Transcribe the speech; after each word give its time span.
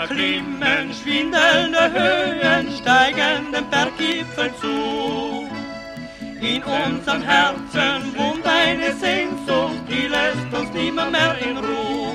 erklimmen 0.00 0.92
schwindelnde 0.92 1.84
Höhen, 1.92 2.66
steigen 2.80 3.52
dem 3.52 3.68
Berggipfel 3.70 4.50
zu. 4.60 5.48
In 6.40 6.62
unserem 6.62 7.22
Herzen 7.22 8.14
wohnt 8.16 8.46
eine 8.46 8.92
Sehnsucht, 8.94 9.82
die 9.88 10.06
lässt 10.06 10.50
uns 10.52 10.70
nimmer 10.72 11.10
mehr 11.10 11.36
in 11.38 11.56
Ruhe. 11.56 12.12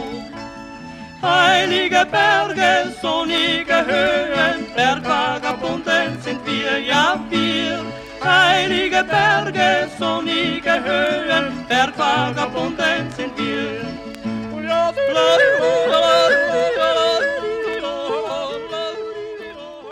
Heilige 1.24 2.06
Berge, 2.10 2.94
sonnige 3.02 3.78
Höhen, 3.86 4.66
Bergvagabunden 4.76 6.22
sind 6.22 6.40
wir, 6.46 6.80
ja 6.80 7.20
wir. 7.30 7.80
Heilige 8.24 9.04
Berge, 9.04 9.88
sonnige 10.00 10.74
Höhen, 10.84 11.66
Bergvagabunden 11.68 13.12
sind 13.16 13.38
wir. 13.38 14.02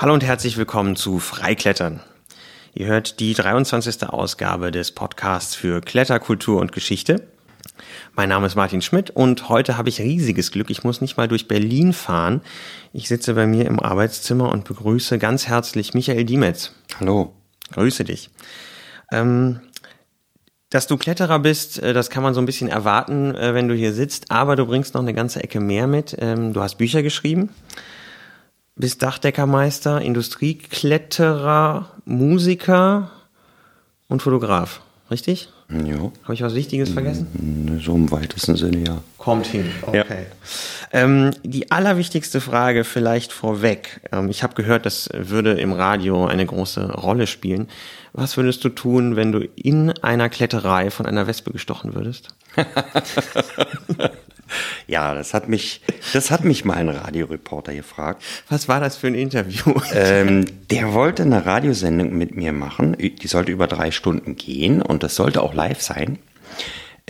Hallo 0.01 0.13
und 0.13 0.23
herzlich 0.23 0.55
willkommen 0.55 0.95
zu 0.95 1.19
Freiklettern. 1.19 1.99
Ihr 2.73 2.85
hört 2.85 3.19
die 3.19 3.33
23. 3.33 4.07
Ausgabe 4.07 4.71
des 4.71 4.93
Podcasts 4.93 5.55
für 5.55 5.81
Kletterkultur 5.81 6.61
und 6.61 6.71
Geschichte. 6.71 7.27
Mein 8.15 8.29
Name 8.29 8.47
ist 8.47 8.55
Martin 8.55 8.81
Schmidt 8.81 9.09
und 9.09 9.49
heute 9.49 9.77
habe 9.77 9.89
ich 9.89 9.99
riesiges 9.99 10.51
Glück. 10.51 10.69
Ich 10.69 10.85
muss 10.85 11.01
nicht 11.01 11.17
mal 11.17 11.27
durch 11.27 11.49
Berlin 11.49 11.91
fahren. 11.91 12.39
Ich 12.93 13.09
sitze 13.09 13.33
bei 13.33 13.45
mir 13.45 13.65
im 13.65 13.81
Arbeitszimmer 13.81 14.49
und 14.49 14.63
begrüße 14.63 15.19
ganz 15.19 15.49
herzlich 15.49 15.93
Michael 15.93 16.23
Diemetz. 16.23 16.71
Hallo. 17.01 17.33
Grüße 17.73 18.05
dich. 18.05 18.29
Ähm, 19.11 19.59
dass 20.69 20.87
du 20.87 20.95
Kletterer 20.95 21.39
bist, 21.39 21.77
äh, 21.83 21.91
das 21.91 22.09
kann 22.09 22.23
man 22.23 22.33
so 22.33 22.39
ein 22.39 22.45
bisschen 22.45 22.69
erwarten, 22.69 23.35
äh, 23.35 23.53
wenn 23.53 23.67
du 23.67 23.75
hier 23.75 23.91
sitzt, 23.91 24.31
aber 24.31 24.55
du 24.55 24.65
bringst 24.65 24.93
noch 24.93 25.01
eine 25.01 25.13
ganze 25.13 25.43
Ecke 25.43 25.59
mehr 25.59 25.87
mit. 25.87 26.15
Ähm, 26.19 26.53
du 26.53 26.61
hast 26.61 26.77
Bücher 26.77 27.03
geschrieben, 27.03 27.49
bist 28.79 29.03
Dachdeckermeister, 29.03 30.01
Industriekletterer, 30.01 31.91
Musiker 32.05 33.11
und 34.07 34.21
Fotograf, 34.21 34.81
richtig? 35.11 35.49
Ja. 35.69 36.11
Habe 36.23 36.33
ich 36.33 36.41
was 36.41 36.55
Wichtiges 36.55 36.89
vergessen? 36.89 37.79
So 37.83 37.93
im 37.93 38.09
weitesten 38.09 38.55
Sinne, 38.55 38.87
ja. 38.87 39.03
Kommt 39.17 39.45
hin. 39.45 39.69
Okay. 39.85 40.25
Ähm, 40.91 41.31
die 41.43 41.69
allerwichtigste 41.69 42.41
Frage 42.41 42.83
vielleicht 42.83 43.31
vorweg. 43.31 44.01
Ähm, 44.11 44.29
ich 44.29 44.41
habe 44.41 44.55
gehört, 44.55 44.87
das 44.87 45.09
würde 45.13 45.51
im 45.53 45.73
Radio 45.73 46.25
eine 46.25 46.45
große 46.45 46.93
Rolle 46.93 47.27
spielen. 47.27 47.67
Was 48.13 48.37
würdest 48.37 48.63
du 48.63 48.69
tun, 48.69 49.15
wenn 49.15 49.31
du 49.31 49.41
in 49.55 49.91
einer 50.01 50.29
Kletterei 50.29 50.89
von 50.89 51.05
einer 51.05 51.27
Wespe 51.27 51.51
gestochen 51.51 51.93
würdest? 51.93 52.29
Ja, 54.87 55.13
das 55.13 55.33
hat 55.33 55.49
mich, 55.49 55.81
das 56.13 56.31
hat 56.31 56.43
mich 56.43 56.65
mal 56.65 56.77
ein 56.77 56.89
Radioreporter 56.89 57.73
gefragt. 57.73 58.23
Was 58.49 58.67
war 58.67 58.79
das 58.79 58.97
für 58.97 59.07
ein 59.07 59.15
Interview? 59.15 59.73
Ähm, 59.93 60.45
der 60.69 60.93
wollte 60.93 61.23
eine 61.23 61.45
Radiosendung 61.45 62.17
mit 62.17 62.35
mir 62.35 62.53
machen. 62.53 62.95
Die 62.99 63.27
sollte 63.27 63.51
über 63.51 63.67
drei 63.67 63.91
Stunden 63.91 64.35
gehen 64.35 64.81
und 64.81 65.03
das 65.03 65.15
sollte 65.15 65.41
auch 65.41 65.53
live 65.53 65.81
sein. 65.81 66.19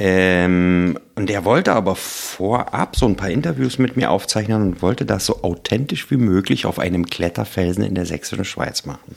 Ähm, 0.02 0.98
und 1.16 1.30
er 1.30 1.44
wollte 1.44 1.74
aber 1.74 1.94
vorab 1.96 2.96
so 2.96 3.06
ein 3.06 3.18
paar 3.18 3.30
Interviews 3.30 3.80
mit 3.80 3.98
mir 3.98 4.12
aufzeichnen 4.12 4.62
und 4.62 4.82
wollte 4.82 5.06
das 5.06 5.26
so 5.26 5.44
authentisch 5.44 6.10
wie 6.10 6.16
möglich 6.16 6.66
auf 6.66 6.80
einem 6.80 7.06
Kletterfelsen 7.06 7.84
in 7.84 7.96
der 7.96 8.06
sächsischen 8.06 8.46
Schweiz 8.46 8.86
machen. 8.86 9.16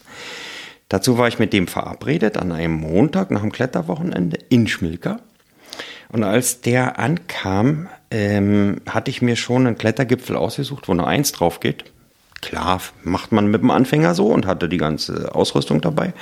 Dazu 0.89 1.17
war 1.19 1.29
ich 1.29 1.39
mit 1.39 1.53
dem 1.53 1.69
verabredet 1.69 2.37
an 2.37 2.51
einem 2.51 2.75
Montag 2.75 3.31
nach 3.31 3.43
dem 3.43 3.53
Kletterwochenende 3.53 4.39
in 4.49 4.67
Schmilka. 4.67 5.21
Und 6.11 6.25
als 6.25 6.61
der 6.63 6.99
ankam, 6.99 7.89
ähm, 8.13 8.77
hatte 8.87 9.11
ich 9.11 9.23
mir 9.23 9.37
schon 9.37 9.67
einen 9.67 9.79
Klettergipfel 9.79 10.37
ausgesucht, 10.37 10.87
wo 10.87 10.95
nur 10.95 11.07
eins 11.07 11.33
drauf 11.33 11.61
geht. 11.61 11.85
Klar, 12.43 12.83
macht 13.05 13.33
man 13.33 13.47
mit 13.47 13.63
dem 13.63 13.71
Anfänger 13.71 14.15
so 14.15 14.27
und 14.27 14.47
hatte 14.47 14.69
die 14.69 14.77
ganze 14.77 15.35
Ausrüstung 15.35 15.81
dabei. 15.81 16.13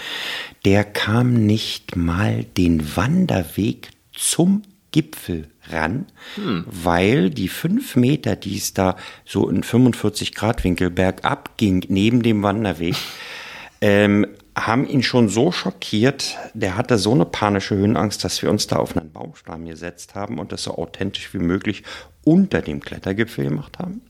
Der 0.64 0.84
kam 0.84 1.46
nicht 1.46 1.96
mal 1.96 2.44
den 2.44 2.96
Wanderweg 2.96 3.90
zum 4.12 4.62
Gipfel 4.92 5.48
ran, 5.68 6.06
hm. 6.36 6.64
weil 6.66 7.30
die 7.30 7.48
fünf 7.48 7.96
Meter, 7.96 8.36
die 8.36 8.56
es 8.56 8.74
da 8.74 8.96
so 9.24 9.48
in 9.48 9.62
45 9.62 10.34
Grad 10.34 10.62
Winkel 10.62 10.90
bergab 10.90 11.56
ging, 11.56 11.84
neben 11.88 12.22
dem 12.22 12.42
Wanderweg, 12.42 12.96
ähm, 13.80 14.26
haben 14.66 14.86
ihn 14.86 15.02
schon 15.02 15.28
so 15.28 15.52
schockiert, 15.52 16.36
der 16.54 16.76
hatte 16.76 16.98
so 16.98 17.12
eine 17.12 17.24
panische 17.24 17.74
Höhenangst, 17.76 18.24
dass 18.24 18.42
wir 18.42 18.50
uns 18.50 18.66
da 18.66 18.76
auf 18.76 18.96
einen 18.96 19.12
Baumstamm 19.12 19.66
gesetzt 19.66 20.14
haben 20.14 20.38
und 20.38 20.52
das 20.52 20.64
so 20.64 20.76
authentisch 20.76 21.32
wie 21.34 21.38
möglich 21.38 21.82
unter 22.24 22.62
dem 22.62 22.80
Klettergipfel 22.80 23.44
gemacht 23.44 23.78
haben. 23.78 24.02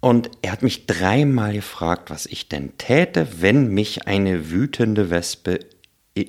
Und 0.00 0.30
er 0.42 0.52
hat 0.52 0.62
mich 0.62 0.86
dreimal 0.86 1.54
gefragt, 1.54 2.10
was 2.10 2.26
ich 2.26 2.48
denn 2.48 2.76
täte, 2.76 3.26
wenn 3.40 3.68
mich 3.68 4.06
eine 4.06 4.50
wütende 4.50 5.08
Wespe 5.10 5.60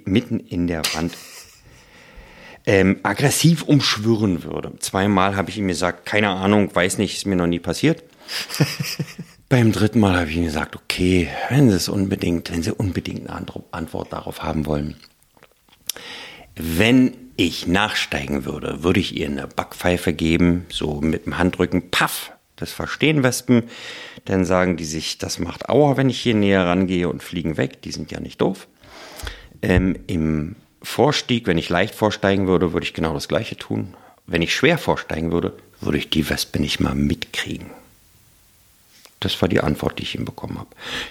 mitten 0.06 0.40
in 0.40 0.68
der 0.68 0.82
Wand 0.94 1.14
ähm, 2.66 3.00
aggressiv 3.04 3.64
umschwirren 3.64 4.44
würde. 4.44 4.74
Zweimal 4.80 5.36
habe 5.36 5.50
ich 5.50 5.58
ihm 5.58 5.68
gesagt, 5.68 6.06
keine 6.06 6.30
Ahnung, 6.30 6.74
weiß 6.74 6.98
nicht, 6.98 7.18
ist 7.18 7.26
mir 7.26 7.36
noch 7.36 7.48
nie 7.48 7.60
passiert. 7.60 8.04
Beim 9.56 9.72
dritten 9.72 10.02
Mal 10.02 10.18
habe 10.20 10.30
ich 10.30 10.36
ihm 10.36 10.44
gesagt, 10.44 10.76
okay, 10.76 11.30
wenn 11.50 11.70
Sie 11.70 11.78
es 11.78 11.88
unbedingt, 11.88 12.52
wenn 12.52 12.62
Sie 12.62 12.74
unbedingt 12.74 13.30
eine 13.30 13.54
Antwort 13.72 14.12
darauf 14.12 14.44
haben 14.44 14.66
wollen. 14.66 14.98
Wenn 16.58 17.16
ich 17.38 17.66
nachsteigen 17.66 18.44
würde, 18.44 18.84
würde 18.84 19.00
ich 19.00 19.16
ihr 19.16 19.28
eine 19.28 19.48
Backpfeife 19.48 20.12
geben, 20.12 20.66
so 20.68 21.00
mit 21.00 21.26
dem 21.26 21.38
Handrücken, 21.38 21.90
paff, 21.90 22.34
das 22.58 22.74
verstehen 22.74 23.24
Wespen. 23.24 23.64
Dann 24.26 24.44
sagen 24.44 24.76
die 24.76 24.84
sich, 24.84 25.20
das 25.20 25.40
macht 25.40 25.70
Aua, 25.70 25.96
wenn 25.96 26.10
ich 26.10 26.20
hier 26.20 26.36
näher 26.36 26.66
rangehe 26.66 27.08
und 27.08 27.24
fliegen 27.24 27.56
weg. 27.56 27.82
Die 27.82 27.94
sind 27.94 28.12
ja 28.12 28.20
nicht 28.20 28.42
doof. 28.42 28.68
Ähm, 29.62 29.98
Im 30.08 30.58
Vorstieg, 30.82 31.48
wenn 31.48 31.58
ich 31.58 31.70
leicht 31.70 31.96
vorsteigen 31.96 32.48
würde, 32.48 32.74
würde 32.74 32.88
ich 32.88 32.94
genau 32.94 33.14
das 33.14 33.30
Gleiche 33.30 33.56
tun. 33.56 33.94
Wenn 34.28 34.42
ich 34.42 34.54
schwer 34.54 34.78
vorsteigen 34.78 35.32
würde, 35.32 35.54
würde 35.80 35.98
ich 35.98 36.10
die 36.10 36.30
Wespe 36.30 36.60
nicht 36.60 36.82
mal 36.82 36.94
mitkriegen. 36.94 37.70
Das 39.26 39.42
war 39.42 39.50
die 39.50 39.60
Antwort, 39.60 39.98
die 39.98 40.04
ich 40.04 40.14
ihm 40.14 40.24
bekommen 40.24 40.60
habe. 40.60 40.70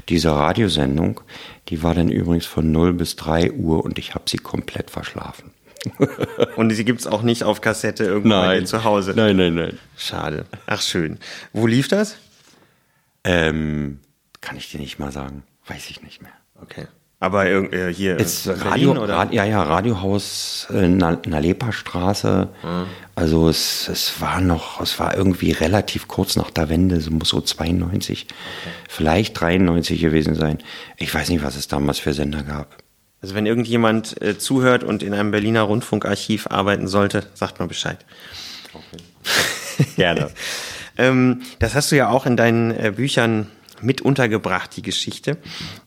Diese 0.08 0.30
Radiosendung, 0.30 1.20
die 1.69 1.82
war 1.82 1.97
dann 1.97 2.10
übrigens 2.10 2.47
von 2.47 2.70
0 2.70 2.92
bis 2.92 3.16
3 3.16 3.50
Uhr 3.50 3.84
und 3.84 3.98
ich 3.98 4.14
habe 4.14 4.30
sie 4.30 4.36
komplett 4.36 4.88
verschlafen. 4.88 5.50
und 6.56 6.70
sie 6.70 6.84
gibt 6.84 7.00
es 7.00 7.08
auch 7.08 7.22
nicht 7.22 7.42
auf 7.42 7.60
Kassette 7.60 8.04
irgendwo 8.04 8.64
zu 8.66 8.84
Hause. 8.84 9.14
Nein, 9.16 9.36
nein, 9.36 9.54
nein. 9.54 9.78
Schade. 9.97 10.47
Ach 10.66 10.80
schön. 10.80 11.19
Wo 11.52 11.66
lief 11.66 11.88
das? 11.88 12.16
Ähm, 13.25 13.98
kann 14.41 14.56
ich 14.56 14.70
dir 14.70 14.78
nicht 14.78 15.00
mal 15.00 15.10
sagen. 15.10 15.42
Weiß 15.66 15.91
ich 15.91 16.00
nicht 16.00 16.22
mehr. 16.22 16.31
Okay. 16.62 16.86
Aber 17.25 17.47
äh, 17.47 17.93
hier 17.95 18.19
Ist 18.19 18.47
Radio, 18.47 18.93
oder? 18.93 19.15
Radio, 19.15 19.37
ja, 19.37 19.45
ja, 19.47 19.62
Radiohaus 19.62 20.67
äh, 20.71 20.85
in 20.85 20.99
der 20.99 21.41
Leperstraße. 21.41 22.51
Mhm. 22.62 22.87
Also 23.15 23.49
es, 23.49 23.89
es 23.89 24.21
war 24.21 24.43
noch, 24.43 24.83
es 24.83 24.99
war 25.01 25.17
irgendwie 25.17 25.53
relativ 25.53 26.07
kurz 26.07 26.37
nach 26.37 26.51
der 26.51 26.69
Wende, 26.69 27.01
so 27.01 27.11
muss 27.12 27.31
so 27.31 27.41
92, 27.41 28.27
okay. 28.27 28.71
vielleicht 28.91 29.41
93 29.41 30.03
gewesen 30.03 30.35
sein. 30.35 30.59
Ich 30.99 31.15
weiß 31.15 31.31
nicht, 31.31 31.43
was 31.43 31.57
es 31.57 31.67
damals 31.67 31.99
für 31.99 32.12
Sender 32.12 32.43
gab. 32.43 32.77
Also 33.23 33.35
wenn 33.35 33.47
irgendjemand 33.47 34.21
äh, 34.21 34.37
zuhört 34.37 34.85
und 34.85 35.03
in 35.03 35.15
einem 35.15 35.31
Berliner 35.31 35.62
Rundfunkarchiv 35.62 36.49
arbeiten 36.51 36.89
sollte, 36.89 37.25
sagt 37.33 37.59
mal 37.59 37.69
Bescheid. 37.69 38.05
Okay. 38.75 39.87
Gerne. 39.97 40.31
ähm, 40.99 41.41
das 41.59 41.75
hast 41.75 41.91
du 41.91 41.97
ja 41.97 42.11
auch 42.11 42.27
in 42.27 42.37
deinen 42.37 42.71
äh, 42.71 42.93
Büchern 42.95 43.47
mit 43.81 44.01
untergebracht, 44.01 44.77
die 44.77 44.83
Geschichte. 44.83 45.37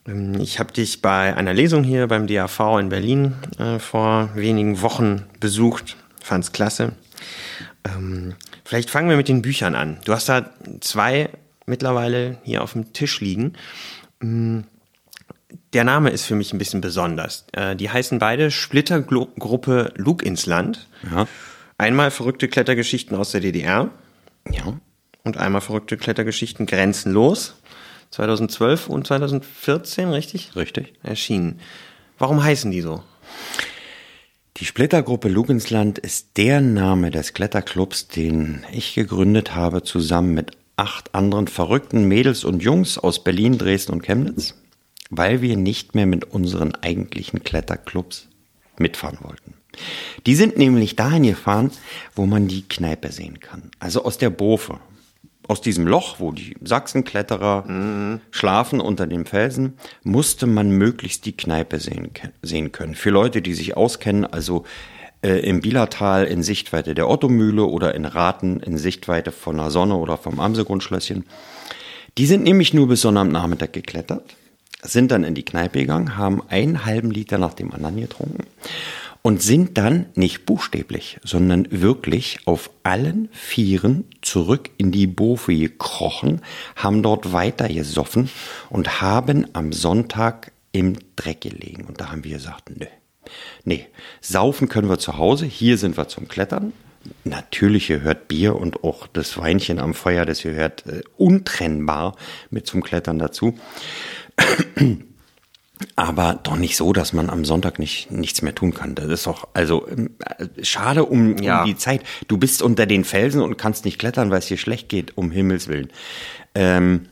Ähm, 0.07 0.39
ich 0.39 0.59
habe 0.59 0.73
dich 0.73 1.01
bei 1.01 1.35
einer 1.35 1.53
Lesung 1.53 1.83
hier 1.83 2.07
beim 2.07 2.27
DAV 2.27 2.79
in 2.79 2.89
Berlin 2.89 3.33
äh, 3.59 3.79
vor 3.79 4.29
wenigen 4.35 4.81
Wochen 4.81 5.23
besucht, 5.39 5.97
fand's 6.21 6.51
klasse. 6.51 6.93
Ähm, 7.83 8.35
vielleicht 8.63 8.89
fangen 8.89 9.09
wir 9.09 9.17
mit 9.17 9.27
den 9.27 9.41
Büchern 9.41 9.75
an. 9.75 9.99
Du 10.05 10.13
hast 10.13 10.29
da 10.29 10.49
zwei 10.81 11.29
mittlerweile 11.65 12.37
hier 12.43 12.63
auf 12.63 12.73
dem 12.73 12.93
Tisch 12.93 13.21
liegen. 13.21 13.53
Ähm, 14.21 14.65
der 15.73 15.83
Name 15.83 16.09
ist 16.09 16.25
für 16.25 16.35
mich 16.35 16.53
ein 16.53 16.57
bisschen 16.57 16.81
besonders. 16.81 17.45
Äh, 17.53 17.75
die 17.75 17.89
heißen 17.89 18.19
beide 18.19 18.51
Splittergruppe 18.51 19.93
Lug 19.95 20.23
ins 20.23 20.45
Land. 20.45 20.87
Ja. 21.11 21.27
Einmal 21.77 22.11
verrückte 22.11 22.47
Klettergeschichten 22.47 23.15
aus 23.15 23.31
der 23.31 23.41
DDR. 23.41 23.89
Ja. 24.49 24.73
Und 25.23 25.37
einmal 25.37 25.61
verrückte 25.61 25.97
Klettergeschichten 25.97 26.65
grenzenlos. 26.65 27.55
2012 28.11 28.89
und 28.89 29.07
2014, 29.07 30.09
richtig? 30.09 30.55
Richtig. 30.55 30.93
Erschienen. 31.03 31.59
Warum 32.17 32.43
heißen 32.43 32.71
die 32.71 32.81
so? 32.81 33.03
Die 34.57 34.65
Splittergruppe 34.65 35.29
Lugensland 35.29 35.99
ist 35.99 36.37
der 36.37 36.61
Name 36.61 37.11
des 37.11 37.33
Kletterclubs, 37.33 38.07
den 38.07 38.63
ich 38.71 38.95
gegründet 38.95 39.53
habe, 39.53 39.83
zusammen 39.83 40.33
mit 40.33 40.57
acht 40.77 41.13
anderen 41.13 41.47
verrückten 41.47 42.07
Mädels 42.07 42.43
und 42.43 42.63
Jungs 42.63 42.97
aus 42.97 43.23
Berlin, 43.23 43.57
Dresden 43.59 43.91
und 43.93 44.03
Chemnitz, 44.03 44.55
weil 45.11 45.41
wir 45.41 45.57
nicht 45.57 45.93
mehr 45.93 46.07
mit 46.07 46.25
unseren 46.25 46.73
eigentlichen 46.73 47.43
Kletterclubs 47.43 48.27
mitfahren 48.79 49.19
wollten. 49.21 49.53
Die 50.25 50.35
sind 50.35 50.57
nämlich 50.57 50.95
dahin 50.95 51.23
gefahren, 51.23 51.71
wo 52.15 52.25
man 52.25 52.47
die 52.47 52.63
Kneipe 52.63 53.11
sehen 53.11 53.39
kann, 53.39 53.69
also 53.79 54.05
aus 54.05 54.17
der 54.17 54.31
Bofe, 54.31 54.79
aus 55.47 55.61
diesem 55.61 55.87
Loch, 55.87 56.19
wo 56.19 56.31
die 56.31 56.55
Sachsenkletterer 56.61 57.63
mhm. 57.67 58.21
schlafen 58.31 58.79
unter 58.81 59.07
dem 59.07 59.25
Felsen, 59.25 59.73
musste 60.03 60.45
man 60.47 60.69
möglichst 60.69 61.25
die 61.25 61.35
Kneipe 61.35 61.79
sehen, 61.79 62.09
sehen 62.41 62.71
können. 62.71 62.95
Für 62.95 63.09
Leute, 63.09 63.41
die 63.41 63.53
sich 63.53 63.77
auskennen, 63.77 64.25
also 64.25 64.65
äh, 65.21 65.39
im 65.39 65.61
Bielertal 65.61 66.25
in 66.25 66.43
Sichtweite 66.43 66.95
der 66.95 67.09
Ottomühle 67.09 67.63
oder 67.63 67.95
in 67.95 68.05
Raten 68.05 68.59
in 68.59 68.77
Sichtweite 68.77 69.31
von 69.31 69.57
der 69.57 69.71
Sonne 69.71 69.95
oder 69.95 70.17
vom 70.17 70.39
Amselgrundschlösschen. 70.39 71.25
Die 72.17 72.25
sind 72.25 72.43
nämlich 72.43 72.73
nur 72.73 72.87
bis 72.87 73.01
Sonnabendnachmittag 73.01 73.71
geklettert, 73.71 74.35
sind 74.81 75.11
dann 75.11 75.23
in 75.23 75.35
die 75.35 75.45
Kneipe 75.45 75.79
gegangen, 75.79 76.17
haben 76.17 76.41
einen 76.49 76.85
halben 76.85 77.11
Liter 77.11 77.37
nach 77.37 77.53
dem 77.53 77.71
anderen 77.73 77.99
getrunken 77.99 78.45
und 79.27 79.41
sind 79.41 79.77
dann 79.77 80.05
nicht 80.15 80.45
buchstäblich, 80.45 81.19
sondern 81.21 81.67
wirklich 81.69 82.39
auf 82.45 82.69
allen 82.83 83.27
Vieren 83.33 84.05
zurück 84.21 84.69
in 84.77 84.93
die 84.93 85.05
Bofe 85.05 85.53
gekrochen, 85.53 86.39
haben 86.77 87.03
dort 87.03 87.33
weiter 87.33 87.67
gesoffen 87.67 88.29
und 88.69 89.01
haben 89.01 89.45
am 89.51 89.73
Sonntag 89.73 90.53
im 90.71 90.93
Dreck 91.17 91.41
gelegen. 91.41 91.83
Und 91.83 91.99
da 91.99 92.09
haben 92.09 92.23
wir 92.23 92.37
gesagt, 92.37 92.69
nö, 92.69 92.85
nee, 93.65 93.87
saufen 94.21 94.69
können 94.69 94.87
wir 94.87 94.97
zu 94.97 95.17
Hause, 95.17 95.45
hier 95.45 95.77
sind 95.77 95.97
wir 95.97 96.07
zum 96.07 96.29
Klettern. 96.29 96.71
Natürlich 97.25 97.87
gehört 97.87 98.29
Bier 98.29 98.55
und 98.55 98.85
auch 98.85 99.07
das 99.07 99.37
Weinchen 99.37 99.79
am 99.79 99.93
Feuer, 99.93 100.23
das 100.23 100.43
gehört 100.43 100.85
äh, 100.85 101.01
untrennbar 101.17 102.15
mit 102.49 102.65
zum 102.65 102.81
Klettern 102.81 103.19
dazu 103.19 103.59
aber 105.95 106.39
doch 106.41 106.55
nicht 106.55 106.77
so, 106.77 106.93
dass 106.93 107.13
man 107.13 107.29
am 107.29 107.45
Sonntag 107.45 107.79
nicht 107.79 108.11
nichts 108.11 108.41
mehr 108.41 108.55
tun 108.55 108.73
kann. 108.73 108.95
Das 108.95 109.07
ist 109.07 109.27
doch 109.27 109.47
also 109.53 109.87
ähm, 109.87 110.11
schade 110.61 111.05
um, 111.05 111.37
ja. 111.37 111.61
um 111.61 111.65
die 111.67 111.77
Zeit. 111.77 112.01
Du 112.27 112.37
bist 112.37 112.61
unter 112.61 112.85
den 112.85 113.03
Felsen 113.03 113.41
und 113.41 113.57
kannst 113.57 113.85
nicht 113.85 113.99
klettern, 113.99 114.31
weil 114.31 114.39
es 114.39 114.47
dir 114.47 114.57
schlecht 114.57 114.89
geht, 114.89 115.17
um 115.17 115.31
Himmels 115.31 115.67
willen. 115.67 115.89
Ähm, 116.55 117.07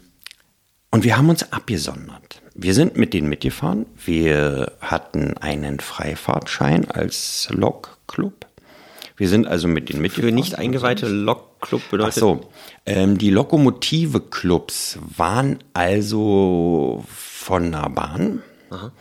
und 0.91 1.03
wir 1.03 1.17
haben 1.17 1.29
uns 1.29 1.51
abgesondert. 1.51 2.41
Wir 2.55 2.73
sind 2.73 2.95
mit 2.97 3.13
denen 3.13 3.27
mitgefahren. 3.27 3.85
Wir 4.03 4.71
hatten 4.79 5.37
einen 5.37 5.79
Freifahrtschein 5.79 6.89
als 6.89 7.49
Lokclub. 7.51 8.45
Wir 9.17 9.29
sind 9.29 9.45
also 9.47 9.67
mit 9.67 9.89
denen 9.89 10.01
mitgefahren. 10.01 10.29
Für 10.29 10.35
nicht 10.35 10.57
eingeweihte 10.57 11.07
Lokclub 11.07 11.81
bedeutet? 11.89 12.13
Ach 12.15 12.19
so. 12.19 12.49
Ähm, 12.85 13.17
die 13.17 13.29
Lokomotive-Clubs 13.29 14.99
waren 15.17 15.59
also 15.73 17.03
von 17.07 17.65
einer 17.65 17.89
Bahn 17.89 18.41
Aha. 18.69 18.91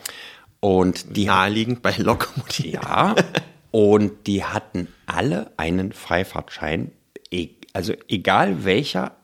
Und 0.59 1.15
die 1.15 1.25
naheliegend 1.25 1.81
bei 1.81 1.93
Lokomotiv. 1.97 2.73
Ja. 2.73 3.15
und 3.71 4.27
die 4.27 4.43
hatten 4.43 4.87
alle 5.05 5.51
einen 5.57 5.91
Freifahrtschein, 5.91 6.91
e, 7.31 7.49
also 7.73 7.93
egal 8.07 8.63
welcher, 8.65 9.15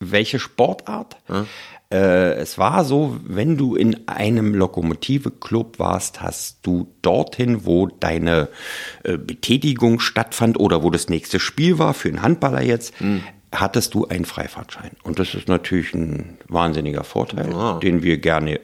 welche 0.00 0.38
Sportart. 0.38 1.16
Hm. 1.26 1.46
Äh, 1.90 2.34
es 2.34 2.58
war 2.58 2.84
so, 2.84 3.16
wenn 3.24 3.56
du 3.56 3.76
in 3.76 4.08
einem 4.08 4.54
Lokomotive-Club 4.54 5.78
warst, 5.78 6.20
hast 6.20 6.66
du 6.66 6.92
dorthin, 7.00 7.64
wo 7.64 7.86
deine 7.86 8.48
äh, 9.04 9.16
Betätigung 9.16 10.00
stattfand 10.00 10.58
oder 10.58 10.82
wo 10.82 10.90
das 10.90 11.08
nächste 11.08 11.38
Spiel 11.38 11.78
war, 11.78 11.94
für 11.94 12.08
einen 12.08 12.22
Handballer 12.22 12.62
jetzt, 12.62 12.98
hm 12.98 13.22
hattest 13.52 13.94
du 13.94 14.06
einen 14.06 14.24
Freifahrtschein. 14.24 14.92
Und 15.02 15.18
das 15.18 15.34
ist 15.34 15.48
natürlich 15.48 15.94
ein 15.94 16.38
wahnsinniger 16.48 17.04
Vorteil, 17.04 17.52
wow. 17.52 17.80
den 17.80 18.02
wir 18.02 18.18
gerne 18.18 18.60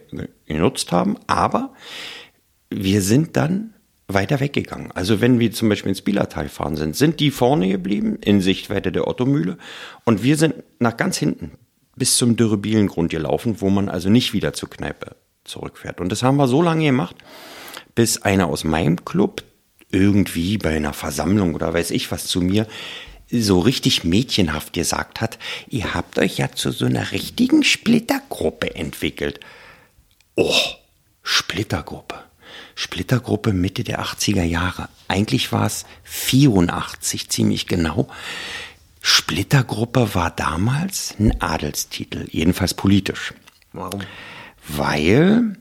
genutzt 0.46 0.92
haben. 0.92 1.16
Aber 1.26 1.72
wir 2.70 3.02
sind 3.02 3.36
dann 3.36 3.74
weiter 4.08 4.40
weggegangen. 4.40 4.92
Also 4.92 5.20
wenn 5.20 5.38
wir 5.38 5.52
zum 5.52 5.68
Beispiel 5.68 5.90
ins 5.90 6.02
Bielertal 6.02 6.48
fahren 6.48 6.76
sind, 6.76 6.96
sind 6.96 7.20
die 7.20 7.30
vorne 7.30 7.68
geblieben 7.68 8.16
in 8.20 8.40
Sichtweite 8.40 8.92
der 8.92 9.06
Ottomühle 9.06 9.58
und 10.04 10.22
wir 10.22 10.36
sind 10.36 10.54
nach 10.78 10.96
ganz 10.96 11.16
hinten 11.16 11.52
bis 11.96 12.16
zum 12.16 12.36
Dürrebielengrund 12.36 13.10
gelaufen, 13.10 13.60
wo 13.60 13.70
man 13.70 13.88
also 13.88 14.10
nicht 14.10 14.32
wieder 14.32 14.52
zur 14.52 14.70
Kneipe 14.70 15.16
zurückfährt. 15.44 16.00
Und 16.00 16.10
das 16.10 16.22
haben 16.22 16.36
wir 16.36 16.48
so 16.48 16.62
lange 16.62 16.84
gemacht, 16.84 17.16
bis 17.94 18.22
einer 18.22 18.46
aus 18.48 18.64
meinem 18.64 19.04
Club 19.04 19.44
irgendwie 19.90 20.56
bei 20.58 20.70
einer 20.70 20.94
Versammlung 20.94 21.54
oder 21.54 21.74
weiß 21.74 21.90
ich 21.90 22.10
was 22.10 22.26
zu 22.26 22.40
mir 22.40 22.66
so 23.32 23.60
richtig 23.60 24.04
mädchenhaft 24.04 24.72
gesagt 24.72 25.20
hat, 25.20 25.38
ihr 25.68 25.94
habt 25.94 26.18
euch 26.18 26.38
ja 26.38 26.52
zu 26.52 26.70
so 26.70 26.84
einer 26.84 27.12
richtigen 27.12 27.64
Splittergruppe 27.64 28.74
entwickelt. 28.74 29.40
Oh, 30.34 30.54
Splittergruppe. 31.22 32.16
Splittergruppe 32.74 33.52
Mitte 33.52 33.84
der 33.84 34.02
80er 34.02 34.42
Jahre. 34.42 34.88
Eigentlich 35.08 35.52
war 35.52 35.66
es 35.66 35.84
84 36.04 37.28
ziemlich 37.30 37.66
genau. 37.66 38.08
Splittergruppe 39.00 40.14
war 40.14 40.30
damals 40.30 41.14
ein 41.18 41.40
Adelstitel, 41.40 42.26
jedenfalls 42.30 42.74
politisch. 42.74 43.34
Warum? 43.72 44.02
Weil 44.68 45.56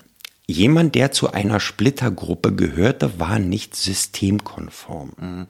jemand, 0.45 0.95
der 0.95 1.11
zu 1.11 1.31
einer 1.31 1.59
Splittergruppe 1.59 2.53
gehörte, 2.53 3.19
war 3.19 3.39
nicht 3.39 3.75
systemkonform. 3.75 5.11
Mhm. 5.17 5.47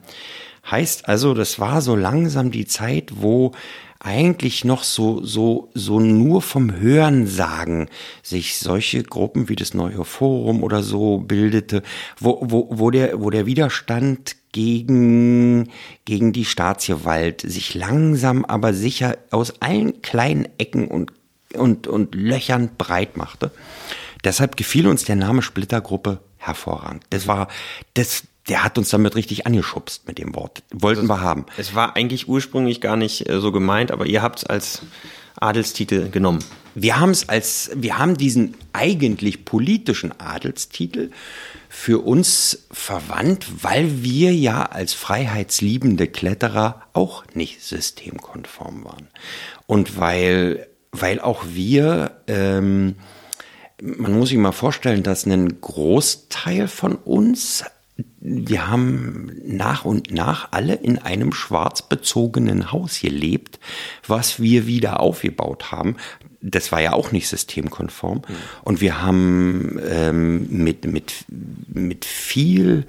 Heißt 0.70 1.08
also, 1.08 1.34
das 1.34 1.58
war 1.58 1.80
so 1.82 1.96
langsam 1.96 2.50
die 2.50 2.66
Zeit, 2.66 3.10
wo 3.16 3.52
eigentlich 3.98 4.64
noch 4.64 4.82
so, 4.82 5.24
so, 5.24 5.70
so 5.74 6.00
nur 6.00 6.42
vom 6.42 6.74
Hörensagen 6.74 7.88
sich 8.22 8.58
solche 8.58 9.02
Gruppen 9.02 9.48
wie 9.48 9.56
das 9.56 9.74
Neue 9.74 10.04
Forum 10.04 10.62
oder 10.64 10.82
so 10.82 11.18
bildete, 11.18 11.82
wo, 12.18 12.38
wo, 12.42 12.68
wo 12.70 12.90
der, 12.90 13.20
wo 13.20 13.30
der 13.30 13.46
Widerstand 13.46 14.36
gegen, 14.50 15.70
gegen 16.04 16.32
die 16.32 16.44
Staatsgewalt 16.44 17.42
sich 17.42 17.74
langsam 17.74 18.44
aber 18.44 18.74
sicher 18.74 19.18
aus 19.30 19.60
allen 19.60 20.02
kleinen 20.02 20.48
Ecken 20.58 20.88
und, 20.88 21.12
und, 21.54 21.86
und 21.86 22.14
Löchern 22.14 22.70
breit 22.76 23.16
machte. 23.16 23.52
Deshalb 24.24 24.56
gefiel 24.56 24.88
uns 24.88 25.04
der 25.04 25.16
Name 25.16 25.42
Splittergruppe 25.42 26.20
hervorragend. 26.38 27.04
Das 27.10 27.26
war, 27.26 27.48
das, 27.94 28.24
der 28.48 28.64
hat 28.64 28.76
uns 28.78 28.90
damit 28.90 29.14
richtig 29.14 29.46
angeschubst 29.46 30.06
mit 30.08 30.18
dem 30.18 30.34
Wort. 30.34 30.62
Wollten 30.72 31.06
wir 31.06 31.20
haben. 31.20 31.46
Es 31.56 31.74
war 31.74 31.96
eigentlich 31.96 32.28
ursprünglich 32.28 32.80
gar 32.80 32.96
nicht 32.96 33.28
äh, 33.28 33.40
so 33.40 33.52
gemeint, 33.52 33.90
aber 33.90 34.06
ihr 34.06 34.22
habt 34.22 34.40
es 34.40 34.44
als 34.44 34.82
Adelstitel 35.36 36.10
genommen. 36.10 36.44
Wir 36.74 36.98
haben 36.98 37.10
es 37.10 37.28
als, 37.28 37.70
wir 37.74 37.98
haben 37.98 38.16
diesen 38.16 38.54
eigentlich 38.72 39.44
politischen 39.44 40.18
Adelstitel 40.18 41.10
für 41.68 42.04
uns 42.04 42.66
verwandt, 42.70 43.46
weil 43.62 44.02
wir 44.02 44.34
ja 44.34 44.64
als 44.64 44.94
freiheitsliebende 44.94 46.06
Kletterer 46.06 46.82
auch 46.92 47.24
nicht 47.34 47.62
systemkonform 47.62 48.84
waren. 48.84 49.08
Und 49.66 49.98
weil, 49.98 50.66
weil 50.92 51.20
auch 51.20 51.44
wir, 51.48 52.22
ähm, 52.26 52.96
man 53.82 54.12
muss 54.12 54.30
sich 54.30 54.38
mal 54.38 54.52
vorstellen, 54.52 55.02
dass 55.02 55.26
ein 55.26 55.60
Großteil 55.60 56.68
von 56.68 56.94
uns 56.94 57.64
wir 58.24 58.68
haben 58.68 59.32
nach 59.44 59.84
und 59.84 60.12
nach 60.12 60.48
alle 60.52 60.74
in 60.74 60.98
einem 60.98 61.32
schwarz 61.32 61.82
bezogenen 61.82 62.70
Haus 62.70 63.00
gelebt, 63.00 63.58
was 64.06 64.40
wir 64.40 64.66
wieder 64.68 65.00
aufgebaut 65.00 65.72
haben. 65.72 65.96
Das 66.40 66.70
war 66.70 66.80
ja 66.80 66.92
auch 66.92 67.10
nicht 67.10 67.26
systemkonform. 67.26 68.18
Mhm. 68.18 68.34
Und 68.62 68.80
wir 68.80 69.02
haben 69.02 69.80
ähm, 69.88 70.46
mit, 70.50 70.84
mit, 70.84 71.12
mit 71.66 72.04
viel 72.04 72.86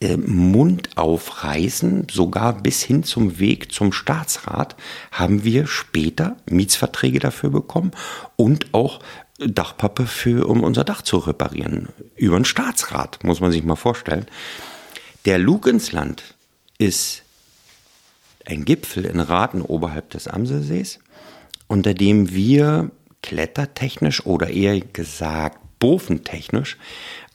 äh, 0.00 0.16
Mund 0.16 0.96
aufreißen, 0.96 2.06
sogar 2.10 2.62
bis 2.62 2.82
hin 2.82 3.04
zum 3.04 3.38
Weg 3.38 3.70
zum 3.72 3.92
Staatsrat, 3.92 4.76
haben 5.12 5.44
wir 5.44 5.66
später 5.66 6.38
Mietsverträge 6.48 7.18
dafür 7.18 7.50
bekommen 7.50 7.90
und 8.36 8.72
auch 8.72 9.00
Dachpappe 9.38 10.06
für, 10.06 10.46
um 10.46 10.62
unser 10.62 10.84
Dach 10.84 11.02
zu 11.02 11.18
reparieren. 11.18 11.88
Über 12.16 12.36
einen 12.36 12.44
Staatsrat, 12.46 13.24
muss 13.24 13.40
man 13.40 13.52
sich 13.52 13.62
mal 13.62 13.76
vorstellen. 13.76 14.26
Der 15.26 15.38
Lugensland 15.38 16.34
ist 16.78 17.22
ein 18.46 18.64
Gipfel 18.64 19.04
in 19.04 19.20
Raten 19.20 19.60
oberhalb 19.60 20.10
des 20.10 20.28
Amselsees, 20.28 20.98
unter 21.66 21.94
dem 21.94 22.32
wir 22.32 22.90
klettertechnisch 23.22 24.24
oder 24.24 24.48
eher 24.48 24.80
gesagt 24.80 25.58
bofentechnisch 25.78 26.78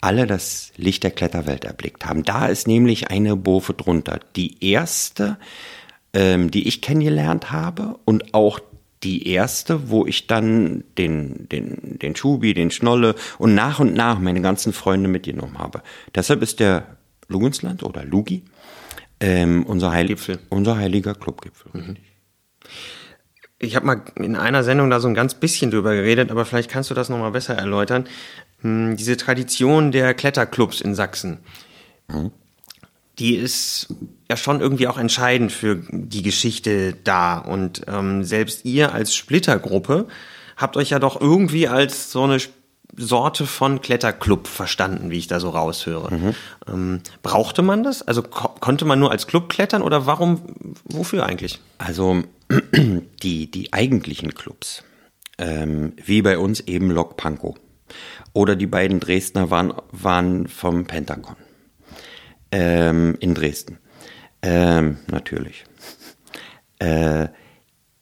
alle 0.01 0.27
das 0.27 0.71
Licht 0.77 1.03
der 1.03 1.11
Kletterwelt 1.11 1.65
erblickt 1.65 2.05
haben. 2.05 2.23
Da 2.23 2.47
ist 2.47 2.67
nämlich 2.67 3.09
eine 3.09 3.35
Bofe 3.35 3.73
drunter. 3.73 4.19
Die 4.35 4.63
erste, 4.63 5.37
ähm, 6.13 6.51
die 6.51 6.67
ich 6.67 6.81
kennengelernt 6.81 7.51
habe 7.51 7.99
und 8.05 8.33
auch 8.33 8.59
die 9.03 9.27
erste, 9.27 9.89
wo 9.89 10.05
ich 10.05 10.27
dann 10.27 10.83
den, 10.97 11.49
den, 11.49 11.99
den 11.99 12.15
Schubi, 12.15 12.53
den 12.53 12.71
Schnolle 12.71 13.15
und 13.37 13.55
nach 13.55 13.79
und 13.79 13.93
nach 13.93 14.19
meine 14.19 14.41
ganzen 14.41 14.73
Freunde 14.73 15.09
mitgenommen 15.09 15.57
habe. 15.57 15.81
Deshalb 16.13 16.41
ist 16.41 16.59
der 16.59 16.97
Lugensland 17.27 17.83
oder 17.83 18.03
Lugi 18.03 18.43
ähm, 19.19 19.65
unser, 19.65 19.91
Heil 19.91 20.15
unser 20.49 20.77
heiliger 20.77 21.15
Clubgipfel. 21.15 21.71
Mhm. 21.73 21.97
Ich 23.57 23.75
habe 23.75 23.85
mal 23.85 24.01
in 24.15 24.35
einer 24.35 24.63
Sendung 24.63 24.89
da 24.89 24.99
so 24.99 25.07
ein 25.07 25.13
ganz 25.13 25.35
bisschen 25.35 25.71
drüber 25.71 25.95
geredet, 25.95 26.29
aber 26.29 26.45
vielleicht 26.45 26.69
kannst 26.69 26.89
du 26.89 26.93
das 26.93 27.09
nochmal 27.09 27.31
besser 27.31 27.55
erläutern. 27.55 28.05
Hm, 28.61 28.97
diese 28.97 29.15
Tradition 29.17 29.91
der 29.91 30.13
Kletterclubs 30.13 30.81
in 30.81 30.95
Sachsen. 30.95 31.39
Mhm. 32.07 32.31
die 33.17 33.35
ist 33.35 33.87
ja 34.29 34.37
schon 34.37 34.61
irgendwie 34.61 34.87
auch 34.87 34.99
entscheidend 34.99 35.51
für 35.51 35.77
die 35.89 36.21
Geschichte 36.21 36.93
da. 37.03 37.37
Und 37.39 37.81
ähm, 37.87 38.23
selbst 38.23 38.65
ihr 38.65 38.93
als 38.93 39.15
Splittergruppe 39.15 40.07
habt 40.57 40.77
euch 40.77 40.91
ja 40.91 40.99
doch 40.99 41.19
irgendwie 41.19 41.67
als 41.67 42.11
so 42.11 42.23
eine 42.23 42.37
Sorte 42.97 43.45
von 43.45 43.81
Kletterclub 43.81 44.47
verstanden, 44.47 45.09
wie 45.11 45.17
ich 45.17 45.27
da 45.27 45.39
so 45.39 45.49
raushöre. 45.49 46.13
Mhm. 46.13 46.35
Ähm, 46.67 47.01
brauchte 47.23 47.61
man 47.61 47.83
das? 47.83 48.01
Also 48.01 48.23
ko 48.23 48.49
konnte 48.59 48.85
man 48.85 48.99
nur 48.99 49.11
als 49.11 49.27
Club 49.27 49.49
klettern 49.49 49.81
oder 49.81 50.05
warum, 50.05 50.41
wofür 50.85 51.25
eigentlich? 51.25 51.59
Also 51.77 52.23
die, 53.23 53.51
die 53.51 53.73
eigentlichen 53.73 54.33
Clubs, 54.33 54.83
ähm, 55.37 55.93
wie 56.03 56.21
bei 56.21 56.37
uns 56.37 56.61
eben 56.61 56.91
Lok 56.91 57.17
Pankow 57.17 57.55
oder 58.33 58.55
die 58.55 58.67
beiden 58.67 58.99
Dresdner 58.99 59.49
waren, 59.49 59.73
waren 59.91 60.47
vom 60.47 60.85
Pentagon 60.85 61.35
ähm, 62.51 63.15
in 63.19 63.33
Dresden. 63.33 63.79
Ähm, 64.41 64.97
natürlich. 65.07 65.65
Äh, 66.79 67.29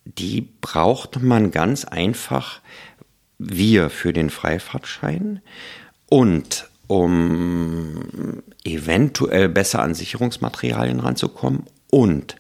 die 0.05 0.41
braucht 0.41 1.21
man 1.21 1.51
ganz 1.51 1.85
einfach, 1.85 2.62
wir 3.51 3.89
für 3.89 4.13
den 4.13 4.29
Freifahrtschein 4.29 5.41
und 6.09 6.69
um 6.88 8.43
eventuell 8.63 9.50
besser 9.50 9.81
an 9.81 9.93
Sicherungsmaterialien 9.93 11.00
ranzukommen 11.00 11.63
und 11.89 12.35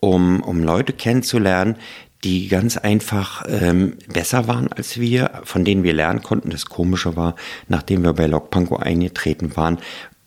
um, 0.00 0.42
um 0.42 0.62
Leute 0.62 0.92
kennenzulernen, 0.92 1.76
die 2.24 2.48
ganz 2.48 2.76
einfach 2.76 3.44
ähm, 3.48 3.96
besser 4.12 4.46
waren 4.46 4.72
als 4.72 4.98
wir, 4.98 5.42
von 5.44 5.64
denen 5.64 5.82
wir 5.82 5.92
lernen 5.92 6.22
konnten. 6.22 6.50
Das 6.50 6.66
Komische 6.66 7.16
war, 7.16 7.34
nachdem 7.68 8.04
wir 8.04 8.12
bei 8.12 8.26
Lokpanko 8.26 8.76
eingetreten 8.76 9.56
waren, 9.56 9.78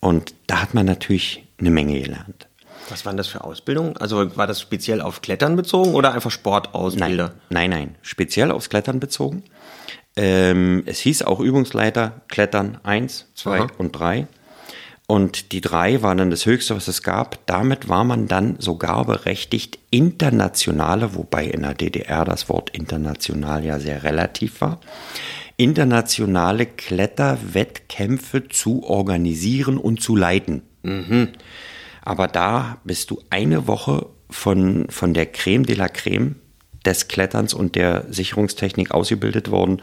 Und 0.00 0.35
da 0.49 0.62
hat 0.62 0.75
man 0.75 0.87
natürlich 0.87 1.44
eine 1.59 1.71
Menge 1.71 2.00
gelernt. 2.00 2.49
Was 2.88 3.06
waren 3.06 3.16
das 3.16 3.26
für 3.26 3.44
Ausbildungen? 3.44 3.96
Also 3.96 4.36
war 4.36 4.46
das 4.46 4.60
speziell 4.60 5.00
auf 5.00 5.22
Klettern 5.22 5.56
bezogen 5.56 5.94
oder 5.94 6.12
einfach 6.12 6.30
Sportausbilder? 6.30 7.34
Nein, 7.50 7.70
nein, 7.70 7.70
nein. 7.70 7.94
speziell 8.02 8.50
aufs 8.50 8.68
Klettern 8.68 9.00
bezogen. 9.00 9.42
Ähm, 10.16 10.82
es 10.86 11.00
hieß 11.00 11.22
auch 11.22 11.40
Übungsleiter 11.40 12.22
Klettern 12.28 12.78
1, 12.82 13.30
2 13.34 13.66
und 13.78 13.92
3. 13.92 14.28
Und 15.06 15.52
die 15.52 15.60
3 15.60 16.02
war 16.02 16.14
dann 16.14 16.30
das 16.30 16.46
Höchste, 16.46 16.76
was 16.76 16.88
es 16.88 17.02
gab. 17.02 17.44
Damit 17.46 17.88
war 17.88 18.04
man 18.04 18.26
dann 18.26 18.56
sogar 18.58 19.04
berechtigt, 19.04 19.78
internationale, 19.90 21.14
wobei 21.14 21.44
in 21.44 21.62
der 21.62 21.74
DDR 21.74 22.24
das 22.24 22.48
Wort 22.48 22.70
international 22.70 23.64
ja 23.64 23.78
sehr 23.78 24.02
relativ 24.02 24.62
war, 24.62 24.80
internationale 25.56 26.66
Kletterwettkämpfe 26.66 28.48
zu 28.48 28.84
organisieren 28.84 29.76
und 29.76 30.00
zu 30.00 30.16
leiten. 30.16 30.62
Mhm. 30.82 31.28
Aber 32.04 32.28
da 32.28 32.78
bist 32.84 33.11
du 33.11 33.20
eine 33.30 33.66
Woche 33.66 34.06
von, 34.30 34.87
von 34.90 35.14
der 35.14 35.26
Creme 35.26 35.64
de 35.64 35.75
la 35.75 35.88
Creme 35.88 36.37
des 36.84 37.08
Kletterns 37.08 37.54
und 37.54 37.76
der 37.76 38.04
Sicherungstechnik 38.11 38.90
ausgebildet 38.90 39.50
worden, 39.50 39.80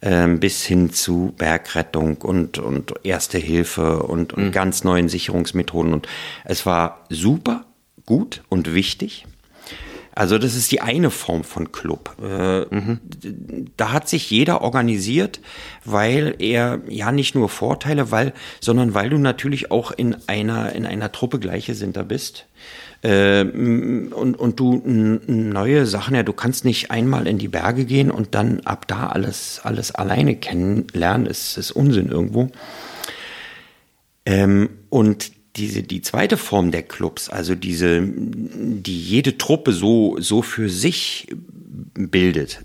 äh, 0.00 0.26
bis 0.28 0.64
hin 0.64 0.92
zu 0.92 1.34
Bergrettung 1.36 2.16
und, 2.16 2.58
und 2.58 2.94
Erste 3.04 3.38
Hilfe 3.38 4.02
und, 4.02 4.32
und 4.32 4.46
mhm. 4.46 4.52
ganz 4.52 4.82
neuen 4.82 5.10
Sicherungsmethoden. 5.10 5.92
Und 5.92 6.08
es 6.44 6.64
war 6.64 7.04
super 7.10 7.66
gut 8.06 8.42
und 8.48 8.72
wichtig. 8.72 9.26
Also 10.18 10.36
das 10.36 10.56
ist 10.56 10.72
die 10.72 10.80
eine 10.80 11.12
Form 11.12 11.44
von 11.44 11.70
Club. 11.70 12.16
Äh, 12.20 12.62
mhm. 12.74 12.98
Da 13.76 13.92
hat 13.92 14.08
sich 14.08 14.28
jeder 14.32 14.62
organisiert, 14.62 15.38
weil 15.84 16.34
er 16.40 16.80
ja 16.88 17.12
nicht 17.12 17.36
nur 17.36 17.48
Vorteile, 17.48 18.10
weil, 18.10 18.32
sondern 18.58 18.94
weil 18.94 19.10
du 19.10 19.18
natürlich 19.18 19.70
auch 19.70 19.92
in 19.92 20.16
einer 20.26 20.72
in 20.72 20.86
einer 20.86 21.12
Truppe 21.12 21.38
Gleichgesinnter 21.38 22.02
bist. 22.02 22.46
Äh, 23.02 23.42
und, 23.42 24.34
und 24.34 24.58
du 24.58 24.82
neue 24.84 25.86
Sachen, 25.86 26.16
ja, 26.16 26.24
du 26.24 26.32
kannst 26.32 26.64
nicht 26.64 26.90
einmal 26.90 27.28
in 27.28 27.38
die 27.38 27.46
Berge 27.46 27.84
gehen 27.84 28.10
und 28.10 28.34
dann 28.34 28.58
ab 28.64 28.88
da 28.88 29.06
alles, 29.06 29.60
alles 29.62 29.94
alleine 29.94 30.34
kennenlernen, 30.34 31.28
ist, 31.28 31.56
ist 31.56 31.70
Unsinn 31.70 32.08
irgendwo. 32.08 32.50
Ähm, 34.26 34.68
und 34.90 35.30
diese, 35.58 35.82
die 35.82 36.02
zweite 36.02 36.36
Form 36.36 36.70
der 36.70 36.82
Clubs, 36.82 37.28
also 37.28 37.54
diese, 37.54 38.00
die 38.02 39.00
jede 39.00 39.36
Truppe 39.36 39.72
so, 39.72 40.16
so 40.20 40.42
für 40.42 40.68
sich 40.68 41.28
bildet, 41.94 42.62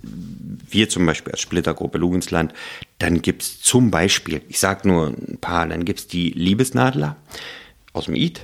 wir 0.69 0.89
zum 0.89 1.05
Beispiel 1.05 1.31
als 1.31 1.41
Splittergruppe 1.41 1.97
Lugensland, 1.97 2.53
dann 3.00 3.21
gibt's 3.21 3.62
zum 3.62 3.91
Beispiel, 3.91 4.41
ich 4.47 4.59
sag 4.59 4.85
nur 4.85 5.07
ein 5.07 5.38
paar, 5.41 5.67
dann 5.67 5.85
gibt's 5.85 6.07
die 6.07 6.29
Liebesnadler 6.29 7.17
aus 7.93 8.05
dem 8.05 8.15
Id, 8.15 8.41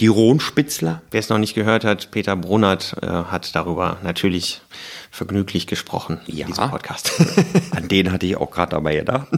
die 0.00 0.08
Rohnspitzler. 0.08 1.02
Wer 1.10 1.20
es 1.20 1.28
noch 1.28 1.38
nicht 1.38 1.54
gehört 1.54 1.84
hat, 1.84 2.10
Peter 2.10 2.34
Brunnert 2.36 2.96
äh, 3.00 3.06
hat 3.06 3.54
darüber 3.54 3.98
natürlich 4.02 4.60
vergnüglich 5.10 5.66
gesprochen 5.66 6.20
ja, 6.26 6.46
in 6.46 6.52
diesem 6.52 6.70
Podcast. 6.70 7.12
An 7.70 7.88
den 7.88 8.12
hatte 8.12 8.26
ich 8.26 8.36
auch 8.36 8.50
gerade 8.50 8.70
dabei 8.70 8.96
gedacht. 8.96 9.28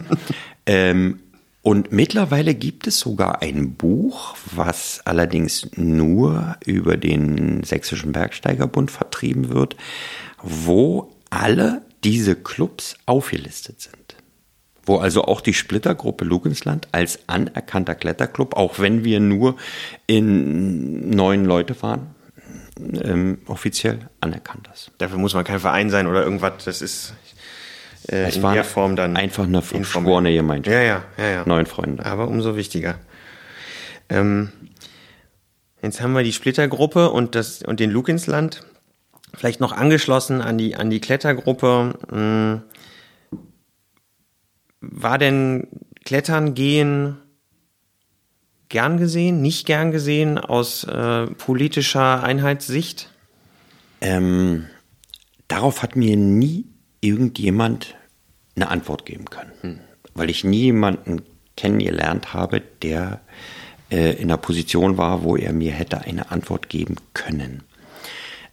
ähm, 0.65 1.19
und 1.63 1.91
mittlerweile 1.91 2.55
gibt 2.55 2.87
es 2.87 2.99
sogar 2.99 3.41
ein 3.41 3.75
Buch, 3.75 4.35
was 4.51 5.01
allerdings 5.05 5.69
nur 5.75 6.57
über 6.65 6.97
den 6.97 7.63
Sächsischen 7.63 8.13
Bergsteigerbund 8.13 8.89
vertrieben 8.89 9.49
wird, 9.49 9.75
wo 10.41 11.15
alle 11.29 11.83
diese 12.03 12.35
Clubs 12.35 12.97
aufgelistet 13.05 13.79
sind. 13.79 14.15
Wo 14.83 14.97
also 14.97 15.25
auch 15.25 15.41
die 15.41 15.53
Splittergruppe 15.53 16.25
Lugensland 16.25 16.87
als 16.91 17.19
anerkannter 17.27 17.93
Kletterclub, 17.93 18.55
auch 18.55 18.79
wenn 18.79 19.03
wir 19.03 19.19
nur 19.19 19.55
in 20.07 21.11
neun 21.11 21.45
Leute 21.45 21.79
waren, 21.83 22.15
ähm, 22.79 23.39
offiziell 23.45 24.09
anerkannt 24.19 24.67
ist. 24.73 24.91
Dafür 24.97 25.19
muss 25.19 25.35
man 25.35 25.43
kein 25.43 25.59
Verein 25.59 25.91
sein 25.91 26.07
oder 26.07 26.23
irgendwas. 26.23 26.65
Das 26.65 26.81
ist, 26.81 27.13
äh, 28.07 28.23
es 28.23 28.37
in 28.37 28.43
war 28.43 28.53
der 28.53 28.63
Form 28.63 28.95
dann. 28.95 29.17
Einfach 29.17 29.45
eine 29.45 29.61
verschworene 29.61 30.33
Gemeinschaft. 30.33 30.73
Ja, 30.73 30.81
ja, 30.81 31.03
ja, 31.17 31.29
ja. 31.29 31.43
Neun 31.45 31.65
Freunde. 31.65 32.05
Aber 32.05 32.27
umso 32.27 32.55
wichtiger. 32.55 32.99
Ähm, 34.09 34.51
jetzt 35.81 36.01
haben 36.01 36.13
wir 36.13 36.23
die 36.23 36.33
Splittergruppe 36.33 37.11
und 37.11 37.35
das 37.35 37.61
und 37.63 37.79
den 37.79 37.91
Lukinsland. 37.91 38.61
Vielleicht 39.33 39.61
noch 39.61 39.71
angeschlossen 39.71 40.41
an 40.41 40.57
die 40.57 40.75
an 40.75 40.89
die 40.89 40.99
Klettergruppe. 40.99 41.93
Hm, 42.09 42.61
war 44.81 45.17
denn 45.17 45.67
Klettern 46.03 46.53
gehen 46.55 47.17
gern 48.67 48.97
gesehen, 48.97 49.41
nicht 49.41 49.65
gern 49.65 49.91
gesehen 49.91 50.37
aus 50.37 50.85
äh, 50.85 51.27
politischer 51.27 52.23
Einheitssicht? 52.23 53.09
Ähm, 53.99 54.65
darauf 55.47 55.83
hat 55.83 55.95
mir 55.95 56.17
nie 56.17 56.70
irgendjemand 57.01 57.95
eine 58.55 58.69
Antwort 58.69 59.05
geben 59.05 59.25
können. 59.25 59.51
Hm. 59.61 59.79
Weil 60.13 60.29
ich 60.29 60.43
nie 60.43 60.63
jemanden 60.63 61.23
kennengelernt 61.57 62.33
habe, 62.33 62.61
der 62.81 63.21
äh, 63.91 64.13
in 64.13 64.23
einer 64.23 64.37
Position 64.37 64.97
war, 64.97 65.23
wo 65.23 65.35
er 65.35 65.53
mir 65.53 65.71
hätte 65.71 66.01
eine 66.01 66.31
Antwort 66.31 66.69
geben 66.69 66.95
können. 67.13 67.63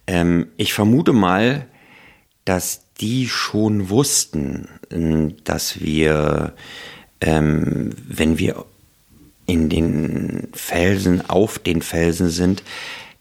Ähm, 0.07 0.47
ich 0.57 0.73
vermute 0.73 1.13
mal, 1.13 1.65
dass 2.45 2.81
die 2.99 3.27
schon 3.27 3.89
wussten, 3.89 4.67
äh, 4.91 5.33
dass 5.43 5.79
wir, 5.79 6.53
ähm, 7.21 7.91
wenn 8.07 8.37
wir 8.37 8.65
in 9.45 9.69
den 9.69 10.49
Felsen, 10.53 11.27
auf 11.29 11.57
den 11.59 11.81
Felsen 11.81 12.29
sind, 12.29 12.63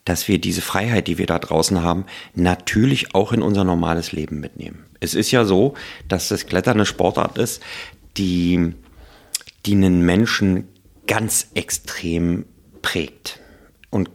dass 0.09 0.27
wir 0.27 0.39
diese 0.41 0.63
Freiheit, 0.63 1.07
die 1.07 1.19
wir 1.19 1.27
da 1.27 1.39
draußen 1.39 1.83
haben, 1.83 2.07
natürlich 2.35 3.15
auch 3.15 3.33
in 3.33 3.43
unser 3.43 3.65
normales 3.65 4.13
Leben 4.13 4.41
mitnehmen. 4.41 4.87
Es 5.01 5.15
ist 5.15 5.31
ja 5.31 5.45
so, 5.45 5.75
dass 6.09 6.29
das 6.29 6.47
Klettern 6.47 6.79
eine 6.79 6.87
Sportart 6.87 7.37
ist, 7.37 7.63
die, 8.17 8.73
die 9.67 9.73
einen 9.73 10.01
Menschen 10.01 10.67
ganz 11.07 11.49
extrem 11.53 12.47
prägt 12.81 13.41
und 13.91 14.09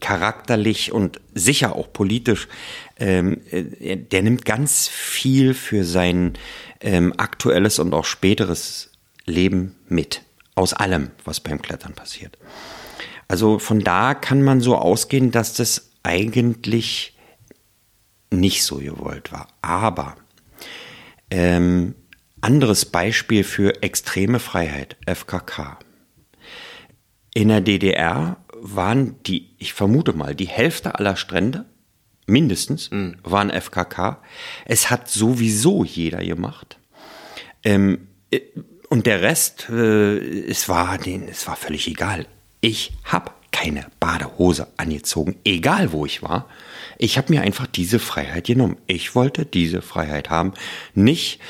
charakterlich 0.00 0.92
und 0.92 1.20
sicher 1.34 1.76
auch 1.76 1.92
politisch. 1.92 2.48
Ähm, 2.98 3.42
äh, 3.50 3.96
der 3.96 4.22
nimmt 4.22 4.46
ganz 4.46 4.88
viel 4.88 5.52
für 5.52 5.84
sein 5.84 6.34
ähm, 6.80 7.12
aktuelles 7.18 7.78
und 7.78 7.92
auch 7.92 8.06
späteres 8.06 8.92
Leben 9.26 9.76
mit. 9.88 10.22
Aus 10.54 10.72
allem, 10.72 11.10
was 11.24 11.40
beim 11.40 11.60
Klettern 11.60 11.92
passiert. 11.92 12.38
Also 13.28 13.58
von 13.58 13.80
da 13.80 14.14
kann 14.14 14.42
man 14.42 14.60
so 14.60 14.76
ausgehen, 14.76 15.30
dass 15.30 15.54
das 15.54 15.90
eigentlich 16.02 17.16
nicht 18.30 18.64
so 18.64 18.76
gewollt 18.76 19.32
war. 19.32 19.48
Aber 19.62 20.16
Ähm, 21.30 21.94
anderes 22.42 22.84
Beispiel 22.84 23.42
für 23.42 23.82
extreme 23.82 24.38
Freiheit, 24.38 24.96
FKK. 25.06 25.78
In 27.32 27.48
der 27.48 27.62
DDR 27.62 28.36
waren 28.52 29.16
die, 29.24 29.56
ich 29.58 29.72
vermute 29.72 30.12
mal, 30.12 30.34
die 30.34 30.46
Hälfte 30.46 30.94
aller 30.94 31.16
Strände, 31.16 31.64
mindestens, 32.26 32.90
mhm. 32.90 33.16
waren 33.24 33.50
FKK. 33.50 34.22
Es 34.66 34.90
hat 34.90 35.08
sowieso 35.08 35.84
jeder 35.84 36.22
gemacht. 36.22 36.78
Ähm, 37.64 38.08
äh, 38.30 38.40
und 38.90 39.06
der 39.06 39.22
Rest, 39.22 39.68
äh, 39.70 40.18
es 40.46 40.68
war 40.68 40.98
den, 40.98 41.26
es 41.26 41.46
war 41.48 41.56
völlig 41.56 41.88
egal. 41.88 42.26
Ich 42.64 42.92
habe 43.04 43.30
keine 43.52 43.84
Badehose 44.00 44.68
angezogen, 44.78 45.36
egal 45.44 45.92
wo 45.92 46.06
ich 46.06 46.22
war. 46.22 46.48
Ich 46.96 47.18
habe 47.18 47.30
mir 47.30 47.42
einfach 47.42 47.66
diese 47.66 47.98
Freiheit 47.98 48.46
genommen. 48.46 48.78
Ich 48.86 49.14
wollte 49.14 49.44
diese 49.44 49.82
Freiheit 49.82 50.30
haben. 50.30 50.54
Nicht, 50.94 51.40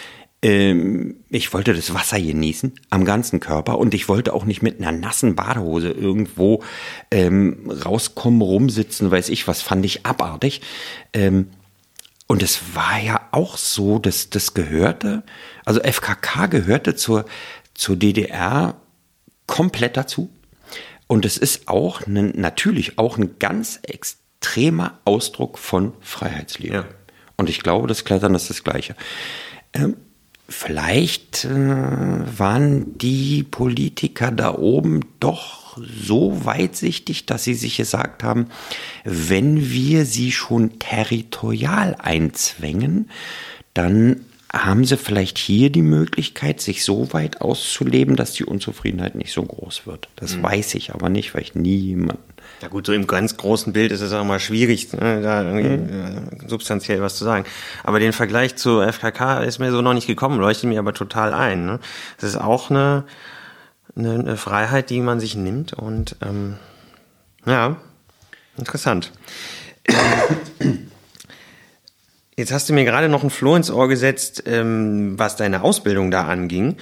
ähm, 0.43 1.23
ich 1.31 1.53
wollte 1.53 1.73
das 1.73 1.95
Wasser 1.95 2.21
genießen 2.21 2.73
am 2.91 3.05
ganzen 3.05 3.39
Körper 3.39 3.79
und 3.79 3.95
ich 3.95 4.09
wollte 4.09 4.33
auch 4.33 4.45
nicht 4.45 4.61
mit 4.61 4.81
einer 4.81 4.91
nassen 4.91 5.37
Badehose 5.37 5.93
irgendwo 5.93 6.65
ähm, 7.13 7.71
rauskommen, 7.71 8.43
rumsitzen, 8.43 9.13
weiß 9.13 9.29
ich 9.29 9.47
was, 9.47 9.63
fand 9.63 9.87
ich 9.87 10.05
abartig. 10.05 10.63
Ähm, 11.13 11.47
und 12.27 12.43
es 12.43 12.75
war 12.75 12.99
ja 12.99 13.21
auch 13.31 13.57
so, 13.57 14.01
dass 14.01 14.31
das 14.31 14.53
gehörte, 14.53 15.23
also 15.65 15.79
FKK 15.81 16.47
gehörte 16.47 16.97
zur, 16.97 17.25
zur 17.73 17.95
DDR 17.95 18.75
komplett 19.47 19.97
dazu. 19.97 20.34
Und 21.15 21.25
es 21.25 21.37
ist 21.37 21.69
auch 21.69 22.09
ne, 22.09 22.33
natürlich 22.35 22.99
auch 22.99 23.19
ein 23.19 23.39
ganz 23.39 23.79
extremer 23.85 24.99
Ausdruck 25.05 25.59
von 25.59 25.93
Freiheitsliebe. 26.01 26.75
Ja. 26.75 26.85
Und 27.37 27.49
ich 27.49 27.61
glaube, 27.61 27.87
das 27.87 28.05
Klettern 28.05 28.35
ist 28.35 28.51
das 28.51 28.65
Gleiche. 28.65 28.97
Ähm, 29.75 29.97
vielleicht 30.49 31.45
äh, 31.45 31.51
waren 31.55 32.99
die 32.99 33.45
Politiker 33.45 34.33
da 34.33 34.57
oben 34.57 35.03
doch 35.21 35.79
so 35.79 36.45
weitsichtig, 36.45 37.27
dass 37.27 37.45
sie 37.45 37.55
sich 37.55 37.77
gesagt 37.77 38.25
haben, 38.25 38.49
wenn 39.05 39.71
wir 39.71 40.07
sie 40.07 40.33
schon 40.33 40.81
territorial 40.81 41.95
einzwängen, 41.97 43.09
dann 43.73 44.27
haben 44.55 44.85
sie 44.85 44.97
vielleicht 44.97 45.39
hier 45.39 45.71
die 45.71 45.83
Möglichkeit, 45.83 46.61
sich 46.61 46.85
so 46.85 47.13
weit 47.13 47.41
auszuleben, 47.41 48.15
dass 48.15 48.33
die 48.33 48.45
Unzufriedenheit 48.45 49.17
nicht 49.17 49.33
so 49.33 49.43
groß 49.43 49.87
wird. 49.87 50.09
Das 50.17 50.37
mhm. 50.37 50.45
weiß 50.45 50.77
ich 50.77 50.95
aber 50.95 51.09
nicht, 51.09 51.35
weil 51.35 51.43
ich 51.43 51.55
nie 51.55 51.77
jemanden. 51.77 52.23
Ja 52.63 52.69
gut, 52.69 52.87
so 52.87 52.93
im 52.93 53.07
ganz 53.07 53.37
großen 53.37 53.73
Bild 53.73 53.91
ist 53.91 54.01
es 54.01 54.13
auch 54.13 54.25
mal 54.25 54.39
schwierig, 54.39 54.93
ne, 54.93 55.21
da 55.23 55.43
mhm. 55.43 56.49
substanziell 56.49 57.03
was 57.03 57.17
zu 57.17 57.25
sagen. 57.25 57.45
Aber 57.83 57.99
den 57.99 58.13
Vergleich 58.13 58.55
zu 58.55 58.81
FKK 58.81 59.43
ist 59.43 59.59
mir 59.59 59.73
so 59.73 59.83
noch 59.83 59.95
nicht 59.95 60.07
gekommen, 60.07 60.39
leuchtet 60.39 60.69
mir 60.69 60.79
aber 60.79 60.93
total 60.95 61.35
ein. 61.35 61.67
Ne? 61.67 61.81
Das 62.21 62.31
ist 62.31 62.37
auch 62.37 62.71
eine, 62.71 63.05
eine, 63.97 64.15
eine 64.15 64.37
Freiheit, 64.37 64.89
die 64.89 65.01
man 65.01 65.19
sich 65.19 65.35
nimmt 65.35 65.73
und 65.73 66.17
ähm, 66.23 66.57
ja, 67.45 67.77
interessant. 68.57 69.11
Jetzt 72.37 72.53
hast 72.53 72.69
du 72.69 72.73
mir 72.73 72.85
gerade 72.85 73.09
noch 73.09 73.23
ein 73.23 73.31
Floh 73.31 73.55
ins 73.55 73.71
Ohr 73.71 73.89
gesetzt, 73.89 74.43
ähm, 74.47 75.19
was 75.19 75.37
deine 75.37 75.63
Ausbildung 75.63 76.11
da 76.11 76.25
anging. 76.25 76.77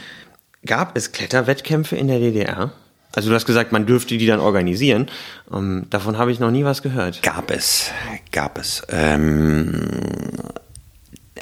Gab 0.65 0.97
es 0.97 1.13
Kletterwettkämpfe 1.13 1.97
in 1.97 2.09
der 2.09 2.19
DDR? 2.19 2.73
Also 3.15 3.29
du 3.29 3.35
hast 3.35 3.45
gesagt, 3.45 3.73
man 3.73 3.85
dürfte 3.85 4.17
die 4.17 4.27
dann 4.27 4.41
organisieren. 4.41 5.11
Ähm, 5.53 5.87
davon 5.91 6.17
habe 6.17 6.33
ich 6.33 6.41
noch 6.41 6.51
nie 6.51 6.65
was 6.65 6.83
gehört. 6.83 7.23
Gab 7.23 7.51
es, 7.51 7.91
gab 8.31 8.59
es. 8.59 8.83
Ähm, 8.89 9.91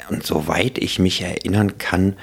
und 0.09 0.25
soweit 0.25 0.77
ich 0.77 0.99
mich 0.99 1.21
erinnern 1.21 1.77
kann, 1.77 2.17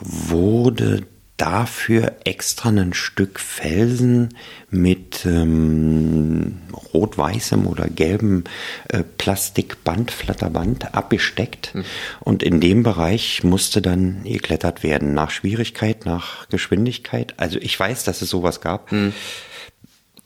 wurde 0.00 1.06
dafür 1.36 2.12
extra 2.24 2.68
ein 2.68 2.94
Stück 2.94 3.40
Felsen 3.40 4.34
mit 4.70 5.26
ähm, 5.26 6.58
rot-weißem 6.92 7.66
oder 7.66 7.88
gelbem 7.88 8.44
äh, 8.88 9.02
Plastikband, 9.02 10.12
Flatterband 10.12 10.94
abgesteckt. 10.94 11.74
Mhm. 11.74 11.84
Und 12.20 12.42
in 12.42 12.60
dem 12.60 12.84
Bereich 12.84 13.42
musste 13.42 13.82
dann 13.82 14.22
geklettert 14.22 14.82
werden, 14.82 15.14
nach 15.14 15.30
Schwierigkeit, 15.30 16.06
nach 16.06 16.48
Geschwindigkeit. 16.48 17.34
Also 17.36 17.58
ich 17.58 17.78
weiß, 17.78 18.04
dass 18.04 18.22
es 18.22 18.30
sowas 18.30 18.60
gab. 18.60 18.92
Mhm. 18.92 19.12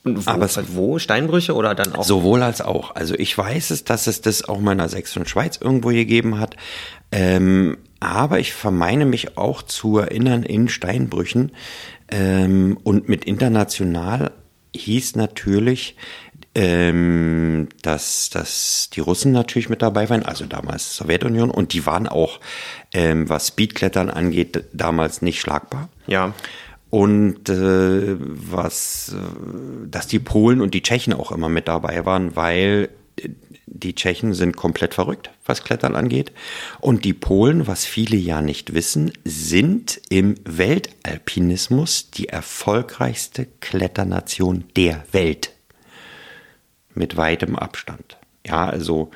Wo, 0.05 0.31
Aber 0.31 0.45
es, 0.45 0.59
wo? 0.75 0.99
Steinbrüche 0.99 1.55
oder 1.55 1.75
dann 1.75 1.95
auch? 1.95 2.05
Sowohl 2.05 2.43
als 2.43 2.61
auch. 2.61 2.95
Also 2.95 3.15
ich 3.15 3.37
weiß 3.37 3.71
es, 3.71 3.85
dass 3.85 4.07
es 4.07 4.21
das 4.21 4.49
auch 4.49 4.61
mal 4.61 4.73
in 4.73 4.79
der 4.79 4.89
Sächsischen 4.89 5.27
Schweiz 5.27 5.59
irgendwo 5.61 5.89
gegeben 5.89 6.39
hat. 6.39 6.57
Ähm, 7.11 7.79
aber 8.01 8.39
ich 8.39 8.53
vermeine 8.53 9.05
mich 9.05 9.37
auch 9.37 9.63
zu 9.63 9.99
erinnern 9.99 10.43
in 10.43 10.69
Steinbrüchen. 10.69 11.53
Ähm, 12.11 12.79
und 12.83 13.09
mit 13.09 13.25
international 13.25 14.33
hieß 14.75 15.17
natürlich, 15.17 15.97
ähm, 16.55 17.69
dass, 17.83 18.31
dass 18.31 18.91
die 18.93 19.01
Russen 19.01 19.33
natürlich 19.33 19.69
mit 19.69 19.83
dabei 19.83 20.09
waren, 20.09 20.25
also 20.25 20.47
damals 20.47 20.97
Sowjetunion, 20.97 21.51
und 21.51 21.73
die 21.73 21.87
waren 21.87 22.07
auch, 22.07 22.41
ähm, 22.93 23.29
was 23.29 23.49
Speedklettern 23.49 24.11
angeht, 24.11 24.65
damals 24.73 25.23
nicht 25.23 25.41
schlagbar. 25.41 25.89
Ja. 26.07 26.35
Und 26.91 27.49
äh, 27.51 28.17
was, 28.19 29.15
äh, 29.15 29.89
dass 29.91 30.07
die 30.07 30.19
Polen 30.19 30.61
und 30.61 30.73
die 30.73 30.83
Tschechen 30.83 31.13
auch 31.13 31.33
immer 31.33 31.49
mit 31.49 31.69
dabei 31.69 32.07
waren, 32.07 32.35
weil 32.35 32.89
die 33.71 33.95
Tschechen 33.95 34.35
sind 34.35 34.57
komplett 34.57 34.95
verrückt, 34.95 35.31
was 35.45 35.65
Klettern 35.65 35.95
angeht. 35.95 36.33
Und 36.81 37.05
die 37.05 37.13
Polen, 37.13 37.67
was 37.67 37.85
viele 37.85 38.17
ja 38.17 38.43
nicht 38.43 38.75
wissen, 38.75 39.13
sind 39.25 40.01
im 40.09 40.35
Weltalpinismus 40.45 42.11
die 42.11 42.29
erfolgreichste 42.29 43.47
Kletternation 43.61 44.65
der 44.77 45.05
Welt. 45.13 45.53
Mit 46.95 47.17
weitem 47.17 47.57
Abstand. 47.57 48.17
Ja, 48.47 48.69
also 48.69 49.11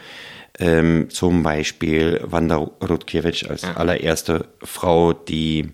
ähm, 0.58 1.08
zum 1.10 1.42
Beispiel 1.42 2.20
Wanda 2.24 2.56
Rutkiewicz 2.56 3.44
als 3.44 3.64
allererste 3.64 4.46
Frau, 4.62 5.12
die 5.12 5.72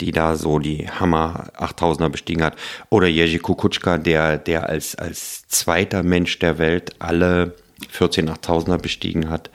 die 0.00 0.12
da 0.12 0.36
so 0.36 0.58
die 0.58 0.88
Hammer 0.88 1.50
8000er 1.56 2.08
bestiegen 2.08 2.44
hat. 2.44 2.56
Oder 2.88 3.08
Jerzy 3.08 3.38
Kukutschka, 3.38 3.98
der, 3.98 4.38
der 4.38 4.68
als, 4.68 4.94
als 4.94 5.48
zweiter 5.48 6.02
Mensch 6.02 6.38
der 6.38 6.58
Welt 6.58 6.92
alle 7.00 7.54
14 7.88 8.28
8000er 8.28 8.78
bestiegen 8.78 9.30
hat. 9.30 9.50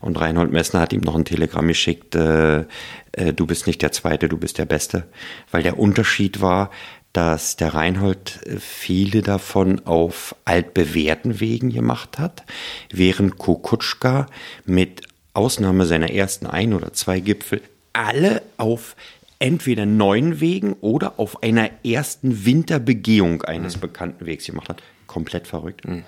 Und 0.00 0.20
Reinhold 0.20 0.52
Messner 0.52 0.80
hat 0.80 0.92
ihm 0.92 1.00
noch 1.00 1.14
ein 1.14 1.24
Telegramm 1.24 1.68
geschickt, 1.68 2.14
äh, 2.14 2.64
äh, 3.12 3.32
du 3.34 3.46
bist 3.46 3.66
nicht 3.66 3.82
der 3.82 3.92
Zweite, 3.92 4.28
du 4.28 4.36
bist 4.36 4.58
der 4.58 4.66
Beste. 4.66 5.04
Weil 5.50 5.62
der 5.62 5.78
Unterschied 5.78 6.40
war, 6.40 6.70
dass 7.12 7.56
der 7.56 7.74
Reinhold 7.74 8.40
äh, 8.46 8.56
viele 8.58 9.22
davon 9.22 9.86
auf 9.86 10.34
altbewährten 10.44 11.40
Wegen 11.40 11.70
gemacht 11.70 12.18
hat, 12.18 12.44
während 12.90 13.38
Kukutschka 13.38 14.26
mit 14.64 15.02
Ausnahme 15.34 15.86
seiner 15.86 16.10
ersten 16.10 16.46
ein 16.46 16.74
oder 16.74 16.92
zwei 16.92 17.20
Gipfel 17.20 17.62
alle 17.92 18.42
auf 18.56 18.96
entweder 19.38 19.86
neuen 19.86 20.40
Wegen 20.40 20.74
oder 20.80 21.18
auf 21.18 21.42
einer 21.42 21.70
ersten 21.84 22.44
Winterbegehung 22.44 23.42
eines 23.42 23.76
mhm. 23.76 23.80
bekannten 23.80 24.26
Wegs 24.26 24.46
gemacht 24.46 24.68
hat. 24.68 24.82
Komplett 25.06 25.46
verrückt. 25.46 25.86
Mhm. 25.86 26.04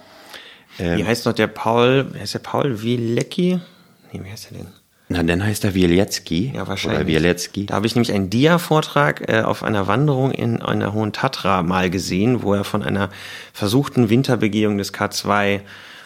Ähm, 0.79 0.99
wie 0.99 1.05
heißt 1.05 1.27
noch 1.27 1.33
der 1.33 1.47
Paul, 1.47 2.07
heißt 2.19 2.35
der 2.35 2.39
Paul 2.41 2.83
Wielecki? 2.83 3.61
Nee, 4.13 4.21
wie 4.25 4.31
heißt 4.31 4.51
der 4.51 4.59
denn? 4.59 4.69
Na, 5.13 5.25
dann 5.25 5.45
heißt 5.45 5.65
er 5.65 5.75
Wieliecki. 5.75 6.53
Ja, 6.55 6.69
wahrscheinlich. 6.69 7.01
Oder 7.01 7.09
Wieliecki. 7.09 7.67
Da 7.67 7.75
habe 7.75 7.87
ich 7.87 7.97
nämlich 7.97 8.13
einen 8.13 8.31
Dia-Vortrag 8.31 9.29
äh, 9.29 9.41
auf 9.41 9.65
einer 9.65 9.89
Wanderung 9.89 10.31
in 10.31 10.63
einer 10.63 10.93
Hohen 10.93 11.13
Tatra 11.13 11.65
mal 11.65 11.91
gesehen, 11.91 12.45
wo 12.45 12.55
er 12.55 12.63
von 12.63 12.85
einer 12.85 13.11
versuchten 13.53 14.09
Winterbegehung 14.09 14.79
des 14.79 14.95
K2 14.95 15.63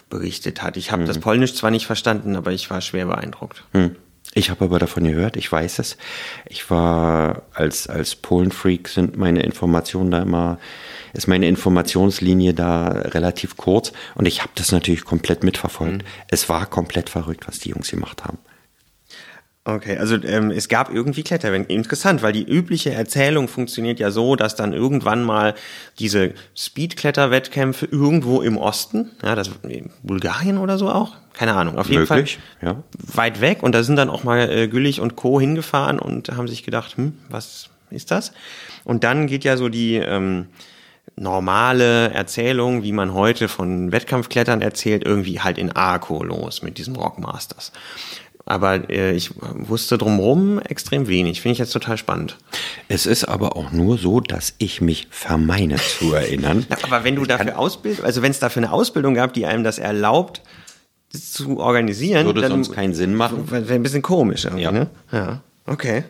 berichtet 0.09 0.63
hat. 0.63 0.79
Ich 0.79 0.91
habe 0.91 1.03
hm. 1.03 1.07
das 1.07 1.19
Polnisch 1.19 1.55
zwar 1.55 1.71
nicht 1.71 1.85
verstanden, 1.85 2.35
aber 2.35 2.53
ich 2.53 2.71
war 2.71 2.81
schwer 2.81 3.05
beeindruckt. 3.05 3.65
Hm. 3.73 3.95
Ich 4.35 4.51
habe 4.51 4.65
aber 4.65 4.79
davon 4.79 5.05
gehört, 5.05 5.37
ich 5.37 5.51
weiß 5.51 5.79
es. 5.79 5.97
Ich 6.47 6.69
war 6.69 7.43
als, 7.55 7.87
als 7.87 8.17
Polen-Freak 8.17 8.89
sind 8.89 9.17
meine 9.17 9.43
Informationen 9.43 10.11
da 10.11 10.23
immer 10.23 10.59
ist 11.13 11.29
meine 11.29 11.47
Informationslinie 11.47 12.55
da 12.55 12.89
relativ 12.89 13.57
kurz 13.57 13.93
und 14.17 14.27
ich 14.27 14.41
habe 14.41 14.51
das 14.57 14.73
natürlich 14.73 15.05
komplett 15.05 15.45
mitverfolgt. 15.45 16.03
Mhm. 16.03 16.09
Es 16.27 16.49
war 16.49 16.67
komplett 16.67 17.09
verrückt, 17.09 17.47
was 17.47 17.61
die 17.61 17.69
Jungs 17.71 17.89
gemacht 17.91 18.25
haben. 18.25 18.39
Okay, 19.67 19.97
also 19.97 20.17
ähm, 20.23 20.51
es 20.51 20.69
gab 20.69 20.93
irgendwie 20.93 21.23
Kletterwände. 21.23 21.73
Interessant, 21.73 22.23
weil 22.23 22.35
die 22.35 22.47
übliche 22.47 22.93
Erzählung 22.93 23.49
funktioniert 23.49 23.99
ja 23.99 24.11
so, 24.11 24.37
dass 24.37 24.57
dann 24.57 24.75
irgendwann 24.75 25.25
mal 25.25 25.55
diese 25.99 26.35
Speed-Kletterwettkämpfe 26.55 27.87
irgendwo 27.87 28.43
im 28.43 28.59
Osten, 28.59 29.13
ja, 29.23 29.35
das 29.35 29.51
Bulgarien 30.03 30.59
oder 30.59 30.77
so 30.77 30.91
auch, 30.91 31.17
keine 31.33 31.55
Ahnung, 31.55 31.79
auf 31.79 31.89
jeden 31.89 32.07
Möglich, 32.07 32.39
Fall 32.61 32.69
ja. 32.69 32.83
weit 32.99 33.41
weg 33.41 33.63
und 33.63 33.75
da 33.75 33.83
sind 33.83 33.97
dann 33.97 34.11
auch 34.11 34.23
mal 34.23 34.51
äh, 34.51 34.69
Güllich 34.69 35.01
und 35.01 35.17
Co. 35.17 35.41
hingefahren 35.41 35.99
und 35.99 36.29
haben 36.37 36.47
sich 36.47 36.63
gedacht, 36.63 36.99
hm, 36.99 37.15
was 37.31 37.71
ist 37.89 38.11
das? 38.11 38.33
Und 38.85 39.03
dann 39.03 39.27
geht 39.27 39.45
ja 39.45 39.57
so 39.57 39.71
die 39.71 39.95
ähm, 39.95 40.49
normale 41.17 42.11
Erzählung, 42.11 42.83
wie 42.83 42.93
man 42.93 43.15
heute 43.15 43.49
von 43.49 43.93
Wettkampfklettern 43.93 44.63
erzählt, 44.63 45.05
irgendwie 45.05 45.41
halt 45.41 45.59
in 45.59 45.73
Arco 45.73 46.23
los 46.23 46.63
mit 46.63 46.79
diesem 46.79 46.97
Rockmasters. 46.97 47.73
Aber 48.47 48.91
äh, 48.91 49.13
ich 49.13 49.31
wusste 49.39 49.97
drumherum 49.97 50.59
extrem 50.59 51.09
wenig. 51.09 51.41
Finde 51.41 51.55
ich 51.55 51.59
jetzt 51.59 51.73
total 51.73 51.97
spannend. 51.97 52.37
Es 52.89 53.07
ist 53.07 53.25
aber 53.25 53.57
auch 53.57 53.73
nur 53.73 53.97
so, 53.97 54.21
dass 54.21 54.55
ich 54.59 54.81
mich 54.83 55.09
vermeine 55.11 55.77
zu 55.77 56.13
erinnern. 56.13 56.67
Ja, 56.71 56.77
aber 56.83 57.05
wenn 57.05 57.17
du 57.17 57.25
dafür 57.25 57.59
Ausbildung, 57.59 58.05
also 58.05 58.21
wenn 58.23 58.31
es 58.31 58.39
dafür 58.41 58.61
eine 58.63 58.73
Ausbildung 58.73 59.15
gab, 59.15 59.33
die 59.33 59.47
einem 59.47 59.65
das 59.65 59.79
erlaubt, 59.79 60.43
das 61.13 61.33
zu 61.33 61.59
organisieren, 61.59 62.27
Würde 62.27 62.43
dann 62.43 62.51
sonst 62.51 62.73
keinen 62.73 62.93
Sinn 62.93 63.15
machen. 63.15 63.51
wäre 63.51 63.73
ein 63.73 63.83
bisschen 63.83 64.03
komisch 64.03 64.45
Ja. 64.45 64.71
ne? 64.73 64.91
Ja. 65.11 65.41
Okay. 65.65 66.05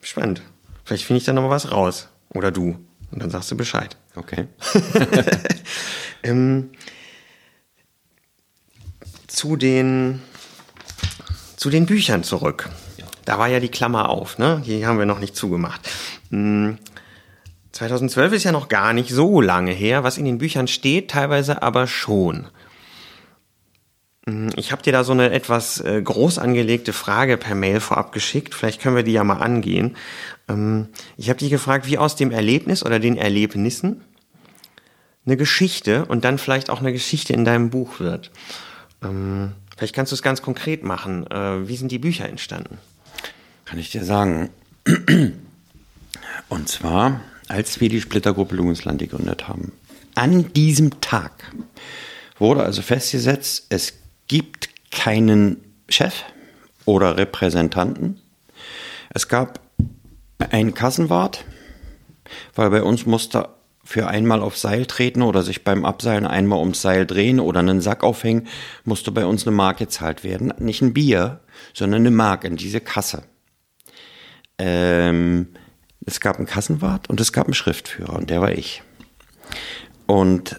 Spannend. 0.00 0.40
Vielleicht 0.84 1.04
finde 1.04 1.18
ich 1.18 1.24
da 1.24 1.32
noch 1.34 1.42
mal 1.42 1.50
was 1.50 1.70
raus. 1.70 2.08
Oder 2.34 2.50
du. 2.50 2.78
Und 3.10 3.22
dann 3.22 3.28
sagst 3.30 3.50
du 3.50 3.56
Bescheid. 3.56 3.96
Okay. 4.16 4.46
Ähm, 6.24 6.70
zu 9.26 9.56
den 9.56 10.22
zu 11.62 11.70
den 11.70 11.86
Büchern 11.86 12.24
zurück. 12.24 12.70
Da 13.24 13.38
war 13.38 13.46
ja 13.46 13.60
die 13.60 13.68
Klammer 13.68 14.08
auf, 14.08 14.36
ne? 14.36 14.64
Die 14.66 14.84
haben 14.84 14.98
wir 14.98 15.06
noch 15.06 15.20
nicht 15.20 15.36
zugemacht. 15.36 15.88
Hm, 16.30 16.76
2012 17.70 18.32
ist 18.32 18.42
ja 18.42 18.50
noch 18.50 18.66
gar 18.66 18.92
nicht 18.92 19.10
so 19.10 19.40
lange 19.40 19.70
her, 19.70 20.02
was 20.02 20.18
in 20.18 20.24
den 20.24 20.38
Büchern 20.38 20.66
steht, 20.66 21.12
teilweise 21.12 21.62
aber 21.62 21.86
schon. 21.86 22.48
Hm, 24.26 24.50
Ich 24.56 24.72
habe 24.72 24.82
dir 24.82 24.92
da 24.92 25.04
so 25.04 25.12
eine 25.12 25.30
etwas 25.30 25.78
äh, 25.78 26.02
groß 26.02 26.40
angelegte 26.40 26.92
Frage 26.92 27.36
per 27.36 27.54
Mail 27.54 27.78
vorab 27.78 28.10
geschickt. 28.10 28.56
Vielleicht 28.56 28.80
können 28.80 28.96
wir 28.96 29.04
die 29.04 29.12
ja 29.12 29.22
mal 29.22 29.40
angehen. 29.40 29.96
Ähm, 30.48 30.88
Ich 31.16 31.28
habe 31.28 31.38
dich 31.38 31.50
gefragt, 31.50 31.86
wie 31.86 31.96
aus 31.96 32.16
dem 32.16 32.32
Erlebnis 32.32 32.84
oder 32.84 32.98
den 32.98 33.16
Erlebnissen 33.16 34.02
eine 35.24 35.36
Geschichte 35.36 36.06
und 36.06 36.24
dann 36.24 36.38
vielleicht 36.38 36.70
auch 36.70 36.80
eine 36.80 36.92
Geschichte 36.92 37.34
in 37.34 37.44
deinem 37.44 37.70
Buch 37.70 38.00
wird. 38.00 38.32
Ähm, 39.00 39.52
vielleicht 39.82 39.96
kannst 39.96 40.12
du 40.12 40.14
es 40.14 40.22
ganz 40.22 40.42
konkret 40.42 40.84
machen. 40.84 41.26
Äh, 41.28 41.66
wie 41.66 41.74
sind 41.74 41.90
die 41.90 41.98
Bücher 41.98 42.28
entstanden? 42.28 42.78
Kann 43.64 43.80
ich 43.80 43.90
dir 43.90 44.04
sagen. 44.04 44.50
Und 46.48 46.68
zwar, 46.68 47.20
als 47.48 47.80
wir 47.80 47.88
die 47.88 48.00
Splittergruppe 48.00 48.54
Lugensland 48.54 49.00
gegründet 49.00 49.48
haben. 49.48 49.72
An 50.14 50.52
diesem 50.52 51.00
Tag 51.00 51.32
wurde 52.38 52.62
also 52.62 52.80
festgesetzt, 52.80 53.66
es 53.70 53.94
gibt 54.28 54.68
keinen 54.92 55.56
Chef 55.88 56.14
oder 56.84 57.16
Repräsentanten. 57.16 58.20
Es 59.10 59.26
gab 59.26 59.58
einen 60.38 60.74
Kassenwart, 60.74 61.44
weil 62.54 62.70
bei 62.70 62.84
uns 62.84 63.04
musste 63.04 63.48
für 63.92 64.08
einmal 64.08 64.40
aufs 64.40 64.62
Seil 64.62 64.86
treten 64.86 65.20
oder 65.20 65.42
sich 65.42 65.64
beim 65.64 65.84
Abseilen 65.84 66.26
einmal 66.26 66.58
ums 66.60 66.80
Seil 66.80 67.06
drehen 67.06 67.38
oder 67.38 67.60
einen 67.60 67.82
Sack 67.82 68.02
aufhängen, 68.02 68.48
musste 68.84 69.12
bei 69.12 69.26
uns 69.26 69.46
eine 69.46 69.54
Mark 69.54 69.76
gezahlt 69.76 70.24
werden. 70.24 70.54
Nicht 70.58 70.80
ein 70.80 70.94
Bier, 70.94 71.40
sondern 71.74 72.00
eine 72.00 72.10
Mark 72.10 72.44
in 72.44 72.56
diese 72.56 72.80
Kasse. 72.80 73.24
Ähm, 74.58 75.48
es 76.06 76.20
gab 76.20 76.38
einen 76.38 76.46
Kassenwart 76.46 77.10
und 77.10 77.20
es 77.20 77.34
gab 77.34 77.46
einen 77.46 77.54
Schriftführer 77.54 78.14
und 78.14 78.30
der 78.30 78.40
war 78.40 78.52
ich. 78.52 78.82
Und 80.06 80.58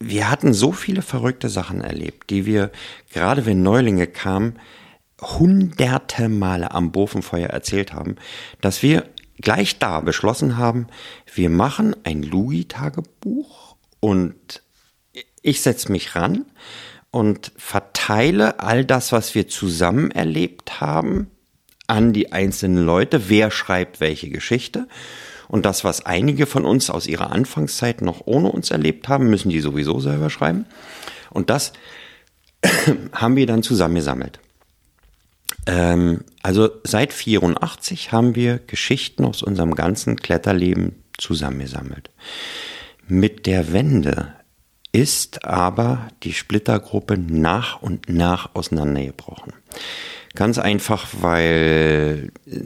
wir 0.00 0.28
hatten 0.28 0.52
so 0.52 0.72
viele 0.72 1.02
verrückte 1.02 1.48
Sachen 1.48 1.80
erlebt, 1.80 2.28
die 2.30 2.44
wir, 2.44 2.72
gerade 3.12 3.46
wenn 3.46 3.62
Neulinge 3.62 4.08
kamen, 4.08 4.58
hunderte 5.20 6.28
Male 6.28 6.72
am 6.72 6.90
Bofenfeuer 6.90 7.50
erzählt 7.50 7.92
haben, 7.92 8.16
dass 8.60 8.82
wir 8.82 9.04
gleich 9.42 9.78
da 9.78 10.00
beschlossen 10.00 10.56
haben, 10.56 10.86
wir 11.34 11.50
machen 11.50 11.94
ein 12.04 12.22
Louis-Tagebuch 12.22 13.76
und 14.00 14.62
ich 15.42 15.60
setze 15.60 15.92
mich 15.92 16.14
ran 16.14 16.46
und 17.10 17.52
verteile 17.56 18.60
all 18.60 18.84
das, 18.84 19.12
was 19.12 19.34
wir 19.34 19.48
zusammen 19.48 20.10
erlebt 20.10 20.80
haben, 20.80 21.30
an 21.86 22.12
die 22.12 22.32
einzelnen 22.32 22.84
Leute, 22.84 23.28
wer 23.28 23.50
schreibt 23.50 24.00
welche 24.00 24.30
Geschichte. 24.30 24.88
Und 25.48 25.66
das, 25.66 25.84
was 25.84 26.06
einige 26.06 26.46
von 26.46 26.64
uns 26.64 26.88
aus 26.88 27.06
ihrer 27.06 27.30
Anfangszeit 27.30 28.00
noch 28.00 28.22
ohne 28.24 28.50
uns 28.50 28.70
erlebt 28.70 29.08
haben, 29.08 29.28
müssen 29.28 29.50
die 29.50 29.60
sowieso 29.60 30.00
selber 30.00 30.30
schreiben. 30.30 30.64
Und 31.28 31.50
das 31.50 31.74
haben 33.12 33.36
wir 33.36 33.46
dann 33.46 33.62
zusammengesammelt. 33.62 34.40
Ähm, 35.66 36.24
also 36.42 36.70
seit 36.84 37.12
84 37.12 38.12
haben 38.12 38.34
wir 38.34 38.58
Geschichten 38.58 39.24
aus 39.24 39.42
unserem 39.42 39.74
ganzen 39.74 40.16
Kletterleben 40.16 40.96
zusammengesammelt. 41.18 42.10
Mit 43.06 43.46
der 43.46 43.72
Wende 43.72 44.34
ist 44.92 45.44
aber 45.44 46.08
die 46.22 46.34
Splittergruppe 46.34 47.16
nach 47.16 47.80
und 47.80 48.08
nach 48.08 48.54
auseinandergebrochen. 48.54 49.52
Ganz 50.34 50.58
einfach, 50.58 51.08
weil 51.20 52.30
äh, 52.46 52.58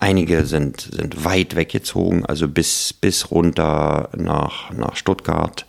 einige 0.00 0.44
sind, 0.44 0.80
sind 0.80 1.24
weit 1.24 1.56
weggezogen, 1.56 2.26
also 2.26 2.48
bis, 2.48 2.92
bis 2.92 3.30
runter 3.30 4.10
nach, 4.16 4.70
nach 4.72 4.96
Stuttgart 4.96 5.66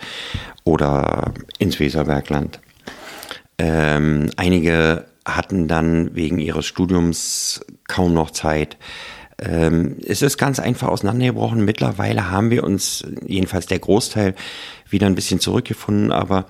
oder 0.64 1.34
ins 1.60 1.80
Weserbergland. 1.80 2.60
Ähm, 3.58 4.30
einige 4.36 5.06
hatten 5.26 5.68
dann 5.68 6.16
wegen 6.16 6.40
ihres 6.40 6.66
Studiums 6.66 7.66
kaum 7.88 8.14
noch 8.14 8.32
Zeit. 8.32 8.78
Ähm, 9.40 9.98
es 10.06 10.22
ist 10.22 10.38
ganz 10.38 10.60
einfach 10.60 10.88
auseinandergebrochen. 10.88 11.66
Mittlerweile 11.66 12.30
haben 12.30 12.52
wir 12.52 12.64
uns, 12.64 13.04
jedenfalls 13.26 13.66
der 13.66 13.80
Großteil, 13.80 14.36
wieder 14.88 15.08
ein 15.08 15.16
bisschen 15.16 15.40
zurückgefunden, 15.40 16.12
aber 16.12 16.46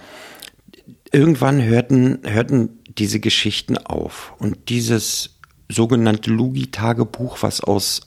irgendwann 1.11 1.63
hörten, 1.63 2.19
hörten 2.25 2.79
diese 2.97 3.19
Geschichten 3.19 3.77
auf. 3.77 4.33
Und 4.38 4.69
dieses 4.69 5.39
sogenannte 5.69 6.29
Lugi-Tagebuch, 6.29 7.38
was 7.41 7.61
aus 7.61 8.01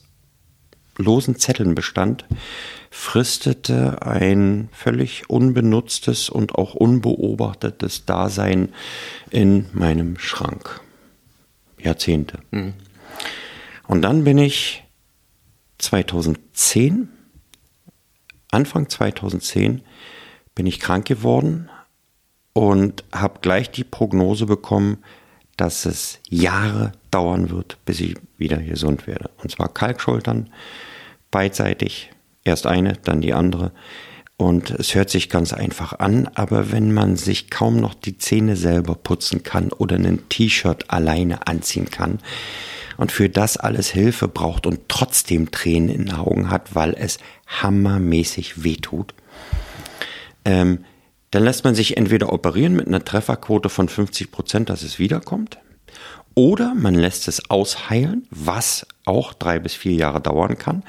losen 0.97 1.37
Zetteln 1.37 1.75
bestand, 1.75 2.25
fristete 2.89 4.01
ein 4.01 4.69
völlig 4.71 5.29
unbenutztes 5.29 6.29
und 6.29 6.55
auch 6.55 6.73
unbeobachtetes 6.73 8.05
Dasein 8.05 8.69
in 9.29 9.67
meinem 9.73 10.17
Schrank. 10.17 10.81
Jahrzehnte. 11.79 12.39
Und 13.87 14.01
dann 14.01 14.23
bin 14.23 14.37
ich 14.37 14.83
2010, 15.77 17.09
Anfang 18.51 18.89
2010, 18.89 19.81
bin 20.55 20.65
ich 20.65 20.79
krank 20.79 21.05
geworden 21.05 21.69
und 22.53 23.03
habe 23.13 23.39
gleich 23.41 23.71
die 23.71 23.83
Prognose 23.83 24.45
bekommen, 24.45 24.97
dass 25.55 25.85
es 25.85 26.19
Jahre 26.29 26.91
dauern 27.11 27.49
wird, 27.49 27.77
bis 27.85 27.99
ich 27.99 28.15
wieder 28.37 28.57
gesund 28.57 29.07
werde. 29.07 29.29
Und 29.37 29.51
zwar 29.51 29.73
Kalkschultern, 29.73 30.49
beidseitig, 31.31 32.11
erst 32.49 32.67
eine, 32.67 32.93
dann 33.03 33.21
die 33.21 33.33
andere. 33.33 33.71
Und 34.37 34.71
es 34.71 34.95
hört 34.95 35.09
sich 35.09 35.29
ganz 35.29 35.51
einfach 35.51 35.99
an, 35.99 36.29
aber 36.33 36.71
wenn 36.71 36.93
man 36.93 37.17
sich 37.17 37.49
kaum 37.49 37.75
noch 37.75 37.93
die 37.93 38.17
Zähne 38.17 38.55
selber 38.55 38.95
putzen 38.95 39.43
kann 39.43 39.73
oder 39.73 39.97
ein 39.97 40.29
T-Shirt 40.29 40.85
alleine 40.89 41.45
anziehen 41.45 41.89
kann 41.89 42.19
und 42.95 43.11
für 43.11 43.27
das 43.27 43.57
alles 43.57 43.89
Hilfe 43.89 44.29
braucht 44.29 44.65
und 44.65 44.87
trotzdem 44.87 45.51
Tränen 45.51 45.89
in 45.89 46.05
den 46.05 46.15
Augen 46.15 46.49
hat, 46.49 46.73
weil 46.73 46.95
es 46.97 47.17
hammermäßig 47.47 48.63
wehtut, 48.63 49.13
ähm, 50.45 50.85
dann 51.31 51.43
lässt 51.43 51.65
man 51.65 51.75
sich 51.75 51.97
entweder 51.97 52.31
operieren 52.31 52.77
mit 52.77 52.87
einer 52.87 53.03
Trefferquote 53.03 53.67
von 53.67 53.89
50 53.89 54.31
Prozent, 54.31 54.69
dass 54.69 54.83
es 54.83 54.99
wiederkommt, 54.99 55.59
oder 56.39 56.73
man 56.73 56.95
lässt 56.95 57.27
es 57.27 57.49
ausheilen, 57.49 58.25
was 58.31 58.87
auch 59.03 59.33
drei 59.33 59.59
bis 59.59 59.73
vier 59.73 59.91
Jahre 59.91 60.21
dauern 60.21 60.57
kann, 60.57 60.83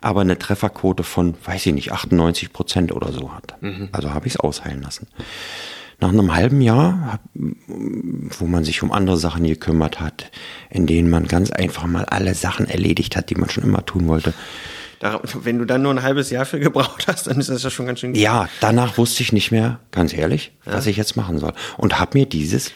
aber 0.00 0.22
eine 0.22 0.38
Trefferquote 0.38 1.02
von, 1.02 1.34
weiß 1.44 1.66
ich 1.66 1.74
nicht, 1.74 1.92
98 1.92 2.54
Prozent 2.54 2.90
oder 2.90 3.12
so 3.12 3.34
hat. 3.34 3.54
Also 3.92 4.14
habe 4.14 4.26
ich 4.26 4.36
es 4.36 4.40
ausheilen 4.40 4.80
lassen. 4.80 5.06
Nach 6.00 6.08
einem 6.08 6.34
halben 6.34 6.62
Jahr, 6.62 7.20
wo 7.34 8.46
man 8.46 8.64
sich 8.64 8.82
um 8.82 8.92
andere 8.92 9.18
Sachen 9.18 9.44
gekümmert 9.44 10.00
hat, 10.00 10.30
in 10.70 10.86
denen 10.86 11.10
man 11.10 11.28
ganz 11.28 11.50
einfach 11.50 11.84
mal 11.84 12.06
alle 12.06 12.34
Sachen 12.34 12.66
erledigt 12.66 13.14
hat, 13.14 13.28
die 13.28 13.34
man 13.34 13.50
schon 13.50 13.64
immer 13.64 13.84
tun 13.84 14.08
wollte, 14.08 14.32
wenn 15.34 15.58
du 15.58 15.66
dann 15.66 15.82
nur 15.82 15.92
ein 15.92 16.02
halbes 16.02 16.30
Jahr 16.30 16.46
für 16.46 16.58
gebraucht 16.58 17.08
hast, 17.08 17.26
dann 17.26 17.38
ist 17.38 17.50
das 17.50 17.62
ja 17.62 17.68
schon 17.68 17.84
ganz 17.84 18.00
schön. 18.00 18.14
Ja, 18.14 18.48
danach 18.60 18.96
wusste 18.96 19.22
ich 19.22 19.34
nicht 19.34 19.50
mehr, 19.50 19.80
ganz 19.90 20.14
ehrlich, 20.14 20.52
was 20.64 20.86
ich 20.86 20.96
jetzt 20.96 21.14
machen 21.14 21.38
soll. 21.38 21.52
Und 21.76 22.00
habe 22.00 22.16
mir 22.16 22.24
dieses 22.24 22.74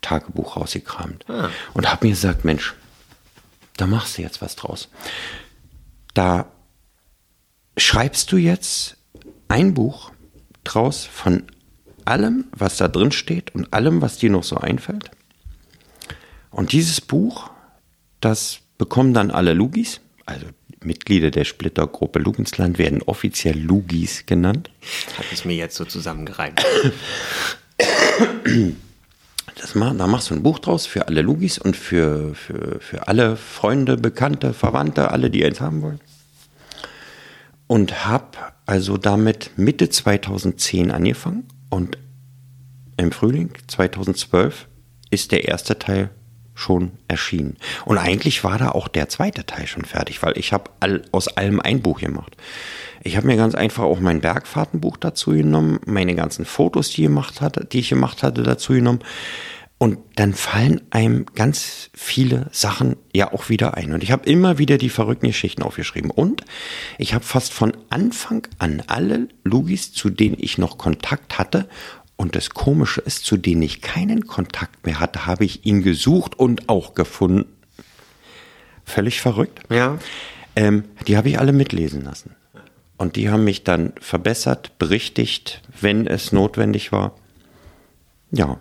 Lugi-Tagebuch 0.00 0.56
rausgekramt. 0.56 1.24
Und 1.74 1.90
habe 1.90 2.06
mir 2.06 2.12
gesagt, 2.12 2.44
Mensch, 2.44 2.74
da 3.76 3.86
machst 3.86 4.18
du 4.18 4.22
jetzt 4.22 4.42
was 4.42 4.56
draus. 4.56 4.88
Da 6.14 6.46
schreibst 7.76 8.32
du 8.32 8.36
jetzt 8.36 8.96
ein 9.48 9.74
Buch 9.74 10.12
draus 10.64 11.04
von 11.04 11.44
allem, 12.04 12.46
was 12.52 12.76
da 12.76 12.88
drin 12.88 13.12
steht 13.12 13.54
und 13.54 13.72
allem, 13.72 14.02
was 14.02 14.18
dir 14.18 14.30
noch 14.30 14.44
so 14.44 14.56
einfällt. 14.56 15.10
Und 16.50 16.72
dieses 16.72 17.00
Buch, 17.00 17.50
das 18.20 18.60
bekommen 18.76 19.14
dann 19.14 19.30
alle 19.30 19.54
Lugis, 19.54 20.00
also 20.26 20.46
Mitglieder 20.82 21.30
der 21.30 21.44
Splittergruppe 21.44 22.18
Lugensland 22.18 22.78
werden 22.78 23.02
offiziell 23.02 23.58
Lugis 23.58 24.24
genannt. 24.26 24.70
Hat 25.18 25.26
es 25.30 25.44
mir 25.44 25.54
jetzt 25.54 25.76
so 25.76 25.84
zusammengereimt. 25.84 26.64
das 29.56 29.74
da 29.74 30.06
machst 30.06 30.30
du 30.30 30.34
ein 30.34 30.42
Buch 30.42 30.58
draus 30.58 30.86
für 30.86 31.08
alle 31.08 31.22
Lugis 31.22 31.58
und 31.58 31.76
für, 31.76 32.34
für, 32.34 32.80
für 32.80 33.08
alle 33.08 33.36
Freunde, 33.36 33.96
Bekannte, 33.96 34.52
Verwandte, 34.52 35.10
alle, 35.10 35.30
die 35.30 35.44
eins 35.44 35.60
haben 35.60 35.82
wollen. 35.82 36.00
Und 37.66 38.06
hab 38.06 38.60
also 38.66 38.96
damit 38.96 39.52
Mitte 39.56 39.88
2010 39.88 40.90
angefangen 40.90 41.46
und 41.70 41.98
im 42.96 43.12
Frühling 43.12 43.52
2012 43.66 44.66
ist 45.10 45.32
der 45.32 45.48
erste 45.48 45.78
Teil 45.78 46.10
schon 46.60 46.92
erschienen. 47.08 47.56
Und 47.84 47.98
eigentlich 47.98 48.44
war 48.44 48.58
da 48.58 48.70
auch 48.70 48.88
der 48.88 49.08
zweite 49.08 49.46
Teil 49.46 49.66
schon 49.66 49.84
fertig, 49.84 50.22
weil 50.22 50.38
ich 50.38 50.52
habe 50.52 50.70
all, 50.80 51.02
aus 51.12 51.28
allem 51.28 51.60
ein 51.60 51.80
Buch 51.80 52.00
gemacht. 52.00 52.36
Ich 53.02 53.16
habe 53.16 53.26
mir 53.26 53.36
ganz 53.36 53.54
einfach 53.54 53.84
auch 53.84 54.00
mein 54.00 54.20
Bergfahrtenbuch 54.20 54.98
dazu 54.98 55.30
genommen, 55.30 55.80
meine 55.86 56.14
ganzen 56.14 56.44
Fotos, 56.44 56.90
die, 56.90 57.02
gemacht 57.02 57.40
hatte, 57.40 57.64
die 57.64 57.80
ich 57.80 57.88
gemacht 57.88 58.22
hatte, 58.22 58.42
dazu 58.42 58.74
genommen. 58.74 59.00
Und 59.82 59.98
dann 60.16 60.34
fallen 60.34 60.82
einem 60.90 61.24
ganz 61.34 61.88
viele 61.94 62.48
Sachen 62.52 62.96
ja 63.14 63.32
auch 63.32 63.48
wieder 63.48 63.78
ein. 63.78 63.94
Und 63.94 64.02
ich 64.02 64.12
habe 64.12 64.28
immer 64.28 64.58
wieder 64.58 64.76
die 64.76 64.90
verrückten 64.90 65.28
Geschichten 65.28 65.62
aufgeschrieben. 65.62 66.10
Und 66.10 66.44
ich 66.98 67.14
habe 67.14 67.24
fast 67.24 67.54
von 67.54 67.72
Anfang 67.88 68.46
an 68.58 68.82
alle 68.88 69.28
Lugis, 69.42 69.94
zu 69.94 70.10
denen 70.10 70.36
ich 70.38 70.58
noch 70.58 70.76
Kontakt 70.76 71.38
hatte, 71.38 71.66
und 72.20 72.36
das 72.36 72.50
Komische 72.50 73.00
ist, 73.00 73.24
zu 73.24 73.38
denen 73.38 73.62
ich 73.62 73.80
keinen 73.80 74.26
Kontakt 74.26 74.84
mehr 74.84 75.00
hatte, 75.00 75.24
habe 75.24 75.46
ich 75.46 75.64
ihn 75.64 75.82
gesucht 75.82 76.38
und 76.38 76.68
auch 76.68 76.92
gefunden. 76.92 77.46
Völlig 78.84 79.22
verrückt. 79.22 79.62
Ja. 79.70 79.98
Ähm, 80.54 80.84
die 81.06 81.16
habe 81.16 81.30
ich 81.30 81.38
alle 81.38 81.52
mitlesen 81.54 82.02
lassen. 82.02 82.36
Und 82.98 83.16
die 83.16 83.30
haben 83.30 83.44
mich 83.44 83.64
dann 83.64 83.94
verbessert, 84.02 84.78
berichtigt, 84.78 85.62
wenn 85.80 86.06
es 86.06 86.30
notwendig 86.30 86.92
war. 86.92 87.16
Ja, 88.32 88.60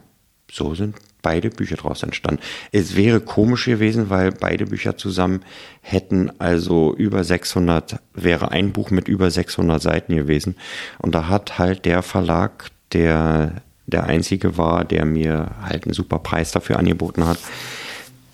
so 0.49 0.73
sind 0.73 0.95
beide 1.21 1.49
Bücher 1.49 1.75
daraus 1.75 2.01
entstanden. 2.01 2.41
Es 2.71 2.95
wäre 2.95 3.19
komisch 3.19 3.65
gewesen, 3.65 4.09
weil 4.09 4.31
beide 4.31 4.67
Bücher 4.67 4.95
zusammen 4.95 5.43
hätten 5.81 6.31
also 6.39 6.95
über 6.95 7.25
600, 7.25 7.99
wäre 8.13 8.51
ein 8.51 8.71
Buch 8.71 8.89
mit 8.89 9.09
über 9.09 9.29
600 9.29 9.81
Seiten 9.81 10.15
gewesen. 10.15 10.55
Und 10.99 11.13
da 11.13 11.27
hat 11.27 11.59
halt 11.59 11.83
der 11.83 12.03
Verlag, 12.03 12.71
der 12.93 13.61
der 13.89 14.05
einzige 14.05 14.57
war, 14.57 14.85
der 14.85 15.05
mir 15.05 15.51
halt 15.63 15.85
einen 15.85 15.93
super 15.93 16.19
Preis 16.19 16.51
dafür 16.51 16.77
angeboten 16.77 17.25
hat, 17.25 17.39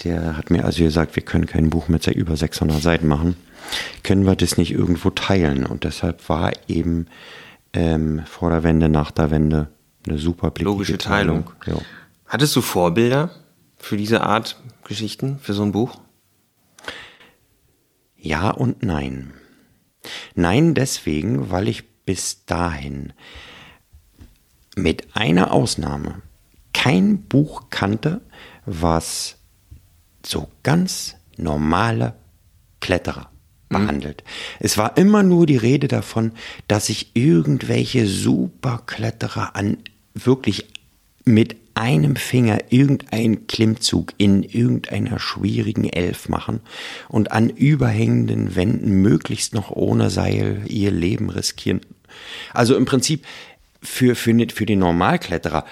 der 0.04 0.38
hat 0.38 0.52
mir 0.52 0.65
also 0.65 0.84
gesagt, 0.84 1.15
wir 1.15 1.24
können 1.24 1.48
kein 1.48 1.70
Buch 1.70 1.88
mit 1.88 2.06
über 2.08 2.36
600 2.36 2.82
Seiten 2.82 3.08
machen. 3.08 3.36
Können 4.04 4.26
wir 4.26 4.36
das 4.36 4.58
nicht 4.58 4.72
irgendwo 4.72 5.10
teilen? 5.10 5.65
Und 5.65 5.84
deshalb 5.84 6.28
war 6.30 6.52
eben 6.68 7.08
ähm, 7.74 8.24
vor 8.26 8.50
der 8.50 8.63
Wende, 8.63 8.89
nach 8.89 9.12
der 9.12 9.32
Wende 9.32 9.70
eine 10.06 10.20
super 10.20 10.52
Logische 10.60 10.98
Teilung. 10.98 11.46
Teilung. 11.63 11.80
Ja. 11.80 11.86
Hattest 12.28 12.56
du 12.56 12.62
Vorbilder 12.62 13.32
für 13.78 13.98
diese 13.98 14.22
Art 14.22 14.62
Geschichten, 14.84 15.39
für 15.39 15.54
so 15.54 15.63
ein 15.63 15.72
Buch? 15.72 16.00
Ja 18.18 18.52
und 18.52 18.84
nein. 18.84 19.34
Nein 20.36 20.76
deswegen, 20.76 21.50
weil 21.50 21.68
ich 21.68 21.84
bis 22.06 22.46
dahin 22.46 23.13
mit 24.76 25.16
einer 25.16 25.52
Ausnahme 25.52 26.22
kein 26.74 27.24
Buch 27.24 27.70
kannte, 27.70 28.22
was 28.66 29.38
so 30.26 30.50
ganz 30.64 31.16
normale 31.38 32.16
Kletterer 32.82 33.30
mhm. 33.70 33.78
behandelt. 33.78 34.24
Mhm. 34.26 34.30
Es 34.60 34.78
war 34.78 34.98
immer 34.98 35.24
nur 35.24 35.46
die 35.46 35.58
Rede 35.58 35.88
davon, 35.88 36.34
dass 36.68 36.88
sich 36.88 37.12
irgendwelche 37.14 38.08
Superkletterer 38.08 39.56
an 39.56 39.78
wirklich 40.14 40.68
mit 41.26 41.56
einem 41.76 42.16
Finger 42.16 42.60
irgendeinen 42.70 43.48
Klimmzug 43.48 44.14
in 44.18 44.44
irgendeiner 44.44 45.20
schwierigen 45.20 45.90
Elf 45.90 46.30
machen 46.30 46.62
und 47.10 47.32
an 47.32 47.50
überhängenden 47.50 48.56
Wänden 48.56 49.02
möglichst 49.02 49.54
noch 49.54 49.72
ohne 49.72 50.10
Seil 50.10 50.62
ihr 50.68 50.92
Leben 50.92 51.30
riskieren. 51.30 51.82
Also 52.54 52.78
im 52.78 52.86
Prinzip 52.86 53.26
für, 53.86 54.15
für, 54.15 54.36
für 54.54 54.65
den 54.65 54.80
Normalkletterer 54.80 55.65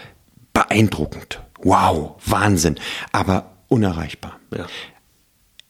beeindruckend. 0.54 1.42
Wow, 1.62 2.16
Wahnsinn, 2.26 2.76
aber 3.12 3.58
unerreichbar. 3.68 4.40
Ja. 4.56 4.68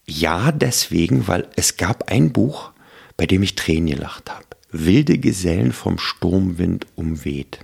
ja, 0.06 0.52
deswegen, 0.52 1.28
weil 1.28 1.48
es 1.56 1.78
gab 1.78 2.12
ein 2.12 2.34
Buch, 2.34 2.72
bei 3.16 3.26
dem 3.26 3.44
ich 3.44 3.56
Tränen 3.56 3.96
gelacht 3.96 4.30
habe. 4.30 4.46
Wilde 4.72 5.20
Gesellen 5.20 5.72
vom 5.72 6.00
Sturmwind 6.00 6.88
umweht. 6.96 7.60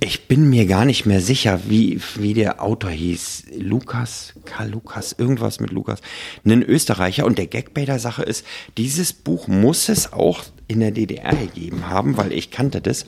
Ich 0.00 0.28
bin 0.28 0.48
mir 0.48 0.66
gar 0.66 0.84
nicht 0.84 1.06
mehr 1.06 1.20
sicher, 1.20 1.62
wie, 1.66 2.00
wie 2.14 2.32
der 2.32 2.62
Autor 2.62 2.90
hieß. 2.90 3.46
Lukas, 3.58 4.32
Karl 4.44 4.70
Lukas, 4.70 5.12
irgendwas 5.18 5.58
mit 5.58 5.72
Lukas. 5.72 6.00
Ein 6.44 6.62
Österreicher. 6.62 7.26
Und 7.26 7.36
der 7.36 7.48
Gag 7.48 7.74
bei 7.74 7.84
der 7.84 7.98
Sache 7.98 8.22
ist, 8.22 8.46
dieses 8.76 9.12
Buch 9.12 9.48
muss 9.48 9.88
es 9.88 10.12
auch 10.12 10.44
in 10.68 10.78
der 10.78 10.92
DDR 10.92 11.34
gegeben 11.34 11.88
haben, 11.88 12.16
weil 12.16 12.32
ich 12.32 12.52
kannte 12.52 12.80
das. 12.80 13.06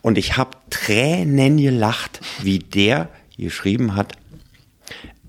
Und 0.00 0.16
ich 0.16 0.38
habe 0.38 0.56
Tränen 0.70 1.58
gelacht, 1.58 2.20
wie 2.42 2.60
der 2.60 3.10
geschrieben 3.36 3.94
hat, 3.94 4.14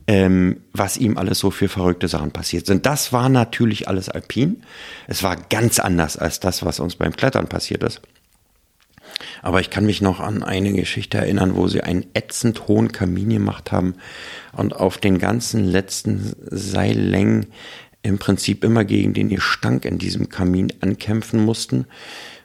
ähm, 0.08 0.62
was 0.72 0.96
ihm 0.96 1.18
alles 1.18 1.40
so 1.40 1.52
für 1.52 1.68
verrückte 1.68 2.08
Sachen 2.08 2.32
passiert 2.32 2.66
sind. 2.66 2.86
Das 2.86 3.12
war 3.12 3.28
natürlich 3.28 3.90
alles 3.90 4.08
alpin. 4.08 4.64
Es 5.08 5.22
war 5.22 5.36
ganz 5.36 5.80
anders 5.80 6.16
als 6.16 6.40
das, 6.40 6.64
was 6.64 6.80
uns 6.80 6.96
beim 6.96 7.14
Klettern 7.14 7.48
passiert 7.48 7.84
ist. 7.84 8.02
Aber 9.42 9.60
ich 9.60 9.70
kann 9.70 9.86
mich 9.86 10.02
noch 10.02 10.20
an 10.20 10.44
eine 10.44 10.74
Geschichte 10.74 11.18
erinnern, 11.18 11.56
wo 11.56 11.68
sie 11.68 11.82
einen 11.82 12.06
ätzend 12.14 12.68
hohen 12.68 12.92
Kamin 12.92 13.30
gemacht 13.30 13.72
haben 13.72 13.96
und 14.54 14.76
auf 14.76 14.98
den 14.98 15.20
ganzen 15.20 15.64
letzten 15.66 16.34
Seillängen 16.50 17.48
im 18.04 18.20
Prinzip 18.20 18.64
immer 18.64 18.84
gegen 18.84 19.14
den 19.14 19.30
Gestank 19.30 19.86
in 19.86 19.98
diesem 19.98 20.28
Kamin 20.28 20.74
ankämpfen 20.82 21.44
mussten 21.44 21.86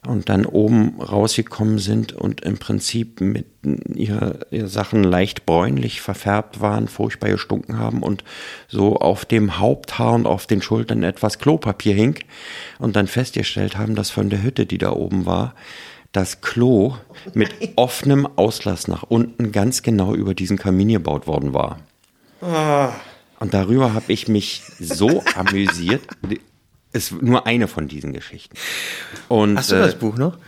und 0.06 0.28
dann 0.28 0.46
oben 0.46 1.00
rausgekommen 1.00 1.78
sind 1.78 2.12
und 2.12 2.42
im 2.42 2.58
Prinzip 2.58 3.20
mit 3.20 3.46
ihre, 3.94 4.46
ihre 4.52 4.68
Sachen 4.68 5.02
leicht 5.02 5.44
bräunlich 5.44 6.00
verfärbt 6.00 6.60
waren, 6.60 6.86
furchtbar 6.86 7.30
gestunken 7.30 7.78
haben 7.78 8.04
und 8.04 8.22
so 8.68 8.96
auf 8.96 9.24
dem 9.24 9.58
Haupthaar 9.58 10.14
und 10.14 10.26
auf 10.26 10.46
den 10.46 10.62
Schultern 10.62 11.02
etwas 11.02 11.40
Klopapier 11.40 11.94
hing 11.94 12.20
und 12.78 12.94
dann 12.94 13.08
festgestellt 13.08 13.76
haben, 13.76 13.96
dass 13.96 14.10
von 14.10 14.30
der 14.30 14.42
Hütte, 14.42 14.64
die 14.64 14.78
da 14.78 14.92
oben 14.92 15.26
war, 15.26 15.54
das 16.18 16.40
Klo 16.40 16.96
mit 17.32 17.50
offenem 17.76 18.26
Auslass 18.26 18.88
nach 18.88 19.04
unten 19.04 19.52
ganz 19.52 19.82
genau 19.82 20.16
über 20.16 20.34
diesen 20.34 20.58
Kamin 20.58 20.88
gebaut 20.88 21.28
worden 21.28 21.54
war. 21.54 21.78
Oh. 22.40 22.88
Und 23.38 23.54
darüber 23.54 23.94
habe 23.94 24.12
ich 24.12 24.26
mich 24.26 24.62
so 24.80 25.22
amüsiert. 25.36 26.02
Ist 26.92 27.22
nur 27.22 27.46
eine 27.46 27.68
von 27.68 27.86
diesen 27.86 28.12
Geschichten. 28.12 28.56
Und, 29.28 29.56
Hast 29.56 29.70
du 29.70 29.76
das 29.76 29.94
äh, 29.94 29.98
Buch 29.98 30.16
noch? 30.16 30.38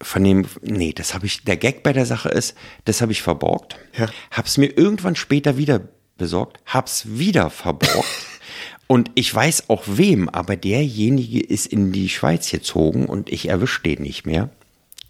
Von 0.00 0.24
dem, 0.24 0.46
nee, 0.62 0.94
das 0.94 1.12
habe 1.12 1.26
ich, 1.26 1.44
der 1.44 1.58
Gag 1.58 1.82
bei 1.82 1.92
der 1.92 2.06
Sache 2.06 2.30
ist, 2.30 2.56
das 2.86 3.02
habe 3.02 3.12
ich 3.12 3.20
verborgt. 3.20 3.76
Ja. 3.98 4.06
Hab's 4.30 4.56
mir 4.56 4.78
irgendwann 4.78 5.14
später 5.16 5.58
wieder 5.58 5.82
besorgt, 6.16 6.58
hab's 6.64 7.04
wieder 7.06 7.50
verborgt. 7.50 8.08
Und 8.86 9.10
ich 9.14 9.34
weiß 9.34 9.68
auch 9.68 9.82
wem, 9.86 10.30
aber 10.30 10.56
derjenige 10.56 11.40
ist 11.40 11.66
in 11.66 11.92
die 11.92 12.08
Schweiz 12.08 12.50
gezogen 12.50 13.04
und 13.04 13.28
ich 13.30 13.50
erwische 13.50 13.82
den 13.82 14.00
nicht 14.00 14.24
mehr. 14.24 14.48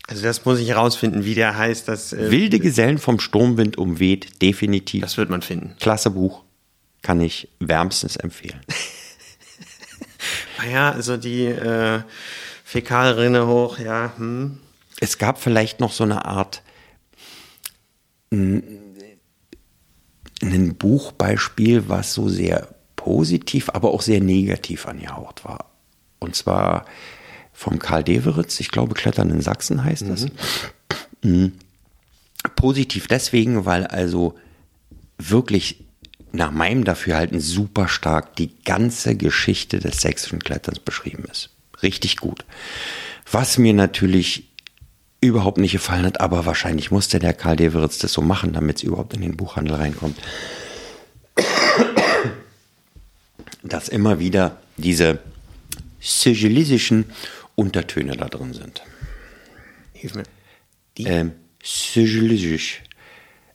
Also 0.09 0.23
das 0.23 0.47
muss 0.47 0.59
ich 0.59 0.71
herausfinden, 0.71 1.27
wie 1.27 1.35
der 1.35 1.57
heißt. 1.57 1.87
Das, 1.87 2.15
äh, 2.15 2.31
Wilde 2.31 2.59
Gesellen 2.59 2.99
vom 2.99 3.21
Sturmwind 3.21 3.77
umweht, 3.77 4.43
definitiv. 4.43 5.03
Das 5.03 5.19
wird 5.19 5.29
man 5.29 5.43
finden. 5.43 5.77
Klasse 5.79 6.11
Buch, 6.11 6.45
kann 7.03 7.21
ich 7.21 7.49
wärmstens 7.61 8.17
empfehlen. 8.17 8.61
naja, 10.59 10.93
also 10.93 11.19
die 11.19 11.45
äh, 11.45 12.01
Fäkalrinne 12.65 13.47
hoch, 13.47 13.79
ja. 13.79 14.15
Hm. 14.17 14.59
Es 14.99 15.19
gab 15.19 15.41
vielleicht 15.41 15.79
noch 15.79 15.93
so 15.93 16.05
eine 16.05 16.25
Art 16.25 16.63
ein 18.31 18.79
Buchbeispiel, 20.77 21.89
was 21.89 22.15
so 22.15 22.29
sehr 22.29 22.69
positiv, 22.97 23.71
aber 23.71 23.91
auch 23.91 24.03
sehr 24.03 24.21
negativ 24.21 24.87
angehaucht 24.87 25.45
war. 25.45 25.71
Und 26.19 26.35
zwar 26.35 26.85
vom 27.59 27.81
Karl 27.81 28.05
Deveritz, 28.05 28.61
ich 28.61 28.71
glaube 28.71 28.95
Klettern 28.95 29.31
in 29.31 29.41
Sachsen 29.41 29.83
heißt 29.83 30.05
mhm. 30.05 30.09
das. 30.09 30.27
Mhm. 31.23 31.53
Positiv 32.55 33.09
deswegen, 33.09 33.65
weil 33.65 33.85
also 33.85 34.39
wirklich 35.19 35.85
nach 36.31 36.53
meinem 36.53 36.85
Dafürhalten 36.85 37.41
super 37.41 37.89
stark 37.89 38.37
die 38.37 38.53
ganze 38.65 39.17
Geschichte 39.17 39.81
des 39.81 40.01
sächsischen 40.01 40.39
Kletterns 40.39 40.79
beschrieben 40.79 41.25
ist. 41.29 41.51
Richtig 41.83 42.19
gut. 42.19 42.45
Was 43.29 43.59
mir 43.59 43.75
natürlich 43.75 44.49
überhaupt 45.21 45.59
nicht 45.59 45.73
gefallen 45.73 46.07
hat, 46.07 46.21
aber 46.21 46.47
wahrscheinlich 46.47 46.93
musste 46.93 47.19
der 47.19 47.33
Karl 47.33 47.57
Deveritz 47.57 47.99
das 47.99 48.13
so 48.13 48.23
machen, 48.23 48.53
damit 48.53 48.77
es 48.77 48.85
überhaupt 48.85 49.15
in 49.15 49.21
den 49.21 49.37
Buchhandel 49.37 49.75
reinkommt. 49.75 50.17
Dass 53.65 53.89
immer 53.89 54.21
wieder 54.21 54.59
diese 54.77 55.19
sigillistischen 56.01 57.07
Untertöne 57.59 58.17
da 58.17 58.29
drin 58.29 58.53
sind. 58.55 58.83
Hilf 59.93 60.15
mir. 60.15 60.23
Die? 60.97 61.05
Ähm. 61.07 61.33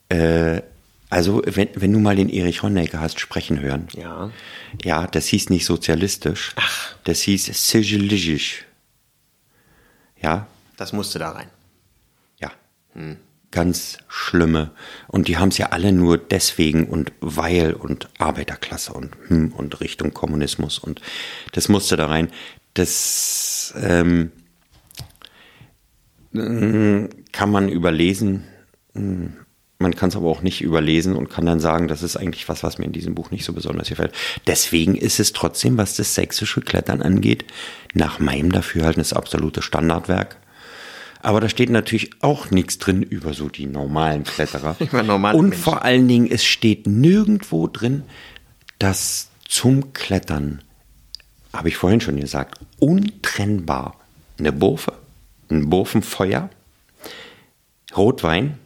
Äh, 0.10 0.62
Also, 1.10 1.42
wenn, 1.46 1.70
wenn 1.76 1.94
du 1.94 2.00
mal 2.00 2.16
den 2.18 2.28
Erich 2.30 2.63
Honecker 2.63 3.00
hast 3.00 3.20
sprechen 3.20 3.62
hören. 3.62 3.88
Ja. 3.94 4.30
Ja, 4.84 5.08
das 5.08 5.28
hieß 5.28 5.50
nicht 5.52 5.66
sozialistisch. 5.66 6.52
Ach. 6.58 6.96
Das 7.06 7.22
hieß 7.22 7.46
sigilistisch. 7.70 8.66
Ja, 10.22 10.48
Das 10.78 10.92
musste 10.94 11.20
da 11.20 11.30
rein. 11.32 11.48
ja. 12.39 12.52
Ganz 13.52 13.98
schlimme. 14.08 14.72
Und 15.08 15.28
die 15.28 15.38
haben 15.38 15.50
es 15.50 15.58
ja 15.60 15.68
alle 15.68 15.92
nur 15.94 16.18
deswegen 16.18 16.88
und 16.88 17.12
weil 17.22 17.74
und 17.74 18.10
Arbeiterklasse 18.18 18.94
und 18.94 19.16
hm 19.28 19.52
und 19.54 19.80
Richtung 19.80 20.12
Kommunismus 20.13 20.80
und 20.80 21.00
das 21.54 21.70
musste 21.70 21.96
da 21.96 22.08
rein. 22.08 22.32
Das 22.74 23.74
ähm, 23.78 24.32
mm, 26.32 27.06
kann 27.32 27.52
man 27.52 27.70
überlesen. 27.70 28.44
Mm, 28.94 29.28
Man 29.80 29.96
kann 29.96 30.10
es 30.10 30.16
aber 30.16 30.30
auch 30.30 30.42
nicht 30.42 30.62
überlesen 30.62 31.16
und 31.16 31.30
kann 31.30 31.46
dann 31.46 31.60
sagen, 31.60 31.88
das 31.90 32.04
ist 32.04 32.16
eigentlich 32.16 32.48
was, 32.48 32.64
was 32.64 32.78
mir 32.78 32.86
in 32.86 32.94
diesem 32.94 33.16
Buch 33.16 33.32
nicht 33.32 33.44
so 33.44 33.52
besonders 33.54 33.90
gefällt. 33.90 34.14
Deswegen 34.48 34.96
ist 34.96 35.20
es 35.20 35.34
trotzdem, 35.34 35.78
was 35.78 35.96
das 35.98 36.16
sächsische 36.16 36.62
Klettern 36.62 37.02
angeht, 37.02 37.44
nach 37.94 38.20
meinem 38.20 38.52
Dafürhalten 38.52 39.02
das 39.02 39.12
absolute 39.14 39.62
Standardwerk. 39.62 40.38
Aber 41.22 41.40
da 41.42 41.50
steht 41.50 41.70
natürlich 41.70 42.12
auch 42.22 42.50
nichts 42.52 42.78
drin 42.80 43.02
über 43.04 43.34
so 43.34 43.50
die 43.50 43.66
normalen 43.66 44.24
Kletterer. 44.24 44.76
Über 44.80 45.04
normale 45.04 45.38
Und 45.38 45.50
Menschen. 45.50 45.64
vor 45.64 45.82
allen 45.84 46.08
Dingen, 46.08 46.30
es 46.32 46.44
steht 46.46 46.86
nirgendwo 46.88 47.68
drin, 47.68 48.04
dass 48.80 49.30
zum 49.48 49.94
Klettern, 49.94 50.62
habe 51.54 51.70
ich 51.70 51.78
vorhin 51.78 52.02
schon 52.02 52.20
gesagt, 52.20 52.60
untrennbar. 52.80 54.00
Eine 54.39 54.52
Burfe, 54.52 54.94
ein 55.50 55.70
Burfenfeuer, 55.70 56.50
Rotwein 57.96 58.58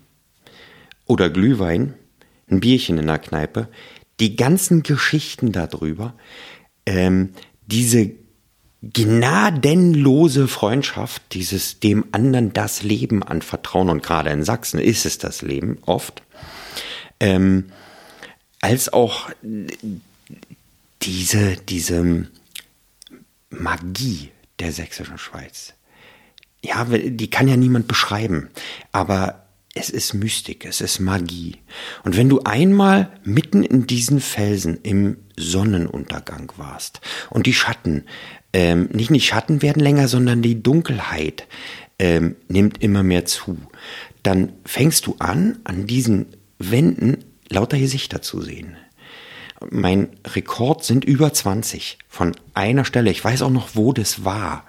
oder 1.05 1.29
Glühwein, 1.29 1.93
ein 2.49 2.61
Bierchen 2.61 2.97
in 2.97 3.07
der 3.07 3.19
Kneipe, 3.19 3.67
die 4.19 4.35
ganzen 4.35 4.83
Geschichten 4.83 5.51
darüber, 5.51 6.13
ähm, 6.85 7.33
diese 7.65 8.11
gnadenlose 8.81 10.47
Freundschaft, 10.47 11.21
dieses 11.33 11.79
dem 11.79 12.05
anderen 12.11 12.53
das 12.53 12.83
Leben 12.83 13.23
anvertrauen, 13.23 13.89
und 13.89 14.03
gerade 14.03 14.29
in 14.29 14.43
Sachsen 14.43 14.79
ist 14.79 15.05
es 15.05 15.17
das 15.17 15.41
Leben 15.41 15.79
oft, 15.85 16.23
ähm, 17.19 17.65
als 18.61 18.93
auch 18.93 19.29
diese, 21.01 21.57
diese 21.57 22.27
Magie 23.49 24.31
der 24.59 24.71
sächsischen 24.71 25.17
Schweiz. 25.17 25.73
Ja, 26.63 26.85
die 26.85 27.29
kann 27.29 27.47
ja 27.47 27.55
niemand 27.55 27.87
beschreiben, 27.87 28.49
aber 28.91 29.47
es 29.75 29.89
ist 29.89 30.13
Mystik, 30.13 30.65
es 30.65 30.81
ist 30.81 30.99
Magie. 30.99 31.57
Und 32.03 32.17
wenn 32.17 32.29
du 32.29 32.41
einmal 32.43 33.11
mitten 33.23 33.63
in 33.63 33.85
diesen 33.85 34.19
Felsen 34.19 34.79
im 34.81 35.17
Sonnenuntergang 35.37 36.51
warst 36.57 36.99
und 37.29 37.45
die 37.45 37.53
Schatten, 37.53 38.05
ähm, 38.53 38.89
nicht 38.91 39.11
die 39.11 39.21
Schatten 39.21 39.61
werden 39.61 39.81
länger, 39.81 40.07
sondern 40.07 40.41
die 40.41 40.63
Dunkelheit 40.63 41.47
ähm, 41.99 42.35
nimmt 42.47 42.81
immer 42.81 43.03
mehr 43.03 43.25
zu, 43.25 43.57
dann 44.23 44.53
fängst 44.65 45.05
du 45.05 45.15
an, 45.19 45.59
an 45.63 45.85
diesen 45.85 46.27
Wänden 46.57 47.23
lauter 47.49 47.77
Gesichter 47.77 48.21
zu 48.21 48.41
sehen. 48.41 48.75
Mein 49.69 50.09
Rekord 50.25 50.83
sind 50.83 51.03
über 51.03 51.33
20 51.33 51.97
von 52.07 52.35
einer 52.53 52.85
Stelle. 52.85 53.09
Ich 53.11 53.23
weiß 53.23 53.41
auch 53.41 53.49
noch, 53.49 53.69
wo 53.73 53.93
das 53.93 54.23
war. 54.23 54.65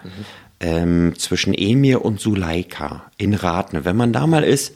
Ähm, 0.61 1.15
zwischen 1.17 1.55
Emir 1.55 2.05
und 2.05 2.21
Suleika 2.21 3.11
in 3.17 3.35
Ratne. 3.35 3.85
Wenn 3.85 3.97
man 3.97 4.13
da 4.13 4.27
mal 4.27 4.43
ist, 4.43 4.75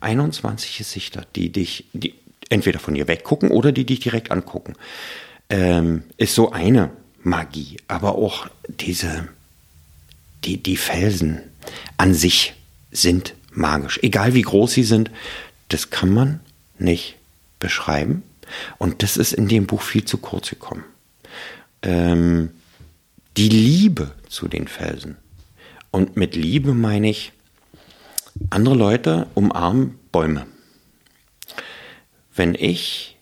21 0.00 0.78
Gesichter, 0.78 1.26
die 1.34 1.50
dich, 1.50 1.86
die 1.92 2.14
entweder 2.48 2.78
von 2.78 2.94
dir 2.94 3.08
weggucken 3.08 3.50
oder 3.50 3.72
die 3.72 3.84
dich 3.84 4.00
direkt 4.00 4.30
angucken. 4.30 4.74
Ähm, 5.48 6.04
ist 6.16 6.34
so 6.34 6.52
eine 6.52 6.90
Magie. 7.22 7.78
Aber 7.88 8.14
auch 8.16 8.46
diese, 8.68 9.28
die, 10.44 10.62
die 10.62 10.76
Felsen 10.76 11.40
an 11.96 12.14
sich 12.14 12.54
sind 12.92 13.34
magisch. 13.50 13.98
Egal 14.02 14.34
wie 14.34 14.42
groß 14.42 14.72
sie 14.72 14.84
sind, 14.84 15.10
das 15.68 15.90
kann 15.90 16.10
man 16.10 16.40
nicht 16.78 17.16
beschreiben. 17.58 18.22
Und 18.78 19.02
das 19.02 19.16
ist 19.16 19.32
in 19.32 19.48
dem 19.48 19.66
Buch 19.66 19.82
viel 19.82 20.04
zu 20.04 20.18
kurz 20.18 20.50
gekommen. 20.50 20.84
Ähm, 21.82 22.50
die 23.36 23.48
Liebe 23.48 24.12
zu 24.28 24.48
den 24.48 24.68
Felsen. 24.68 25.16
Und 25.90 26.16
mit 26.16 26.36
Liebe 26.36 26.74
meine 26.74 27.08
ich, 27.08 27.32
andere 28.50 28.74
Leute 28.74 29.28
umarmen 29.34 29.98
Bäume. 30.12 30.46
Wenn 32.34 32.54
ich 32.54 33.16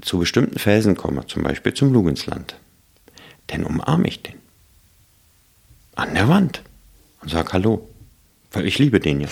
zu 0.00 0.18
bestimmten 0.18 0.58
Felsen 0.58 0.96
komme, 0.96 1.26
zum 1.26 1.42
Beispiel 1.42 1.74
zum 1.74 1.92
Lugensland, 1.92 2.56
dann 3.48 3.64
umarme 3.64 4.08
ich 4.08 4.22
den. 4.22 4.36
An 5.94 6.14
der 6.14 6.28
Wand. 6.28 6.62
Und 7.20 7.30
sag 7.30 7.52
Hallo. 7.52 7.88
Weil 8.52 8.66
ich 8.66 8.78
liebe 8.78 9.00
den 9.00 9.20
ja. 9.20 9.28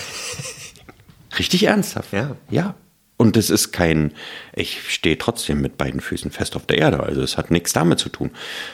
Richtig 1.39 1.63
ernsthaft. 1.63 2.13
Ja. 2.13 2.35
Ja. 2.49 2.75
Und 3.17 3.37
es 3.37 3.49
ist 3.49 3.71
kein, 3.71 4.11
ich 4.53 4.91
stehe 4.91 5.17
trotzdem 5.17 5.61
mit 5.61 5.77
beiden 5.77 6.01
Füßen 6.01 6.31
fest 6.31 6.55
auf 6.55 6.65
der 6.65 6.79
Erde, 6.79 7.01
also 7.01 7.21
es 7.21 7.37
hat 7.37 7.49
nichts 7.49 7.71
damit 7.71 7.99
zu 7.99 8.09
tun, 8.09 8.31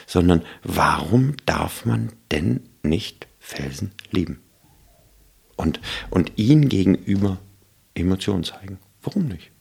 sondern 0.07 0.41
warum 0.63 1.35
darf 1.45 1.85
man 1.85 2.11
denn 2.31 2.61
nicht 2.81 3.27
Felsen 3.39 3.91
lieben? 4.09 4.41
Und, 5.57 5.79
und 6.09 6.31
ihnen 6.37 6.69
gegenüber 6.69 7.37
Emotionen 7.93 8.43
zeigen. 8.43 8.79
Warum 9.03 9.27
nicht? 9.27 9.51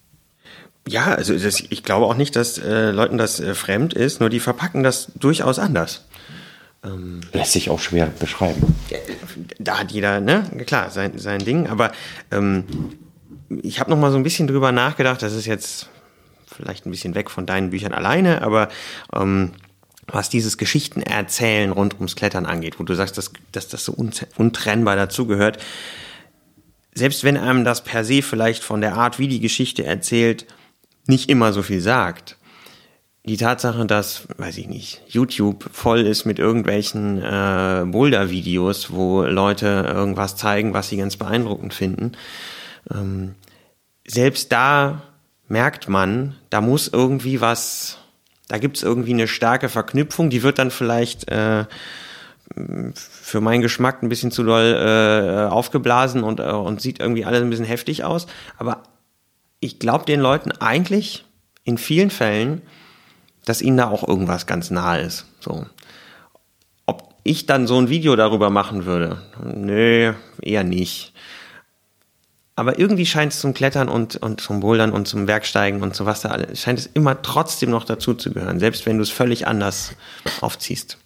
Ja, 0.88 1.12
also 1.14 1.38
das, 1.38 1.61
ich 1.69 1.83
glaube 1.83 2.07
auch 2.07 2.16
nicht, 2.16 2.35
dass 2.37 2.57
äh, 2.57 2.90
Leuten 2.90 3.19
das 3.19 3.38
äh, 3.38 3.55
fremd 3.55 3.93
ist, 3.93 4.21
nur 4.21 4.31
die 4.31 4.40
verpacken 4.40 4.83
das 4.83 5.12
durchaus 5.14 5.59
anders. 5.59 6.07
Lässt 7.33 7.53
sich 7.53 7.69
auch 7.69 7.79
schwer 7.79 8.07
beschreiben. 8.07 8.75
Da 9.59 9.79
hat 9.79 9.93
jeder, 9.93 10.21
ne, 10.21 10.51
klar, 10.64 10.88
sein, 10.90 11.19
sein 11.19 11.45
Ding, 11.45 11.66
aber 11.66 11.93
ähm, 12.31 12.64
ich 13.62 13.80
habe 13.80 13.90
noch 13.90 13.98
mal 13.98 14.10
so 14.10 14.16
ein 14.16 14.22
bisschen 14.22 14.46
drüber 14.46 14.72
nachgedacht, 14.72 15.22
das 15.22 15.32
ist 15.34 15.46
jetzt 15.46 15.88
vielleicht 16.46 16.86
ein 16.86 16.90
bisschen 16.90 17.14
weg 17.14 17.30
von 17.30 17.46
deinen 17.46 17.70
Büchern 17.70 17.92
alleine, 17.92 18.42
aber 18.42 18.68
ähm, 19.14 19.52
was 20.06 20.28
dieses 20.28 20.58
Geschichtenerzählen 20.58 21.70
rund 21.70 21.94
ums 21.94 22.16
Klettern 22.16 22.46
angeht, 22.46 22.78
wo 22.78 22.84
du 22.84 22.94
sagst, 22.94 23.18
dass, 23.18 23.32
dass 23.52 23.68
das 23.68 23.84
so 23.84 23.92
un 23.92 24.10
untrennbar 24.36 24.96
dazugehört, 24.96 25.58
selbst 26.94 27.22
wenn 27.24 27.36
einem 27.36 27.64
das 27.64 27.84
per 27.84 28.04
se 28.04 28.22
vielleicht 28.22 28.64
von 28.64 28.80
der 28.80 28.94
Art, 28.94 29.18
wie 29.18 29.28
die 29.28 29.40
Geschichte 29.40 29.84
erzählt, 29.84 30.46
nicht 31.06 31.30
immer 31.30 31.52
so 31.52 31.62
viel 31.62 31.80
sagt, 31.80 32.36
die 33.24 33.36
Tatsache, 33.36 33.84
dass, 33.86 34.26
weiß 34.38 34.56
ich 34.58 34.66
nicht, 34.66 35.02
YouTube 35.08 35.68
voll 35.72 36.00
ist 36.00 36.24
mit 36.24 36.38
irgendwelchen 36.38 37.22
äh, 37.22 37.84
Boulder-Videos, 37.86 38.92
wo 38.92 39.22
Leute 39.22 39.84
irgendwas 39.86 40.36
zeigen, 40.36 40.72
was 40.72 40.88
sie 40.88 40.96
ganz 40.96 41.16
beeindruckend 41.16 41.74
finden, 41.74 42.12
ähm, 42.92 43.34
selbst 44.11 44.51
da 44.53 45.03
merkt 45.49 45.88
man, 45.88 46.37
da 46.51 46.61
muss 46.61 46.88
irgendwie 46.88 47.40
was, 47.40 47.99
da 48.49 48.59
gibt's 48.59 48.83
irgendwie 48.83 49.12
eine 49.12 49.29
starke 49.29 49.68
Verknüpfung, 49.68 50.31
die 50.31 50.42
wird 50.42 50.59
dann 50.59 50.70
vielleicht 50.70 51.31
äh, 51.31 51.64
für 52.94 53.40
meinen 53.40 53.62
Geschmack 53.62 54.03
ein 54.03 54.09
bisschen 54.09 54.33
zu 54.33 54.42
doll 54.42 54.75
äh, 54.75 55.51
aufgeblasen 55.51 56.25
und, 56.25 56.40
äh, 56.40 56.44
und 56.51 56.81
sieht 56.81 56.99
irgendwie 56.99 57.25
alles 57.25 57.42
ein 57.42 57.51
bisschen 57.51 57.64
heftig 57.64 58.05
aus. 58.05 58.27
Aber 58.59 58.83
ich 59.61 59.79
glaube 59.79 60.05
den 60.05 60.20
Leuten 60.20 60.53
eigentlich 60.53 61.25
in 61.64 61.79
vielen 61.79 62.11
Fällen, 62.11 62.62
dass 63.44 63.62
ihnen 63.62 63.77
da 63.77 63.88
auch 63.88 64.07
irgendwas 64.07 64.46
ganz 64.46 64.70
nahe 64.70 65.01
ist. 65.03 65.27
So. 65.38 65.66
Ob 66.87 67.14
ich 67.23 67.46
dann 67.46 67.66
so 67.66 67.79
ein 67.79 67.88
Video 67.88 68.16
darüber 68.16 68.51
machen 68.51 68.85
würde? 68.85 69.23
Nö, 69.44 70.14
eher 70.42 70.64
nicht. 70.64 71.12
Aber 72.61 72.78
irgendwie 72.78 73.06
scheint 73.06 73.32
es 73.32 73.40
zum 73.40 73.54
Klettern 73.54 73.88
und, 73.88 74.16
und 74.16 74.42
zum 74.42 74.61
Bouldern 74.61 74.92
und 74.92 75.08
zum 75.08 75.26
Werksteigen 75.26 75.82
und 75.82 75.96
so 75.96 76.04
was 76.04 76.20
da 76.20 76.28
alles, 76.28 76.61
scheint 76.61 76.78
es 76.78 76.84
immer 76.84 77.22
trotzdem 77.22 77.70
noch 77.70 77.84
dazu 77.84 78.12
zu 78.12 78.32
gehören, 78.32 78.61
selbst 78.61 78.84
wenn 78.84 78.98
du 78.98 79.02
es 79.02 79.08
völlig 79.08 79.46
anders 79.46 79.92
aufziehst. 80.42 80.98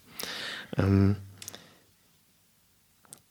Ähm, 0.77 1.15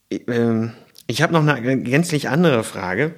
ich 0.09 0.27
ähm, 0.27 0.73
ich 1.07 1.21
habe 1.21 1.35
noch 1.35 1.47
eine 1.47 1.83
gänzlich 1.83 2.31
andere 2.31 2.65
Frage. 2.65 3.15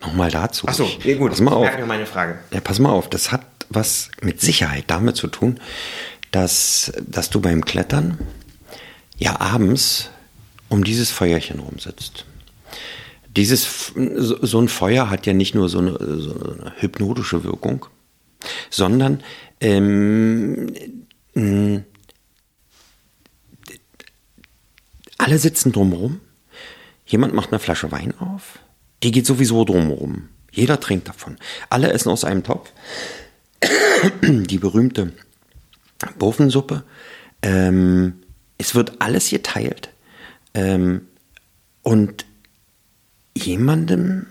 Nochmal 0.00 0.32
dazu. 0.32 0.66
Achso, 0.66 0.90
ja, 1.04 1.16
gut, 1.16 1.30
Pass 1.30 1.40
mal 1.40 1.52
auf. 1.52 1.68
meine 1.86 2.06
Frage. 2.06 2.40
Ja, 2.52 2.60
pass 2.60 2.80
mal 2.80 2.90
auf, 2.90 3.08
das 3.08 3.30
hat 3.30 3.46
was 3.68 4.10
mit 4.22 4.40
Sicherheit 4.40 4.86
damit 4.88 5.14
zu 5.14 5.28
tun, 5.28 5.60
dass, 6.32 6.92
dass 7.06 7.30
du 7.30 7.40
beim 7.40 7.64
Klettern 7.64 8.18
ja 9.18 9.40
abends 9.40 10.10
um 10.68 10.82
dieses 10.82 11.12
Feuerchen 11.12 11.60
rumsitzt. 11.60 12.26
Dieses, 13.36 13.92
so 13.94 14.60
ein 14.60 14.68
Feuer 14.68 15.10
hat 15.10 15.26
ja 15.26 15.32
nicht 15.32 15.54
nur 15.54 15.68
so 15.68 15.78
eine, 15.78 15.92
so 16.20 16.34
eine 16.34 16.72
hypnotische 16.76 17.42
Wirkung, 17.42 17.86
sondern 18.70 19.22
ähm, 19.60 20.72
mh, 21.34 21.82
alle 25.18 25.38
sitzen 25.38 25.72
drumherum, 25.72 26.20
jemand 27.06 27.34
macht 27.34 27.50
eine 27.50 27.58
Flasche 27.58 27.90
Wein 27.90 28.16
auf, 28.18 28.58
die 29.02 29.10
geht 29.10 29.26
sowieso 29.26 29.64
drumherum. 29.64 30.28
Jeder 30.52 30.78
trinkt 30.78 31.08
davon. 31.08 31.36
Alle 31.68 31.92
essen 31.92 32.10
aus 32.10 32.24
einem 32.24 32.44
Topf. 32.44 32.72
Die 34.22 34.58
berühmte 34.58 35.12
Bofensuppe. 36.18 36.84
Ähm, 37.42 38.22
es 38.56 38.74
wird 38.74 39.00
alles 39.00 39.30
geteilt. 39.30 39.90
Ähm, 40.54 41.08
und 41.82 42.24
jemandem 43.36 44.26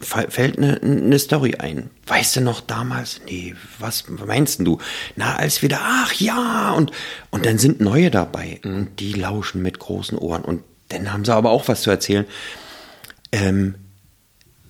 fällt 0.00 0.58
eine, 0.58 0.80
eine 0.80 1.18
Story 1.18 1.56
ein. 1.56 1.90
Weißt 2.06 2.36
du 2.36 2.40
noch 2.40 2.60
damals? 2.60 3.20
Nee, 3.26 3.54
was 3.78 4.04
meinst 4.08 4.60
du? 4.60 4.78
Na, 5.16 5.36
als 5.36 5.62
wieder, 5.62 5.78
ach 5.82 6.12
ja, 6.14 6.72
und, 6.72 6.90
und 7.30 7.44
dann 7.44 7.58
sind 7.58 7.80
neue 7.80 8.10
dabei 8.10 8.60
und 8.64 8.98
die 8.98 9.12
lauschen 9.12 9.62
mit 9.62 9.78
großen 9.78 10.16
Ohren 10.16 10.42
und 10.42 10.62
dann 10.88 11.12
haben 11.12 11.24
sie 11.24 11.34
aber 11.34 11.50
auch 11.50 11.68
was 11.68 11.82
zu 11.82 11.90
erzählen. 11.90 12.24
Ähm, 13.30 13.74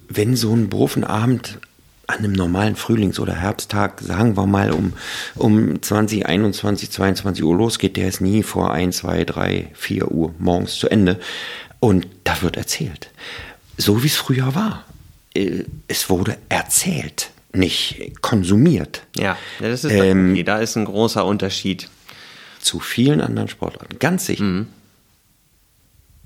wenn 0.08 0.36
so 0.36 0.52
ein 0.52 0.68
Brufenabend 0.68 1.60
an 2.08 2.18
einem 2.18 2.32
normalen 2.32 2.74
Frühlings- 2.74 3.20
oder 3.20 3.36
Herbsttag, 3.36 4.00
sagen 4.00 4.36
wir 4.36 4.46
mal 4.46 4.72
um, 4.72 4.92
um 5.36 5.80
20, 5.80 6.26
21, 6.26 6.90
22 6.90 7.44
Uhr 7.44 7.56
losgeht, 7.56 7.96
der 7.96 8.08
ist 8.08 8.20
nie 8.20 8.42
vor 8.42 8.72
1, 8.72 8.98
2, 8.98 9.24
3, 9.24 9.70
4 9.74 10.10
Uhr 10.10 10.34
morgens 10.38 10.76
zu 10.78 10.88
Ende. 10.88 11.20
Und 11.80 12.06
da 12.24 12.42
wird 12.42 12.56
erzählt. 12.56 13.10
So 13.76 14.02
wie 14.02 14.06
es 14.06 14.16
früher 14.16 14.54
war. 14.54 14.84
Äh, 15.34 15.64
es 15.88 16.10
wurde 16.10 16.36
erzählt, 16.48 17.30
nicht 17.52 18.20
konsumiert. 18.20 19.06
Ja, 19.16 19.36
das 19.58 19.84
ist 19.84 19.92
ähm, 19.92 20.32
okay. 20.32 20.44
da 20.44 20.58
ist 20.58 20.76
ein 20.76 20.84
großer 20.84 21.24
Unterschied. 21.24 21.88
Zu 22.60 22.78
vielen 22.78 23.22
anderen 23.22 23.48
Sportarten, 23.48 23.98
ganz 23.98 24.26
sicher. 24.26 24.44
Mhm. 24.44 24.68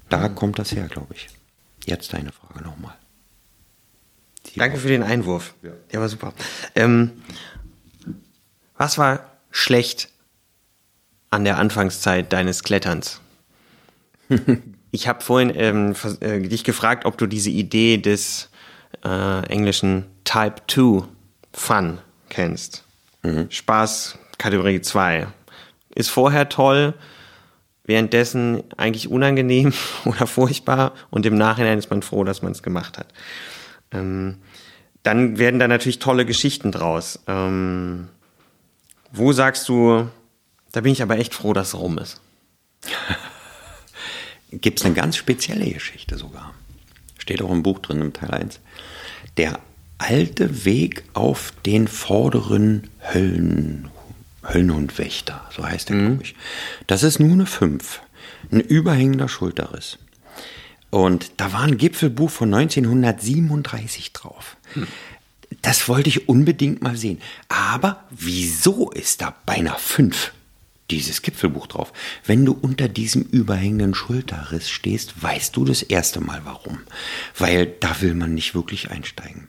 Da 0.09 0.29
kommt 0.29 0.59
das 0.59 0.73
her, 0.73 0.89
glaube 0.89 1.15
ich. 1.15 1.29
Jetzt 1.87 2.13
deine 2.13 2.33
Frage 2.33 2.65
nochmal. 2.65 2.95
Danke 4.57 4.79
für 4.79 4.89
den 4.89 5.05
Einwurf. 5.05 5.55
Ja. 5.63 5.71
Der 5.93 6.01
war 6.01 6.09
super. 6.09 6.33
Ähm, 6.75 7.23
was 8.77 8.99
war 8.99 9.31
schlecht 9.51 10.09
an 11.31 11.45
der 11.45 11.59
Anfangszeit 11.59 12.33
deines 12.33 12.65
Kletterns? 12.65 13.21
ich 14.95 15.09
habe 15.09 15.25
vorhin 15.25 15.53
ähm, 15.57 15.95
äh, 16.21 16.39
dich 16.39 16.63
gefragt, 16.63 17.05
ob 17.05 17.19
du 17.19 17.27
diese 17.27 17.51
Idee 17.51 17.99
des 17.99 18.49
äh, 19.05 19.45
englischen 19.49 20.05
Type 20.23 20.55
2 20.69 21.09
Fun 21.53 21.99
kennst. 22.29 22.85
Mhm. 23.25 23.51
Spaß 23.51 24.17
Kategorie 24.39 24.81
2. 24.81 25.27
Ist 25.97 26.11
vorher 26.11 26.49
toll, 26.49 26.95
währenddessen 27.83 28.63
eigentlich 28.77 29.09
unangenehm 29.09 29.73
oder 30.05 30.29
furchtbar 30.29 30.93
und 31.11 31.27
im 31.27 31.35
Nachhinein 31.35 31.79
ist 31.79 31.91
man 31.91 32.03
froh, 32.03 32.23
dass 32.23 32.43
man 32.43 32.53
es 32.53 32.63
gemacht 32.63 32.97
hat. 32.97 33.09
Ähm, 33.91 34.37
dann 35.03 35.39
werden 35.39 35.59
da 35.59 35.67
natürlich 35.67 35.99
tolle 35.99 36.25
Geschichten 36.25 36.71
draus. 36.71 37.19
Ähm, 37.27 38.11
wo 39.11 39.33
sagst 39.33 39.69
du, 39.69 40.09
da 40.71 40.83
bin 40.83 40.93
ich 40.93 41.03
aber 41.03 41.19
echt 41.19 41.35
froh, 41.35 41.53
dass 41.53 41.69
es 41.69 41.81
rum 41.81 41.99
ist? 41.99 42.21
Gibt 44.61 44.81
es 44.81 44.85
eine 44.85 44.95
ganz 44.95 45.17
spezielle 45.17 45.71
Geschichte 45.71 46.17
sogar. 46.17 46.55
Steht 47.19 47.43
auch 47.43 47.51
im 47.51 47.63
Buch 47.63 47.79
drin, 47.79 48.01
im 48.01 48.13
Teil 48.13 48.31
1. 48.31 48.61
Der 49.37 49.59
alte 49.99 50.65
Weg 50.65 51.05
auf 51.15 51.53
den 51.65 51.89
vorderen 51.89 52.89
Höllen, 53.13 53.89
Höllenhundwächter, 54.47 55.49
so 55.55 55.65
heißt 55.65 55.89
der, 55.89 55.97
mhm. 55.97 56.07
glaube 56.07 56.23
ich. 56.25 56.35
Das 56.87 57.03
ist 57.03 57.19
nur 57.19 57.33
eine 57.33 57.47
5. 57.47 58.01
Ein 58.53 58.61
überhängender 58.61 59.29
Schulterriss. 59.29 59.99
Und 60.91 61.33
da 61.39 61.53
war 61.53 61.63
ein 61.63 61.79
Gipfelbuch 61.79 62.31
von 62.31 62.55
1937 62.55 64.13
drauf. 64.13 64.57
Hm. 64.75 64.87
Das 65.63 65.89
wollte 65.89 66.09
ich 66.09 66.29
unbedingt 66.29 66.83
mal 66.83 66.97
sehen. 66.97 67.21
Aber 67.49 68.05
wieso 68.11 68.91
ist 68.91 69.21
da 69.23 69.35
beinahe 69.47 69.79
5 69.79 70.33
dieses 70.91 71.23
Gipfelbuch 71.23 71.67
drauf? 71.67 71.93
Wenn 72.25 72.45
du 72.45 72.53
unter 72.53 72.89
diesem 72.89 73.23
überhängenden 73.23 73.95
Schulterriss 73.95 74.71
stehst, 74.71 75.23
weißt 75.23 75.57
du 75.57 75.65
das 75.65 75.83
erste 75.83 76.21
Mal 76.21 76.43
warum. 76.45 76.81
Weil 77.37 77.67
da 77.67 78.01
will 78.01 78.15
man 78.15 78.35
nicht 78.35 78.55
wirklich 78.55 78.91
einsteigen. 78.91 79.49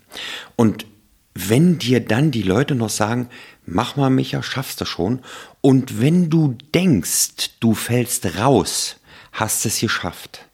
Und 0.55 0.86
wenn 1.33 1.77
dir 1.79 1.99
dann 1.99 2.31
die 2.31 2.43
Leute 2.43 2.75
noch 2.75 2.89
sagen, 2.89 3.29
mach 3.65 3.97
mal 3.97 4.09
Micha, 4.09 4.41
schaffst 4.41 4.79
du 4.81 4.86
schon. 4.86 5.21
Und 5.61 5.99
wenn 5.99 6.29
du 6.29 6.57
denkst, 6.73 7.59
du 7.59 7.73
fällst 7.73 8.38
raus, 8.38 8.97
hast 9.31 9.65
es 9.65 9.79
geschafft 9.79 10.45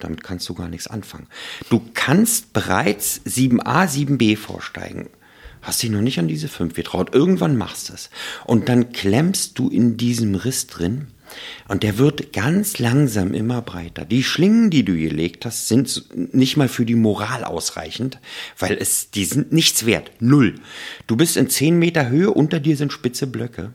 damit 0.00 0.22
kannst 0.22 0.48
du 0.48 0.54
gar 0.54 0.68
nichts 0.68 0.86
anfangen. 0.86 1.28
Du 1.68 1.82
kannst 1.94 2.52
bereits 2.52 3.20
7a, 3.26 3.86
7b 3.86 4.36
vorsteigen. 4.36 5.10
Hast 5.62 5.82
dich 5.82 5.90
noch 5.90 6.00
nicht 6.00 6.18
an 6.18 6.28
diese 6.28 6.48
5 6.48 6.74
getraut. 6.74 7.14
Irgendwann 7.14 7.56
machst 7.56 7.88
du 7.88 7.92
es. 7.92 8.10
Und 8.46 8.68
dann 8.68 8.92
klemmst 8.92 9.58
du 9.58 9.68
in 9.68 9.96
diesem 9.96 10.34
Riss 10.34 10.66
drin. 10.66 11.08
Und 11.68 11.82
der 11.82 11.98
wird 11.98 12.32
ganz 12.32 12.78
langsam 12.78 13.34
immer 13.34 13.62
breiter. 13.62 14.04
Die 14.04 14.24
Schlingen, 14.24 14.70
die 14.70 14.84
du 14.84 14.96
gelegt 14.96 15.44
hast, 15.44 15.68
sind 15.68 16.04
nicht 16.34 16.56
mal 16.56 16.68
für 16.68 16.84
die 16.84 16.96
Moral 16.96 17.44
ausreichend, 17.44 18.18
weil 18.58 18.76
es, 18.76 19.10
die 19.10 19.24
sind 19.24 19.52
nichts 19.52 19.86
wert. 19.86 20.10
Null. 20.18 20.56
Du 21.06 21.16
bist 21.16 21.36
in 21.36 21.48
10 21.48 21.78
Meter 21.78 22.08
Höhe, 22.08 22.30
unter 22.32 22.58
dir 22.58 22.76
sind 22.76 22.92
spitze 22.92 23.26
Blöcke. 23.26 23.74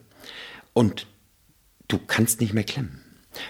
Und 0.73 1.07
du 1.87 1.97
kannst 1.97 2.41
nicht 2.41 2.53
mehr 2.53 2.65
klemmen. 2.65 3.04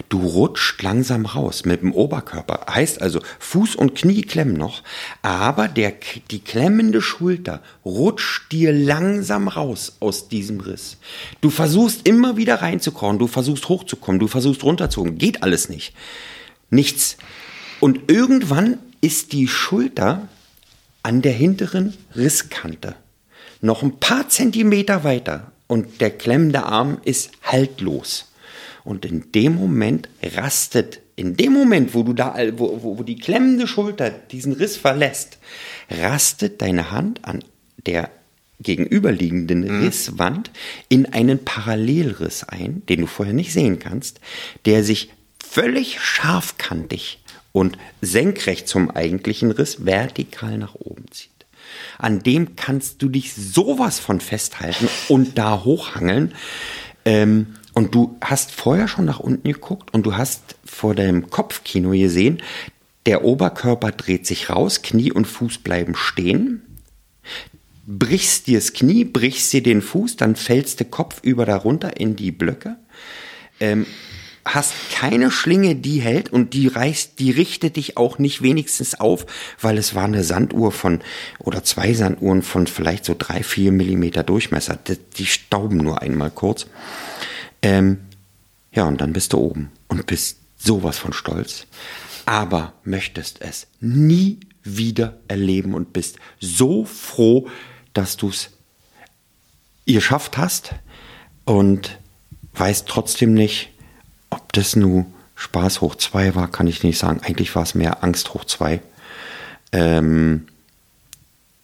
Du 0.09 0.25
rutscht 0.25 0.81
langsam 0.81 1.25
raus 1.25 1.65
mit 1.65 1.81
dem 1.81 1.93
Oberkörper. 1.93 2.65
Heißt 2.73 3.01
also, 3.01 3.19
Fuß 3.39 3.75
und 3.75 3.95
Knie 3.95 4.23
klemmen 4.23 4.55
noch, 4.55 4.83
aber 5.21 5.67
der, 5.67 5.93
die 6.31 6.39
klemmende 6.39 7.01
Schulter 7.01 7.61
rutscht 7.83 8.51
dir 8.51 8.71
langsam 8.71 9.47
raus 9.47 9.97
aus 9.99 10.27
diesem 10.27 10.59
Riss. 10.59 10.97
Du 11.41 11.49
versuchst 11.49 12.07
immer 12.07 12.37
wieder 12.37 12.61
reinzukommen, 12.61 13.19
du 13.19 13.27
versuchst 13.27 13.69
hochzukommen, 13.69 14.19
du 14.19 14.27
versuchst 14.27 14.63
runterzukommen. 14.63 15.17
Geht 15.17 15.43
alles 15.43 15.69
nicht. 15.69 15.93
Nichts. 16.69 17.17
Und 17.79 18.11
irgendwann 18.11 18.79
ist 19.01 19.33
die 19.33 19.47
Schulter 19.47 20.27
an 21.03 21.21
der 21.21 21.33
hinteren 21.33 21.93
Risskante. 22.15 22.95
Noch 23.61 23.83
ein 23.83 23.99
paar 23.99 24.29
Zentimeter 24.29 25.03
weiter 25.03 25.51
und 25.67 26.01
der 26.01 26.11
klemmende 26.11 26.63
Arm 26.63 26.97
ist 27.03 27.31
haltlos. 27.43 28.31
Und 28.85 29.03
in 29.03 29.31
dem 29.33 29.55
Moment 29.55 30.07
rastet, 30.21 31.01
in 31.15 31.35
dem 31.35 31.53
Moment, 31.53 31.93
wo 31.93 32.03
du 32.03 32.13
da, 32.13 32.35
wo, 32.53 32.79
wo, 32.81 32.99
wo 32.99 33.03
die 33.03 33.17
klemmende 33.17 33.67
Schulter 33.67 34.09
diesen 34.09 34.53
Riss 34.53 34.77
verlässt, 34.77 35.39
rastet 35.89 36.61
deine 36.61 36.91
Hand 36.91 37.25
an 37.25 37.43
der 37.85 38.09
gegenüberliegenden 38.61 39.61
mhm. 39.61 39.83
Risswand 39.83 40.51
in 40.87 41.07
einen 41.07 41.43
Parallelriss 41.43 42.43
ein, 42.43 42.83
den 42.87 43.01
du 43.01 43.07
vorher 43.07 43.33
nicht 43.33 43.51
sehen 43.51 43.79
kannst, 43.79 44.21
der 44.65 44.83
sich 44.83 45.11
völlig 45.43 45.99
scharfkantig 45.99 47.19
und 47.51 47.77
senkrecht 48.01 48.67
zum 48.67 48.91
eigentlichen 48.91 49.51
Riss 49.51 49.85
vertikal 49.85 50.57
nach 50.57 50.75
oben 50.75 51.05
zieht. 51.11 51.31
An 51.97 52.21
dem 52.21 52.55
kannst 52.55 53.01
du 53.01 53.09
dich 53.09 53.33
sowas 53.33 53.99
von 53.99 54.19
festhalten 54.21 54.87
und 55.07 55.37
da 55.37 55.63
hochhangeln. 55.63 56.33
Ähm, 57.05 57.55
und 57.75 57.93
du 57.93 58.17
hast 58.21 58.51
vorher 58.51 58.87
schon 58.87 59.05
nach 59.05 59.19
unten 59.19 59.51
geguckt 59.51 59.93
und 59.93 60.05
du 60.05 60.15
hast 60.15 60.55
vor 60.65 60.95
deinem 60.95 61.29
Kopfkino 61.29 61.91
gesehen, 61.91 62.41
der 63.05 63.23
Oberkörper 63.23 63.91
dreht 63.91 64.25
sich 64.25 64.49
raus, 64.49 64.81
Knie 64.81 65.11
und 65.11 65.25
Fuß 65.25 65.59
bleiben 65.59 65.93
stehen. 65.95 66.61
Brichst 67.85 68.47
dir 68.47 68.57
das 68.57 68.73
Knie, 68.73 69.03
brichst 69.03 69.53
dir 69.53 69.61
den 69.61 69.81
Fuß, 69.81 70.15
dann 70.15 70.35
fällst 70.35 70.79
der 70.79 70.87
Kopf 70.87 71.19
über 71.21 71.45
darunter 71.45 71.97
in 71.97 72.15
die 72.15 72.31
Blöcke. 72.31 72.77
Ähm, 73.59 73.85
hast 74.45 74.73
keine 74.91 75.29
Schlinge, 75.29 75.75
die 75.75 75.99
hält 76.01 76.31
und 76.31 76.53
die 76.53 76.67
reißt, 76.67 77.19
die 77.19 77.31
richtet 77.31 77.75
dich 77.75 77.97
auch 77.97 78.19
nicht 78.19 78.41
wenigstens 78.41 78.99
auf, 78.99 79.25
weil 79.59 79.77
es 79.77 79.95
war 79.95 80.05
eine 80.05 80.23
Sanduhr 80.23 80.71
von 80.71 81.01
oder 81.39 81.63
zwei 81.63 81.93
Sanduhren 81.93 82.41
von 82.41 82.67
vielleicht 82.67 83.05
so 83.05 83.15
drei, 83.17 83.43
vier 83.43 83.71
Millimeter 83.71 84.23
Durchmesser. 84.23 84.77
Die, 84.87 84.97
die 85.17 85.25
stauben 85.25 85.77
nur 85.77 86.01
einmal 86.01 86.31
kurz. 86.31 86.67
Ähm, 87.65 88.01
ja, 88.73 88.83
und 88.83 89.01
dann 89.01 89.11
bist 89.11 89.33
du 89.33 89.39
oben 89.39 89.71
und 89.87 90.05
bist 90.05 90.37
sowas 90.55 90.99
von 90.99 91.13
stolz, 91.13 91.65
aber 92.27 92.73
möchtest 92.83 93.41
es 93.41 93.65
nie 93.79 94.39
wieder 94.63 95.17
erleben 95.27 95.73
und 95.73 95.91
bist 95.91 96.17
so 96.39 96.85
froh, 96.85 97.49
dass 97.93 98.17
du 98.17 98.29
es 98.29 98.51
geschafft 99.87 100.37
hast 100.37 100.75
und 101.45 101.97
weißt 102.53 102.87
trotzdem 102.87 103.33
nicht, 103.33 103.71
ob 104.29 104.53
das 104.53 104.75
nur 104.75 105.07
Spaß 105.33 105.81
hoch 105.81 105.95
zwei 105.95 106.35
war, 106.35 106.51
kann 106.51 106.67
ich 106.67 106.83
nicht 106.83 106.99
sagen. 106.99 107.21
Eigentlich 107.23 107.55
war 107.55 107.63
es 107.63 107.73
mehr 107.73 108.03
Angst 108.03 108.35
hoch 108.35 108.45
zwei. 108.45 108.79
Ähm, 109.71 110.45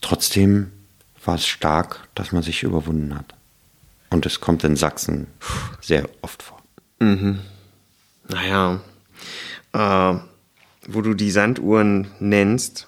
trotzdem 0.01 0.71
war 1.23 1.35
es 1.35 1.45
stark, 1.45 2.07
dass 2.15 2.31
man 2.31 2.41
sich 2.41 2.63
überwunden 2.63 3.13
hat. 3.15 3.35
Und 4.12 4.26
es 4.26 4.39
kommt 4.39 4.64
in 4.64 4.76
Sachsen 4.76 5.28
sehr 5.80 6.07
oft 6.22 6.43
vor. 6.43 6.62
Mhm. 6.99 7.39
Naja, 8.28 8.82
äh, 9.74 10.14
wo 10.88 11.01
du 11.01 11.14
die 11.16 11.32
Sanduhren 11.32 12.07
nennst, 12.20 12.88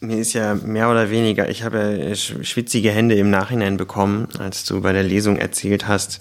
Mir 0.00 0.18
ist 0.18 0.34
ja 0.34 0.54
mehr 0.54 0.90
oder 0.90 1.10
weniger, 1.10 1.48
ich 1.48 1.62
habe 1.62 1.98
ja 1.98 2.14
schwitzige 2.14 2.90
Hände 2.90 3.14
im 3.14 3.30
Nachhinein 3.30 3.78
bekommen, 3.78 4.28
als 4.38 4.64
du 4.64 4.82
bei 4.82 4.92
der 4.92 5.02
Lesung 5.02 5.36
erzählt 5.36 5.88
hast, 5.88 6.20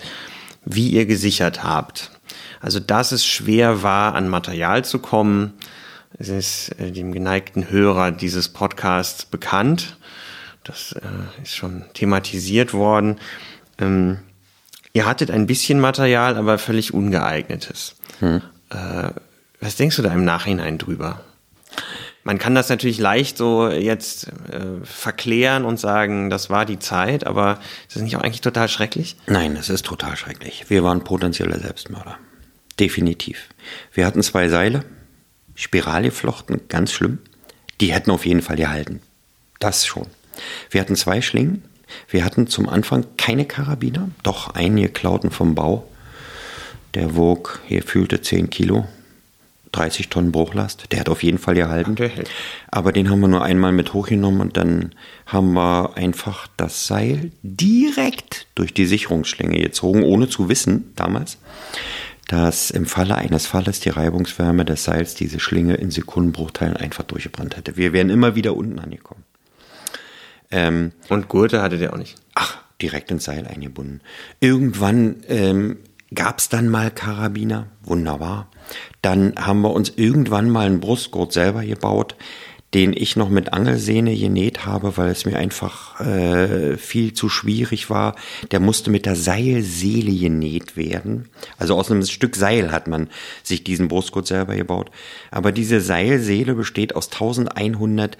wie 0.63 0.89
ihr 0.89 1.05
gesichert 1.05 1.61
habt. 1.63 2.09
Also, 2.61 2.79
dass 2.79 3.11
es 3.11 3.25
schwer 3.25 3.83
war, 3.83 4.15
an 4.15 4.29
Material 4.29 4.85
zu 4.85 4.99
kommen, 4.99 5.53
es 6.17 6.29
ist 6.29 6.69
äh, 6.79 6.91
dem 6.91 7.11
geneigten 7.11 7.69
Hörer 7.69 8.11
dieses 8.11 8.49
Podcasts 8.49 9.25
bekannt. 9.25 9.97
Das 10.65 10.93
äh, 10.93 11.41
ist 11.41 11.55
schon 11.55 11.85
thematisiert 11.93 12.73
worden. 12.73 13.19
Ähm, 13.79 14.17
ihr 14.93 15.05
hattet 15.05 15.31
ein 15.31 15.47
bisschen 15.47 15.79
Material, 15.79 16.35
aber 16.35 16.57
völlig 16.57 16.93
ungeeignetes. 16.93 17.95
Hm. 18.19 18.41
Äh, 18.71 19.09
was 19.61 19.75
denkst 19.77 19.95
du 19.95 20.01
da 20.01 20.11
im 20.11 20.25
Nachhinein 20.25 20.77
drüber? 20.77 21.21
Man 22.23 22.39
kann 22.39 22.55
das 22.55 22.69
natürlich 22.69 22.97
leicht 22.97 23.37
so 23.37 23.69
jetzt 23.69 24.27
äh, 24.51 24.83
verklären 24.83 25.63
und 25.63 25.79
sagen, 25.79 26.31
das 26.31 26.49
war 26.49 26.65
die 26.65 26.79
Zeit, 26.79 27.27
aber 27.27 27.59
ist 27.87 27.95
das 27.95 28.01
nicht 28.01 28.17
auch 28.17 28.21
eigentlich 28.21 28.41
total 28.41 28.67
schrecklich? 28.67 29.15
Nein, 29.27 29.55
es 29.55 29.69
ist 29.69 29.85
total 29.85 30.17
schrecklich. 30.17 30.65
Wir 30.67 30.83
waren 30.83 31.03
potenzielle 31.03 31.59
Selbstmörder. 31.59 32.17
Definitiv. 32.79 33.49
Wir 33.93 34.07
hatten 34.07 34.23
zwei 34.23 34.49
Seile, 34.49 34.83
Spirale 35.53 36.09
flochten, 36.09 36.61
ganz 36.67 36.91
schlimm. 36.91 37.19
Die 37.79 37.93
hätten 37.93 38.09
auf 38.09 38.25
jeden 38.25 38.41
Fall 38.41 38.55
gehalten. 38.55 39.01
Das 39.59 39.85
schon. 39.85 40.07
Wir 40.69 40.81
hatten 40.81 40.95
zwei 40.95 41.21
Schlingen. 41.21 41.63
Wir 42.09 42.25
hatten 42.25 42.47
zum 42.47 42.67
Anfang 42.67 43.05
keine 43.17 43.45
Karabiner, 43.45 44.09
doch 44.23 44.49
einen 44.55 44.77
geklauten 44.77 45.31
vom 45.31 45.55
Bau. 45.55 45.87
Der 46.93 47.15
wog, 47.15 47.61
hier 47.67 47.83
fühlte 47.83 48.21
10 48.21 48.49
Kilo. 48.49 48.87
30 49.75 50.07
Tonnen 50.09 50.31
Bruchlast. 50.31 50.91
Der 50.91 51.01
hat 51.01 51.09
auf 51.09 51.21
jeden 51.21 51.37
Fall 51.37 51.55
gehalten. 51.55 51.95
Aber 52.71 52.91
den 52.93 53.09
haben 53.09 53.19
wir 53.19 53.27
nur 53.27 53.43
einmal 53.43 53.73
mit 53.73 53.93
hochgenommen 53.93 54.39
und 54.39 54.57
dann 54.57 54.93
haben 55.25 55.53
wir 55.53 55.97
einfach 55.97 56.47
das 56.55 56.87
Seil 56.87 57.31
direkt 57.43 58.47
durch 58.55 58.73
die 58.73 58.85
Sicherungsschlinge 58.85 59.59
gezogen, 59.59 60.03
ohne 60.03 60.29
zu 60.29 60.47
wissen 60.47 60.93
damals, 60.95 61.37
dass 62.27 62.71
im 62.71 62.85
Falle 62.85 63.15
eines 63.15 63.47
Falles 63.47 63.81
die 63.81 63.89
Reibungswärme 63.89 64.63
des 64.65 64.85
Seils 64.85 65.13
diese 65.13 65.39
Schlinge 65.39 65.75
in 65.75 65.91
Sekundenbruchteilen 65.91 66.77
einfach 66.77 67.03
durchgebrannt 67.03 67.57
hätte. 67.57 67.75
Wir 67.75 67.91
wären 67.91 68.09
immer 68.09 68.35
wieder 68.35 68.55
unten 68.55 68.79
angekommen. 68.79 69.23
Ähm, 70.51 70.91
und 71.09 71.27
Gurte 71.27 71.61
hatte 71.61 71.77
der 71.77 71.93
auch 71.93 71.97
nicht? 71.97 72.15
Ach, 72.33 72.57
direkt 72.81 73.11
ins 73.11 73.25
Seil 73.25 73.47
eingebunden. 73.47 74.01
Irgendwann 74.39 75.17
ähm, 75.27 75.77
gab 76.13 76.39
es 76.39 76.49
dann 76.49 76.69
mal 76.69 76.91
Karabiner, 76.91 77.67
wunderbar. 77.83 78.49
Dann 79.01 79.33
haben 79.37 79.61
wir 79.61 79.71
uns 79.71 79.93
irgendwann 79.95 80.49
mal 80.49 80.65
einen 80.65 80.79
Brustgurt 80.79 81.33
selber 81.33 81.63
gebaut, 81.63 82.15
den 82.73 82.91
ich 82.91 83.15
noch 83.15 83.29
mit 83.29 83.53
Angelsehne 83.53 84.17
genäht 84.17 84.65
habe, 84.65 84.97
weil 84.97 85.09
es 85.09 85.25
mir 85.25 85.37
einfach 85.37 86.01
äh, 86.01 86.75
viel 86.75 87.13
zu 87.13 87.29
schwierig 87.29 87.89
war. 87.89 88.15
Der 88.51 88.59
musste 88.59 88.89
mit 88.89 89.05
der 89.05 89.15
Seilseele 89.15 90.13
genäht 90.13 90.75
werden. 90.75 91.29
Also 91.57 91.75
aus 91.75 91.89
einem 91.89 92.03
Stück 92.03 92.35
Seil 92.35 92.73
hat 92.73 92.87
man 92.87 93.09
sich 93.43 93.63
diesen 93.63 93.87
Brustgurt 93.87 94.27
selber 94.27 94.55
gebaut. 94.55 94.91
Aber 95.31 95.53
diese 95.53 95.79
Seilseele 95.79 96.53
besteht 96.53 96.97
aus 96.97 97.09
1100 97.13 98.17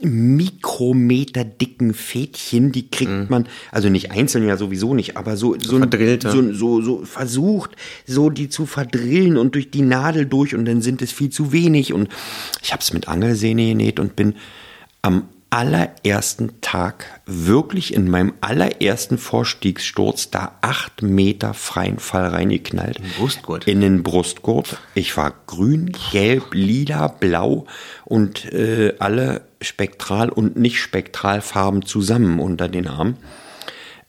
Mikrometer 0.00 1.44
dicken 1.44 1.92
Fädchen, 1.92 2.70
die 2.70 2.88
kriegt 2.88 3.10
mhm. 3.10 3.26
man, 3.28 3.48
also 3.72 3.88
nicht 3.88 4.12
einzeln 4.12 4.46
ja 4.46 4.56
sowieso 4.56 4.94
nicht, 4.94 5.16
aber 5.16 5.36
so, 5.36 5.56
so, 5.58 5.80
so, 5.80 6.20
so, 6.20 6.52
so, 6.52 6.82
so 6.82 7.04
versucht, 7.04 7.72
so 8.06 8.30
die 8.30 8.48
zu 8.48 8.64
verdrillen 8.64 9.36
und 9.36 9.56
durch 9.56 9.72
die 9.72 9.82
Nadel 9.82 10.26
durch 10.26 10.54
und 10.54 10.66
dann 10.66 10.82
sind 10.82 11.02
es 11.02 11.10
viel 11.10 11.30
zu 11.30 11.52
wenig 11.52 11.92
und 11.92 12.08
ich 12.62 12.72
habe 12.72 12.80
es 12.80 12.92
mit 12.92 13.08
Angelsehne 13.08 13.66
genäht 13.66 13.98
und 13.98 14.14
bin 14.14 14.34
am 15.02 15.24
allerersten 15.50 16.60
Tag 16.60 17.20
wirklich 17.24 17.94
in 17.94 18.10
meinem 18.10 18.34
allerersten 18.40 19.16
Vorstiegssturz 19.18 20.30
da 20.30 20.58
acht 20.60 21.02
Meter 21.02 21.54
freien 21.54 21.98
Fall 21.98 22.26
reingeknallt. 22.26 22.98
In 22.98 23.02
den 23.02 23.12
Brustgurt. 23.16 23.66
In 23.66 23.80
den 23.80 24.02
Brustgurt. 24.02 24.78
Ich 24.94 25.16
war 25.16 25.32
grün, 25.46 25.92
gelb, 26.12 26.52
lila, 26.52 27.08
blau 27.08 27.66
und 28.04 28.52
äh, 28.52 28.94
alle 28.98 29.47
Spektral- 29.60 30.30
und 30.30 30.56
Nicht-Spektralfarben 30.56 31.84
zusammen 31.84 32.38
unter 32.40 32.68
den 32.68 32.86
Armen. 32.86 33.16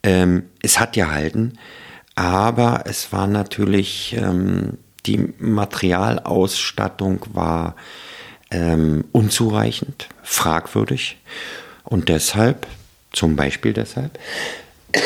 Ähm, 0.03 0.43
es 0.61 0.79
hat 0.79 0.93
gehalten, 0.93 1.53
aber 2.15 2.83
es 2.85 3.11
war 3.11 3.27
natürlich, 3.27 4.15
ähm, 4.17 4.77
die 5.05 5.33
Materialausstattung 5.39 7.25
war 7.33 7.75
ähm, 8.51 9.05
unzureichend, 9.11 10.07
fragwürdig 10.23 11.17
und 11.83 12.09
deshalb, 12.09 12.67
zum 13.11 13.35
Beispiel 13.35 13.73
deshalb, 13.73 14.19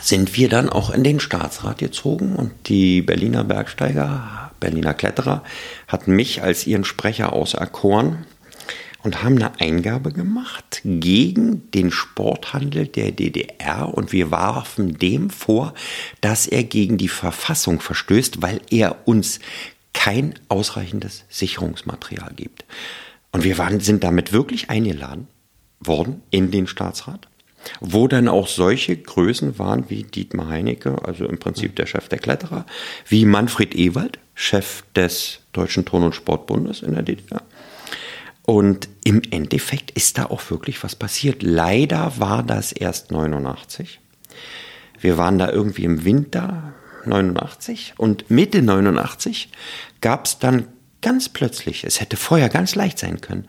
sind 0.00 0.36
wir 0.36 0.48
dann 0.48 0.68
auch 0.68 0.90
in 0.90 1.04
den 1.04 1.20
Staatsrat 1.20 1.78
gezogen 1.78 2.34
und 2.34 2.52
die 2.68 3.02
Berliner 3.02 3.44
Bergsteiger, 3.44 4.50
Berliner 4.58 4.94
Kletterer 4.94 5.44
hatten 5.86 6.16
mich 6.16 6.42
als 6.42 6.66
ihren 6.66 6.84
Sprecher 6.84 7.32
auserkoren 7.32 8.26
und 9.04 9.22
haben 9.22 9.36
eine 9.36 9.60
Eingabe 9.60 10.12
gemacht 10.12 10.80
gegen 10.82 11.70
den 11.72 11.92
Sporthandel 11.92 12.88
der 12.88 13.12
DDR 13.12 13.92
und 13.94 14.12
wir 14.12 14.30
warfen 14.30 14.98
dem 14.98 15.30
vor, 15.30 15.74
dass 16.22 16.46
er 16.46 16.64
gegen 16.64 16.96
die 16.96 17.08
Verfassung 17.08 17.80
verstößt, 17.80 18.40
weil 18.42 18.60
er 18.70 19.06
uns 19.06 19.40
kein 19.92 20.34
ausreichendes 20.48 21.24
Sicherungsmaterial 21.28 22.32
gibt. 22.34 22.64
Und 23.30 23.44
wir 23.44 23.58
waren, 23.58 23.78
sind 23.80 24.02
damit 24.02 24.32
wirklich 24.32 24.70
eingeladen 24.70 25.28
worden 25.80 26.22
in 26.30 26.50
den 26.50 26.66
Staatsrat, 26.66 27.28
wo 27.80 28.08
dann 28.08 28.26
auch 28.26 28.48
solche 28.48 28.96
Größen 28.96 29.58
waren 29.58 29.90
wie 29.90 30.04
Dietmar 30.04 30.48
Heinecke, 30.48 31.04
also 31.04 31.26
im 31.26 31.38
Prinzip 31.38 31.76
der 31.76 31.86
Chef 31.86 32.08
der 32.08 32.18
Kletterer, 32.18 32.64
wie 33.06 33.26
Manfred 33.26 33.74
Ewald, 33.74 34.18
Chef 34.34 34.82
des 34.96 35.40
Deutschen 35.52 35.84
Turn- 35.84 36.04
und 36.04 36.14
Sportbundes 36.14 36.80
in 36.82 36.94
der 36.94 37.02
DDR, 37.02 37.42
und 38.46 38.88
im 39.04 39.22
Endeffekt 39.30 39.90
ist 39.92 40.18
da 40.18 40.26
auch 40.26 40.50
wirklich 40.50 40.82
was 40.82 40.94
passiert. 40.94 41.42
Leider 41.42 42.14
war 42.18 42.42
das 42.42 42.72
erst 42.72 43.10
89. 43.10 44.00
Wir 45.00 45.18
waren 45.18 45.38
da 45.38 45.50
irgendwie 45.50 45.84
im 45.84 46.04
Winter 46.04 46.74
89 47.06 47.94
und 47.96 48.30
Mitte 48.30 48.62
89 48.62 49.50
gab 50.00 50.26
es 50.26 50.38
dann 50.38 50.68
ganz 51.04 51.28
plötzlich, 51.28 51.84
es 51.84 52.00
hätte 52.00 52.16
vorher 52.16 52.48
ganz 52.48 52.74
leicht 52.74 52.98
sein 52.98 53.20
können, 53.20 53.46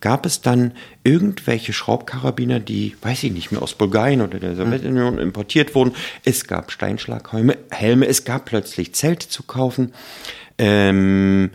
gab 0.00 0.26
es 0.26 0.40
dann 0.42 0.72
irgendwelche 1.04 1.72
Schraubkarabiner, 1.72 2.58
die, 2.58 2.96
weiß 3.00 3.22
ich 3.22 3.32
nicht 3.32 3.52
mehr, 3.52 3.62
aus 3.62 3.74
Bulgarien 3.74 4.22
oder 4.22 4.40
der 4.40 4.56
Sowjetunion 4.56 5.18
importiert 5.18 5.76
wurden. 5.76 5.94
Es 6.24 6.48
gab 6.48 6.72
Steinschlaghelme, 6.72 7.58
Helme, 7.70 8.08
es 8.08 8.24
gab 8.24 8.46
plötzlich 8.46 8.92
Zelte 8.96 9.28
zu 9.28 9.44
kaufen. 9.44 9.92
Ähm, 10.58 11.50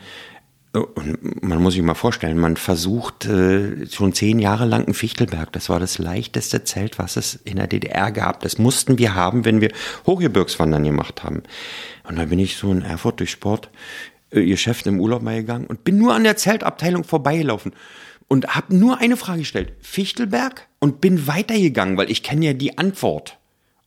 und 0.73 1.43
man 1.43 1.61
muss 1.61 1.73
sich 1.73 1.81
mal 1.81 1.95
vorstellen, 1.95 2.37
man 2.37 2.55
versucht 2.55 3.25
äh, 3.25 3.85
schon 3.87 4.13
zehn 4.13 4.39
Jahre 4.39 4.65
lang 4.65 4.87
ein 4.87 4.93
Fichtelberg. 4.93 5.51
Das 5.51 5.67
war 5.67 5.81
das 5.81 5.97
leichteste 5.97 6.63
Zelt, 6.63 6.97
was 6.97 7.17
es 7.17 7.35
in 7.35 7.57
der 7.57 7.67
DDR 7.67 8.11
gab. 8.11 8.39
Das 8.39 8.57
mussten 8.57 8.97
wir 8.97 9.13
haben, 9.13 9.43
wenn 9.43 9.59
wir 9.59 9.73
Hochgebirgswandern 10.05 10.83
gemacht 10.83 11.23
haben. 11.23 11.43
Und 12.07 12.17
da 12.17 12.25
bin 12.25 12.39
ich 12.39 12.55
so 12.55 12.71
in 12.71 12.83
Erfurt 12.83 13.19
durch 13.19 13.31
Sport, 13.31 13.69
äh, 14.31 14.39
ihr 14.39 14.55
Chef 14.55 14.85
im 14.85 15.01
Urlaub 15.01 15.21
mal 15.21 15.35
gegangen 15.35 15.67
und 15.67 15.83
bin 15.83 15.97
nur 15.97 16.13
an 16.13 16.23
der 16.23 16.37
Zeltabteilung 16.37 17.03
vorbeigelaufen 17.03 17.73
und 18.29 18.47
habe 18.55 18.73
nur 18.73 18.99
eine 18.99 19.17
Frage 19.17 19.39
gestellt: 19.39 19.73
Fichtelberg? 19.81 20.67
Und 20.79 21.01
bin 21.01 21.27
weitergegangen, 21.27 21.97
weil 21.97 22.09
ich 22.09 22.23
kenne 22.23 22.45
ja 22.45 22.53
die 22.53 22.77
Antwort. 22.77 23.37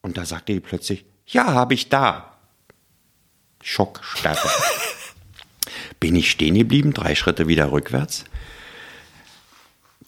Und 0.03 0.19
da 0.19 0.27
sagte 0.27 0.53
die 0.53 0.61
plötzlich: 0.61 1.07
Ja, 1.27 1.47
habe 1.47 1.73
ich 1.73 1.89
da. 1.89 2.37
Schockstarre. 3.63 4.49
bin 6.05 6.17
ich 6.17 6.31
stehen 6.31 6.55
geblieben, 6.55 6.93
drei 6.93 7.15
Schritte 7.15 7.49
wieder 7.49 7.73
rückwärts, 7.73 8.25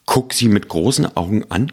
guck 0.05 0.35
sie 0.35 0.49
mit 0.49 0.69
großen 0.69 1.17
Augen 1.17 1.51
an 1.51 1.73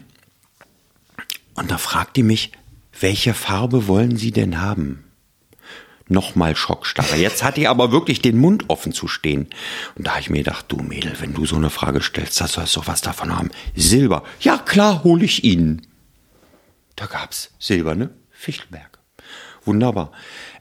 und 1.52 1.70
da 1.70 1.76
fragt 1.76 2.16
die 2.16 2.22
mich, 2.22 2.52
welche 2.98 3.34
Farbe 3.34 3.86
wollen 3.86 4.16
Sie 4.16 4.30
denn 4.30 4.62
haben? 4.62 5.04
Nochmal 6.08 6.56
Schockstarre. 6.56 7.16
Jetzt 7.16 7.42
hat 7.42 7.58
die 7.58 7.68
aber 7.68 7.92
wirklich 7.92 8.22
den 8.22 8.38
Mund 8.38 8.64
offen 8.68 8.94
zu 8.94 9.08
stehen. 9.08 9.48
Und 9.94 10.06
da 10.06 10.12
habe 10.12 10.22
ich 10.22 10.30
mir 10.30 10.38
gedacht, 10.38 10.64
du 10.68 10.78
Mädel, 10.78 11.20
wenn 11.20 11.34
du 11.34 11.44
so 11.44 11.56
eine 11.56 11.68
Frage 11.68 12.00
stellst, 12.00 12.40
das 12.40 12.54
sollst 12.54 12.76
du 12.76 12.80
was 12.86 13.02
davon 13.02 13.36
haben. 13.36 13.50
Silber. 13.76 14.24
Ja 14.40 14.56
klar, 14.56 15.04
hole 15.04 15.26
ich 15.26 15.44
Ihnen. 15.44 15.86
Da 16.96 17.04
gab's 17.04 17.50
silberne 17.58 18.08
Fichtelberg. 18.30 19.00
Wunderbar. 19.66 20.12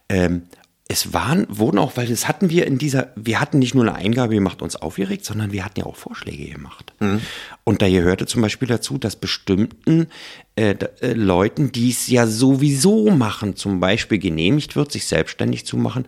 Ähm, 0.09 0.49
es 0.89 1.13
waren, 1.13 1.47
wurden 1.49 1.79
auch, 1.79 1.95
weil 1.95 2.07
das 2.07 2.27
hatten 2.27 2.49
wir 2.49 2.67
in 2.67 2.77
dieser, 2.77 3.13
wir 3.15 3.39
hatten 3.39 3.59
nicht 3.59 3.73
nur 3.73 3.85
eine 3.85 3.95
Eingabe 3.95 4.35
gemacht, 4.35 4.61
uns 4.61 4.75
aufgeregt, 4.75 5.23
sondern 5.23 5.51
wir 5.51 5.63
hatten 5.63 5.79
ja 5.79 5.85
auch 5.85 5.95
Vorschläge 5.95 6.45
gemacht. 6.51 6.93
Mhm. 6.99 7.21
Und 7.63 7.81
da 7.81 7.89
gehörte 7.89 8.25
zum 8.25 8.41
Beispiel 8.41 8.67
dazu, 8.67 8.97
dass 8.97 9.15
bestimmten 9.15 10.07
äh, 10.55 10.75
äh, 11.01 11.13
Leuten, 11.13 11.71
die 11.71 11.89
es 11.89 12.07
ja 12.07 12.27
sowieso 12.27 13.09
machen, 13.11 13.55
zum 13.55 13.79
Beispiel 13.79 14.19
genehmigt 14.19 14.75
wird, 14.75 14.91
sich 14.91 15.05
selbstständig 15.05 15.65
zu 15.65 15.77
machen, 15.77 16.05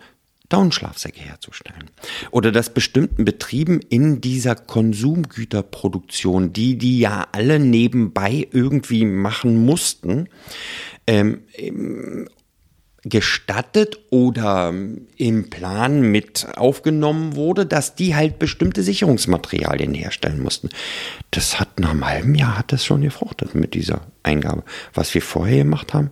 Daunenschlafsäcke 0.50 1.22
herzustellen. 1.22 1.90
Oder 2.30 2.52
dass 2.52 2.74
bestimmten 2.74 3.26
Betrieben 3.26 3.80
in 3.80 4.22
dieser 4.22 4.56
Konsumgüterproduktion, 4.56 6.54
die 6.54 6.78
die 6.78 7.00
ja 7.00 7.28
alle 7.32 7.60
nebenbei 7.60 8.48
irgendwie 8.52 9.06
machen 9.06 9.66
mussten, 9.66 10.28
ähm, 11.08 11.40
gestattet 13.06 14.00
oder 14.10 14.74
im 15.18 15.50
Plan 15.52 16.02
mit 16.02 16.48
aufgenommen 16.58 17.36
wurde, 17.36 17.68
dass 17.68 17.94
die 17.94 18.16
halt 18.16 18.40
bestimmte 18.40 18.82
Sicherungsmaterialien 18.82 19.94
herstellen 19.94 20.42
mussten. 20.42 20.70
Das 21.30 21.60
hat 21.60 21.80
nach 21.80 21.92
einem 21.92 22.06
halben 22.06 22.34
Jahr 22.34 22.58
hat 22.58 22.72
das 22.72 22.84
schon 22.84 23.02
gefruchtet 23.02 23.54
mit 23.54 23.76
dieser 23.76 24.02
Eingabe. 24.24 24.64
Was 24.96 25.14
wir 25.14 25.22
vorher 25.22 25.60
gemacht 25.60 25.94
haben, 25.94 26.10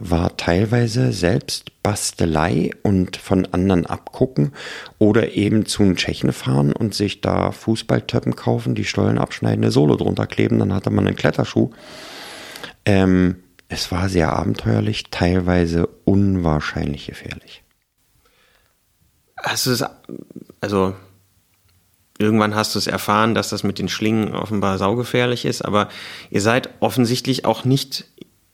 war 0.00 0.36
teilweise 0.36 1.12
selbst 1.12 1.70
Bastelei 1.84 2.72
und 2.82 3.16
von 3.16 3.46
anderen 3.46 3.86
abgucken 3.86 4.52
oder 4.98 5.32
eben 5.32 5.64
zu 5.64 5.84
einem 5.84 5.96
Tschechen 5.96 6.32
fahren 6.32 6.72
und 6.72 6.92
sich 6.92 7.20
da 7.20 7.52
Fußballtöppen 7.52 8.34
kaufen, 8.34 8.74
die 8.74 8.84
Stollen 8.84 9.18
abschneiden, 9.18 9.62
eine 9.62 9.70
Solo 9.70 9.94
drunter 9.94 10.26
kleben, 10.26 10.58
dann 10.58 10.74
hatte 10.74 10.90
man 10.90 11.06
einen 11.06 11.14
Kletterschuh. 11.14 11.70
Ähm, 12.84 13.36
es 13.68 13.90
war 13.90 14.08
sehr 14.08 14.32
abenteuerlich, 14.32 15.04
teilweise 15.10 15.86
unwahrscheinlich 16.04 17.06
gefährlich. 17.06 17.62
Hast 19.42 19.66
du 19.66 19.70
es, 19.70 19.84
also 20.60 20.94
irgendwann 22.18 22.54
hast 22.54 22.74
du 22.74 22.78
es 22.78 22.86
erfahren, 22.86 23.34
dass 23.34 23.50
das 23.50 23.62
mit 23.62 23.78
den 23.78 23.88
Schlingen 23.88 24.34
offenbar 24.34 24.78
saugefährlich 24.78 25.44
ist, 25.44 25.62
aber 25.62 25.88
ihr 26.30 26.40
seid 26.40 26.70
offensichtlich 26.80 27.44
auch 27.44 27.64
nicht 27.64 28.06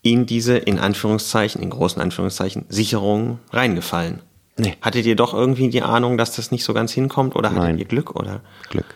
in 0.02 0.26
diese, 0.26 0.56
in 0.56 0.78
Anführungszeichen, 0.78 1.62
in 1.62 1.70
großen 1.70 2.02
Anführungszeichen, 2.02 2.64
Sicherungen 2.68 3.38
reingefallen. 3.50 4.20
Nee. 4.58 4.76
Hattet 4.80 5.06
ihr 5.06 5.16
doch 5.16 5.32
irgendwie 5.32 5.70
die 5.70 5.82
Ahnung, 5.82 6.18
dass 6.18 6.34
das 6.34 6.50
nicht 6.50 6.64
so 6.64 6.74
ganz 6.74 6.92
hinkommt 6.92 7.36
oder 7.36 7.50
hattet 7.50 7.62
Nein. 7.62 7.78
ihr 7.78 7.84
Glück 7.84 8.16
oder? 8.16 8.40
Glück. 8.68 8.94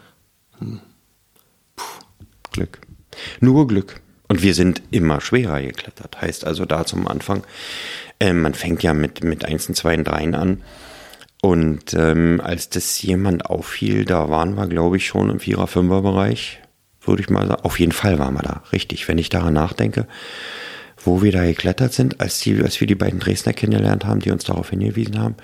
Hm. 0.59 0.81
Glück. 2.53 2.81
Nur 3.41 3.67
Glück. 3.67 4.01
Und 4.29 4.43
wir 4.43 4.55
sind 4.55 4.83
immer 4.91 5.21
schwerer 5.21 5.61
geklettert. 5.63 6.21
Heißt 6.21 6.45
also 6.45 6.65
da 6.65 6.85
zum 6.85 7.07
Anfang, 7.07 7.45
äh, 8.19 8.33
man 8.33 8.55
fängt 8.55 8.83
ja 8.83 8.95
mit, 8.95 9.23
mit 9.23 9.45
1, 9.45 9.73
2 9.73 9.99
und 9.99 10.05
3 10.05 10.35
an. 10.35 10.63
Und 11.43 11.95
ähm, 11.95 12.41
als 12.43 12.71
das 12.71 13.01
jemand 13.03 13.47
auffiel, 13.47 14.05
da 14.05 14.31
waren 14.31 14.57
wir, 14.57 14.67
glaube 14.67 14.97
ich, 14.97 15.07
schon 15.07 15.31
im 15.31 15.39
Vierer-, 15.39 15.67
Fünfer-Bereich, 15.67 16.61
würde 17.03 17.23
ich 17.23 17.31
mal 17.31 17.47
sagen. 17.47 17.63
Auf 17.63 17.79
jeden 17.79 17.93
Fall 17.93 18.19
waren 18.19 18.35
wir 18.35 18.43
da, 18.43 18.63
richtig. 18.73 19.07
Wenn 19.07 19.19
ich 19.19 19.29
daran 19.29 19.55
nachdenke, 19.55 20.07
wo 20.97 21.23
wir 21.23 21.31
da 21.31 21.45
geklettert 21.45 21.93
sind, 21.93 22.21
als, 22.21 22.41
die, 22.41 22.61
als 22.63 22.81
wir 22.81 22.87
die 22.87 22.95
beiden 22.95 23.21
Dresdner 23.21 23.53
kennengelernt 23.53 24.05
haben, 24.05 24.21
die 24.21 24.31
uns 24.31 24.45
darauf 24.45 24.71
hingewiesen 24.71 25.21
haben, 25.21 25.37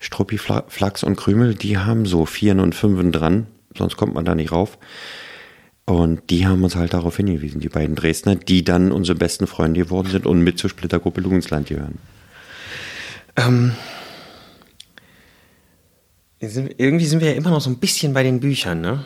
Struppi, 0.00 0.36
Flachs 0.36 1.04
und 1.04 1.16
Krümel, 1.16 1.54
die 1.54 1.78
haben 1.78 2.04
so 2.04 2.26
Vieren 2.26 2.60
und 2.60 2.74
Fünfen 2.74 3.12
dran, 3.12 3.46
sonst 3.76 3.96
kommt 3.96 4.14
man 4.14 4.24
da 4.24 4.34
nicht 4.34 4.50
rauf. 4.50 4.76
Und 5.84 6.30
die 6.30 6.46
haben 6.46 6.62
uns 6.62 6.76
halt 6.76 6.94
darauf 6.94 7.16
hingewiesen, 7.16 7.60
die 7.60 7.68
beiden 7.68 7.96
Dresdner, 7.96 8.36
die 8.36 8.62
dann 8.62 8.92
unsere 8.92 9.18
besten 9.18 9.46
Freunde 9.46 9.80
geworden 9.80 10.08
sind 10.08 10.26
und 10.26 10.42
mit 10.42 10.58
zur 10.58 10.70
Splittergruppe 10.70 11.20
Lugensland 11.20 11.68
gehören. 11.68 11.98
Ähm, 13.36 13.72
sind, 16.40 16.74
irgendwie 16.78 17.06
sind 17.06 17.20
wir 17.20 17.30
ja 17.30 17.36
immer 17.36 17.50
noch 17.50 17.60
so 17.60 17.70
ein 17.70 17.78
bisschen 17.78 18.14
bei 18.14 18.22
den 18.22 18.40
Büchern, 18.40 18.80
ne? 18.80 19.04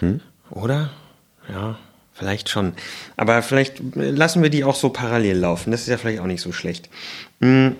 Hm? 0.00 0.20
Oder? 0.50 0.90
Ja, 1.48 1.78
vielleicht 2.12 2.48
schon. 2.48 2.72
Aber 3.16 3.42
vielleicht 3.42 3.80
lassen 3.94 4.42
wir 4.42 4.50
die 4.50 4.64
auch 4.64 4.74
so 4.74 4.90
parallel 4.90 5.38
laufen. 5.38 5.70
Das 5.70 5.82
ist 5.82 5.88
ja 5.88 5.96
vielleicht 5.96 6.20
auch 6.20 6.26
nicht 6.26 6.42
so 6.42 6.52
schlecht. 6.52 6.88
Hm. 7.40 7.76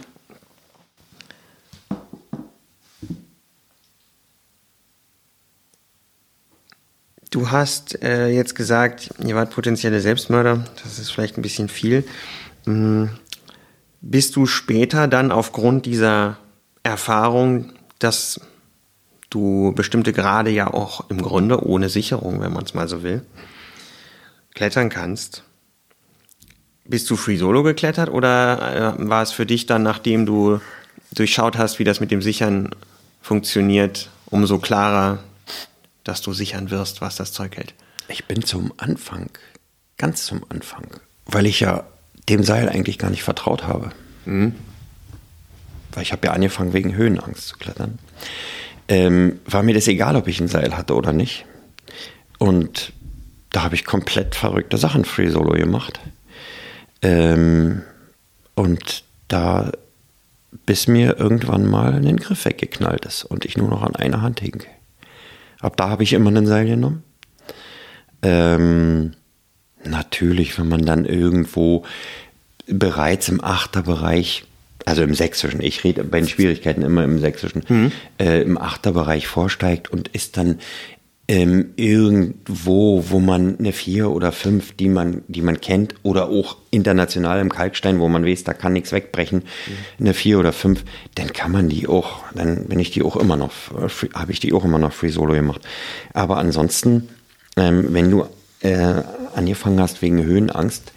Du 7.30 7.50
hast 7.50 8.02
äh, 8.02 8.28
jetzt 8.28 8.54
gesagt, 8.54 9.10
ihr 9.24 9.34
wart 9.34 9.50
potenzielle 9.50 10.00
Selbstmörder. 10.00 10.64
Das 10.82 10.98
ist 10.98 11.10
vielleicht 11.10 11.36
ein 11.36 11.42
bisschen 11.42 11.68
viel. 11.68 12.04
Hm. 12.64 13.10
Bist 14.00 14.36
du 14.36 14.46
später 14.46 15.08
dann 15.08 15.32
aufgrund 15.32 15.84
dieser 15.84 16.38
Erfahrung, 16.82 17.72
dass 17.98 18.40
du 19.28 19.72
bestimmte 19.74 20.12
Grade 20.12 20.50
ja 20.50 20.72
auch 20.72 21.10
im 21.10 21.20
Grunde 21.20 21.64
ohne 21.66 21.88
Sicherung, 21.88 22.40
wenn 22.40 22.52
man 22.52 22.64
es 22.64 22.74
mal 22.74 22.88
so 22.88 23.02
will, 23.02 23.22
klettern 24.54 24.88
kannst, 24.88 25.42
bist 26.84 27.10
du 27.10 27.16
Free 27.16 27.36
Solo 27.36 27.62
geklettert 27.62 28.08
oder 28.08 28.96
äh, 28.98 29.08
war 29.08 29.22
es 29.22 29.32
für 29.32 29.44
dich 29.44 29.66
dann, 29.66 29.82
nachdem 29.82 30.24
du 30.24 30.60
durchschaut 31.14 31.58
hast, 31.58 31.78
wie 31.78 31.84
das 31.84 32.00
mit 32.00 32.10
dem 32.10 32.22
Sichern 32.22 32.70
funktioniert, 33.20 34.08
umso 34.26 34.58
klarer, 34.58 35.18
dass 36.08 36.22
du 36.22 36.32
sichern 36.32 36.70
wirst, 36.70 37.00
was 37.00 37.16
das 37.16 37.32
Zeug 37.32 37.56
hält. 37.56 37.74
Ich 38.08 38.24
bin 38.24 38.42
zum 38.42 38.72
Anfang, 38.78 39.30
ganz 39.98 40.24
zum 40.24 40.44
Anfang, 40.48 40.86
weil 41.26 41.46
ich 41.46 41.60
ja 41.60 41.84
dem 42.28 42.42
Seil 42.42 42.68
eigentlich 42.68 42.98
gar 42.98 43.10
nicht 43.10 43.22
vertraut 43.22 43.64
habe. 43.64 43.90
Mhm. 44.24 44.54
Weil 45.92 46.02
ich 46.02 46.12
habe 46.12 46.26
ja 46.26 46.32
angefangen, 46.32 46.72
wegen 46.72 46.94
Höhenangst 46.94 47.48
zu 47.48 47.56
klettern. 47.56 47.98
Ähm, 48.88 49.40
war 49.44 49.62
mir 49.62 49.74
das 49.74 49.86
egal, 49.88 50.16
ob 50.16 50.28
ich 50.28 50.40
ein 50.40 50.48
Seil 50.48 50.76
hatte 50.76 50.94
oder 50.94 51.12
nicht. 51.12 51.44
Und 52.38 52.92
da 53.50 53.62
habe 53.62 53.74
ich 53.74 53.84
komplett 53.84 54.34
verrückte 54.34 54.78
Sachen 54.78 55.04
Free 55.04 55.28
Solo 55.28 55.52
gemacht. 55.52 56.00
Ähm, 57.02 57.82
und 58.54 59.04
da 59.28 59.72
bis 60.64 60.86
mir 60.86 61.18
irgendwann 61.18 61.66
mal 61.66 61.94
ein 61.94 62.16
Griff 62.16 62.44
weggeknallt 62.44 63.04
ist 63.04 63.24
und 63.24 63.44
ich 63.44 63.56
nur 63.56 63.68
noch 63.68 63.82
an 63.82 63.94
einer 63.94 64.22
Hand 64.22 64.40
hing. 64.40 64.64
Ab 65.60 65.76
da 65.76 65.88
habe 65.88 66.02
ich 66.02 66.12
immer 66.12 66.30
einen 66.30 66.46
Seil 66.46 66.66
genommen. 66.66 67.02
Ähm, 68.22 69.12
natürlich, 69.84 70.58
wenn 70.58 70.68
man 70.68 70.84
dann 70.84 71.04
irgendwo 71.04 71.84
bereits 72.66 73.28
im 73.28 73.42
Achterbereich, 73.42 74.44
also 74.84 75.02
im 75.02 75.14
Sächsischen, 75.14 75.62
ich 75.62 75.84
rede 75.84 76.04
bei 76.04 76.20
den 76.20 76.28
Schwierigkeiten 76.28 76.82
immer 76.82 77.04
im 77.04 77.18
Sächsischen, 77.18 77.64
mhm. 77.68 77.92
äh, 78.18 78.42
im 78.42 78.58
Achterbereich 78.58 79.26
vorsteigt 79.26 79.90
und 79.90 80.08
ist 80.08 80.36
dann 80.36 80.58
ähm, 81.30 81.74
irgendwo, 81.76 83.04
wo 83.10 83.20
man 83.20 83.58
eine 83.58 83.72
vier 83.72 84.10
oder 84.10 84.32
fünf, 84.32 84.72
die 84.72 84.88
man, 84.88 85.22
die 85.28 85.42
man 85.42 85.60
kennt, 85.60 85.94
oder 86.02 86.30
auch 86.30 86.56
international 86.70 87.40
im 87.40 87.52
Kalkstein, 87.52 88.00
wo 88.00 88.08
man 88.08 88.24
weiß, 88.24 88.44
da 88.44 88.54
kann 88.54 88.72
nichts 88.72 88.92
wegbrechen, 88.92 89.40
mhm. 89.40 89.72
eine 90.00 90.14
vier 90.14 90.38
oder 90.38 90.54
fünf, 90.54 90.84
dann 91.16 91.30
kann 91.34 91.52
man 91.52 91.68
die 91.68 91.86
auch, 91.86 92.22
dann 92.34 92.64
bin 92.64 92.80
ich 92.80 92.92
die 92.92 93.02
auch 93.02 93.16
immer 93.16 93.36
noch, 93.36 93.52
habe 94.14 94.32
ich 94.32 94.40
die 94.40 94.54
auch 94.54 94.64
immer 94.64 94.78
noch 94.78 94.94
Free 94.94 95.10
Solo 95.10 95.34
gemacht. 95.34 95.60
Aber 96.14 96.38
ansonsten, 96.38 97.10
ähm, 97.58 97.88
wenn 97.90 98.10
du 98.10 98.24
äh, 98.60 99.02
angefangen 99.34 99.80
hast 99.80 100.00
wegen 100.00 100.24
Höhenangst, 100.24 100.92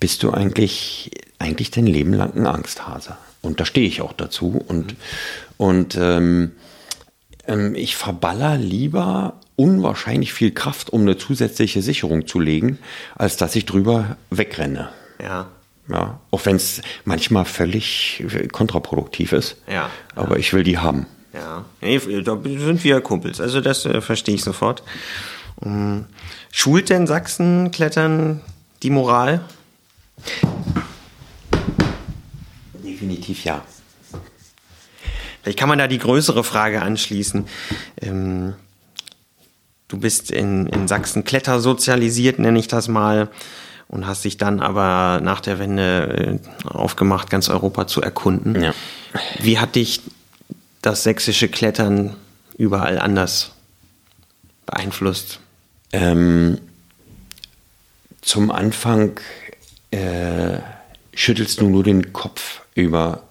bist 0.00 0.24
du 0.24 0.32
eigentlich, 0.32 1.12
eigentlich 1.38 1.70
dein 1.70 1.86
Leben 1.86 2.12
lang 2.12 2.34
ein 2.34 2.46
Angsthase. 2.48 3.16
Und 3.40 3.60
da 3.60 3.64
stehe 3.64 3.86
ich 3.86 4.02
auch 4.02 4.12
dazu. 4.12 4.60
Und, 4.66 4.92
mhm. 4.92 4.96
und 5.58 5.96
ähm, 6.00 6.52
ähm, 7.46 7.76
ich 7.76 7.94
verballer 7.94 8.58
lieber 8.58 9.40
unwahrscheinlich 9.56 10.32
viel 10.32 10.52
Kraft, 10.52 10.90
um 10.90 11.02
eine 11.02 11.16
zusätzliche 11.16 11.82
Sicherung 11.82 12.26
zu 12.26 12.38
legen, 12.38 12.78
als 13.14 13.36
dass 13.36 13.56
ich 13.56 13.64
drüber 13.66 14.16
wegrenne. 14.30 14.90
Ja. 15.22 15.48
Ja, 15.88 16.18
auch 16.32 16.44
wenn 16.46 16.56
es 16.56 16.82
manchmal 17.04 17.44
völlig 17.44 18.24
kontraproduktiv 18.50 19.32
ist. 19.32 19.56
Ja. 19.70 19.88
Aber 20.16 20.32
ja. 20.32 20.40
ich 20.40 20.52
will 20.52 20.64
die 20.64 20.78
haben. 20.78 21.06
Ja, 21.32 21.64
nee, 21.80 22.00
da 22.22 22.38
sind 22.42 22.82
wir 22.82 23.00
Kumpels. 23.00 23.40
Also 23.40 23.60
das 23.60 23.84
äh, 23.84 24.00
verstehe 24.00 24.34
ich 24.34 24.42
sofort. 24.42 24.82
Um, 25.56 25.72
ähm, 25.72 26.04
schult 26.50 26.90
denn 26.90 27.06
Sachsen 27.06 27.70
Klettern 27.70 28.40
die 28.82 28.90
Moral? 28.90 29.44
Definitiv 32.82 33.44
ja. 33.44 33.62
Vielleicht 35.42 35.58
kann 35.58 35.68
man 35.68 35.78
da 35.78 35.86
die 35.86 35.98
größere 35.98 36.42
Frage 36.42 36.82
anschließen. 36.82 37.46
Ähm, 38.02 38.54
du 39.88 39.98
bist 39.98 40.30
in, 40.30 40.66
in 40.66 40.88
Sachsen 40.88 41.24
klettersozialisiert, 41.24 42.38
nenne 42.38 42.58
ich 42.58 42.68
das 42.68 42.88
mal, 42.88 43.28
und 43.88 44.06
hast 44.06 44.24
dich 44.24 44.36
dann 44.36 44.60
aber 44.60 45.20
nach 45.22 45.40
der 45.40 45.58
Wende 45.58 46.40
äh, 46.64 46.68
aufgemacht, 46.68 47.30
ganz 47.30 47.48
Europa 47.48 47.86
zu 47.86 48.02
erkunden. 48.02 48.60
Ja. 48.60 48.74
Wie 49.38 49.58
hat 49.58 49.76
dich 49.76 50.00
das 50.82 51.04
sächsische 51.04 51.48
Klettern 51.48 52.16
überall 52.58 52.98
anders 52.98 53.52
beeinflusst? 54.66 55.38
Ähm, 55.92 56.58
zum 58.22 58.50
Anfang 58.50 59.20
äh, 59.92 60.58
schüttelst 61.14 61.60
du 61.60 61.68
nur 61.68 61.84
den 61.84 62.12
Kopf 62.12 62.62
über 62.74 63.22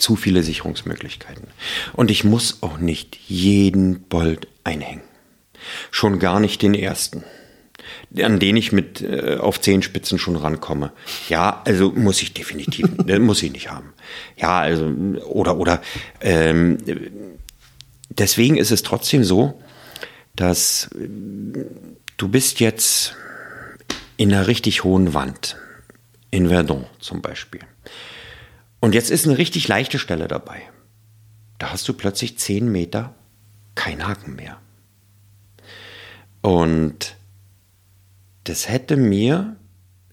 zu 0.00 0.16
viele 0.16 0.42
Sicherungsmöglichkeiten. 0.42 1.46
Und 1.92 2.10
ich 2.10 2.24
muss 2.24 2.62
auch 2.62 2.78
nicht 2.78 3.16
jeden 3.28 4.02
Bolt 4.02 4.48
einhängen. 4.64 5.02
Schon 5.90 6.18
gar 6.18 6.40
nicht 6.40 6.62
den 6.62 6.74
ersten. 6.74 7.24
an 8.22 8.38
denen 8.38 8.56
ich 8.58 8.72
mit 8.72 9.02
äh, 9.02 9.36
auf 9.38 9.60
Zehenspitzen 9.60 10.18
schon 10.18 10.36
rankomme. 10.36 10.92
Ja, 11.28 11.62
also 11.64 11.90
muss 11.92 12.22
ich 12.22 12.34
definitiv, 12.34 12.86
äh, 13.06 13.18
muss 13.18 13.42
ich 13.42 13.52
nicht 13.52 13.70
haben. 13.70 13.92
Ja, 14.36 14.60
also 14.60 14.86
oder 15.24 15.56
oder 15.56 15.82
ähm, 16.20 16.78
deswegen 18.08 18.56
ist 18.56 18.70
es 18.70 18.82
trotzdem 18.82 19.24
so, 19.24 19.60
dass 20.34 20.90
äh, 20.94 21.08
du 22.16 22.28
bist 22.28 22.60
jetzt 22.60 23.14
in 24.16 24.32
einer 24.32 24.46
richtig 24.46 24.84
hohen 24.84 25.14
Wand, 25.14 25.56
in 26.30 26.48
Verdun 26.48 26.84
zum 26.98 27.22
Beispiel. 27.22 27.60
Und 28.80 28.94
jetzt 28.94 29.10
ist 29.10 29.26
eine 29.26 29.38
richtig 29.38 29.68
leichte 29.68 29.98
Stelle 29.98 30.26
dabei. 30.26 30.62
Da 31.58 31.70
hast 31.70 31.86
du 31.88 31.92
plötzlich 31.92 32.38
zehn 32.38 32.70
Meter 32.72 33.14
kein 33.74 34.06
Haken 34.06 34.36
mehr. 34.36 34.58
Und 36.40 37.16
das 38.44 38.68
hätte 38.68 38.96
mir 38.96 39.56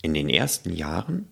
in 0.01 0.13
den 0.13 0.29
ersten 0.29 0.73
Jahren, 0.73 1.27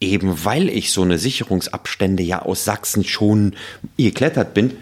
eben 0.00 0.44
weil 0.44 0.68
ich 0.68 0.92
so 0.92 1.02
eine 1.02 1.18
Sicherungsabstände 1.18 2.22
ja 2.22 2.42
aus 2.42 2.64
Sachsen 2.64 3.04
schon 3.04 3.56
geklettert 3.96 4.54
bin, 4.54 4.76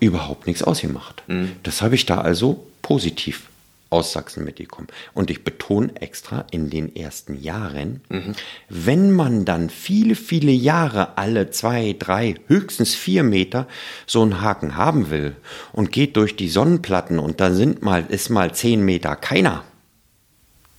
überhaupt 0.00 0.46
nichts 0.46 0.62
ausgemacht. 0.62 1.22
Mhm. 1.26 1.52
Das 1.62 1.82
habe 1.82 1.94
ich 1.94 2.06
da 2.06 2.20
also 2.20 2.66
positiv 2.80 3.48
aus 3.90 4.12
Sachsen 4.12 4.44
mitgekommen. 4.44 4.88
Und 5.14 5.30
ich 5.30 5.44
betone 5.44 5.90
extra 6.00 6.44
in 6.50 6.70
den 6.70 6.94
ersten 6.94 7.40
Jahren, 7.40 8.02
mhm. 8.08 8.34
wenn 8.68 9.12
man 9.12 9.44
dann 9.44 9.70
viele, 9.70 10.14
viele 10.14 10.52
Jahre, 10.52 11.16
alle 11.16 11.50
zwei, 11.50 11.96
drei, 11.98 12.34
höchstens 12.48 12.94
vier 12.94 13.22
Meter 13.22 13.66
so 14.06 14.22
einen 14.22 14.40
Haken 14.40 14.76
haben 14.76 15.10
will 15.10 15.36
und 15.72 15.92
geht 15.92 16.16
durch 16.16 16.36
die 16.36 16.48
Sonnenplatten 16.48 17.18
und 17.18 17.40
da 17.40 17.52
sind 17.52 17.82
mal, 17.82 18.04
ist 18.08 18.28
mal 18.28 18.54
zehn 18.54 18.84
Meter 18.84 19.16
keiner, 19.16 19.64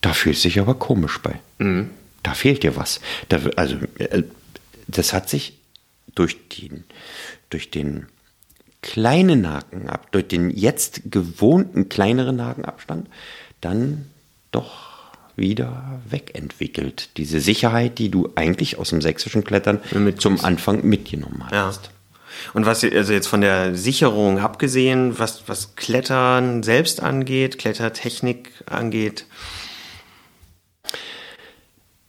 da 0.01 0.13
fühlt 0.13 0.37
sich 0.37 0.59
aber 0.59 0.75
komisch 0.75 1.19
bei. 1.21 1.39
Mhm. 1.57 1.89
Da 2.23 2.33
fehlt 2.33 2.63
dir 2.63 2.75
was. 2.75 3.01
Da, 3.29 3.39
also, 3.55 3.77
äh, 3.97 4.23
das 4.87 5.13
hat 5.13 5.29
sich 5.29 5.57
durch 6.15 6.37
den, 6.49 6.83
durch 7.49 7.71
den 7.71 8.07
kleinen 8.81 9.47
Hakenab, 9.47 10.11
durch 10.11 10.27
den 10.27 10.49
jetzt 10.49 11.01
gewohnten 11.11 11.89
kleineren 11.89 12.43
Hakenabstand, 12.43 13.07
dann 13.61 14.05
doch 14.51 14.89
wieder 15.35 16.01
wegentwickelt. 16.09 17.09
Diese 17.17 17.39
Sicherheit, 17.39 17.97
die 17.97 18.09
du 18.09 18.29
eigentlich 18.35 18.77
aus 18.77 18.89
dem 18.89 19.01
sächsischen 19.01 19.43
Klettern 19.43 19.79
mit 19.93 20.21
zum 20.21 20.43
Anfang 20.43 20.83
mitgenommen 20.85 21.43
hast. 21.45 21.53
Ja. 21.53 21.89
Und 22.53 22.65
was 22.65 22.83
also 22.83 23.13
jetzt 23.13 23.27
von 23.27 23.41
der 23.41 23.75
Sicherung 23.75 24.39
abgesehen, 24.39 25.19
was, 25.19 25.43
was 25.47 25.75
Klettern 25.75 26.63
selbst 26.63 27.01
angeht, 27.01 27.57
Klettertechnik 27.57 28.51
angeht? 28.65 29.25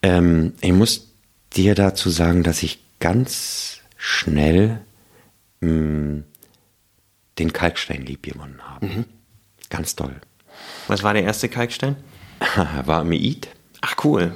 Ähm, 0.02 0.54
ich 0.60 0.72
muss 0.72 1.08
dir 1.56 1.74
dazu 1.74 2.10
sagen, 2.10 2.42
dass 2.42 2.62
ich 2.62 2.78
ganz 3.00 3.80
schnell 3.96 4.80
mh, 5.60 5.68
hm, 5.68 6.24
den 7.40 7.52
Kalkstein 7.52 8.04
lieb 8.04 8.22
gewonnen 8.22 8.60
habe. 8.62 8.86
Mhm. 8.86 9.04
Ganz 9.68 9.96
toll. 9.96 10.14
Was 10.88 11.02
war 11.02 11.14
der 11.14 11.24
erste 11.24 11.48
Kalkstein? 11.48 11.96
war 12.84 13.02
im 13.02 13.12
Eid. 13.12 13.48
Ach 13.80 13.96
cool. 14.04 14.34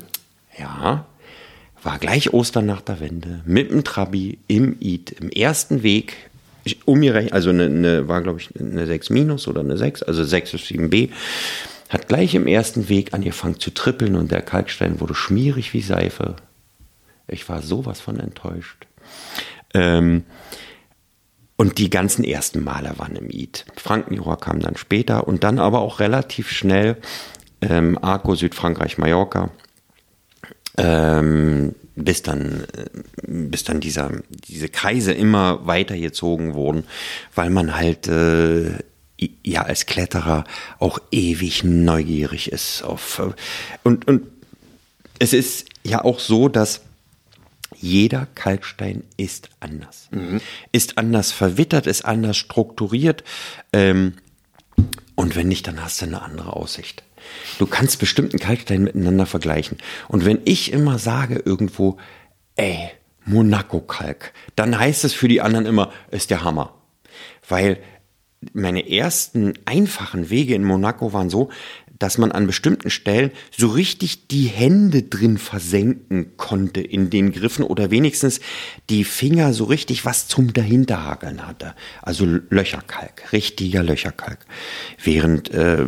Ja. 0.59 1.07
War 1.83 1.99
gleich 1.99 2.33
Ostern 2.33 2.67
nach 2.67 2.81
der 2.81 3.01
Wende, 3.01 3.43
mit 3.45 3.71
dem 3.71 3.85
Trabi 3.85 4.39
im 4.49 4.77
Eid, 4.83 5.13
im 5.21 5.29
ersten 5.29 5.83
Weg, 5.83 6.17
umgerechnet, 6.87 7.35
also 7.35 7.51
eine, 7.51 7.67
eine 7.67 8.09
war 8.09 8.23
glaube 8.23 8.41
ich 8.41 8.59
eine 8.59 8.87
6 8.87 9.11
minus 9.11 9.47
oder 9.49 9.61
eine 9.61 9.77
6, 9.77 10.03
also 10.03 10.25
6 10.25 10.55
ist 10.55 10.65
7b, 10.65 11.11
hat 11.91 12.09
gleich 12.09 12.35
im 12.35 12.47
ersten 12.47 12.89
Weg 12.89 13.13
angefangen 13.13 13.61
zu 13.61 13.71
trippeln 13.71 14.17
und 14.17 14.33
der 14.33 14.41
Kalkstein 14.41 15.01
wurde 15.01 15.15
schmierig 15.15 15.75
wie 15.75 15.83
Seife. 15.83 16.37
Ich 17.29 17.49
war 17.51 17.61
sowas 17.61 18.01
von 18.01 18.19
enttäuscht. 18.19 18.87
Ähm, 19.75 20.25
und 21.57 21.79
die 21.79 21.91
ganzen 21.91 22.25
ersten 22.25 22.65
Maler 22.65 22.99
waren 22.99 23.17
im 23.17 23.29
Eid. 23.33 23.65
Frankenjura 23.77 24.37
kam 24.37 24.61
dann 24.61 24.77
später 24.77 25.29
und 25.29 25.45
dann 25.45 25.59
aber 25.59 25.81
auch 25.81 26.01
relativ 26.01 26.51
schnell 26.51 26.97
ähm, 27.61 27.99
Arco, 28.01 28.35
Südfrankreich, 28.35 28.99
Mallorca. 28.99 29.51
Ähm, 30.77 31.75
bis 31.97 32.23
dann, 32.23 32.65
äh, 32.77 32.87
bis 33.23 33.63
dann 33.65 33.81
dieser, 33.81 34.11
diese 34.29 34.69
Kreise 34.69 35.13
immer 35.13 35.67
weiter 35.67 35.97
gezogen 35.97 36.55
wurden, 36.55 36.85
weil 37.35 37.51
man 37.51 37.77
halt 37.77 38.09
äh, 38.09 38.79
ja 39.45 39.63
als 39.63 39.87
Kletterer 39.87 40.45
auch 40.81 40.99
ewig 41.13 41.63
neugierig 41.63 42.51
ist 42.51 42.83
auf 42.83 43.21
äh, 43.21 43.33
und 43.85 44.09
und 44.09 44.27
es 45.21 45.33
ist 45.33 45.69
ja 45.85 46.05
auch 46.05 46.19
so, 46.19 46.49
dass 46.49 46.83
jeder 47.77 48.27
Kalkstein 48.35 49.05
ist 49.17 49.51
anders. 49.61 50.09
Mhm. 50.11 50.41
Ist 50.73 50.99
anders 50.99 51.33
verwittert, 51.33 51.87
ist 51.87 52.05
anders 52.05 52.37
strukturiert. 52.37 53.25
Ähm, 53.73 54.15
und 55.15 55.37
wenn 55.37 55.49
nicht, 55.49 55.67
dann 55.67 55.83
hast 55.83 56.01
du 56.01 56.07
eine 56.07 56.23
andere 56.23 56.55
Aussicht. 56.55 57.03
Du 57.59 57.67
kannst 57.67 57.99
bestimmten 57.99 58.39
Kalkstein 58.39 58.83
miteinander 58.83 59.27
vergleichen. 59.27 59.79
Und 60.09 60.25
wenn 60.25 60.41
ich 60.45 60.73
immer 60.73 60.99
sage 60.99 61.43
irgendwo, 61.45 61.99
ey, 62.57 62.91
Monaco-Kalk, 63.25 64.33
dann 64.57 64.79
heißt 64.79 65.05
es 65.05 65.15
für 65.15 65.29
die 65.29 65.41
anderen 65.41 65.67
immer, 65.67 65.93
ist 66.11 66.31
der 66.31 66.45
Hammer. 66.45 66.75
Weil 67.49 67.79
meine 68.53 68.91
ersten 68.91 69.55
einfachen 69.65 70.29
Wege 70.29 70.55
in 70.55 70.65
Monaco 70.65 71.13
waren 71.13 71.31
so, 71.31 71.51
dass 71.99 72.19
man 72.19 72.33
an 72.33 72.47
bestimmten 72.47 72.91
Stellen 72.91 73.31
so 73.57 73.69
richtig 73.69 74.27
die 74.29 74.47
Hände 74.47 75.03
drin 75.03 75.39
versenken 75.39 76.37
konnte 76.37 76.81
in 76.81 77.11
den 77.11 77.33
Griffen 77.33 77.65
oder 77.65 77.91
wenigstens 77.91 78.41
die 78.91 79.05
Finger 79.05 79.53
so 79.53 79.65
richtig 79.65 80.05
was 80.05 80.29
zum 80.29 80.53
dahinterhakeln 80.53 81.47
hatte. 81.47 81.75
Also 82.03 82.27
Löcherkalk, 82.51 83.33
richtiger 83.33 83.83
Löcherkalk. 83.83 84.39
Während 85.03 85.51
äh, 85.53 85.87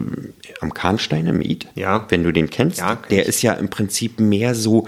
am 0.60 0.74
Kahnstein 0.74 1.26
im 1.26 1.40
Id, 1.40 1.66
ja. 1.74 2.06
wenn 2.08 2.22
du 2.22 2.32
den 2.32 2.50
kennst, 2.50 2.78
ja, 2.78 2.96
der 3.10 3.26
ist 3.26 3.42
ja 3.42 3.54
im 3.54 3.68
Prinzip 3.68 4.20
mehr 4.20 4.54
so 4.54 4.86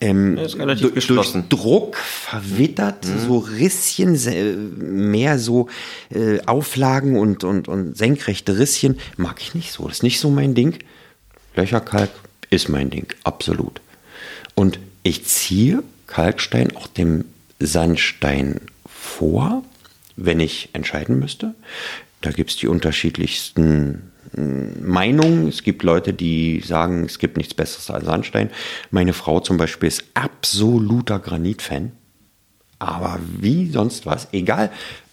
ähm, 0.00 0.36
durch, 0.36 1.06
durch 1.06 1.32
Druck 1.48 1.96
verwittert, 1.96 3.06
mhm. 3.06 3.20
so 3.26 3.38
Risschen, 3.38 5.06
mehr 5.06 5.38
so 5.38 5.68
äh, 6.10 6.40
Auflagen 6.46 7.18
und, 7.18 7.44
und, 7.44 7.68
und 7.68 7.96
senkrechte 7.96 8.58
Risschen. 8.58 8.98
Mag 9.16 9.40
ich 9.40 9.54
nicht 9.54 9.72
so. 9.72 9.84
Das 9.86 9.98
ist 9.98 10.02
nicht 10.02 10.20
so 10.20 10.30
mein 10.30 10.54
Ding. 10.54 10.78
Löcherkalk 11.54 12.10
ist 12.48 12.68
mein 12.68 12.90
Ding, 12.90 13.06
absolut. 13.24 13.80
Und 14.54 14.78
ich 15.02 15.24
ziehe 15.26 15.82
Kalkstein 16.06 16.76
auch 16.76 16.86
dem 16.86 17.24
Sandstein 17.58 18.60
vor, 18.86 19.62
wenn 20.16 20.40
ich 20.40 20.70
entscheiden 20.72 21.18
müsste. 21.18 21.54
Da 22.20 22.30
gibt 22.30 22.50
es 22.50 22.56
die 22.56 22.68
unterschiedlichsten 22.68 24.10
Meinung. 24.36 25.48
Es 25.48 25.62
gibt 25.62 25.82
Leute, 25.82 26.12
die 26.12 26.60
sagen, 26.60 27.04
es 27.04 27.18
gibt 27.18 27.36
nichts 27.36 27.54
Besseres 27.54 27.90
als 27.90 28.04
Sandstein. 28.04 28.50
Meine 28.90 29.12
Frau 29.12 29.40
zum 29.40 29.56
Beispiel 29.56 29.88
ist 29.88 30.04
absoluter 30.14 31.18
Granitfan. 31.18 31.92
Aber 32.78 33.18
wie 33.38 33.68
sonst 33.70 34.06
was, 34.06 34.28
egal, 34.32 34.70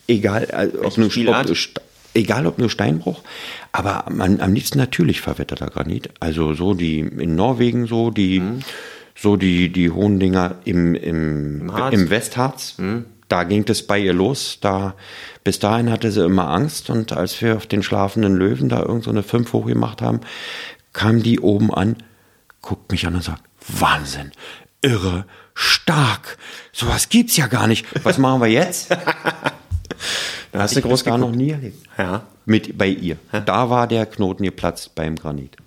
egal, 0.08 0.48
äh, 0.52 0.78
ob 0.78 0.98
nur, 0.98 1.08
ob, 1.08 1.48
egal 2.14 2.48
ob 2.48 2.58
nur 2.58 2.70
Steinbruch, 2.70 3.24
aber 3.72 4.06
man, 4.10 4.40
am 4.40 4.54
liebsten 4.54 4.78
natürlich 4.78 5.22
verwetterter 5.22 5.68
Granit. 5.68 6.10
Also 6.20 6.54
so 6.54 6.74
die 6.74 7.00
in 7.00 7.36
Norwegen 7.36 7.86
so 7.86 8.10
die 8.10 8.40
mhm. 8.40 8.60
so 9.16 9.36
die 9.36 9.70
die 9.72 9.90
hohen 9.90 10.20
Dinger 10.20 10.56
im 10.64 10.96
im, 10.96 11.70
Im, 11.70 11.92
im 11.92 12.10
Westharz. 12.10 12.76
Mhm. 12.78 13.06
Da 13.28 13.44
ging 13.44 13.66
es 13.68 13.86
bei 13.86 14.00
ihr 14.00 14.14
los. 14.14 14.60
Da 14.62 14.96
bis 15.44 15.60
dahin 15.60 15.90
hatte 15.92 16.12
sie 16.12 16.24
immer 16.24 16.50
Angst 16.50 16.90
und 16.90 17.14
als 17.14 17.42
wir 17.42 17.56
auf 17.56 17.68
den 17.68 17.84
schlafenden 17.84 18.36
Löwen 18.36 18.70
da 18.70 18.82
irgend 18.82 19.04
so 19.04 19.10
eine 19.10 19.24
5 19.24 19.54
hochgemacht 19.54 20.02
haben, 20.02 20.22
kam 20.94 21.24
die 21.24 21.40
oben 21.40 21.74
an, 21.74 21.98
guckt 22.62 22.92
mich 22.92 23.06
an 23.08 23.16
und 23.16 23.24
sagt, 23.24 23.44
Wahnsinn, 23.68 24.32
irre, 24.82 25.26
stark, 25.54 26.38
sowas 26.72 27.10
gibt's 27.10 27.38
ja 27.38 27.48
gar 27.48 27.68
nicht. 27.68 27.86
Was 28.04 28.18
machen 28.18 28.42
wir 28.42 28.48
jetzt? 28.48 28.92
da 30.52 30.60
hast 30.60 30.76
du 30.76 30.82
groß 30.82 31.04
gar 31.04 31.18
noch 31.18 31.32
nie 31.32 31.52
erlebt. 31.52 31.86
Ja. 31.98 32.24
Mit 32.46 32.78
bei 32.78 32.88
ihr. 32.88 33.18
Da 33.46 33.70
war 33.70 33.88
der 33.88 34.06
Knoten 34.06 34.44
geplatzt 34.44 34.96
beim 34.96 35.16
Granit. 35.16 35.58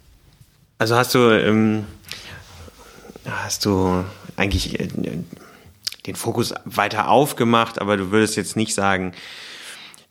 Also 0.78 0.96
hast 0.96 1.14
du, 1.14 1.30
ähm, 1.30 1.84
hast 3.26 3.66
du 3.66 4.04
eigentlich 4.36 4.80
äh, 4.80 4.88
den 6.07 6.16
Fokus 6.16 6.55
weiter 6.64 7.09
aufgemacht, 7.09 7.80
aber 7.80 7.96
du 7.96 8.11
würdest 8.11 8.36
jetzt 8.36 8.57
nicht 8.57 8.74
sagen, 8.74 9.12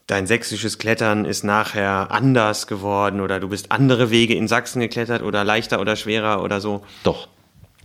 dein 0.06 0.26
sächsisches 0.26 0.78
Klettern 0.78 1.24
ist 1.24 1.44
nachher 1.44 2.10
anders 2.10 2.66
geworden 2.66 3.20
oder 3.20 3.40
du 3.40 3.48
bist 3.48 3.70
andere 3.70 4.10
Wege 4.10 4.34
in 4.34 4.48
Sachsen 4.48 4.80
geklettert 4.80 5.22
oder 5.22 5.44
leichter 5.44 5.80
oder 5.80 5.96
schwerer 5.96 6.42
oder 6.42 6.60
so? 6.60 6.84
Doch. 7.04 7.28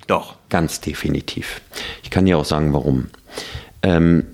Doch. 0.08 0.36
Ganz 0.50 0.82
definitiv. 0.82 1.62
Ich 2.04 2.12
kann 2.12 2.26
dir 2.26 2.38
auch 2.38 2.46
sagen, 2.46 2.74
warum. 2.74 3.08
Ähm, 3.82 4.26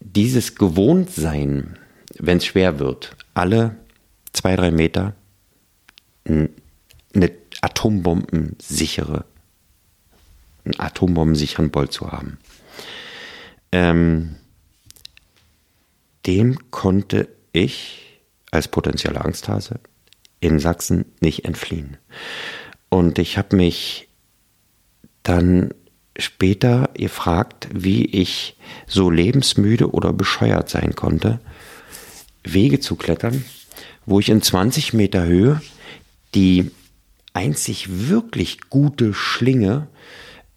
dieses 0.00 0.56
Gewohntsein, 0.56 1.78
wenn 2.18 2.38
es 2.38 2.46
schwer 2.46 2.78
wird, 2.78 3.16
alle 3.34 3.76
zwei, 4.32 4.56
drei 4.56 4.70
Meter 4.70 5.14
eine 6.24 7.30
atombombensichere, 7.60 9.24
einen 10.64 10.78
atombombensicheren 10.78 11.70
Bolt 11.70 11.92
zu 11.92 12.10
haben. 12.10 12.38
Ähm, 13.72 14.36
dem 16.26 16.70
konnte 16.70 17.28
ich 17.52 18.20
als 18.50 18.68
potenzieller 18.68 19.24
Angsthase 19.24 19.80
in 20.40 20.58
Sachsen 20.58 21.04
nicht 21.20 21.44
entfliehen. 21.44 21.96
Und 22.88 23.18
ich 23.18 23.38
habe 23.38 23.56
mich 23.56 24.08
dann 25.22 25.72
später 26.18 26.90
gefragt, 26.94 27.68
wie 27.72 28.04
ich 28.04 28.56
so 28.86 29.10
lebensmüde 29.10 29.92
oder 29.92 30.12
bescheuert 30.12 30.68
sein 30.68 30.94
konnte, 30.94 31.40
Wege 32.42 32.80
zu 32.80 32.96
klettern, 32.96 33.44
wo 34.06 34.18
ich 34.18 34.28
in 34.28 34.42
20 34.42 34.92
Meter 34.92 35.24
Höhe 35.24 35.60
die 36.34 36.70
einzig 37.32 38.08
wirklich 38.08 38.58
gute 38.70 39.14
Schlinge, 39.14 39.88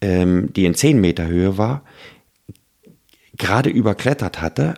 ähm, 0.02 0.52
die 0.54 0.66
in 0.66 0.76
10 0.76 1.00
Meter 1.00 1.28
Höhe 1.28 1.58
war, 1.58 1.84
gerade 3.38 3.70
überklettert 3.70 4.42
hatte, 4.42 4.76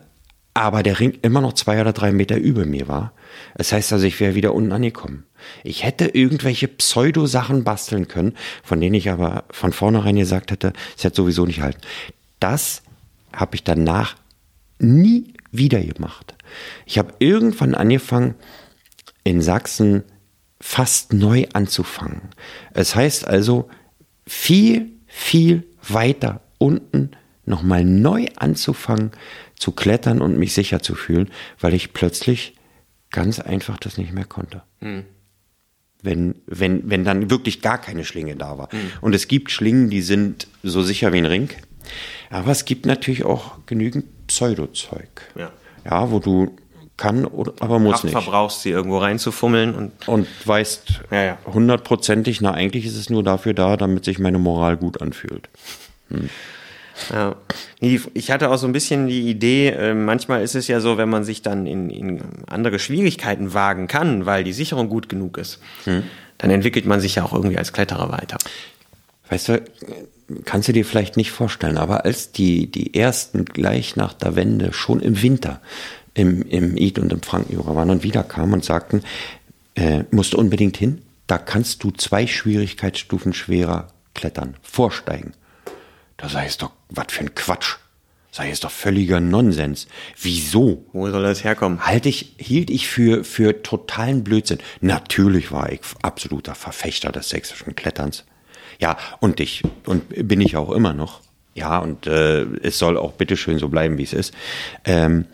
aber 0.53 0.83
der 0.83 0.99
Ring 0.99 1.17
immer 1.21 1.41
noch 1.41 1.53
zwei 1.53 1.81
oder 1.81 1.91
drei 1.91 2.11
Meter 2.11 2.37
über 2.37 2.65
mir 2.65 2.87
war. 2.87 3.11
Das 3.55 3.73
heißt 3.73 3.91
also, 3.91 4.05
ich 4.05 4.19
wäre 4.19 4.35
wieder 4.35 4.53
unten 4.53 4.71
angekommen. 4.71 5.25
Ich 5.63 5.83
hätte 5.83 6.05
irgendwelche 6.07 6.69
Pseudo-Sachen 6.69 7.65
basteln 7.65 8.07
können, 8.07 8.35
von 8.63 8.79
denen 8.79 8.95
ich 8.95 9.09
aber 9.09 9.43
von 9.51 9.73
vornherein 9.73 10.15
gesagt 10.15 10.51
hätte, 10.51 10.71
es 10.97 11.03
hätte 11.03 11.17
sowieso 11.17 11.45
nicht 11.45 11.61
halten. 11.61 11.81
Das 12.39 12.83
habe 13.33 13.55
ich 13.55 13.63
danach 13.63 14.15
nie 14.79 15.33
wieder 15.51 15.81
gemacht. 15.81 16.35
Ich 16.85 16.97
habe 16.97 17.13
irgendwann 17.19 17.75
angefangen, 17.75 18.35
in 19.25 19.41
Sachsen 19.41 20.03
fast 20.61 21.11
neu 21.11 21.47
anzufangen. 21.51 22.21
Es 22.73 22.95
heißt 22.95 23.27
also, 23.27 23.69
viel, 24.25 24.91
viel 25.07 25.63
weiter 25.87 26.41
unten 26.57 27.11
nochmal 27.45 27.83
neu 27.83 28.27
anzufangen, 28.35 29.11
zu 29.55 29.71
klettern 29.71 30.21
und 30.21 30.37
mich 30.37 30.53
sicher 30.53 30.81
zu 30.81 30.95
fühlen, 30.95 31.29
weil 31.59 31.73
ich 31.73 31.93
plötzlich 31.93 32.55
ganz 33.11 33.39
einfach 33.39 33.77
das 33.77 33.97
nicht 33.97 34.13
mehr 34.13 34.25
konnte. 34.25 34.63
Mhm. 34.81 35.05
Wenn, 36.01 36.35
wenn, 36.45 36.89
wenn 36.89 37.03
dann 37.03 37.31
wirklich 37.31 37.61
gar 37.61 37.79
keine 37.79 38.05
Schlinge 38.05 38.35
da 38.35 38.57
war. 38.57 38.69
Mhm. 38.71 38.91
Und 39.01 39.15
es 39.15 39.27
gibt 39.27 39.51
Schlingen, 39.51 39.89
die 39.89 40.01
sind 40.01 40.47
so 40.61 40.83
sicher 40.83 41.13
wie 41.13 41.17
ein 41.19 41.25
Ring. 41.25 41.49
Aber 42.29 42.51
es 42.51 42.65
gibt 42.65 42.85
natürlich 42.85 43.23
auch 43.23 43.57
genügend 43.65 44.27
Pseudozeug. 44.27 45.21
Ja. 45.35 45.51
ja, 45.83 46.11
wo 46.11 46.19
du 46.19 46.55
kann, 46.97 47.25
aber 47.59 47.79
muss 47.79 47.93
Kraft 47.93 48.03
nicht. 48.05 48.13
verbrauchst, 48.13 48.61
sie 48.61 48.69
irgendwo 48.69 48.99
reinzufummeln 48.99 49.75
und. 49.75 50.07
Und 50.07 50.27
weißt 50.45 51.01
hundertprozentig, 51.45 52.39
ja, 52.39 52.43
ja. 52.43 52.51
na, 52.51 52.57
eigentlich 52.57 52.85
ist 52.85 52.95
es 52.95 53.09
nur 53.09 53.23
dafür 53.23 53.53
da, 53.53 53.75
damit 53.75 54.05
sich 54.05 54.19
meine 54.19 54.39
Moral 54.39 54.77
gut 54.77 55.01
anfühlt. 55.01 55.49
Hm. 56.09 56.29
Ja. 57.11 57.35
Ich 57.79 58.31
hatte 58.31 58.49
auch 58.49 58.57
so 58.57 58.67
ein 58.67 58.73
bisschen 58.73 59.07
die 59.07 59.29
Idee, 59.29 59.69
äh, 59.69 59.93
manchmal 59.93 60.43
ist 60.43 60.55
es 60.55 60.67
ja 60.67 60.79
so, 60.79 60.97
wenn 60.97 61.09
man 61.09 61.23
sich 61.23 61.41
dann 61.41 61.65
in, 61.67 61.89
in 61.89 62.21
andere 62.47 62.79
Schwierigkeiten 62.79 63.53
wagen 63.53 63.87
kann, 63.87 64.25
weil 64.25 64.43
die 64.43 64.53
Sicherung 64.53 64.89
gut 64.89 65.09
genug 65.09 65.37
ist, 65.37 65.59
hm. 65.83 66.03
dann 66.37 66.51
entwickelt 66.51 66.85
man 66.85 67.01
sich 67.01 67.15
ja 67.15 67.23
auch 67.23 67.33
irgendwie 67.33 67.57
als 67.57 67.73
Kletterer 67.73 68.11
weiter. 68.11 68.37
Weißt 69.29 69.49
du, 69.49 69.61
kannst 70.45 70.67
du 70.67 70.73
dir 70.73 70.85
vielleicht 70.85 71.17
nicht 71.17 71.31
vorstellen, 71.31 71.77
aber 71.77 72.05
als 72.05 72.31
die, 72.31 72.71
die 72.71 72.93
ersten 72.93 73.45
gleich 73.45 73.95
nach 73.95 74.13
der 74.13 74.35
Wende 74.35 74.73
schon 74.73 74.99
im 75.01 75.21
Winter 75.21 75.61
im, 76.13 76.43
im 76.43 76.75
Eid 76.79 76.97
und 76.97 77.13
im 77.13 77.21
Frankenjura 77.21 77.75
waren 77.75 77.89
und 77.91 78.03
wiederkamen 78.03 78.53
und 78.53 78.65
sagten, 78.65 79.03
äh, 79.75 80.03
musst 80.11 80.33
du 80.33 80.37
unbedingt 80.37 80.77
hin, 80.77 81.01
da 81.27 81.37
kannst 81.37 81.83
du 81.83 81.91
zwei 81.91 82.25
Schwierigkeitsstufen 82.25 83.33
schwerer 83.33 83.89
klettern, 84.13 84.55
vorsteigen. 84.61 85.33
Da 86.17 86.29
sei 86.29 86.45
es 86.45 86.57
doch, 86.57 86.71
was 86.89 87.07
für 87.09 87.21
ein 87.21 87.35
Quatsch. 87.35 87.75
Sei 88.31 88.49
es 88.49 88.59
doch 88.59 88.71
völliger 88.71 89.21
Nonsens. 89.21 89.87
Wieso? 90.21 90.85
Wo 90.91 91.09
soll 91.09 91.23
das 91.23 91.45
herkommen? 91.45 91.85
Halt 91.85 92.05
ich, 92.05 92.33
hielt 92.37 92.69
ich 92.69 92.87
für, 92.87 93.23
für 93.23 93.63
totalen 93.63 94.25
Blödsinn. 94.25 94.59
Natürlich 94.81 95.51
war 95.53 95.71
ich 95.71 95.79
absoluter 96.01 96.53
Verfechter 96.53 97.13
des 97.13 97.29
sächsischen 97.29 97.75
Kletterns. 97.75 98.25
Ja, 98.79 98.97
und 99.21 99.39
ich, 99.39 99.63
und 99.85 100.09
bin 100.27 100.41
ich 100.41 100.57
auch 100.57 100.71
immer 100.71 100.91
noch. 100.91 101.21
Ja, 101.53 101.77
und 101.77 102.07
äh, 102.07 102.43
es 102.61 102.77
soll 102.77 102.97
auch 102.97 103.13
bitteschön 103.13 103.57
so 103.57 103.69
bleiben, 103.69 103.97
wie 103.97 104.03
es 104.03 104.11
ist. 104.11 104.33
Ähm, 104.83 105.25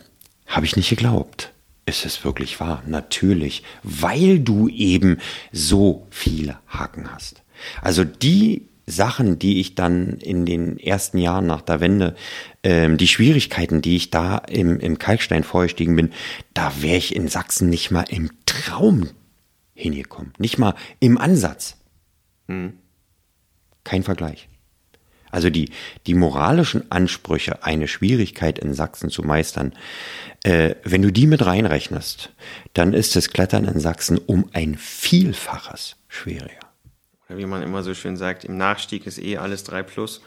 Habe 0.45 0.67
ich 0.67 0.75
nicht 0.75 0.89
geglaubt. 0.89 1.51
Ist 1.87 2.05
es 2.05 2.23
wirklich 2.23 2.59
wahr? 2.59 2.83
Natürlich, 2.85 3.63
weil 3.81 4.39
du 4.39 4.69
eben 4.69 5.17
so 5.51 6.05
viele 6.11 6.59
Haken 6.67 7.11
hast. 7.11 7.41
Also 7.81 8.03
die 8.03 8.67
Sachen, 8.85 9.39
die 9.39 9.59
ich 9.59 9.75
dann 9.75 10.17
in 10.17 10.45
den 10.45 10.77
ersten 10.77 11.17
Jahren 11.17 11.45
nach 11.45 11.61
der 11.61 11.79
Wende, 11.79 12.15
ähm, 12.63 12.97
die 12.97 13.07
Schwierigkeiten, 13.07 13.81
die 13.81 13.95
ich 13.95 14.09
da 14.09 14.37
im, 14.37 14.79
im 14.79 14.97
Kalkstein 14.97 15.43
vorgestiegen 15.43 15.95
bin, 15.95 16.11
da 16.53 16.71
wäre 16.81 16.97
ich 16.97 17.15
in 17.15 17.27
Sachsen 17.27 17.69
nicht 17.69 17.91
mal 17.91 18.05
im 18.09 18.31
Traum 18.45 19.09
hingekommen. 19.73 20.33
Nicht 20.37 20.57
mal 20.57 20.75
im 20.99 21.17
Ansatz. 21.17 21.77
Hm. 22.47 22.73
Kein 23.83 24.03
Vergleich. 24.03 24.47
Also 25.31 25.49
die, 25.49 25.71
die 26.07 26.13
moralischen 26.13 26.91
Ansprüche, 26.91 27.63
eine 27.63 27.87
Schwierigkeit 27.87 28.59
in 28.59 28.73
Sachsen 28.73 29.09
zu 29.09 29.23
meistern, 29.23 29.73
äh, 30.43 30.75
wenn 30.83 31.01
du 31.01 31.11
die 31.11 31.25
mit 31.25 31.45
reinrechnest, 31.45 32.33
dann 32.73 32.93
ist 32.93 33.15
das 33.15 33.29
Klettern 33.29 33.65
in 33.65 33.79
Sachsen 33.79 34.17
um 34.17 34.49
ein 34.51 34.75
Vielfaches 34.75 35.95
schwieriger 36.09 36.60
wie 37.35 37.45
man 37.45 37.63
immer 37.63 37.83
so 37.83 37.93
schön 37.93 38.17
sagt, 38.17 38.45
im 38.45 38.57
Nachstieg 38.57 39.05
ist 39.07 39.21
eh 39.21 39.37
alles 39.37 39.63
3 39.63 39.83
plus. 39.83 40.21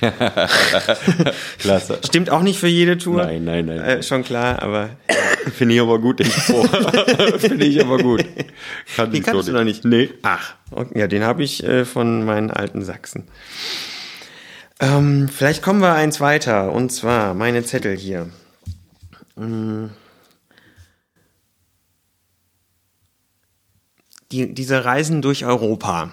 Klasse. 1.58 1.98
Stimmt 2.04 2.30
auch 2.30 2.42
nicht 2.42 2.58
für 2.58 2.68
jede 2.68 2.98
Tour. 2.98 3.24
Nein, 3.24 3.44
nein, 3.44 3.66
nein. 3.66 3.80
Äh, 3.80 4.02
schon 4.02 4.22
klar, 4.24 4.62
aber. 4.62 4.90
Finde 5.56 5.74
ich 5.74 5.80
aber 5.80 5.98
gut, 5.98 6.20
den 6.20 6.30
Spruch. 6.30 6.66
Finde 7.38 7.64
ich 7.64 7.80
aber 7.80 7.98
gut. 7.98 8.24
Kann 8.96 9.12
den 9.12 9.22
kannst 9.22 9.46
so 9.46 9.52
du 9.52 9.58
noch 9.58 9.64
nicht? 9.64 9.84
Nee. 9.84 10.10
Ach, 10.22 10.54
okay, 10.70 10.98
ja, 10.98 11.06
den 11.06 11.22
habe 11.22 11.42
ich 11.42 11.62
äh, 11.64 11.84
von 11.84 12.24
meinen 12.24 12.50
alten 12.50 12.82
Sachsen. 12.82 13.24
Ähm, 14.80 15.28
vielleicht 15.28 15.62
kommen 15.62 15.80
wir 15.80 15.92
eins 15.94 16.20
weiter, 16.20 16.72
und 16.72 16.90
zwar 16.90 17.34
meine 17.34 17.64
Zettel 17.64 17.96
hier. 17.96 18.30
Hm. 19.36 19.90
Die, 24.32 24.52
diese 24.52 24.84
Reisen 24.84 25.22
durch 25.22 25.44
Europa. 25.44 26.10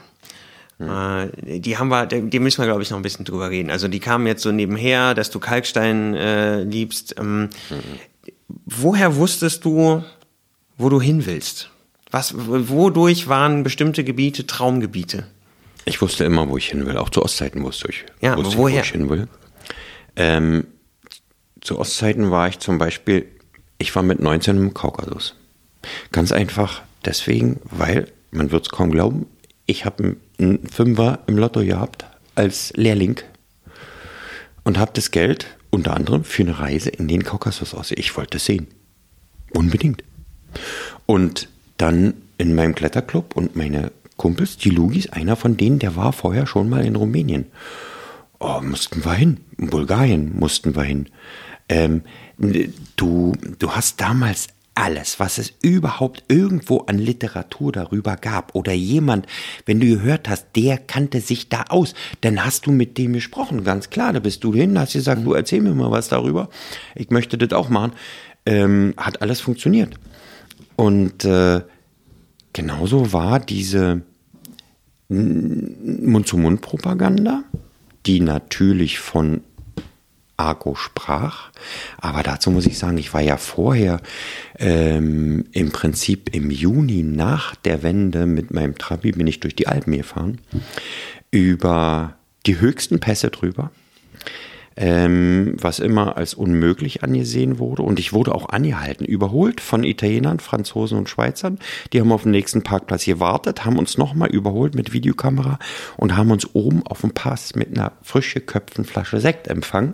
Mhm. 0.88 1.62
Die 1.62 1.78
haben 1.78 1.90
wir, 1.90 2.06
die 2.06 2.40
müssen 2.40 2.62
wir, 2.62 2.66
glaube 2.66 2.82
ich, 2.82 2.90
noch 2.90 2.98
ein 2.98 3.04
bisschen 3.04 3.26
drüber 3.26 3.50
reden. 3.50 3.70
Also 3.70 3.88
die 3.88 4.00
kamen 4.00 4.28
jetzt 4.28 4.44
so 4.44 4.52
nebenher, 4.52 5.14
dass 5.14 5.30
du 5.30 5.40
Kalkstein 5.40 6.14
äh, 6.16 6.64
liebst. 6.64 7.16
Ähm, 7.18 7.44
mhm. 7.44 7.50
Woher 8.66 9.16
wusstest 9.16 9.66
du, 9.66 10.04
wo 10.78 10.90
du 10.90 11.00
hin 11.02 11.26
willst? 11.26 11.70
Was, 12.10 12.34
wodurch 12.36 13.28
waren 13.30 13.64
bestimmte 13.64 14.04
Gebiete 14.04 14.46
Traumgebiete? 14.46 15.28
Ich 15.86 16.02
wusste 16.02 16.26
immer, 16.26 16.50
wo 16.50 16.58
ich 16.58 16.70
hin 16.70 16.86
will. 16.86 16.98
Auch 16.98 17.10
zu 17.10 17.24
Ostzeiten 17.24 17.64
wusste 17.64 17.88
ich. 17.90 18.06
Ja, 18.22 18.38
wusste 18.38 18.58
woher? 18.58 18.76
wo 18.76 18.82
ich 18.82 18.92
hin 18.92 19.10
will. 19.10 19.28
Ähm, 20.16 20.68
zu 21.62 21.80
Ostzeiten 21.80 22.32
war 22.32 22.48
ich 22.50 22.60
zum 22.60 22.78
Beispiel, 22.78 23.28
ich 23.78 23.96
war 23.96 24.04
mit 24.04 24.20
19 24.20 24.58
im 24.58 24.74
Kaukasus. 24.74 25.36
Ganz 26.12 26.32
einfach 26.32 26.82
deswegen, 27.06 27.60
weil, 27.64 28.08
man 28.32 28.52
wird 28.52 28.66
es 28.66 28.70
kaum 28.70 28.92
glauben, 28.92 29.28
ich 29.66 29.86
habe 29.86 30.18
einen 30.38 30.68
Fünfer 30.68 31.20
im 31.28 31.38
Lotto 31.38 31.62
gehabt 31.62 32.06
als 32.36 32.74
Lehrling 32.76 33.22
und 34.64 34.78
habe 34.78 34.92
das 34.94 35.12
Geld 35.12 35.48
unter 35.70 35.96
anderem 35.96 36.24
für 36.24 36.44
eine 36.44 36.60
Reise 36.60 36.90
in 36.90 37.08
den 37.08 37.24
Kaukasus 37.24 37.74
aus. 37.74 37.92
Ich 37.92 38.16
wollte 38.18 38.38
es 38.38 38.46
sehen. 38.46 38.68
Unbedingt. 39.54 40.04
Und 41.06 41.48
dann 41.78 42.14
in 42.38 42.56
meinem 42.56 42.76
Kletterclub 42.76 43.36
und 43.36 43.56
meine 43.56 43.92
Kumpels, 44.18 44.58
die 44.58 44.70
Lugis, 44.70 45.10
einer 45.10 45.36
von 45.36 45.58
denen, 45.58 45.80
der 45.80 45.96
war 45.96 46.14
vorher 46.14 46.46
schon 46.46 46.70
mal 46.70 46.86
in 46.86 46.96
Rumänien. 46.96 47.46
Oh, 48.40 48.60
mussten 48.62 49.04
wir 49.06 49.14
hin. 49.14 49.38
In 49.58 49.70
Bulgarien 49.70 50.38
mussten 50.38 50.76
wir 50.76 50.84
hin. 50.84 51.08
Ähm, 51.70 52.04
du, 52.98 53.34
du 53.60 53.72
hast 53.72 54.02
damals 54.02 54.48
alles, 54.76 55.20
was 55.20 55.38
es 55.38 55.54
überhaupt 55.62 56.24
irgendwo 56.28 56.80
an 56.80 56.98
Literatur 56.98 57.72
darüber 57.72 58.16
gab 58.16 58.56
oder 58.56 58.72
jemand, 58.72 59.28
wenn 59.66 59.80
du 59.80 59.88
gehört 59.88 60.30
hast, 60.30 60.48
der 60.56 60.78
kannte 60.78 61.20
sich 61.20 61.50
da 61.50 61.66
aus, 61.70 61.94
dann 62.22 62.46
hast 62.46 62.66
du 62.66 62.72
mit 62.72 62.98
dem 62.98 63.14
gesprochen, 63.14 63.64
ganz 63.64 63.90
klar, 63.90 64.14
da 64.14 64.20
bist 64.20 64.44
du 64.44 64.54
hin, 64.54 64.80
hast 64.80 64.94
gesagt, 64.94 65.26
du 65.26 65.34
erzähl 65.34 65.62
mir 65.62 65.74
mal 65.74 65.92
was 65.92 66.08
darüber, 66.08 66.50
ich 66.96 67.10
möchte 67.10 67.38
das 67.38 67.52
auch 67.52 67.70
machen, 67.70 67.94
ähm, 68.46 68.94
hat 68.98 69.22
alles 69.22 69.42
funktioniert. 69.42 69.96
Und 70.76 71.26
äh, 71.26 71.62
genauso 72.54 73.14
war 73.14 73.40
diese 73.40 74.02
Mund-zu-Mund-Propaganda, 75.10 77.44
die 78.06 78.22
natürlich 78.22 79.00
von 79.00 79.42
Argo 80.42 80.76
sprach. 80.76 81.52
Aber 81.98 82.24
dazu 82.24 82.50
muss 82.50 82.66
ich 82.66 82.78
sagen, 82.78 82.98
ich 82.98 83.14
war 83.14 83.22
ja 83.22 83.38
vorher 83.38 84.02
ähm, 84.58 85.46
im 85.52 85.72
Prinzip 85.72 86.34
im 86.36 86.50
Juni 86.50 87.04
nach 87.04 87.56
der 87.56 87.84
Wende 87.84 88.26
mit 88.26 88.52
meinem 88.52 88.78
Trabi 88.78 89.12
bin 89.12 89.28
ich 89.28 89.40
durch 89.40 89.56
die 89.56 89.68
Alpen 89.68 89.96
gefahren. 89.96 90.42
Über 91.30 92.16
die 92.46 92.60
höchsten 92.60 93.00
Pässe 93.00 93.30
drüber 93.30 93.72
ähm, 94.78 95.56
was 95.60 95.80
immer 95.80 96.18
als 96.18 96.34
unmöglich 96.34 97.04
angesehen 97.04 97.60
wurde. 97.60 97.84
Und 97.84 98.00
ich 98.00 98.14
wurde 98.14 98.34
auch 98.34 98.50
angehalten, 98.50 99.06
überholt 99.06 99.62
von 99.62 99.84
Italienern, 99.84 100.40
Franzosen 100.40 100.98
und 100.98 101.10
Schweizern. 101.10 101.60
Die 101.92 102.00
haben 102.00 102.12
auf 102.12 102.24
dem 102.24 102.32
nächsten 102.32 102.64
Parkplatz 102.64 103.06
gewartet, 103.06 103.66
haben 103.66 103.78
uns 103.78 103.98
nochmal 103.98 104.30
überholt 104.30 104.76
mit 104.76 104.94
Videokamera 104.94 105.60
und 105.98 106.16
haben 106.16 106.32
uns 106.32 106.56
oben 106.56 106.86
auf 106.86 107.02
dem 107.02 107.12
Pass 107.12 107.56
mit 107.56 107.78
einer 107.78 107.94
frisch 108.02 108.34
geköpften 108.34 108.86
Flasche 108.86 109.20
Sekt 109.20 109.48
empfangen 109.48 109.94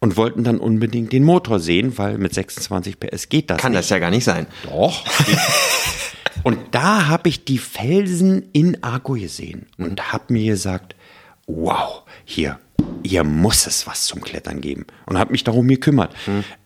und 0.00 0.16
wollten 0.16 0.44
dann 0.44 0.58
unbedingt 0.58 1.12
den 1.12 1.24
Motor 1.24 1.60
sehen, 1.60 1.96
weil 1.98 2.18
mit 2.18 2.34
26 2.34 2.98
PS 2.98 3.28
geht 3.28 3.50
das 3.50 3.58
Kann 3.58 3.72
nicht. 3.72 3.80
das 3.80 3.90
ja 3.90 3.98
gar 3.98 4.10
nicht 4.10 4.24
sein. 4.24 4.46
Doch. 4.64 5.04
und 6.42 6.58
da 6.72 7.06
habe 7.06 7.28
ich 7.28 7.44
die 7.44 7.58
Felsen 7.58 8.48
in 8.52 8.82
Argo 8.82 9.12
gesehen 9.12 9.66
und 9.76 10.12
habe 10.12 10.32
mir 10.32 10.52
gesagt, 10.52 10.96
wow, 11.46 12.02
hier, 12.24 12.58
hier 13.04 13.24
muss 13.24 13.66
es 13.66 13.86
was 13.86 14.06
zum 14.06 14.22
Klettern 14.22 14.60
geben. 14.60 14.86
Und 15.06 15.18
habe 15.18 15.32
mich 15.32 15.44
darum 15.44 15.68
gekümmert. 15.68 16.14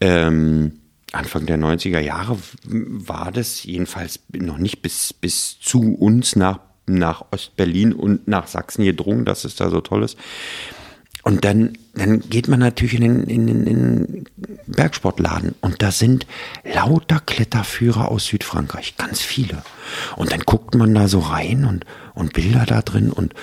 Ähm, 0.01 0.81
Anfang 1.13 1.47
der 1.47 1.59
90er 1.59 2.01
Jahre 2.01 2.39
war 2.65 3.33
das 3.33 3.65
jedenfalls 3.65 4.21
noch 4.33 4.59
nicht 4.59 4.83
bis, 4.83 5.13
bis 5.13 5.59
zu 5.61 5.95
uns 5.95 6.37
nach, 6.37 6.61
nach 6.87 7.25
Ostberlin 7.33 7.93
und 7.93 8.29
nach 8.29 8.47
Sachsen 8.47 8.85
gedrungen, 8.85 9.25
dass 9.25 9.45
es 9.45 9.57
da 9.57 9.71
so 9.71 9.81
toll 9.81 10.03
ist. 10.03 10.19
Und 11.25 11.45
dann, 11.45 11.73
dann 11.95 12.21
geht 12.21 12.49
man 12.49 12.61
natürlich 12.61 12.95
in 12.95 13.01
den, 13.03 13.23
in, 13.25 13.47
den, 13.47 13.67
in 13.67 13.77
den 13.77 14.25
Bergsportladen 14.67 15.55
und 15.63 15.83
da 15.83 15.91
sind 15.91 16.27
lauter 16.65 17.19
Kletterführer 17.25 18.11
aus 18.11 18.27
Südfrankreich, 18.27 18.97
ganz 18.99 19.23
viele. 19.23 19.63
Und 20.17 20.33
dann 20.33 20.41
guckt 20.41 20.75
man 20.75 20.95
da 20.95 21.09
so 21.09 21.21
rein 21.21 21.65
und, 21.65 21.87
und 22.15 22.35
Bilder 22.35 22.67
da 22.67 22.83
drin 22.83 23.11
und 23.11 23.35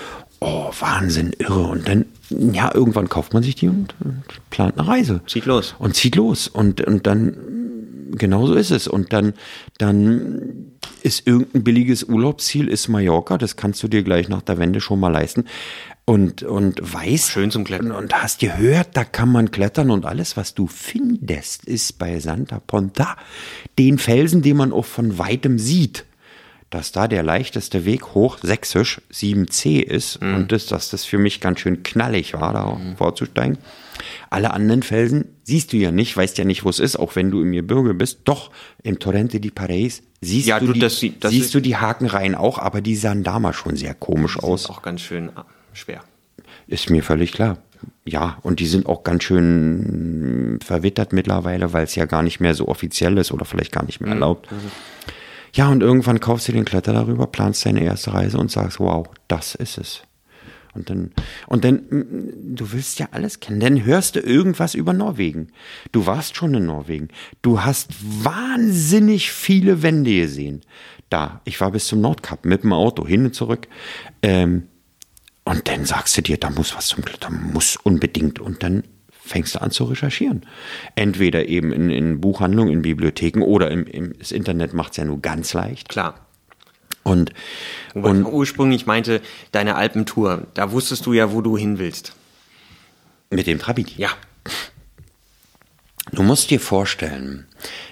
oh, 0.41 0.71
Wahnsinn, 0.79 1.34
irre. 1.39 1.63
Und 1.63 1.88
dann, 1.88 2.05
ja, 2.29 2.73
irgendwann 2.73 3.09
kauft 3.09 3.34
man 3.34 3.41
sich 3.41 3.55
die 3.55 3.69
und, 3.69 3.95
und 4.03 4.23
plant 4.49 4.77
eine 4.77 4.88
Reise. 4.88 5.21
Zieht 5.27 5.45
los. 5.45 5.75
Und 5.79 5.95
zieht 5.95 6.15
los. 6.15 6.47
Und, 6.47 6.82
und 6.82 7.07
dann, 7.07 7.38
genau 8.12 8.47
so 8.47 8.55
ist 8.55 8.72
es. 8.72 8.88
Und 8.88 9.14
dann, 9.14 9.34
dann 9.78 10.72
ist 11.03 11.28
irgendein 11.28 11.64
billiges 11.64 12.03
Urlaubsziel, 12.03 12.68
ist 12.68 12.88
Mallorca, 12.88 13.38
das 13.38 13.55
kannst 13.55 13.82
du 13.84 13.88
dir 13.88 14.03
gleich 14.03 14.30
nach 14.30 14.41
der 14.41 14.57
Wende 14.57 14.82
schon 14.82 14.99
mal 14.99 15.09
leisten. 15.09 15.45
Und, 16.05 16.43
und 16.43 16.80
weiß. 16.82 17.30
Schön 17.30 17.51
zum 17.51 17.64
Klettern. 17.64 17.91
Und, 17.91 18.03
und 18.05 18.14
hast 18.14 18.39
gehört, 18.39 18.89
da 18.97 19.03
kann 19.03 19.32
man 19.32 19.51
klettern 19.51 19.91
und 19.91 20.05
alles, 20.05 20.36
was 20.36 20.55
du 20.55 20.68
findest, 20.68 21.66
ist 21.66 21.99
bei 21.99 22.20
Santa 22.20 22.59
Ponta 22.59 23.16
den 23.78 23.97
Felsen, 23.97 24.41
den 24.41 24.57
man 24.57 24.74
auch 24.74 24.86
von 24.86 25.18
weitem 25.18 25.57
sieht 25.59 26.05
dass 26.72 26.93
da 26.93 27.09
der 27.09 27.22
leichteste 27.22 27.84
Weg 27.84 28.14
hoch 28.16 28.38
sächsisch 28.41 29.01
7c 29.12 29.82
ist 29.82 30.22
Mhm. 30.22 30.36
und 30.36 30.51
das, 30.53 30.68
dass 30.68 30.89
das 30.89 31.03
für 31.03 31.18
mich 31.18 31.41
ganz 31.41 31.59
schön 31.59 31.84
knallig 31.84 32.34
war, 32.34 32.53
da 32.53 32.80
vorzusteigen. 32.95 33.57
Alle 34.29 34.51
anderen 34.51 34.83
Felsen 34.83 35.25
siehst 35.43 35.73
du 35.73 35.77
ja 35.77 35.91
nicht, 35.91 36.15
weißt 36.15 36.37
ja 36.37 36.45
nicht, 36.45 36.63
wo 36.63 36.69
es 36.69 36.79
ist, 36.79 36.95
auch 36.97 37.15
wenn 37.15 37.31
du 37.31 37.41
im 37.41 37.51
Gebirge 37.51 37.93
bist. 37.93 38.19
Doch, 38.25 38.51
im 38.83 38.99
Torrente 38.99 39.39
di 39.39 39.51
Pareis 39.51 40.01
siehst, 40.21 40.47
Ja, 40.47 40.59
du, 40.59 40.67
du, 40.67 40.73
die, 40.73 40.79
das 40.79 41.01
das 41.19 41.31
siehst 41.31 41.47
sie- 41.47 41.53
du 41.53 41.61
die 41.61 41.75
Hakenreihen 41.77 42.35
auch, 42.35 42.57
aber 42.57 42.81
die 42.81 42.95
sahen 42.95 43.23
damals 43.23 43.55
schon 43.57 43.75
sehr 43.75 43.93
komisch 43.93 44.37
aus. 44.39 44.69
Auch 44.69 44.81
ganz 44.81 45.01
schön 45.01 45.29
ah, 45.35 45.45
schwer. 45.73 46.03
Ist 46.67 46.89
mir 46.89 47.03
völlig 47.03 47.31
klar. 47.33 47.57
Ja, 48.05 48.37
und 48.43 48.59
die 48.59 48.67
sind 48.67 48.85
auch 48.85 49.03
ganz 49.03 49.23
schön 49.23 50.59
verwittert 50.63 51.13
mittlerweile, 51.13 51.73
weil 51.73 51.83
es 51.83 51.95
ja 51.95 52.05
gar 52.05 52.21
nicht 52.23 52.39
mehr 52.39 52.53
so 52.53 52.67
offiziell 52.67 53.17
ist 53.17 53.31
oder 53.31 53.45
vielleicht 53.45 53.71
gar 53.71 53.83
nicht 53.85 54.01
mehr 54.01 54.11
erlaubt. 54.13 54.47
Ja, 55.53 55.67
und 55.69 55.81
irgendwann 55.81 56.19
kaufst 56.19 56.47
du 56.47 56.51
den 56.51 56.63
Kletter 56.65 56.93
darüber, 56.93 57.27
planst 57.27 57.65
deine 57.65 57.83
erste 57.83 58.13
Reise 58.13 58.37
und 58.37 58.51
sagst, 58.51 58.79
wow, 58.79 59.07
das 59.27 59.55
ist 59.55 59.77
es. 59.77 60.01
Und 60.74 60.89
dann, 60.89 61.11
und 61.47 61.63
dann, 61.63 61.76
mm, 61.76 62.55
du 62.55 62.72
willst 62.72 62.99
ja 62.99 63.09
alles 63.11 63.39
kennen. 63.39 63.59
Dann 63.59 63.84
hörst 63.86 64.15
du 64.15 64.19
irgendwas 64.19 64.74
über 64.74 64.93
Norwegen. 64.93 65.47
Du 65.91 66.05
warst 66.05 66.36
schon 66.36 66.53
in 66.53 66.65
Norwegen. 66.65 67.09
Du 67.41 67.63
hast 67.63 67.89
wahnsinnig 68.24 69.32
viele 69.32 69.84
Wände 69.84 70.13
gesehen. 70.13 70.61
Da, 71.09 71.41
ich 71.43 71.59
war 71.59 71.72
bis 71.72 71.88
zum 71.88 72.01
Nordkap 72.01 72.45
mit 72.45 72.63
dem 72.63 72.74
Auto 72.74 73.05
hin 73.05 73.26
und 73.26 73.36
zurück. 73.36 73.67
Ähm, 74.22 74.67
und 75.43 75.67
dann 75.67 75.86
sagst 75.86 76.17
du 76.17 76.22
dir, 76.22 76.38
da 76.38 76.49
muss 76.49 76.76
was 76.76 76.88
zum 76.88 77.03
Klettern, 77.03 77.51
muss 77.51 77.76
unbedingt. 77.76 78.39
Und 78.39 78.63
dann 78.63 78.84
fängst 79.11 79.55
du 79.55 79.61
an 79.61 79.72
zu 79.72 79.86
recherchieren. 79.86 80.45
Entweder 80.95 81.47
eben 81.47 81.72
in, 81.72 81.89
in 81.89 82.22
Buchhandlungen, 82.22 82.74
in 82.74 82.82
Bibliotheken 82.82 83.41
oder 83.41 83.72
im, 83.72 83.86
im, 83.86 84.17
das 84.17 84.32
Internet 84.32 84.74
macht 84.74 84.91
es 84.91 84.97
ja 84.97 85.05
nur 85.05 85.22
ganz 85.22 85.53
leicht. 85.53 85.89
Klar. 85.89 86.28
Und, 87.04 87.34
Wobei 87.93 88.10
und 88.10 88.22
ich 88.22 88.28
ursprünglich 88.28 88.86
meinte, 88.86 89.22
deine 89.52 89.76
Alpentour, 89.76 90.47
da 90.54 90.72
wusstest 90.72 91.06
du 91.06 91.14
ja, 91.14 91.32
wo 91.32 91.41
du 91.41 91.58
hin 91.58 91.80
willst. 91.80 92.14
mit 93.30 93.47
dem 93.47 93.60
Trabi. 93.60 93.86
Ja. 93.97 94.10
Du 96.12 96.24
musst 96.24 96.49
dir 96.49 96.60
vorstellen, 96.60 97.47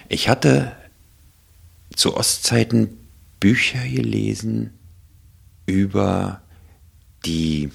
ich 0.08 0.28
hatte 0.28 0.76
zu 1.96 2.16
Ostzeiten 2.16 2.98
Bücher 3.40 3.82
gelesen 3.88 4.78
über 5.66 6.42
die 7.24 7.70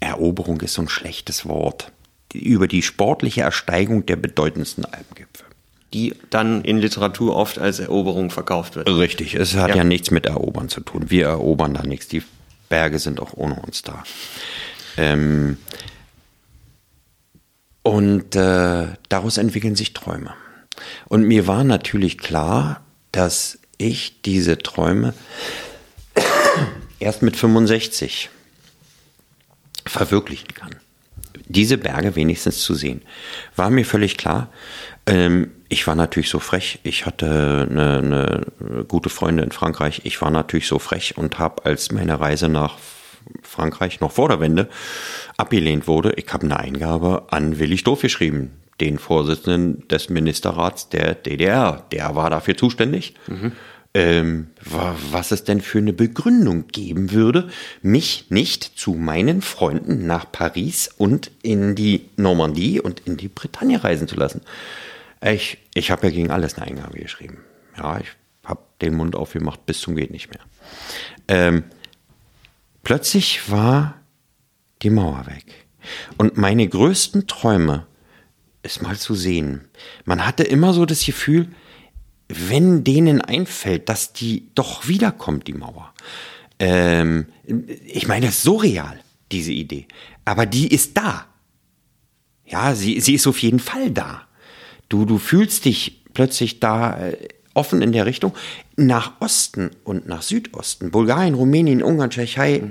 Eroberung 0.00 0.60
ist 0.60 0.74
so 0.74 0.82
ein 0.82 0.88
schlechtes 0.88 1.46
Wort. 1.46 1.92
Über 2.34 2.68
die 2.68 2.82
sportliche 2.82 3.42
Ersteigung 3.42 4.04
der 4.04 4.16
bedeutendsten 4.16 4.84
Alpengipfel. 4.84 5.45
Die 5.94 6.14
dann 6.30 6.62
in 6.62 6.78
Literatur 6.78 7.36
oft 7.36 7.58
als 7.58 7.78
Eroberung 7.78 8.30
verkauft 8.30 8.76
wird. 8.76 8.88
Richtig, 8.88 9.34
es 9.34 9.54
hat 9.54 9.70
Ja. 9.70 9.76
ja. 9.76 9.84
nichts 9.84 10.10
mit 10.10 10.26
Erobern 10.26 10.68
zu 10.68 10.80
tun. 10.80 11.10
Wir 11.10 11.26
erobern 11.26 11.74
da 11.74 11.82
nichts. 11.82 12.08
Die 12.08 12.22
Berge 12.68 12.98
sind 12.98 13.20
auch 13.20 13.34
ohne 13.34 13.54
uns 13.56 13.82
da. 13.82 14.02
Ähm, 14.96 15.58
und 17.82 18.34
äh, 18.34 18.86
daraus 19.08 19.38
entwickeln 19.38 19.76
sich 19.76 19.92
Träume. 19.92 20.34
Und 21.06 21.22
mir 21.22 21.46
war 21.46 21.62
natürlich 21.62 22.18
klar, 22.18 22.82
dass 23.12 23.58
ich 23.78 24.22
diese 24.22 24.58
Träume 24.58 25.14
erst 26.98 27.22
mit 27.22 27.36
65 27.36 28.30
verwirklichen 29.86 30.48
kann. 30.54 30.74
Diese 31.48 31.78
Berge 31.78 32.16
wenigstens 32.16 32.60
zu 32.60 32.74
sehen. 32.74 33.02
War 33.54 33.70
mir 33.70 33.84
völlig 33.84 34.16
klar. 34.16 34.50
Ähm, 35.06 35.52
ich 35.68 35.86
war 35.86 35.94
natürlich 35.94 36.28
so 36.28 36.38
frech. 36.38 36.78
Ich 36.82 37.06
hatte 37.06 37.66
eine, 37.70 37.98
eine 37.98 38.84
gute 38.86 39.08
Freundin 39.10 39.46
in 39.46 39.52
Frankreich. 39.52 40.02
Ich 40.04 40.20
war 40.22 40.30
natürlich 40.30 40.66
so 40.68 40.78
frech 40.78 41.16
und 41.16 41.38
habe, 41.38 41.64
als 41.64 41.90
meine 41.92 42.20
Reise 42.20 42.48
nach 42.48 42.74
Frankreich 43.42 44.00
noch 44.00 44.12
vor 44.12 44.28
der 44.28 44.38
Wende 44.40 44.68
abgelehnt 45.36 45.88
wurde, 45.88 46.12
ich 46.16 46.32
habe 46.32 46.44
eine 46.44 46.58
Eingabe 46.60 47.24
an 47.30 47.58
Willi 47.58 47.76
Stoff 47.78 48.02
geschrieben, 48.02 48.52
den 48.80 48.98
Vorsitzenden 48.98 49.86
des 49.88 50.08
Ministerrats 50.10 50.88
der 50.90 51.14
DDR. 51.14 51.84
Der 51.90 52.14
war 52.14 52.30
dafür 52.30 52.56
zuständig. 52.56 53.14
Ähm, 53.94 54.48
wa- 54.62 54.94
was 55.10 55.30
es 55.32 55.42
denn 55.44 55.60
für 55.62 55.78
eine 55.78 55.94
Begründung 55.94 56.66
geben 56.68 57.12
würde, 57.12 57.48
mich 57.82 58.26
nicht 58.28 58.62
zu 58.78 58.92
meinen 58.92 59.40
Freunden 59.42 60.06
nach 60.06 60.30
Paris 60.30 60.90
und 60.98 61.30
in 61.42 61.74
die 61.74 62.10
Normandie 62.16 62.78
und 62.80 63.00
in 63.06 63.16
die 63.16 63.28
Bretagne 63.28 63.82
reisen 63.82 64.06
zu 64.06 64.16
lassen. 64.16 64.42
Ich, 65.22 65.58
ich 65.74 65.90
habe 65.90 66.06
ja 66.08 66.12
gegen 66.12 66.30
alles 66.30 66.54
eine 66.54 66.66
Eingabe 66.66 66.98
geschrieben. 66.98 67.38
Ja, 67.76 67.98
ich 67.98 68.08
habe 68.44 68.60
den 68.80 68.94
Mund 68.94 69.16
aufgemacht 69.16 69.66
bis 69.66 69.80
zum 69.80 69.96
geht 69.96 70.10
nicht 70.10 70.30
mehr. 70.30 70.42
Ähm, 71.28 71.64
plötzlich 72.82 73.50
war 73.50 74.00
die 74.82 74.90
Mauer 74.90 75.26
weg. 75.26 75.66
Und 76.16 76.36
meine 76.36 76.68
größten 76.68 77.26
Träume 77.26 77.86
ist 78.62 78.82
mal 78.82 78.96
zu 78.96 79.14
sehen. 79.14 79.68
Man 80.04 80.26
hatte 80.26 80.42
immer 80.42 80.72
so 80.72 80.84
das 80.84 81.04
Gefühl, 81.04 81.48
wenn 82.28 82.82
denen 82.84 83.20
einfällt, 83.20 83.88
dass 83.88 84.12
die 84.12 84.48
doch 84.54 84.88
wiederkommt, 84.88 85.46
die 85.46 85.54
Mauer. 85.54 85.94
Ähm, 86.58 87.26
ich 87.84 88.08
meine, 88.08 88.26
das 88.26 88.38
ist 88.38 88.42
so 88.42 88.56
real, 88.56 88.98
diese 89.30 89.52
Idee. 89.52 89.86
Aber 90.24 90.46
die 90.46 90.66
ist 90.68 90.96
da. 90.96 91.26
Ja, 92.44 92.74
sie, 92.74 93.00
sie 93.00 93.14
ist 93.14 93.26
auf 93.26 93.40
jeden 93.42 93.60
Fall 93.60 93.90
da. 93.90 94.26
Du, 94.88 95.04
du 95.04 95.18
fühlst 95.18 95.64
dich 95.64 96.02
plötzlich 96.14 96.60
da 96.60 96.98
äh, 96.98 97.16
offen 97.54 97.82
in 97.82 97.92
der 97.92 98.06
Richtung 98.06 98.32
nach 98.76 99.20
Osten 99.20 99.70
und 99.84 100.06
nach 100.06 100.22
Südosten. 100.22 100.90
Bulgarien, 100.90 101.34
Rumänien, 101.34 101.82
Ungarn, 101.82 102.10
Tschechei, 102.10 102.62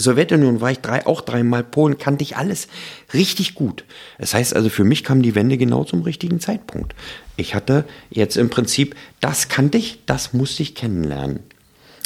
Sowjetunion 0.00 0.60
war 0.60 0.70
ich 0.70 0.80
drei, 0.80 1.06
auch 1.06 1.20
dreimal, 1.20 1.62
Polen 1.62 1.98
kannte 1.98 2.22
ich 2.22 2.36
alles 2.36 2.68
richtig 3.12 3.54
gut. 3.54 3.84
Das 4.18 4.34
heißt 4.34 4.56
also, 4.56 4.68
für 4.68 4.84
mich 4.84 5.04
kam 5.04 5.22
die 5.22 5.34
Wende 5.34 5.58
genau 5.58 5.84
zum 5.84 6.02
richtigen 6.02 6.40
Zeitpunkt. 6.40 6.94
Ich 7.36 7.54
hatte 7.54 7.84
jetzt 8.08 8.36
im 8.36 8.50
Prinzip, 8.50 8.96
das 9.20 9.48
kannte 9.48 9.78
ich, 9.78 10.00
das 10.06 10.32
musste 10.32 10.62
ich 10.62 10.74
kennenlernen. 10.74 11.40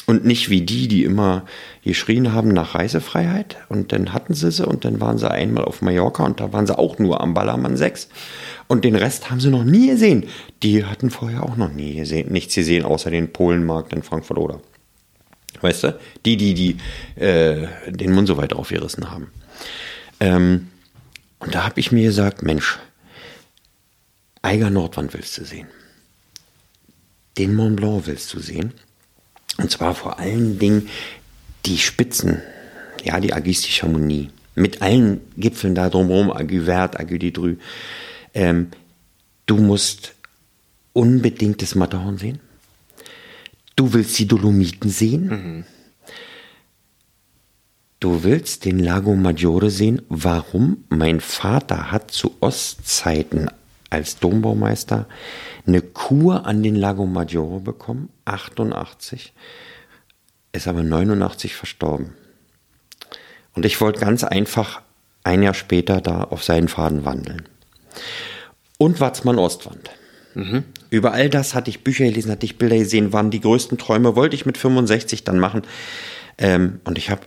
Und 0.06 0.26
nicht 0.26 0.50
wie 0.50 0.60
die, 0.60 0.86
die 0.86 1.04
immer 1.04 1.46
geschrien 1.82 2.34
haben 2.34 2.48
nach 2.48 2.74
Reisefreiheit 2.74 3.56
und 3.70 3.90
dann 3.92 4.12
hatten 4.12 4.34
sie 4.34 4.50
sie 4.50 4.66
und 4.66 4.84
dann 4.84 5.00
waren 5.00 5.16
sie 5.16 5.30
einmal 5.30 5.64
auf 5.64 5.80
Mallorca 5.80 6.24
und 6.24 6.40
da 6.40 6.52
waren 6.52 6.66
sie 6.66 6.78
auch 6.78 6.98
nur 6.98 7.22
am 7.22 7.32
Ballermann 7.32 7.78
6 7.78 8.10
und 8.68 8.84
den 8.84 8.96
Rest 8.96 9.30
haben 9.30 9.40
sie 9.40 9.50
noch 9.50 9.64
nie 9.64 9.88
gesehen. 9.88 10.26
Die 10.62 10.84
hatten 10.84 11.10
vorher 11.10 11.42
auch 11.42 11.56
noch 11.56 11.72
nie 11.72 11.96
gesehen, 11.96 12.32
nichts 12.32 12.54
gesehen 12.54 12.84
außer 12.84 13.10
den 13.10 13.32
Polenmarkt 13.32 13.92
in 13.92 14.02
Frankfurt 14.02 14.38
oder. 14.38 14.60
Weißt 15.60 15.84
du? 15.84 15.98
Die, 16.24 16.36
die, 16.36 16.54
die 16.54 16.76
äh, 17.20 17.66
den 17.88 18.12
Mund 18.12 18.28
so 18.28 18.36
weit 18.36 18.52
aufgerissen 18.52 19.10
haben. 19.10 19.30
Ähm, 20.20 20.68
und 21.38 21.54
da 21.54 21.64
habe 21.64 21.80
ich 21.80 21.92
mir 21.92 22.04
gesagt, 22.04 22.42
Mensch, 22.42 22.78
Eiger 24.42 24.70
Nordwand 24.70 25.14
willst 25.14 25.38
du 25.38 25.44
sehen. 25.44 25.68
Den 27.38 27.54
Mont 27.54 27.76
Blanc 27.76 28.06
willst 28.06 28.32
du 28.34 28.40
sehen. 28.40 28.72
Und 29.58 29.70
zwar 29.70 29.94
vor 29.94 30.18
allen 30.18 30.58
Dingen 30.58 30.88
die 31.64 31.78
Spitzen, 31.78 32.42
ja, 33.02 33.20
die 33.20 33.32
Agis 33.32 33.62
die 33.62 33.70
Chamonix, 33.70 34.32
mit 34.54 34.82
allen 34.82 35.20
Gipfeln 35.36 35.74
da 35.74 35.88
drumherum, 35.88 36.30
Agu 36.30 36.64
Vert, 36.64 36.98
Agu. 36.98 37.16
Ähm, 38.34 38.68
du 39.46 39.56
musst 39.56 40.14
unbedingt 40.92 41.62
das 41.62 41.74
Matterhorn 41.74 42.18
sehen. 42.18 42.40
Du 43.76 43.92
willst 43.92 44.18
die 44.18 44.26
Dolomiten 44.26 44.90
sehen. 44.90 45.26
Mhm. 45.28 45.64
Du 48.00 48.22
willst 48.22 48.64
den 48.66 48.80
Lago 48.80 49.14
Maggiore 49.14 49.70
sehen. 49.70 50.02
Warum? 50.08 50.84
Mein 50.90 51.20
Vater 51.20 51.90
hat 51.90 52.10
zu 52.10 52.36
Ostzeiten 52.40 53.48
als 53.88 54.18
Dombaumeister 54.18 55.06
eine 55.66 55.80
Kur 55.80 56.46
an 56.46 56.62
den 56.62 56.74
Lago 56.74 57.06
Maggiore 57.06 57.60
bekommen, 57.60 58.10
88, 58.26 59.32
ist 60.52 60.68
aber 60.68 60.82
89 60.82 61.54
verstorben. 61.54 62.12
Und 63.54 63.64
ich 63.64 63.80
wollte 63.80 64.00
ganz 64.00 64.24
einfach 64.24 64.82
ein 65.22 65.42
Jahr 65.42 65.54
später 65.54 66.00
da 66.00 66.24
auf 66.24 66.44
seinen 66.44 66.68
Faden 66.68 67.04
wandeln. 67.04 67.48
Und 68.78 69.00
Watzmann 69.00 69.38
Ostwand. 69.38 69.90
Mhm. 70.34 70.64
Über 70.90 71.12
all 71.12 71.30
das 71.30 71.54
hatte 71.54 71.70
ich 71.70 71.84
Bücher 71.84 72.04
gelesen, 72.04 72.30
hatte 72.30 72.46
ich 72.46 72.58
Bilder 72.58 72.76
gesehen, 72.76 73.12
waren 73.12 73.30
die 73.30 73.40
größten 73.40 73.78
Träume, 73.78 74.16
wollte 74.16 74.34
ich 74.34 74.46
mit 74.46 74.58
65 74.58 75.24
dann 75.24 75.38
machen. 75.38 75.62
Ähm, 76.38 76.80
und 76.84 76.98
ich 76.98 77.10
habe 77.10 77.22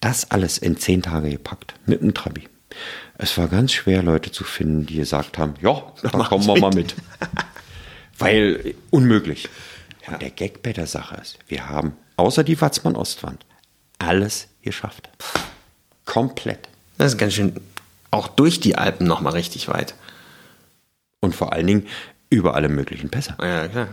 das 0.00 0.30
alles 0.30 0.58
in 0.58 0.76
zehn 0.76 1.02
Tage 1.02 1.30
gepackt, 1.30 1.74
mit 1.86 2.02
einem 2.02 2.12
Trabi. 2.12 2.48
Es 3.16 3.38
war 3.38 3.46
ganz 3.46 3.72
schwer, 3.72 4.02
Leute 4.02 4.32
zu 4.32 4.42
finden, 4.42 4.86
die 4.86 4.96
gesagt 4.96 5.38
haben, 5.38 5.54
ja, 5.62 5.92
da 6.02 6.10
kommen 6.24 6.46
wir 6.46 6.58
mal 6.58 6.74
mit. 6.74 6.96
Weil 8.18 8.74
unmöglich. 8.90 9.48
Ja. 10.06 10.14
Und 10.14 10.22
der 10.22 10.30
Gag 10.30 10.62
bei 10.62 10.72
der 10.72 10.86
Sache 10.86 11.16
ist, 11.20 11.38
wir 11.48 11.68
haben 11.68 11.96
außer 12.16 12.42
die 12.44 12.60
Watzmann-Ostwand 12.60 13.46
alles 13.98 14.48
geschafft. 14.62 15.08
Komplett. 16.04 16.68
Das 16.98 17.12
ist 17.12 17.18
ganz 17.18 17.34
schön 17.34 17.54
auch 18.14 18.28
durch 18.28 18.60
die 18.60 18.76
Alpen 18.76 19.06
nochmal 19.06 19.32
richtig 19.32 19.68
weit. 19.68 19.94
Und 21.20 21.34
vor 21.34 21.52
allen 21.52 21.66
Dingen 21.66 21.86
über 22.30 22.54
alle 22.54 22.68
möglichen 22.68 23.10
Pässe. 23.10 23.34
Ja, 23.40 23.68
klar. 23.68 23.88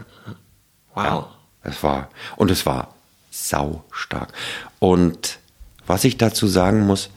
Wow. 0.93 1.05
Ja, 1.05 1.30
es 1.63 1.84
war, 1.84 2.09
und 2.36 2.51
es 2.51 2.65
war 2.65 2.95
sau 3.30 3.84
stark. 3.91 4.34
Und 4.80 5.39
was 5.88 6.03
ich 6.03 6.17
dazu 6.17 6.47
sagen 6.47 6.86
muss, 6.86 7.09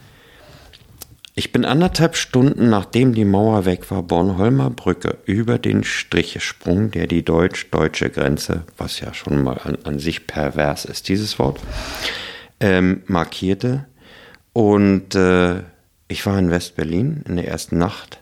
ich 1.37 1.51
bin 1.51 1.65
anderthalb 1.65 2.15
Stunden, 2.15 2.69
nachdem 2.69 3.13
die 3.13 3.25
Mauer 3.25 3.65
weg 3.65 3.91
war, 3.91 4.01
Bornholmer 4.03 4.69
Brücke 4.69 5.17
über 5.25 5.59
den 5.59 5.83
Strich 5.83 6.33
gesprungen, 6.33 6.91
der 6.91 7.07
die 7.07 7.25
deutsch-deutsche 7.25 8.09
Grenze, 8.09 8.63
was 8.77 9.01
ja 9.01 9.13
schon 9.13 9.43
mal 9.43 9.59
an, 9.63 9.77
an 9.83 9.99
sich 9.99 10.27
pervers 10.27 10.85
ist, 10.85 11.09
dieses 11.09 11.37
Wort, 11.37 11.59
ähm, 12.61 13.03
markierte. 13.07 13.85
Und 14.53 15.13
äh, 15.15 15.63
ich 16.07 16.25
war 16.25 16.37
in 16.37 16.51
West-Berlin 16.51 17.23
in 17.27 17.35
der 17.35 17.47
ersten 17.47 17.77
Nacht 17.77 18.19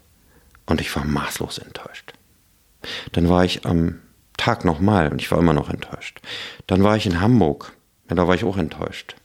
und 0.66 0.82
ich 0.82 0.96
war 0.96 1.06
maßlos 1.06 1.58
enttäuscht. 1.58 2.14
Dann 3.12 3.30
war 3.30 3.46
ich 3.46 3.66
am 3.66 4.00
Tag 4.38 4.66
nochmal 4.66 5.10
und 5.10 5.22
ich 5.22 5.32
war 5.32 5.40
immer 5.40 5.54
noch 5.54 5.70
enttäuscht. 5.70 6.20
Dann 6.68 6.84
war 6.84 6.98
ich 6.98 7.06
in 7.06 7.22
Hamburg, 7.22 7.74
ja, 8.10 8.16
da 8.16 8.28
war 8.28 8.36
ich 8.36 8.44
auch 8.44 8.58
enttäuscht. 8.58 9.16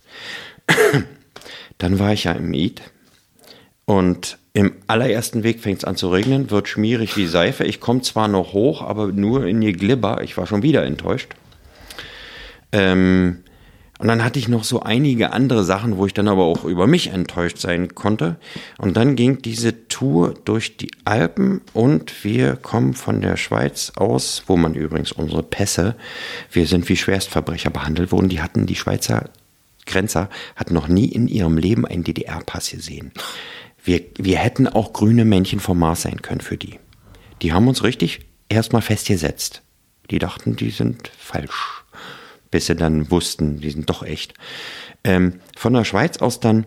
Dann 1.78 2.00
war 2.00 2.12
ich 2.12 2.24
ja 2.24 2.32
im 2.32 2.52
Eid 2.52 2.82
und 3.84 4.38
im 4.52 4.74
allerersten 4.88 5.44
Weg 5.44 5.60
fängt 5.60 5.78
es 5.78 5.84
an 5.84 5.94
zu 5.94 6.10
regnen, 6.10 6.50
wird 6.50 6.68
schmierig 6.68 7.16
wie 7.16 7.26
Seife. 7.26 7.64
Ich 7.64 7.80
komme 7.80 8.02
zwar 8.02 8.26
noch 8.26 8.52
hoch, 8.52 8.82
aber 8.82 9.12
nur 9.12 9.46
in 9.46 9.60
die 9.60 9.72
Glibber. 9.72 10.22
Ich 10.22 10.36
war 10.36 10.46
schon 10.46 10.64
wieder 10.64 10.84
enttäuscht. 10.84 11.34
Ähm, 12.72 13.44
und 13.98 14.06
dann 14.06 14.24
hatte 14.24 14.38
ich 14.38 14.48
noch 14.48 14.62
so 14.62 14.80
einige 14.80 15.32
andere 15.32 15.64
Sachen, 15.64 15.96
wo 15.96 16.06
ich 16.06 16.14
dann 16.14 16.28
aber 16.28 16.44
auch 16.44 16.64
über 16.64 16.86
mich 16.86 17.08
enttäuscht 17.08 17.58
sein 17.58 17.96
konnte. 17.96 18.36
Und 18.78 18.96
dann 18.96 19.16
ging 19.16 19.42
diese 19.42 19.88
Tour 19.88 20.34
durch 20.44 20.76
die 20.76 20.92
Alpen 21.04 21.62
und 21.72 22.24
wir 22.24 22.54
kommen 22.54 22.94
von 22.94 23.20
der 23.20 23.36
Schweiz 23.36 23.92
aus, 23.96 24.44
wo 24.46 24.56
man 24.56 24.74
übrigens 24.74 25.10
unsere 25.10 25.42
Pässe, 25.42 25.96
wir 26.52 26.66
sind 26.66 26.88
wie 26.88 26.96
Schwerstverbrecher 26.96 27.70
behandelt 27.70 28.12
wurden. 28.12 28.28
Die 28.28 28.40
hatten 28.40 28.66
die 28.66 28.76
Schweizer 28.76 29.30
Grenzer, 29.84 30.28
hatten 30.54 30.74
noch 30.74 30.86
nie 30.86 31.06
in 31.06 31.26
ihrem 31.26 31.58
Leben 31.58 31.84
einen 31.84 32.04
DDR-Pass 32.04 32.70
gesehen. 32.70 33.10
Wir, 33.82 34.02
wir 34.16 34.38
hätten 34.38 34.68
auch 34.68 34.92
grüne 34.92 35.24
Männchen 35.24 35.58
vom 35.58 35.78
Mars 35.78 36.02
sein 36.02 36.22
können 36.22 36.40
für 36.42 36.56
die. 36.56 36.78
Die 37.42 37.52
haben 37.52 37.66
uns 37.66 37.82
richtig 37.82 38.20
erstmal 38.48 38.82
festgesetzt. 38.82 39.62
Die 40.10 40.18
dachten, 40.18 40.56
die 40.56 40.70
sind 40.70 41.08
falsch. 41.18 41.77
Bis 42.50 42.66
sie 42.66 42.76
dann 42.76 43.10
wussten, 43.10 43.60
die 43.60 43.70
sind 43.70 43.88
doch 43.90 44.02
echt. 44.02 44.34
Ähm, 45.04 45.40
von 45.56 45.72
der 45.72 45.84
Schweiz 45.84 46.18
aus 46.18 46.40
dann 46.40 46.64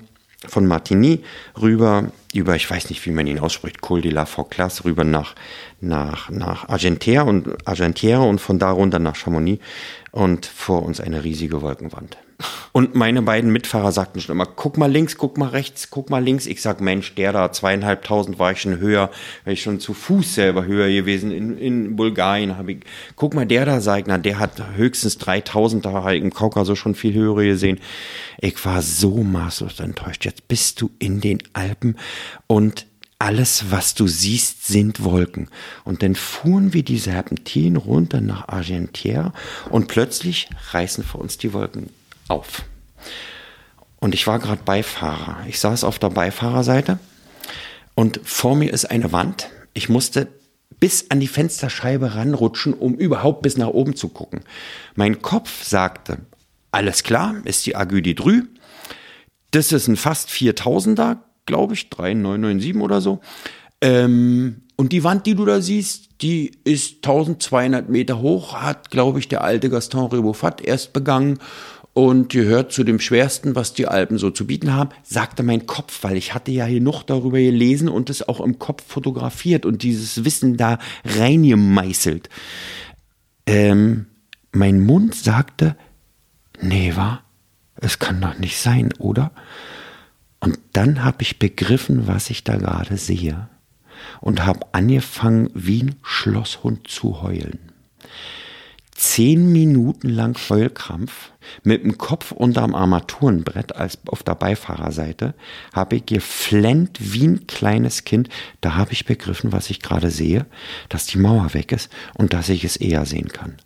von 0.47 0.65
Martigny 0.65 1.23
rüber 1.59 2.11
über, 2.33 2.55
ich 2.55 2.69
weiß 2.69 2.89
nicht, 2.89 3.05
wie 3.05 3.11
man 3.11 3.27
ihn 3.27 3.39
ausspricht, 3.39 3.81
Col 3.81 4.01
de 4.01 4.11
la 4.11 4.25
Forclas, 4.25 4.85
rüber 4.85 5.03
nach, 5.03 5.35
nach, 5.81 6.29
nach 6.29 6.67
Argentière 6.69 7.23
und, 7.23 7.47
Argentière 7.67 8.27
und 8.27 8.39
von 8.39 8.57
da 8.57 8.71
runter 8.71 8.99
nach 8.99 9.15
Chamonix 9.15 9.63
und 10.11 10.45
vor 10.45 10.83
uns 10.83 10.99
eine 10.99 11.23
riesige 11.23 11.61
Wolkenwand. 11.61 12.17
Und 12.71 12.95
meine 12.95 13.21
beiden 13.21 13.51
Mitfahrer 13.51 13.91
sagten 13.91 14.21
schon 14.21 14.35
immer, 14.35 14.45
guck 14.45 14.77
mal 14.77 14.91
links, 14.91 15.17
guck 15.17 15.37
mal 15.37 15.49
rechts, 15.49 15.89
guck 15.89 16.09
mal 16.09 16.23
links. 16.23 16.45
Ich 16.45 16.61
sag, 16.61 16.81
Mensch, 16.81 17.15
der 17.15 17.33
da, 17.33 17.51
zweieinhalbtausend 17.51 18.39
war 18.39 18.51
ich 18.51 18.61
schon 18.61 18.79
höher, 18.79 19.09
war 19.45 19.53
ich 19.53 19.61
schon 19.61 19.79
zu 19.79 19.93
Fuß 19.93 20.35
selber 20.35 20.65
höher 20.65 20.89
gewesen. 20.89 21.31
In, 21.31 21.57
in 21.57 21.95
Bulgarien 21.95 22.57
habe 22.57 22.73
ich, 22.73 22.79
guck 23.15 23.33
mal, 23.33 23.45
der 23.45 23.65
da, 23.65 23.81
sag 23.81 24.01
ich, 24.01 24.05
na, 24.07 24.17
der 24.17 24.39
hat 24.39 24.61
höchstens 24.75 25.17
3000, 25.17 25.85
da 25.85 25.91
habe 25.93 26.17
im 26.17 26.33
Kaukasus 26.33 26.77
schon 26.77 26.95
viel 26.95 27.13
höhere 27.13 27.45
gesehen. 27.45 27.79
Ich 28.39 28.63
war 28.65 28.81
so 28.81 29.23
maßlos 29.23 29.79
enttäuscht. 29.79 30.25
Jetzt 30.25 30.47
bist 30.47 30.81
du 30.81 30.91
in 30.99 31.21
den 31.21 31.39
Alpen 31.53 31.97
und 32.47 32.85
alles, 33.21 33.65
was 33.69 33.93
du 33.93 34.07
siehst, 34.07 34.65
sind 34.65 35.03
Wolken. 35.03 35.47
Und 35.83 36.01
dann 36.01 36.15
fuhren 36.15 36.73
wir 36.73 36.81
die 36.81 36.97
Serpentinen 36.97 37.77
runter 37.77 38.19
nach 38.19 38.47
Argentière 38.47 39.31
und 39.69 39.87
plötzlich 39.87 40.49
reißen 40.71 41.03
vor 41.03 41.21
uns 41.21 41.37
die 41.37 41.53
Wolken 41.53 41.91
auf. 42.31 42.63
Und 43.99 44.15
ich 44.15 44.25
war 44.25 44.39
gerade 44.39 44.63
Beifahrer. 44.63 45.45
Ich 45.47 45.59
saß 45.59 45.83
auf 45.83 45.99
der 45.99 46.09
Beifahrerseite 46.09 46.97
und 47.93 48.19
vor 48.23 48.55
mir 48.55 48.73
ist 48.73 48.85
eine 48.85 49.11
Wand. 49.11 49.49
Ich 49.73 49.89
musste 49.89 50.27
bis 50.79 51.11
an 51.11 51.19
die 51.19 51.27
Fensterscheibe 51.27 52.15
ranrutschen, 52.15 52.73
um 52.73 52.95
überhaupt 52.95 53.43
bis 53.43 53.57
nach 53.57 53.67
oben 53.67 53.95
zu 53.95 54.09
gucken. 54.09 54.41
Mein 54.95 55.21
Kopf 55.21 55.63
sagte, 55.63 56.17
alles 56.71 57.03
klar, 57.03 57.35
ist 57.43 57.65
die 57.67 57.75
Agüdi 57.75 58.15
drü. 58.15 58.43
Das 59.51 59.71
ist 59.71 59.87
ein 59.87 59.97
fast 59.97 60.29
4000er, 60.29 61.17
glaube 61.45 61.75
ich, 61.75 61.89
3997 61.89 62.81
oder 62.81 63.01
so. 63.01 63.19
Ähm, 63.81 64.63
und 64.77 64.93
die 64.93 65.03
Wand, 65.03 65.27
die 65.27 65.35
du 65.35 65.45
da 65.45 65.61
siehst, 65.61 66.21
die 66.21 66.51
ist 66.63 66.95
1200 67.05 67.89
Meter 67.89 68.19
hoch, 68.19 68.55
hat, 68.55 68.89
glaube 68.89 69.19
ich, 69.19 69.27
der 69.27 69.43
alte 69.43 69.69
Gaston 69.69 70.07
Ribofat 70.07 70.61
erst 70.61 70.93
begangen 70.93 71.37
und 71.93 72.29
gehört 72.29 72.71
zu 72.71 72.83
dem 72.83 72.99
schwersten, 72.99 73.55
was 73.55 73.73
die 73.73 73.87
Alpen 73.87 74.17
so 74.17 74.31
zu 74.31 74.47
bieten 74.47 74.73
haben, 74.73 74.91
sagte 75.03 75.43
mein 75.43 75.65
Kopf, 75.65 76.03
weil 76.03 76.15
ich 76.15 76.33
hatte 76.33 76.51
ja 76.51 76.65
hier 76.65 76.81
noch 76.81 77.03
darüber 77.03 77.37
gelesen 77.37 77.89
und 77.89 78.09
es 78.09 78.27
auch 78.27 78.39
im 78.39 78.59
Kopf 78.59 78.83
fotografiert 78.87 79.65
und 79.65 79.83
dieses 79.83 80.23
Wissen 80.23 80.55
da 80.55 80.79
reingemeißelt. 81.03 82.29
Ähm, 83.45 84.05
mein 84.53 84.79
Mund 84.79 85.15
sagte, 85.15 85.75
nee, 86.61 86.93
wa? 86.95 87.21
Es 87.75 87.99
kann 87.99 88.21
doch 88.21 88.37
nicht 88.37 88.59
sein, 88.59 88.93
oder? 88.99 89.31
Und 90.39 90.59
dann 90.73 91.03
habe 91.03 91.23
ich 91.23 91.39
begriffen, 91.39 92.07
was 92.07 92.29
ich 92.29 92.43
da 92.43 92.57
gerade 92.57 92.97
sehe 92.97 93.49
und 94.19 94.45
habe 94.45 94.67
angefangen, 94.71 95.49
wie 95.53 95.83
ein 95.83 95.95
Schlosshund 96.03 96.87
zu 96.87 97.21
heulen 97.21 97.59
zehn 99.01 99.51
Minuten 99.51 100.09
lang 100.09 100.37
Heulkrampf 100.49 101.31
mit 101.63 101.83
dem 101.83 101.97
Kopf 101.97 102.31
unterm 102.31 102.75
Armaturenbrett 102.75 103.75
als 103.75 103.97
auf 104.05 104.21
der 104.21 104.35
Beifahrerseite, 104.35 105.33
habe 105.73 105.95
ich 105.95 106.05
geflennt 106.05 106.99
wie 106.99 107.25
ein 107.25 107.47
kleines 107.47 108.03
Kind. 108.03 108.29
Da 108.61 108.75
habe 108.75 108.93
ich 108.93 109.05
begriffen, 109.05 109.51
was 109.51 109.71
ich 109.71 109.79
gerade 109.79 110.11
sehe, 110.11 110.45
dass 110.87 111.07
die 111.07 111.17
Mauer 111.17 111.55
weg 111.55 111.71
ist 111.71 111.91
und 112.13 112.33
dass 112.33 112.49
ich 112.49 112.63
es 112.63 112.77
eher 112.77 113.07
sehen 113.07 113.29
kann. 113.29 113.57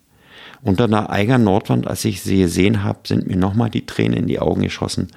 Unter 0.62 0.84
einer 0.84 1.10
Eiger 1.10 1.36
Nordwand, 1.36 1.86
als 1.86 2.06
ich 2.06 2.22
sie 2.22 2.38
gesehen 2.38 2.82
habe, 2.82 3.00
sind 3.06 3.26
mir 3.26 3.36
nochmal 3.36 3.68
die 3.68 3.84
Tränen 3.84 4.16
in 4.16 4.26
die 4.26 4.40
Augen 4.40 4.62
geschossen. 4.62 5.08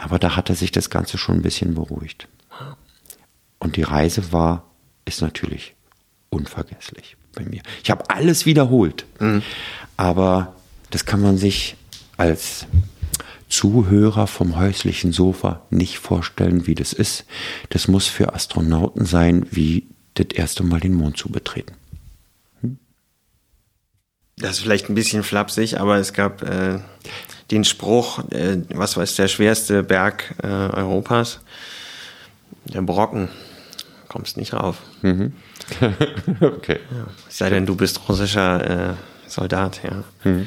Aber 0.00 0.18
da 0.18 0.34
hatte 0.34 0.54
sich 0.54 0.72
das 0.72 0.88
Ganze 0.88 1.18
schon 1.18 1.36
ein 1.36 1.42
bisschen 1.42 1.74
beruhigt. 1.74 2.26
Und 3.58 3.76
die 3.76 3.82
Reise 3.82 4.32
war, 4.32 4.64
ist 5.04 5.20
natürlich 5.20 5.74
unvergesslich 6.30 7.18
bei 7.34 7.44
mir. 7.44 7.62
Ich 7.82 7.90
habe 7.90 8.08
alles 8.10 8.46
wiederholt. 8.46 9.06
Mhm. 9.20 9.42
Aber 9.96 10.54
das 10.90 11.04
kann 11.04 11.20
man 11.20 11.38
sich 11.38 11.76
als 12.16 12.66
Zuhörer 13.48 14.26
vom 14.26 14.56
häuslichen 14.56 15.12
Sofa 15.12 15.62
nicht 15.70 15.98
vorstellen, 15.98 16.66
wie 16.66 16.74
das 16.74 16.92
ist. 16.92 17.26
Das 17.68 17.86
muss 17.86 18.06
für 18.06 18.34
Astronauten 18.34 19.04
sein, 19.04 19.46
wie 19.50 19.88
das 20.14 20.28
erste 20.34 20.62
Mal 20.62 20.80
den 20.80 20.94
Mond 20.94 21.18
zu 21.18 21.28
betreten. 21.28 21.74
Hm? 22.62 22.78
Das 24.36 24.52
ist 24.52 24.60
vielleicht 24.60 24.88
ein 24.88 24.94
bisschen 24.94 25.22
flapsig, 25.22 25.78
aber 25.78 25.96
es 25.96 26.14
gab 26.14 26.42
äh, 26.42 26.78
den 27.50 27.64
Spruch, 27.64 28.20
äh, 28.30 28.62
was 28.70 28.96
war 28.96 29.04
der 29.04 29.28
schwerste 29.28 29.82
Berg 29.82 30.34
äh, 30.42 30.46
Europas? 30.46 31.40
Der 32.64 32.82
Brocken. 32.82 33.28
Kommst 34.12 34.36
nicht 34.36 34.52
rauf. 34.52 34.82
Mhm. 35.00 35.32
okay. 36.42 36.80
Ja, 36.90 37.06
sei 37.30 37.48
denn, 37.48 37.64
du 37.64 37.76
bist 37.76 38.08
russischer 38.10 38.90
äh, 38.90 38.94
Soldat, 39.26 39.80
ja. 39.82 40.04
Mhm. 40.30 40.46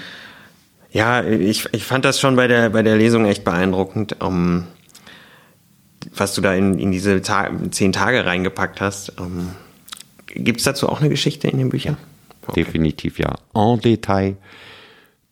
Ja, 0.92 1.24
ich, 1.24 1.68
ich 1.74 1.84
fand 1.84 2.06
das 2.06 2.20
schon 2.20 2.36
bei 2.36 2.48
der, 2.48 2.70
bei 2.70 2.84
der 2.84 2.96
Lesung 2.96 3.26
echt 3.26 3.44
beeindruckend, 3.44 4.22
um, 4.22 4.68
was 6.14 6.36
du 6.36 6.42
da 6.42 6.54
in, 6.54 6.78
in 6.78 6.92
diese 6.92 7.24
Ta 7.24 7.50
zehn 7.72 7.92
Tage 7.92 8.28
reingepackt 8.28 8.82
hast. 8.82 9.20
Um, 9.20 9.50
Gibt 10.28 10.60
es 10.60 10.66
dazu 10.66 10.88
auch 10.88 11.02
eine 11.02 11.10
Geschichte 11.10 11.48
in 11.48 11.58
den 11.58 11.70
Büchern? 11.70 11.98
Okay. 12.46 12.64
Definitiv 12.64 13.18
ja. 13.18 13.34
En 13.56 13.80
Detail 13.80 14.38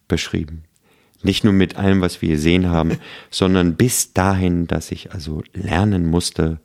beschrieben. 0.07 0.63
Nicht 1.21 1.43
nur 1.43 1.53
mit 1.53 1.75
allem, 1.77 2.01
was 2.01 2.21
wir 2.23 2.29
gesehen 2.29 2.71
haben, 2.71 2.97
sondern 3.29 3.75
bis 3.75 4.13
dahin, 4.13 4.65
dass 4.65 4.91
ich 4.91 5.11
also 5.11 5.43
lernen 5.53 6.07
musste, 6.07 6.59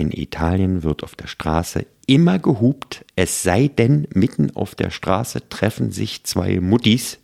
in 0.00 0.10
Italien 0.10 0.82
wird 0.82 1.04
auf 1.04 1.14
der 1.14 1.26
Straße 1.26 1.86
immer 2.06 2.38
gehupt, 2.38 3.04
es 3.14 3.42
sei 3.42 3.68
denn, 3.68 4.08
mitten 4.12 4.56
auf 4.56 4.74
der 4.74 4.90
Straße 4.90 5.48
treffen 5.48 5.92
sich 5.92 6.24
zwei 6.24 6.60
Muttis, 6.60 7.18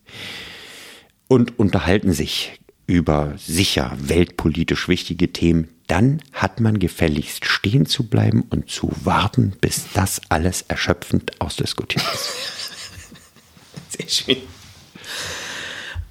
und 1.28 1.58
unterhalten 1.58 2.12
sich 2.12 2.60
über 2.86 3.34
sicher 3.36 3.96
weltpolitisch 3.98 4.88
wichtige 4.88 5.32
Themen, 5.32 5.68
dann 5.88 6.22
hat 6.32 6.60
man 6.60 6.78
gefälligst 6.78 7.44
stehen 7.44 7.86
zu 7.86 8.08
bleiben 8.08 8.42
und 8.50 8.70
zu 8.70 8.90
warten, 9.02 9.54
bis 9.60 9.86
das 9.92 10.20
alles 10.28 10.62
erschöpfend 10.62 11.40
ausdiskutiert 11.40 12.04
ist. 12.12 12.30
Sehr 13.98 14.08
schön. 14.08 14.42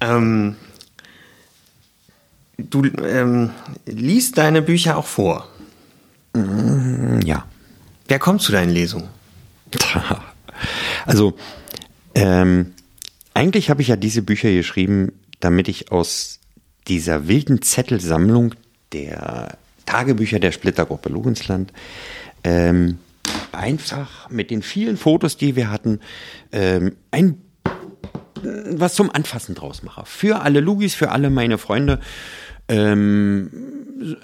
Ähm, 0.00 0.56
du 2.58 2.84
ähm, 2.84 3.50
liest 3.86 4.38
deine 4.38 4.60
Bücher 4.60 4.98
auch 4.98 5.06
vor? 5.06 5.48
Mm, 6.36 7.20
ja. 7.24 7.44
Wer 8.08 8.18
kommt 8.18 8.42
zu 8.42 8.52
deinen 8.52 8.70
Lesungen? 8.70 9.08
Also, 11.04 11.36
ähm, 12.14 12.72
eigentlich 13.34 13.68
habe 13.68 13.82
ich 13.82 13.88
ja 13.88 13.96
diese 13.96 14.22
Bücher 14.22 14.50
geschrieben, 14.50 15.12
damit 15.40 15.68
ich 15.68 15.92
aus 15.92 16.40
dieser 16.88 17.28
wilden 17.28 17.62
Zettelsammlung 17.62 18.54
der 18.92 19.58
Tagebücher 19.84 20.40
der 20.40 20.52
Splittergruppe 20.52 21.08
Lugensland 21.08 21.72
ähm, 22.44 22.98
einfach 23.52 24.30
mit 24.30 24.50
den 24.50 24.62
vielen 24.62 24.96
Fotos, 24.96 25.36
die 25.36 25.56
wir 25.56 25.70
hatten, 25.70 26.00
ähm, 26.52 26.96
ein 27.10 27.40
was 28.42 28.94
zum 28.94 29.10
Anfassen 29.10 29.54
draus 29.54 29.82
mache. 29.82 30.04
Für 30.04 30.40
alle 30.42 30.60
Lugis, 30.60 30.94
für 30.94 31.10
alle 31.10 31.30
meine 31.30 31.58
Freunde. 31.58 32.00
Ähm, 32.68 33.50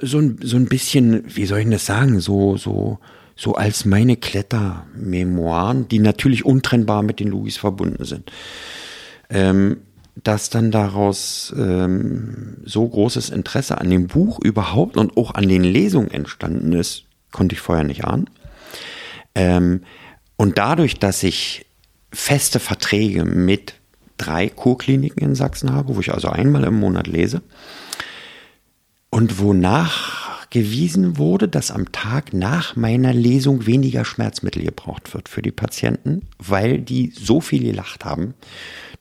so, 0.01 0.19
ein, 0.19 0.39
so 0.43 0.57
ein 0.57 0.67
bisschen, 0.67 1.25
wie 1.35 1.47
soll 1.47 1.61
ich 1.61 1.71
das 1.71 1.87
sagen, 1.87 2.21
so, 2.21 2.57
so, 2.57 2.99
so 3.37 3.55
als 3.55 3.85
meine 3.85 4.17
Klettermemoiren, 4.17 5.89
die 5.89 5.99
natürlich 5.99 6.45
untrennbar 6.45 7.03
mit 7.03 7.21
den 7.21 7.29
Lugis 7.29 7.57
verbunden 7.57 8.05
sind 8.05 8.31
ähm, 9.33 9.79
dass 10.23 10.51
dann 10.51 10.71
daraus 10.71 11.55
ähm, 11.57 12.59
so 12.65 12.87
großes 12.87 13.31
Interesse 13.31 13.81
an 13.81 13.89
dem 13.89 14.09
Buch 14.09 14.39
überhaupt 14.41 14.97
und 14.97 15.17
auch 15.17 15.35
an 15.35 15.49
den 15.49 15.65
Lesungen 15.65 16.11
entstanden 16.11 16.73
ist, 16.75 17.05
konnte 17.31 17.55
ich 17.55 17.61
vorher 17.61 17.85
nicht 17.85 18.05
ahnen. 18.05 18.29
Ähm, 19.35 19.83
und 20.37 20.59
dadurch, 20.59 20.99
dass 20.99 21.23
ich 21.23 21.65
feste 22.13 22.61
Verträge 22.61 23.25
mit 23.25 23.75
drei 24.19 24.51
Kurkliniken 24.51 25.23
in 25.23 25.35
Sachsen 25.35 25.73
habe, 25.73 25.97
wo 25.97 26.01
ich 26.01 26.13
also 26.13 26.29
einmal 26.29 26.65
im 26.65 26.79
Monat 26.79 27.07
lese, 27.07 27.41
und 29.13 29.39
wonach 29.39 30.49
gewiesen 30.49 31.19
wurde, 31.19 31.47
dass 31.47 31.71
am 31.71 31.93
Tag 31.93 32.33
nach 32.33 32.77
meiner 32.77 33.13
Lesung 33.13 33.67
weniger 33.67 34.07
Schmerzmittel 34.07 34.65
gebraucht 34.65 35.13
wird 35.13 35.29
für 35.29 35.43
die 35.43 35.51
Patienten, 35.51 36.29
weil 36.39 36.79
die 36.79 37.13
so 37.15 37.43
viel 37.43 37.63
gelacht 37.63 38.07
haben, 38.07 38.33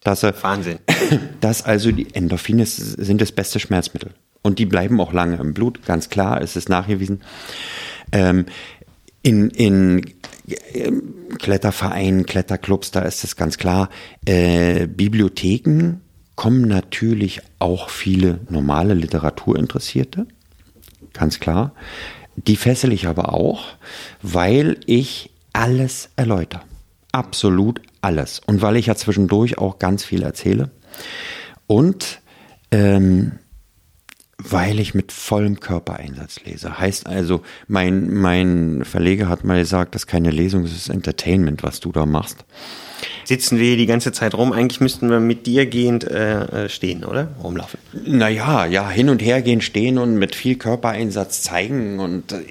dass 0.03 0.23
er, 0.23 0.35
Wahnsinn. 0.43 0.79
Dass 1.41 1.63
also 1.63 1.91
die 1.91 2.13
Endorphine 2.13 2.65
sind 2.65 3.21
das 3.21 3.31
beste 3.31 3.59
Schmerzmittel. 3.59 4.11
Und 4.41 4.59
die 4.59 4.65
bleiben 4.65 4.99
auch 4.99 5.13
lange 5.13 5.37
im 5.37 5.53
Blut, 5.53 5.85
ganz 5.85 6.09
klar, 6.09 6.41
es 6.41 6.55
ist 6.55 6.69
nachgewiesen. 6.69 7.21
Ähm, 8.11 8.45
in, 9.21 9.49
in 9.51 10.05
äh, 10.47 10.91
Klettervereinen, 11.37 12.25
Kletterclubs, 12.25 12.91
da 12.91 13.01
ist 13.01 13.23
es 13.23 13.35
ganz 13.35 13.57
klar. 13.57 13.89
Äh, 14.25 14.87
Bibliotheken 14.87 16.01
kommen 16.35 16.67
natürlich 16.67 17.41
auch 17.59 17.89
viele 17.89 18.39
normale 18.49 18.93
Literaturinteressierte, 18.93 20.27
ganz 21.13 21.39
klar. 21.39 21.73
Die 22.35 22.55
fessel 22.55 22.93
ich 22.93 23.07
aber 23.07 23.33
auch, 23.33 23.65
weil 24.21 24.79
ich 24.85 25.31
alles 25.53 26.09
erläutere. 26.15 26.61
Absolut 27.11 27.81
alles. 28.01 28.41
Und 28.45 28.61
weil 28.61 28.77
ich 28.77 28.87
ja 28.87 28.95
zwischendurch 28.95 29.57
auch 29.57 29.79
ganz 29.79 30.03
viel 30.03 30.23
erzähle. 30.23 30.71
Und 31.67 32.21
ähm, 32.71 33.33
weil 34.49 34.79
ich 34.79 34.93
mit 34.93 35.11
vollem 35.11 35.59
Körpereinsatz 35.59 36.41
lese. 36.45 36.79
Heißt 36.79 37.07
also, 37.07 37.41
mein, 37.67 38.13
mein 38.13 38.83
Verleger 38.83 39.29
hat 39.29 39.43
mal 39.43 39.59
gesagt, 39.59 39.95
das 39.95 40.03
ist 40.03 40.07
keine 40.07 40.31
Lesung, 40.31 40.63
das 40.63 40.73
ist 40.73 40.89
Entertainment, 40.89 41.63
was 41.63 41.79
du 41.79 41.91
da 41.91 42.05
machst. 42.05 42.43
Sitzen 43.23 43.57
wir 43.57 43.65
hier 43.65 43.77
die 43.77 43.85
ganze 43.85 44.11
Zeit 44.11 44.33
rum? 44.35 44.51
Eigentlich 44.51 44.81
müssten 44.81 45.09
wir 45.09 45.19
mit 45.19 45.47
dir 45.47 45.65
gehend 45.65 46.03
äh, 46.03 46.69
stehen, 46.69 47.03
oder? 47.03 47.29
Rumlaufen. 47.43 47.79
Naja, 48.05 48.65
ja, 48.65 48.89
hin 48.89 49.09
und 49.09 49.21
her 49.21 49.41
gehen, 49.41 49.61
stehen 49.61 49.97
und 49.97 50.15
mit 50.15 50.35
viel 50.35 50.55
Körpereinsatz 50.55 51.41
zeigen 51.41 51.99
und 51.99 52.31
äh, 52.31 52.41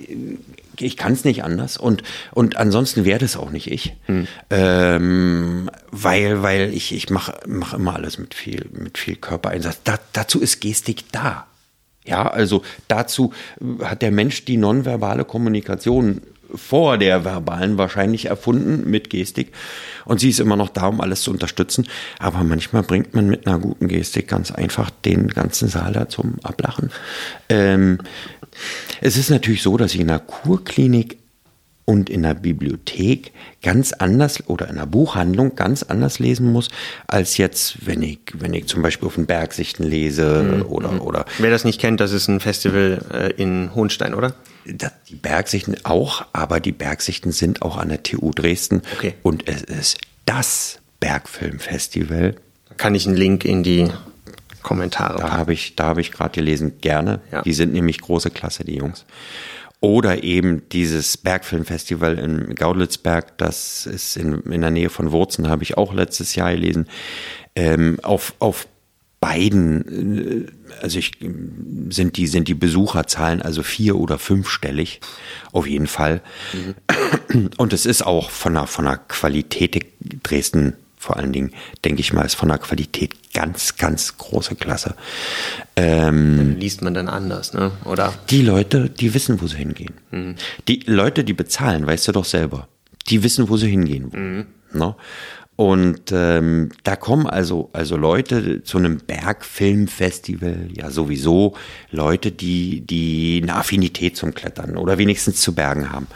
ich 0.78 0.96
kann 0.96 1.12
es 1.12 1.24
nicht 1.24 1.44
anders 1.44 1.76
und 1.76 2.02
und 2.32 2.56
ansonsten 2.56 3.04
wäre 3.04 3.18
das 3.18 3.36
auch 3.36 3.50
nicht 3.50 3.70
ich, 3.70 3.96
hm. 4.06 4.26
ähm, 4.48 5.70
weil 5.90 6.42
weil 6.42 6.72
ich 6.72 6.94
ich 6.94 7.10
mache 7.10 7.38
mach 7.46 7.74
immer 7.74 7.94
alles 7.96 8.18
mit 8.18 8.34
viel 8.34 8.66
mit 8.72 8.96
viel 8.96 9.16
Körpereinsatz. 9.16 9.80
Da, 9.84 9.98
dazu 10.14 10.40
ist 10.40 10.60
Gestik 10.60 11.12
da. 11.12 11.46
Ja, 12.06 12.26
also 12.28 12.62
dazu 12.88 13.32
hat 13.82 14.02
der 14.02 14.10
Mensch 14.10 14.44
die 14.44 14.56
nonverbale 14.56 15.24
Kommunikation 15.24 16.22
vor 16.54 16.98
der 16.98 17.24
verbalen 17.24 17.78
wahrscheinlich 17.78 18.26
erfunden 18.26 18.88
mit 18.90 19.10
Gestik. 19.10 19.52
Und 20.04 20.20
sie 20.20 20.30
ist 20.30 20.40
immer 20.40 20.56
noch 20.56 20.70
da, 20.70 20.86
um 20.86 21.00
alles 21.00 21.22
zu 21.22 21.30
unterstützen. 21.30 21.86
Aber 22.18 22.42
manchmal 22.42 22.82
bringt 22.82 23.14
man 23.14 23.28
mit 23.28 23.46
einer 23.46 23.58
guten 23.58 23.88
Gestik 23.88 24.28
ganz 24.28 24.50
einfach 24.50 24.90
den 24.90 25.28
ganzen 25.28 25.68
Saal 25.68 25.92
da 25.92 26.08
zum 26.08 26.36
Ablachen. 26.42 26.90
Ähm, 27.48 27.98
es 29.00 29.16
ist 29.16 29.30
natürlich 29.30 29.62
so, 29.62 29.76
dass 29.76 29.94
ich 29.94 30.00
in 30.00 30.08
der 30.08 30.18
Kurklinik 30.18 31.18
und 31.84 32.08
in 32.08 32.22
der 32.22 32.34
Bibliothek 32.34 33.32
ganz 33.62 33.92
anders 33.92 34.48
oder 34.48 34.68
in 34.68 34.76
der 34.76 34.86
Buchhandlung 34.86 35.56
ganz 35.56 35.82
anders 35.82 36.18
lesen 36.18 36.52
muss, 36.52 36.68
als 37.06 37.36
jetzt, 37.36 37.86
wenn 37.86 38.02
ich, 38.02 38.20
wenn 38.34 38.54
ich 38.54 38.66
zum 38.66 38.82
Beispiel 38.82 39.08
auf 39.08 39.16
den 39.16 39.26
Bergsichten 39.26 39.84
lese 39.84 40.42
mhm. 40.42 40.66
oder, 40.66 40.92
mhm. 40.92 41.00
oder. 41.00 41.24
Wer 41.38 41.50
das 41.50 41.64
nicht 41.64 41.80
kennt, 41.80 42.00
das 42.00 42.12
ist 42.12 42.28
ein 42.28 42.40
Festival 42.40 43.04
äh, 43.12 43.42
in 43.42 43.74
Hohenstein, 43.74 44.14
oder? 44.14 44.34
Die 44.66 45.14
Bergsichten 45.16 45.76
auch, 45.84 46.26
aber 46.32 46.60
die 46.60 46.72
Bergsichten 46.72 47.32
sind 47.32 47.62
auch 47.62 47.76
an 47.76 47.88
der 47.88 48.02
TU 48.02 48.30
Dresden. 48.30 48.82
Okay. 48.96 49.14
Und 49.22 49.48
es 49.48 49.62
ist 49.62 49.98
das 50.26 50.78
Bergfilmfestival. 51.00 52.36
Kann 52.76 52.94
ich 52.94 53.06
einen 53.06 53.16
Link 53.16 53.44
in 53.44 53.62
die 53.62 53.88
Kommentare. 54.62 55.18
Da 55.18 55.32
habe 55.32 55.52
ich, 55.52 55.76
da 55.76 55.84
habe 55.84 56.00
ich 56.00 56.12
gerade 56.12 56.32
gelesen, 56.32 56.80
gerne. 56.80 57.20
Ja. 57.32 57.42
Die 57.42 57.52
sind 57.52 57.72
nämlich 57.72 58.00
große 58.00 58.30
Klasse, 58.30 58.64
die 58.64 58.76
Jungs. 58.76 59.04
Oder 59.80 60.22
eben 60.22 60.68
dieses 60.70 61.16
Bergfilmfestival 61.16 62.18
in 62.18 62.54
Gaudlitzberg, 62.54 63.38
das 63.38 63.86
ist 63.86 64.16
in, 64.16 64.40
in 64.42 64.60
der 64.60 64.70
Nähe 64.70 64.90
von 64.90 65.10
Wurzen, 65.10 65.48
habe 65.48 65.62
ich 65.62 65.78
auch 65.78 65.94
letztes 65.94 66.34
Jahr 66.34 66.52
gelesen. 66.52 66.86
Ähm, 67.56 67.98
auf, 68.02 68.34
auf 68.40 68.66
beiden, 69.20 70.46
äh, 70.46 70.46
also 70.82 70.98
ich, 70.98 71.12
sind 71.90 72.16
die, 72.16 72.26
sind 72.26 72.48
die 72.48 72.54
Besucherzahlen 72.54 73.40
also 73.42 73.62
vier- 73.62 73.96
oder 73.96 74.18
fünfstellig, 74.18 75.00
auf 75.52 75.66
jeden 75.66 75.86
Fall. 75.86 76.22
Mhm. 76.52 77.50
Und 77.56 77.72
es 77.72 77.86
ist 77.86 78.02
auch 78.02 78.30
von 78.30 78.54
der, 78.54 78.66
von 78.66 78.86
der 78.86 78.96
Qualität 78.96 79.86
Dresden 80.22 80.74
vor 81.00 81.16
allen 81.16 81.32
Dingen, 81.32 81.52
denke 81.82 82.02
ich 82.02 82.12
mal, 82.12 82.26
ist 82.26 82.34
von 82.34 82.50
der 82.50 82.58
Qualität 82.58 83.32
ganz, 83.32 83.76
ganz 83.76 84.18
große 84.18 84.54
Klasse. 84.54 84.96
Ähm, 85.74 86.56
Liest 86.58 86.82
man 86.82 86.92
dann 86.92 87.08
anders, 87.08 87.54
ne? 87.54 87.70
Oder? 87.86 88.12
die 88.28 88.42
Leute, 88.42 88.90
die 88.90 89.14
wissen, 89.14 89.40
wo 89.40 89.46
sie 89.46 89.56
hingehen. 89.56 89.94
Die 90.68 90.80
Leute, 90.84 91.24
die 91.24 91.32
bezahlen, 91.32 91.86
weißt 91.86 92.08
du 92.08 92.12
doch 92.12 92.26
selber, 92.26 92.68
die 93.08 93.22
wissen, 93.22 93.48
wo 93.48 93.56
sie 93.56 93.70
hingehen. 93.70 94.46
Ne? 94.72 94.94
Und 95.56 96.12
ähm, 96.12 96.68
da 96.84 96.96
kommen 96.96 97.26
also, 97.26 97.70
also 97.72 97.96
Leute 97.96 98.62
zu 98.62 98.76
einem 98.76 98.98
Bergfilmfestival, 98.98 100.68
ja 100.74 100.90
sowieso 100.90 101.54
Leute, 101.90 102.30
die, 102.30 102.82
die 102.82 103.40
eine 103.42 103.56
Affinität 103.56 104.18
zum 104.18 104.34
Klettern 104.34 104.76
oder 104.76 104.98
wenigstens 104.98 105.40
zu 105.40 105.54
Bergen 105.54 105.90
haben. 105.92 106.08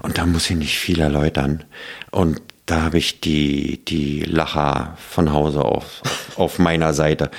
Und 0.00 0.18
da 0.18 0.26
muss 0.26 0.50
ich 0.50 0.56
nicht 0.56 0.78
viel 0.78 1.00
erläutern. 1.00 1.64
Und 2.10 2.42
da 2.66 2.82
habe 2.82 2.98
ich 2.98 3.20
die, 3.20 3.84
die 3.84 4.20
Lacher 4.22 4.96
von 4.98 5.32
Hause 5.32 5.64
auf, 5.64 6.02
auf 6.36 6.58
meiner 6.58 6.92
Seite. 6.94 7.30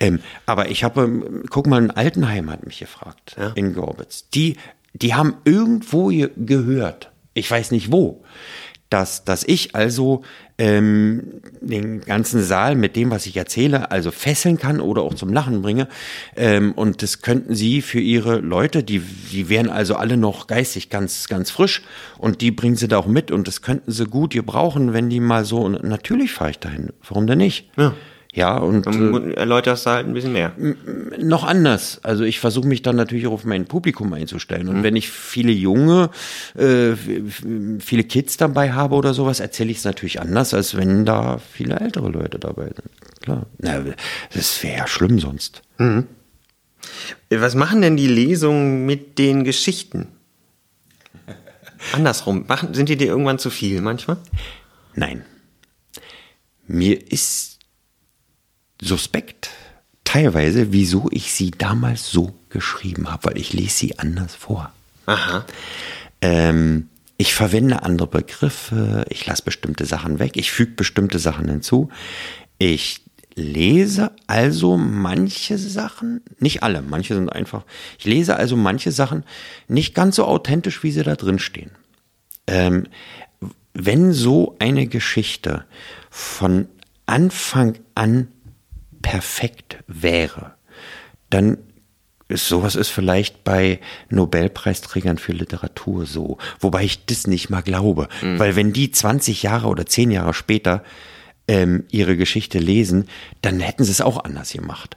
Ähm, 0.00 0.20
aber 0.46 0.70
ich 0.70 0.84
habe, 0.84 1.02
ähm, 1.02 1.42
guck 1.50 1.66
mal, 1.66 1.80
ein 1.82 1.90
Altenheim 1.90 2.50
hat 2.50 2.64
mich 2.64 2.78
gefragt 2.78 3.34
Ja. 3.38 3.48
in 3.56 3.74
Gorbitz. 3.74 4.28
Die, 4.30 4.56
die 4.94 5.14
haben 5.14 5.34
irgendwo 5.44 6.06
ge- 6.08 6.30
gehört, 6.36 7.10
ich 7.34 7.50
weiß 7.50 7.70
nicht 7.72 7.90
wo, 7.92 8.24
dass, 8.90 9.24
dass 9.24 9.42
ich 9.44 9.74
also 9.74 10.22
ähm, 10.58 11.40
den 11.60 12.00
ganzen 12.00 12.42
Saal 12.42 12.76
mit 12.76 12.96
dem, 12.96 13.10
was 13.10 13.26
ich 13.26 13.36
erzähle, 13.36 13.90
also 13.90 14.10
fesseln 14.10 14.58
kann 14.58 14.80
oder 14.80 15.02
auch 15.02 15.14
zum 15.14 15.32
Lachen 15.32 15.62
bringe. 15.62 15.88
Ähm, 16.36 16.72
und 16.72 17.02
das 17.02 17.20
könnten 17.20 17.54
sie 17.54 17.82
für 17.82 18.00
ihre 18.00 18.38
Leute, 18.38 18.82
die, 18.82 19.00
die 19.00 19.48
wären 19.48 19.68
also 19.68 19.96
alle 19.96 20.16
noch 20.16 20.46
geistig 20.46 20.88
ganz, 20.88 21.28
ganz 21.28 21.50
frisch 21.50 21.82
und 22.18 22.40
die 22.40 22.50
bringen 22.50 22.76
sie 22.76 22.88
da 22.88 22.98
auch 22.98 23.06
mit 23.06 23.30
und 23.30 23.48
das 23.48 23.60
könnten 23.60 23.90
sie 23.90 24.06
gut 24.06 24.32
gebrauchen, 24.32 24.92
wenn 24.92 25.10
die 25.10 25.20
mal 25.20 25.44
so, 25.44 25.58
und 25.58 25.82
natürlich 25.82 26.32
fahre 26.32 26.50
ich 26.50 26.58
dahin. 26.58 26.90
Warum 27.06 27.26
denn 27.26 27.38
nicht? 27.38 27.70
Ja. 27.76 27.94
Ja, 28.36 28.58
und 28.58 28.86
äh, 28.86 28.90
Dann 28.90 29.32
erläuterst 29.32 29.86
du 29.86 29.90
halt 29.90 30.06
ein 30.06 30.12
bisschen 30.12 30.34
mehr. 30.34 30.52
noch 31.18 31.42
anders. 31.42 32.00
Also 32.02 32.22
ich 32.22 32.38
versuche 32.38 32.68
mich 32.68 32.82
dann 32.82 32.94
natürlich 32.94 33.26
auch 33.26 33.32
auf 33.32 33.44
mein 33.44 33.64
Publikum 33.64 34.12
einzustellen. 34.12 34.68
Und 34.68 34.82
wenn 34.82 34.94
ich 34.94 35.08
viele 35.08 35.52
junge, 35.52 36.10
äh, 36.54 36.92
viele 37.80 38.04
Kids 38.04 38.36
dabei 38.36 38.72
habe 38.72 38.94
oder 38.94 39.14
sowas, 39.14 39.40
erzähle 39.40 39.70
ich 39.70 39.78
es 39.78 39.84
natürlich 39.84 40.20
anders, 40.20 40.52
als 40.52 40.76
wenn 40.76 41.06
da 41.06 41.38
viele 41.38 41.80
ältere 41.80 42.10
Leute 42.10 42.38
dabei 42.38 42.66
sind. 42.66 42.90
Klar. 43.22 43.46
Na, 43.56 43.82
das 44.34 44.62
wäre 44.62 44.76
ja 44.80 44.86
schlimm 44.86 45.18
sonst. 45.18 45.62
Was 47.30 47.54
machen 47.54 47.80
denn 47.80 47.96
die 47.96 48.06
Lesungen 48.06 48.84
mit 48.84 49.18
den 49.18 49.44
Geschichten? 49.44 50.08
Andersrum. 51.94 52.44
Machen, 52.48 52.74
sind 52.74 52.90
die 52.90 52.96
dir 52.98 53.06
irgendwann 53.06 53.38
zu 53.38 53.48
viel 53.48 53.80
manchmal? 53.80 54.18
Nein. 54.94 55.24
Mir 56.66 57.00
ist 57.10 57.55
suspekt 58.80 59.50
teilweise, 60.04 60.72
wieso 60.72 61.08
ich 61.10 61.32
sie 61.32 61.50
damals 61.50 62.10
so 62.10 62.34
geschrieben 62.48 63.10
habe, 63.10 63.30
weil 63.30 63.38
ich 63.38 63.52
lese 63.52 63.76
sie 63.76 63.98
anders 63.98 64.34
vor. 64.34 64.72
Aha. 65.06 65.44
Ähm, 66.20 66.88
ich 67.18 67.34
verwende 67.34 67.82
andere 67.82 68.08
Begriffe, 68.08 69.04
ich 69.08 69.26
lasse 69.26 69.42
bestimmte 69.42 69.86
Sachen 69.86 70.18
weg, 70.18 70.36
ich 70.36 70.52
füge 70.52 70.72
bestimmte 70.72 71.18
Sachen 71.18 71.48
hinzu. 71.48 71.90
Ich 72.58 73.02
lese 73.34 74.12
also 74.26 74.76
manche 74.76 75.58
Sachen, 75.58 76.22
nicht 76.38 76.62
alle, 76.62 76.82
manche 76.82 77.14
sind 77.14 77.30
einfach, 77.30 77.64
ich 77.98 78.06
lese 78.06 78.36
also 78.36 78.56
manche 78.56 78.92
Sachen 78.92 79.24
nicht 79.68 79.94
ganz 79.94 80.16
so 80.16 80.24
authentisch, 80.24 80.82
wie 80.82 80.90
sie 80.90 81.02
da 81.02 81.16
drin 81.16 81.38
stehen. 81.38 81.70
Ähm, 82.46 82.86
wenn 83.74 84.12
so 84.12 84.56
eine 84.58 84.86
Geschichte 84.86 85.64
von 86.10 86.66
Anfang 87.04 87.78
an 87.94 88.28
perfekt 89.06 89.78
wäre, 89.86 90.54
dann 91.30 91.58
ist 92.26 92.48
sowas 92.48 92.74
ist 92.74 92.88
vielleicht 92.88 93.44
bei 93.44 93.78
Nobelpreisträgern 94.10 95.16
für 95.16 95.30
Literatur 95.30 96.06
so, 96.06 96.38
wobei 96.58 96.82
ich 96.82 97.06
das 97.06 97.28
nicht 97.28 97.48
mal 97.48 97.60
glaube, 97.60 98.08
weil 98.36 98.56
wenn 98.56 98.72
die 98.72 98.90
20 98.90 99.44
Jahre 99.44 99.68
oder 99.68 99.86
10 99.86 100.10
Jahre 100.10 100.34
später 100.34 100.82
ähm, 101.46 101.84
ihre 101.92 102.16
Geschichte 102.16 102.58
lesen, 102.58 103.08
dann 103.42 103.60
hätten 103.60 103.84
sie 103.84 103.92
es 103.92 104.00
auch 104.00 104.24
anders 104.24 104.52
gemacht. 104.52 104.96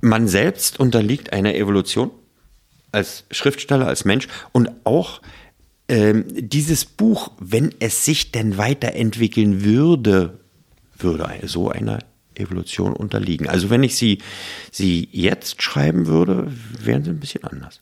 Man 0.00 0.26
selbst 0.26 0.80
unterliegt 0.80 1.32
einer 1.32 1.54
Evolution 1.54 2.10
als 2.90 3.26
Schriftsteller, 3.30 3.86
als 3.86 4.04
Mensch 4.04 4.26
und 4.50 4.70
auch 4.82 5.22
ähm, 5.86 6.24
dieses 6.28 6.84
Buch, 6.84 7.30
wenn 7.38 7.72
es 7.78 8.04
sich 8.04 8.32
denn 8.32 8.58
weiterentwickeln 8.58 9.62
würde, 9.62 10.40
würde 10.98 11.30
so 11.46 11.70
einer 11.70 12.00
Evolution 12.40 12.92
unterliegen. 12.92 13.48
Also 13.48 13.70
wenn 13.70 13.82
ich 13.82 13.96
sie, 13.96 14.18
sie 14.70 15.08
jetzt 15.12 15.62
schreiben 15.62 16.06
würde, 16.06 16.52
wären 16.78 17.04
sie 17.04 17.10
ein 17.10 17.20
bisschen 17.20 17.44
anders. 17.44 17.80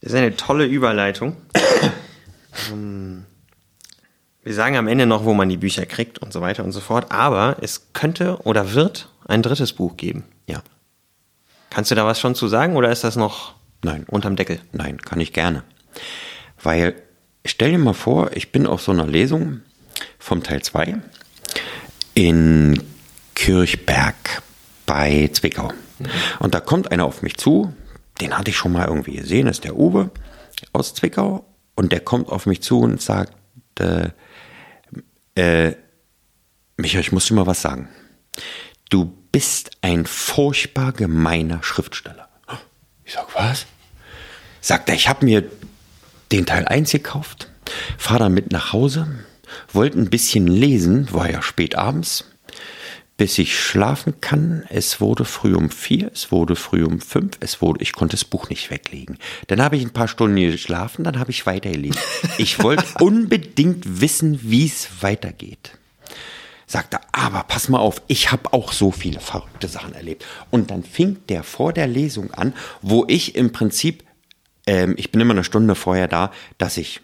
Das 0.00 0.12
ist 0.12 0.18
eine 0.18 0.36
tolle 0.36 0.64
Überleitung. 0.66 1.36
Ähm, 2.72 3.24
Wir 4.42 4.54
sagen 4.54 4.76
am 4.76 4.88
Ende 4.88 5.06
noch, 5.06 5.24
wo 5.24 5.34
man 5.34 5.48
die 5.48 5.56
Bücher 5.58 5.84
kriegt 5.86 6.18
und 6.18 6.32
so 6.32 6.40
weiter 6.40 6.64
und 6.64 6.72
so 6.72 6.80
fort. 6.80 7.12
Aber 7.12 7.56
es 7.60 7.92
könnte 7.92 8.38
oder 8.44 8.72
wird 8.74 9.08
ein 9.26 9.42
drittes 9.42 9.72
Buch 9.72 9.96
geben. 9.96 10.24
Ja. 10.46 10.62
Kannst 11.68 11.90
du 11.90 11.94
da 11.94 12.04
was 12.06 12.18
schon 12.18 12.34
zu 12.34 12.48
sagen 12.48 12.76
oder 12.76 12.90
ist 12.90 13.04
das 13.04 13.16
noch 13.16 13.54
Nein. 13.84 14.04
unterm 14.08 14.36
Deckel? 14.36 14.60
Nein, 14.72 14.98
kann 15.00 15.20
ich 15.20 15.32
gerne. 15.32 15.62
Weil, 16.62 16.94
stell 17.44 17.70
dir 17.70 17.78
mal 17.78 17.92
vor, 17.92 18.30
ich 18.34 18.50
bin 18.52 18.66
auf 18.66 18.82
so 18.82 18.92
einer 18.92 19.06
Lesung 19.06 19.60
vom 20.18 20.42
Teil 20.42 20.62
2 20.62 20.96
in 22.14 22.82
Kirchberg 23.40 24.42
bei 24.84 25.30
Zwickau. 25.32 25.72
Und 26.40 26.54
da 26.54 26.60
kommt 26.60 26.92
einer 26.92 27.06
auf 27.06 27.22
mich 27.22 27.38
zu, 27.38 27.74
den 28.20 28.36
hatte 28.36 28.50
ich 28.50 28.56
schon 28.58 28.72
mal 28.72 28.86
irgendwie 28.86 29.16
gesehen, 29.16 29.46
das 29.46 29.56
ist 29.56 29.64
der 29.64 29.78
Uwe 29.78 30.10
aus 30.74 30.92
Zwickau. 30.92 31.46
Und 31.74 31.90
der 31.90 32.00
kommt 32.00 32.28
auf 32.28 32.44
mich 32.44 32.60
zu 32.60 32.80
und 32.80 33.00
sagt, 33.00 33.32
äh, 33.78 34.10
äh, 35.36 35.74
Michael, 36.76 37.00
ich 37.00 37.12
muss 37.12 37.26
dir 37.26 37.34
mal 37.34 37.46
was 37.46 37.62
sagen. 37.62 37.88
Du 38.90 39.10
bist 39.32 39.70
ein 39.80 40.04
furchtbar 40.04 40.92
gemeiner 40.92 41.62
Schriftsteller. 41.62 42.28
Ich 43.06 43.14
sag, 43.14 43.34
was? 43.34 43.64
Sagt 44.60 44.90
er, 44.90 44.96
ich 44.96 45.08
habe 45.08 45.24
mir 45.24 45.50
den 46.30 46.44
Teil 46.44 46.68
1 46.68 46.92
gekauft, 46.92 47.50
fahr 47.96 48.18
damit 48.18 48.52
nach 48.52 48.74
Hause, 48.74 49.24
wollte 49.72 49.98
ein 49.98 50.10
bisschen 50.10 50.46
lesen, 50.46 51.10
war 51.10 51.30
ja 51.30 51.40
spät 51.40 51.74
abends, 51.74 52.29
bis 53.20 53.38
ich 53.38 53.60
schlafen 53.60 54.22
kann. 54.22 54.64
Es 54.70 54.98
wurde 54.98 55.26
früh 55.26 55.54
um 55.54 55.68
vier, 55.68 56.10
es 56.14 56.32
wurde 56.32 56.56
früh 56.56 56.84
um 56.86 57.02
fünf, 57.02 57.36
es 57.40 57.60
wurde, 57.60 57.82
ich 57.82 57.92
konnte 57.92 58.16
das 58.16 58.24
Buch 58.24 58.48
nicht 58.48 58.70
weglegen. 58.70 59.18
Dann 59.48 59.60
habe 59.60 59.76
ich 59.76 59.82
ein 59.82 59.92
paar 59.92 60.08
Stunden 60.08 60.36
geschlafen, 60.36 61.04
dann 61.04 61.18
habe 61.18 61.30
ich 61.30 61.44
weitergelesen. 61.44 62.00
Ich 62.38 62.62
wollte 62.62 62.86
unbedingt 63.00 64.00
wissen, 64.00 64.40
wie 64.42 64.64
es 64.64 65.02
weitergeht 65.02 65.72
sagte, 66.66 67.00
aber 67.10 67.42
pass 67.42 67.68
mal 67.68 67.80
auf, 67.80 68.00
ich 68.06 68.30
habe 68.30 68.52
auch 68.52 68.72
so 68.72 68.92
viele 68.92 69.18
verrückte 69.18 69.66
Sachen 69.66 69.92
erlebt. 69.92 70.24
Und 70.50 70.70
dann 70.70 70.84
fing 70.84 71.18
der 71.28 71.42
vor 71.42 71.72
der 71.72 71.88
Lesung 71.88 72.30
an, 72.30 72.54
wo 72.80 73.04
ich 73.08 73.34
im 73.34 73.50
Prinzip, 73.50 74.04
ähm, 74.68 74.94
ich 74.96 75.10
bin 75.10 75.20
immer 75.20 75.34
eine 75.34 75.42
Stunde 75.42 75.74
vorher 75.74 76.06
da, 76.06 76.30
dass 76.58 76.76
ich 76.76 77.00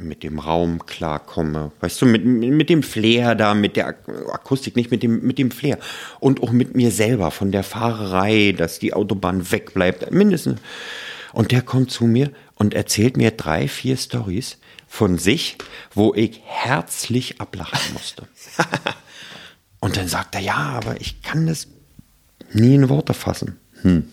mit 0.00 0.22
dem 0.22 0.38
Raum 0.38 0.86
klarkomme, 0.86 1.72
weißt 1.80 2.02
du, 2.02 2.06
mit, 2.06 2.24
mit 2.24 2.68
dem 2.68 2.82
Flair 2.82 3.34
da, 3.34 3.54
mit 3.54 3.76
der 3.76 3.88
Ak- 3.88 4.08
Akustik, 4.32 4.76
nicht 4.76 4.90
mit 4.90 5.02
dem, 5.02 5.22
mit 5.22 5.38
dem 5.38 5.50
Flair. 5.50 5.78
Und 6.18 6.42
auch 6.42 6.50
mit 6.50 6.74
mir 6.74 6.90
selber, 6.90 7.30
von 7.30 7.52
der 7.52 7.62
Fahrerei, 7.64 8.52
dass 8.56 8.78
die 8.78 8.92
Autobahn 8.94 9.50
wegbleibt, 9.50 10.10
mindestens. 10.10 10.60
Und 11.32 11.52
der 11.52 11.62
kommt 11.62 11.90
zu 11.90 12.04
mir 12.04 12.30
und 12.56 12.74
erzählt 12.74 13.16
mir 13.16 13.30
drei, 13.30 13.68
vier 13.68 13.96
Stories 13.96 14.58
von 14.88 15.18
sich, 15.18 15.56
wo 15.94 16.14
ich 16.14 16.40
herzlich 16.44 17.40
ablachen 17.40 17.78
musste. 17.92 18.26
Und 19.82 19.96
dann 19.96 20.08
sagt 20.08 20.34
er, 20.34 20.42
ja, 20.42 20.56
aber 20.56 21.00
ich 21.00 21.22
kann 21.22 21.46
das 21.46 21.68
nie 22.52 22.74
in 22.74 22.88
Worte 22.90 23.14
fassen. 23.14 23.58
Hm. 23.80 24.10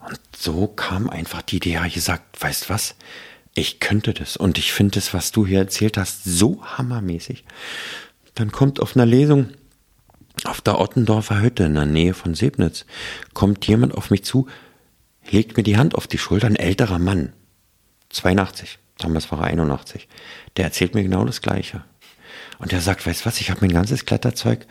Und 0.00 0.20
so 0.36 0.66
kam 0.66 1.08
einfach 1.08 1.42
die 1.42 1.56
Idee, 1.56 1.78
ich 1.86 1.94
gesagt, 1.94 2.40
weißt 2.42 2.68
was, 2.68 2.96
ich 3.54 3.80
könnte 3.80 4.14
das. 4.14 4.36
Und 4.36 4.58
ich 4.58 4.72
finde 4.72 4.92
das, 4.92 5.14
was 5.14 5.32
du 5.32 5.46
hier 5.46 5.58
erzählt 5.58 5.96
hast, 5.96 6.24
so 6.24 6.64
hammermäßig. 6.64 7.44
Dann 8.34 8.50
kommt 8.50 8.80
auf 8.80 8.96
einer 8.96 9.06
Lesung 9.06 9.50
auf 10.44 10.60
der 10.60 10.80
Ottendorfer 10.80 11.40
Hütte 11.40 11.64
in 11.64 11.74
der 11.74 11.86
Nähe 11.86 12.14
von 12.14 12.34
Sebnitz, 12.34 12.86
kommt 13.34 13.66
jemand 13.66 13.94
auf 13.94 14.10
mich 14.10 14.24
zu, 14.24 14.48
legt 15.30 15.56
mir 15.56 15.62
die 15.62 15.76
Hand 15.76 15.94
auf 15.94 16.06
die 16.06 16.18
Schulter, 16.18 16.46
ein 16.46 16.56
älterer 16.56 16.98
Mann, 16.98 17.32
82, 18.10 18.78
damals 18.98 19.30
war 19.30 19.40
er 19.40 19.46
81, 19.46 20.08
der 20.56 20.64
erzählt 20.64 20.94
mir 20.94 21.02
genau 21.02 21.24
das 21.24 21.42
Gleiche. 21.42 21.84
Und 22.58 22.72
er 22.72 22.80
sagt, 22.80 23.06
weißt 23.06 23.26
was, 23.26 23.40
ich 23.40 23.50
habe 23.50 23.60
mein 23.60 23.72
ganzes 23.72 24.04
Kletterzeug 24.04 24.66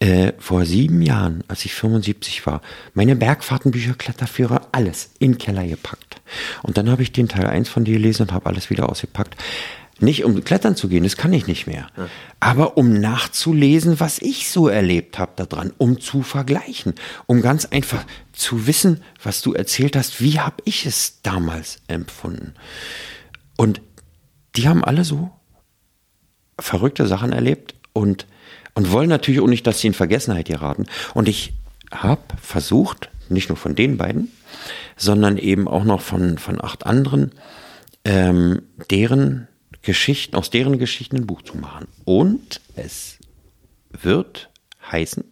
äh, 0.00 0.32
vor 0.38 0.64
sieben 0.64 1.02
Jahren, 1.02 1.42
als 1.48 1.64
ich 1.64 1.74
75 1.74 2.46
war, 2.46 2.62
meine 2.94 3.16
Bergfahrtenbücher, 3.16 3.94
Kletterführer, 3.94 4.68
alles 4.72 5.10
in 5.18 5.32
den 5.32 5.38
Keller 5.38 5.66
gepackt. 5.66 6.20
Und 6.62 6.76
dann 6.76 6.90
habe 6.90 7.02
ich 7.02 7.12
den 7.12 7.28
Teil 7.28 7.46
1 7.46 7.68
von 7.68 7.84
dir 7.84 7.94
gelesen 7.94 8.22
und 8.22 8.32
habe 8.32 8.46
alles 8.46 8.70
wieder 8.70 8.88
ausgepackt. 8.88 9.36
Nicht 10.00 10.24
um 10.24 10.44
klettern 10.44 10.76
zu 10.76 10.88
gehen, 10.88 11.02
das 11.02 11.16
kann 11.16 11.32
ich 11.32 11.48
nicht 11.48 11.66
mehr. 11.66 11.88
Ja. 11.96 12.08
Aber 12.38 12.76
um 12.76 12.92
nachzulesen, 13.00 13.98
was 13.98 14.20
ich 14.20 14.48
so 14.48 14.68
erlebt 14.68 15.18
habe 15.18 15.44
daran, 15.44 15.72
um 15.76 16.00
zu 16.00 16.22
vergleichen, 16.22 16.94
um 17.26 17.42
ganz 17.42 17.64
einfach 17.64 18.04
zu 18.32 18.68
wissen, 18.68 19.02
was 19.20 19.42
du 19.42 19.54
erzählt 19.54 19.96
hast, 19.96 20.20
wie 20.20 20.38
habe 20.38 20.62
ich 20.64 20.86
es 20.86 21.20
damals 21.22 21.80
empfunden. 21.88 22.54
Und 23.56 23.80
die 24.54 24.68
haben 24.68 24.84
alle 24.84 25.02
so 25.02 25.30
verrückte 26.60 27.08
Sachen 27.08 27.32
erlebt 27.32 27.74
und, 27.92 28.26
und 28.78 28.92
wollen 28.92 29.08
natürlich 29.08 29.40
auch 29.40 29.48
nicht, 29.48 29.66
dass 29.66 29.80
sie 29.80 29.88
in 29.88 29.92
Vergessenheit 29.92 30.46
geraten. 30.46 30.86
Und 31.12 31.28
ich 31.28 31.52
habe 31.90 32.22
versucht, 32.40 33.10
nicht 33.28 33.48
nur 33.48 33.56
von 33.56 33.74
den 33.74 33.96
beiden, 33.96 34.30
sondern 34.96 35.36
eben 35.36 35.66
auch 35.66 35.82
noch 35.82 36.00
von, 36.00 36.38
von 36.38 36.62
acht 36.62 36.86
anderen, 36.86 37.32
ähm, 38.04 38.62
deren 38.88 39.48
Geschichten, 39.82 40.36
aus 40.36 40.50
deren 40.50 40.78
Geschichten 40.78 41.16
ein 41.16 41.26
Buch 41.26 41.42
zu 41.42 41.56
machen. 41.56 41.88
Und 42.04 42.60
es 42.76 43.18
wird 43.90 44.48
heißen, 44.92 45.24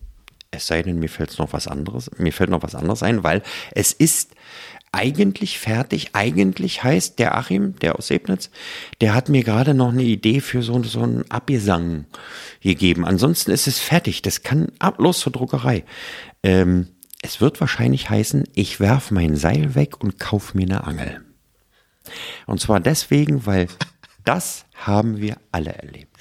es 0.51 0.67
sei 0.67 0.83
denn, 0.83 0.99
mir 0.99 1.09
fällt 1.09 1.39
noch 1.39 1.53
was 1.53 1.69
anderes, 1.69 2.11
mir 2.19 2.33
fällt 2.33 2.51
noch 2.51 2.65
was 2.65 2.75
anderes 2.75 3.05
ein, 3.05 3.23
weil 3.23 3.45
es 3.71 3.93
ist 3.93 4.35
eigentlich 4.97 5.59
fertig. 5.59 6.11
Eigentlich 6.15 6.83
heißt 6.83 7.19
der 7.19 7.37
Achim, 7.37 7.79
der 7.79 7.97
aus 7.97 8.09
Sebnitz, 8.09 8.51
der 9.01 9.15
hat 9.15 9.29
mir 9.29 9.45
gerade 9.45 9.75
noch 9.75 9.91
eine 9.91 10.03
Idee 10.03 10.41
für 10.41 10.63
so, 10.63 10.83
so 10.83 11.03
einen 11.03 11.31
Abgesang 11.31 12.07
gegeben. 12.61 13.05
Ansonsten 13.05 13.51
ist 13.51 13.67
es 13.69 13.79
fertig. 13.79 14.23
Das 14.23 14.43
kann 14.43 14.73
ab 14.79 14.99
zur 15.13 15.33
Druckerei. 15.33 15.85
Ähm, 16.43 16.89
es 17.23 17.41
wird 17.41 17.61
wahrscheinlich 17.61 18.09
heißen, 18.09 18.45
ich 18.55 18.81
werf 18.81 19.11
mein 19.11 19.37
Seil 19.37 19.75
weg 19.75 20.01
und 20.03 20.19
kauf 20.19 20.55
mir 20.55 20.65
eine 20.65 20.85
Angel. 20.85 21.25
Und 22.47 22.61
zwar 22.61 22.81
deswegen, 22.81 23.47
weil 23.47 23.69
das 24.25 24.65
haben 24.75 25.21
wir 25.21 25.37
alle 25.53 25.75
erlebt. 25.75 26.17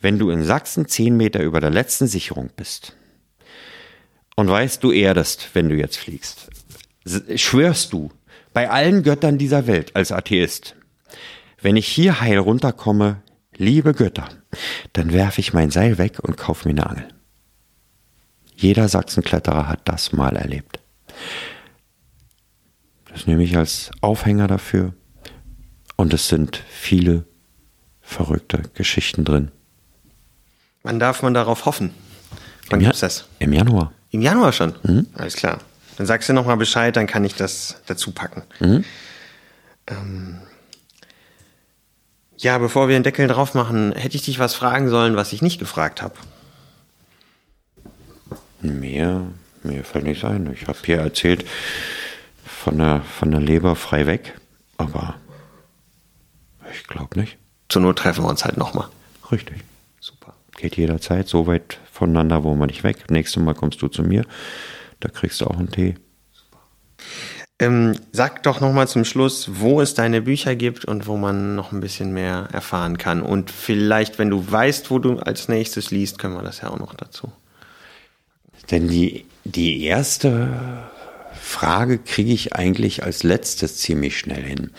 Wenn 0.00 0.18
du 0.18 0.30
in 0.30 0.44
Sachsen 0.44 0.86
zehn 0.86 1.16
Meter 1.16 1.42
über 1.42 1.60
der 1.60 1.70
letzten 1.70 2.06
Sicherung 2.06 2.50
bist 2.56 2.96
und 4.36 4.48
weißt, 4.48 4.82
du 4.82 4.92
erdest, 4.92 5.50
wenn 5.54 5.68
du 5.68 5.76
jetzt 5.76 5.96
fliegst, 5.96 6.50
schwörst 7.36 7.92
du 7.92 8.10
bei 8.52 8.70
allen 8.70 9.02
Göttern 9.02 9.38
dieser 9.38 9.66
Welt 9.66 9.94
als 9.94 10.12
Atheist, 10.12 10.74
wenn 11.62 11.76
ich 11.76 11.86
hier 11.86 12.20
heil 12.20 12.38
runterkomme, 12.38 13.22
liebe 13.56 13.94
Götter, 13.94 14.28
dann 14.92 15.12
werfe 15.12 15.40
ich 15.40 15.52
mein 15.52 15.70
Seil 15.70 15.98
weg 15.98 16.18
und 16.20 16.36
kaufe 16.36 16.68
mir 16.68 16.74
eine 16.74 16.90
Angel. 16.90 17.08
Jeder 18.56 18.88
Sachsenkletterer 18.88 19.68
hat 19.68 19.80
das 19.84 20.12
mal 20.12 20.36
erlebt. 20.36 20.80
Das 23.12 23.26
nehme 23.26 23.42
ich 23.42 23.56
als 23.56 23.90
Aufhänger 24.00 24.46
dafür. 24.46 24.94
Und 25.96 26.14
es 26.14 26.28
sind 26.28 26.62
viele 26.68 27.24
verrückte 28.00 28.62
Geschichten 28.74 29.24
drin. 29.24 29.50
Wann 30.82 30.98
darf 30.98 31.22
man 31.22 31.34
darauf 31.34 31.66
hoffen? 31.66 31.92
Wann 32.70 32.80
gibt 32.80 32.94
es 32.94 33.00
das? 33.00 33.26
Im 33.38 33.52
Januar. 33.52 33.92
Im 34.10 34.22
Januar 34.22 34.52
schon? 34.52 34.74
Mhm. 34.82 35.06
Alles 35.14 35.36
klar. 35.36 35.60
Dann 35.96 36.06
sagst 36.06 36.28
du 36.28 36.32
nochmal 36.32 36.56
Bescheid, 36.56 36.96
dann 36.96 37.06
kann 37.06 37.24
ich 37.24 37.34
das 37.34 37.76
dazu 37.86 38.12
packen. 38.12 38.42
Mhm. 38.60 38.84
Ähm 39.86 40.40
ja, 42.38 42.56
bevor 42.56 42.88
wir 42.88 42.96
den 42.96 43.02
Deckel 43.02 43.28
drauf 43.28 43.52
machen, 43.52 43.92
hätte 43.92 44.16
ich 44.16 44.22
dich 44.22 44.38
was 44.38 44.54
fragen 44.54 44.88
sollen, 44.88 45.14
was 45.14 45.32
ich 45.34 45.42
nicht 45.42 45.58
gefragt 45.58 46.00
habe. 46.00 46.14
Mehr, 48.62 49.26
mir 49.62 49.84
fällt 49.84 50.04
nichts 50.04 50.24
ein. 50.24 50.50
Ich 50.52 50.66
habe 50.66 50.78
hier 50.84 50.98
erzählt 50.98 51.44
von 52.44 52.78
der, 52.78 53.02
von 53.02 53.30
der 53.30 53.40
Leber 53.40 53.76
frei 53.76 54.06
weg, 54.06 54.38
aber 54.78 55.16
ich 56.72 56.86
glaube 56.86 57.20
nicht. 57.20 57.36
Zur 57.68 57.82
Not 57.82 57.98
treffen 57.98 58.24
wir 58.24 58.28
uns 58.28 58.44
halt 58.44 58.56
nochmal. 58.56 58.88
Richtig. 59.30 59.58
Super. 60.00 60.34
Geht 60.56 60.76
jederzeit 60.76 61.28
so 61.28 61.46
weit 61.46 61.78
voneinander, 61.92 62.42
wo 62.42 62.54
man 62.54 62.68
nicht 62.68 62.84
weg. 62.84 63.10
Nächstes 63.10 63.42
Mal 63.42 63.54
kommst 63.54 63.82
du 63.82 63.88
zu 63.88 64.02
mir, 64.02 64.24
da 65.00 65.08
kriegst 65.08 65.40
du 65.40 65.46
auch 65.46 65.58
einen 65.58 65.70
Tee. 65.70 65.94
Ähm, 67.58 67.94
sag 68.12 68.42
doch 68.42 68.60
nochmal 68.60 68.88
zum 68.88 69.04
Schluss, 69.04 69.50
wo 69.60 69.80
es 69.80 69.94
deine 69.94 70.22
Bücher 70.22 70.54
gibt 70.54 70.84
und 70.86 71.06
wo 71.06 71.16
man 71.16 71.54
noch 71.56 71.72
ein 71.72 71.80
bisschen 71.80 72.12
mehr 72.12 72.48
erfahren 72.52 72.96
kann. 72.96 73.20
Und 73.22 73.50
vielleicht, 73.50 74.18
wenn 74.18 74.30
du 74.30 74.50
weißt, 74.50 74.90
wo 74.90 74.98
du 74.98 75.18
als 75.18 75.48
nächstes 75.48 75.90
liest, 75.90 76.18
können 76.18 76.34
wir 76.34 76.42
das 76.42 76.62
ja 76.62 76.70
auch 76.70 76.78
noch 76.78 76.94
dazu. 76.94 77.30
Denn 78.70 78.88
die, 78.88 79.26
die 79.44 79.84
erste 79.84 80.48
Frage 81.38 81.98
kriege 81.98 82.32
ich 82.32 82.54
eigentlich 82.54 83.02
als 83.02 83.22
letztes 83.24 83.78
ziemlich 83.78 84.18
schnell 84.18 84.42
hin 84.42 84.70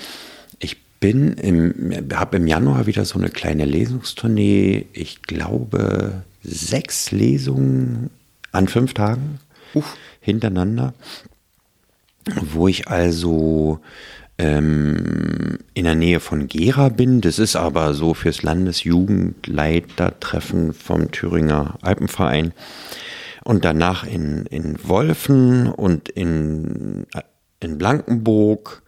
bin 1.01 1.33
im, 1.33 2.07
habe 2.13 2.37
im 2.37 2.47
Januar 2.47 2.85
wieder 2.85 3.03
so 3.03 3.19
eine 3.19 3.29
kleine 3.29 3.65
Lesungstournee. 3.65 4.85
Ich 4.93 5.23
glaube, 5.23 6.21
sechs 6.43 7.11
Lesungen 7.11 8.11
an 8.53 8.69
fünf 8.69 8.93
Tagen 8.93 9.39
Uff. 9.73 9.97
Hintereinander, 10.21 10.93
wo 12.41 12.69
ich 12.69 12.87
also 12.87 13.81
ähm, 14.37 15.57
in 15.73 15.83
der 15.83 15.95
Nähe 15.95 16.19
von 16.19 16.47
Gera 16.47 16.89
bin. 16.89 17.21
Das 17.21 17.39
ist 17.39 17.55
aber 17.55 17.93
so 17.93 18.13
fürs 18.13 18.43
Landesjugendleitertreffen 18.43 20.73
vom 20.73 21.11
Thüringer 21.11 21.77
Alpenverein. 21.81 22.53
Und 23.43 23.65
danach 23.65 24.05
in, 24.05 24.45
in 24.45 24.77
Wolfen 24.87 25.67
und 25.67 26.09
in, 26.09 27.07
in 27.59 27.77
Blankenburg 27.77 28.83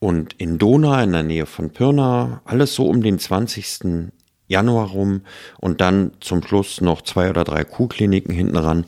und 0.00 0.34
in 0.34 0.58
Dona 0.58 1.02
in 1.02 1.12
der 1.12 1.22
Nähe 1.22 1.46
von 1.46 1.70
Pirna, 1.70 2.42
alles 2.44 2.74
so 2.74 2.86
um 2.88 3.02
den 3.02 3.18
20. 3.18 4.10
Januar 4.46 4.88
rum 4.88 5.22
und 5.58 5.80
dann 5.80 6.12
zum 6.20 6.42
Schluss 6.42 6.80
noch 6.80 7.02
zwei 7.02 7.30
oder 7.30 7.44
drei 7.44 7.64
Kuhkliniken 7.64 8.34
hinten 8.34 8.56
ran. 8.56 8.84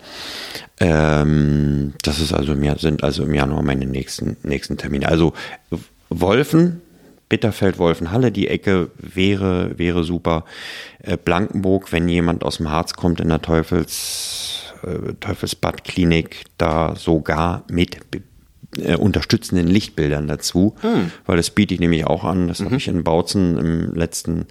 Ähm, 0.79 1.95
das 2.03 2.21
ist 2.21 2.33
also 2.33 2.55
mehr, 2.55 2.79
sind 2.79 3.03
also 3.03 3.25
im 3.25 3.35
Januar 3.35 3.63
meine 3.63 3.87
nächsten, 3.87 4.37
nächsten 4.43 4.77
Termine. 4.77 5.09
Also 5.09 5.33
Wolfen, 6.11 6.83
Bitterfeld, 7.29 7.79
Wolfenhalle, 7.79 8.31
die 8.31 8.49
Ecke 8.49 8.91
wäre, 8.99 9.79
wäre 9.79 10.05
super. 10.05 10.45
Äh, 11.03 11.17
Blankenburg, 11.17 11.91
wenn 11.93 12.09
jemand 12.09 12.45
aus 12.45 12.59
dem 12.59 12.71
Harz 12.71 12.95
kommt 12.95 13.21
in 13.21 13.29
der 13.29 13.43
Teufels, 13.43 14.75
äh, 14.83 15.15
Teufelsbad 15.21 15.85
Klinik, 15.85 16.45
da 16.59 16.95
sogar 16.97 17.65
mit 17.69 17.99
äh, 18.79 18.97
unterstützenden 18.97 19.67
Lichtbildern 19.67 20.29
dazu, 20.29 20.77
hm. 20.83 21.11
weil 21.25 21.37
das 21.37 21.51
biete 21.51 21.75
ich 21.75 21.81
nämlich 21.81 22.07
auch 22.07 22.25
an. 22.25 22.49
Das 22.49 22.61
mhm. 22.61 22.65
habe 22.67 22.77
ich 22.77 22.89
in 22.89 23.05
Bautzen 23.05 23.57
im 23.57 23.95
letzten, 23.95 24.47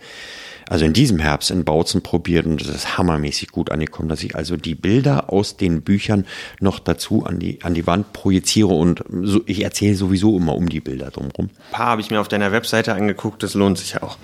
also 0.68 0.86
in 0.86 0.94
diesem 0.94 1.20
Herbst 1.20 1.52
in 1.52 1.64
Bautzen 1.64 2.02
probiert 2.02 2.46
und 2.46 2.62
das 2.62 2.70
ist 2.70 2.98
hammermäßig 2.98 3.50
gut 3.50 3.72
angekommen, 3.72 4.10
dass 4.10 4.24
ich 4.24 4.36
also 4.36 4.58
die 4.58 4.76
Bilder 4.76 5.32
aus 5.32 5.58
den 5.58 5.82
Büchern 5.82 6.26
noch 6.60 6.80
dazu 6.80 7.26
an 7.26 7.40
die, 7.40 7.62
an 7.62 7.74
die 7.74 7.86
Wand 7.86 8.14
projiziere 8.14 8.74
und 8.74 9.04
so, 9.22 9.42
ich 9.46 9.64
erzähle 9.64 9.96
sowieso 9.96 10.38
immer 10.38 10.56
um 10.56 10.70
die 10.70 10.82
Bilder 10.82 11.12
drumherum. 11.12 11.50
Ein 11.50 11.72
paar 11.72 11.88
habe 11.88 12.02
ich 12.02 12.10
mir 12.10 12.20
auf 12.20 12.28
deiner 12.28 12.52
Webseite 12.52 12.94
angeguckt, 12.94 13.44
das 13.44 13.54
lohnt 13.54 13.78
sich 13.78 14.02
auch. 14.02 14.18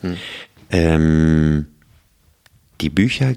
Hm. 0.00 0.16
Ähm, 0.70 1.66
die 2.80 2.90
Bücher 2.90 3.34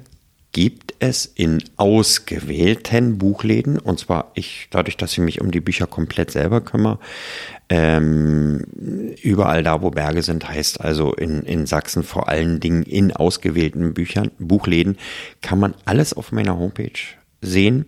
gibt 0.52 0.87
es 1.00 1.26
in 1.26 1.64
ausgewählten 1.78 3.18
Buchläden, 3.18 3.80
und 3.80 4.00
zwar 4.00 4.32
ich, 4.34 4.68
dadurch, 4.72 4.98
dass 4.98 5.14
ich 5.14 5.20
mich 5.20 5.42
um 5.42 5.52
die 5.52 5.62
Bücher 5.62 5.88
komplett 5.88 6.32
selber 6.32 6.62
kümmere, 6.62 7.00
ähm, 7.70 8.66
überall 9.22 9.64
da, 9.64 9.82
wo 9.82 9.92
Berge 9.92 10.24
sind, 10.24 10.48
heißt 10.48 10.82
also 10.82 11.14
in, 11.14 11.44
in 11.44 11.66
Sachsen 11.66 12.04
vor 12.04 12.30
allen 12.30 12.60
Dingen 12.60 12.84
in 12.84 13.12
ausgewählten 13.12 13.94
Büchern, 13.94 14.32
Buchläden, 14.40 14.98
kann 15.42 15.60
man 15.60 15.74
alles 15.86 16.14
auf 16.14 16.32
meiner 16.32 16.58
Homepage 16.58 16.92
sehen. 17.42 17.86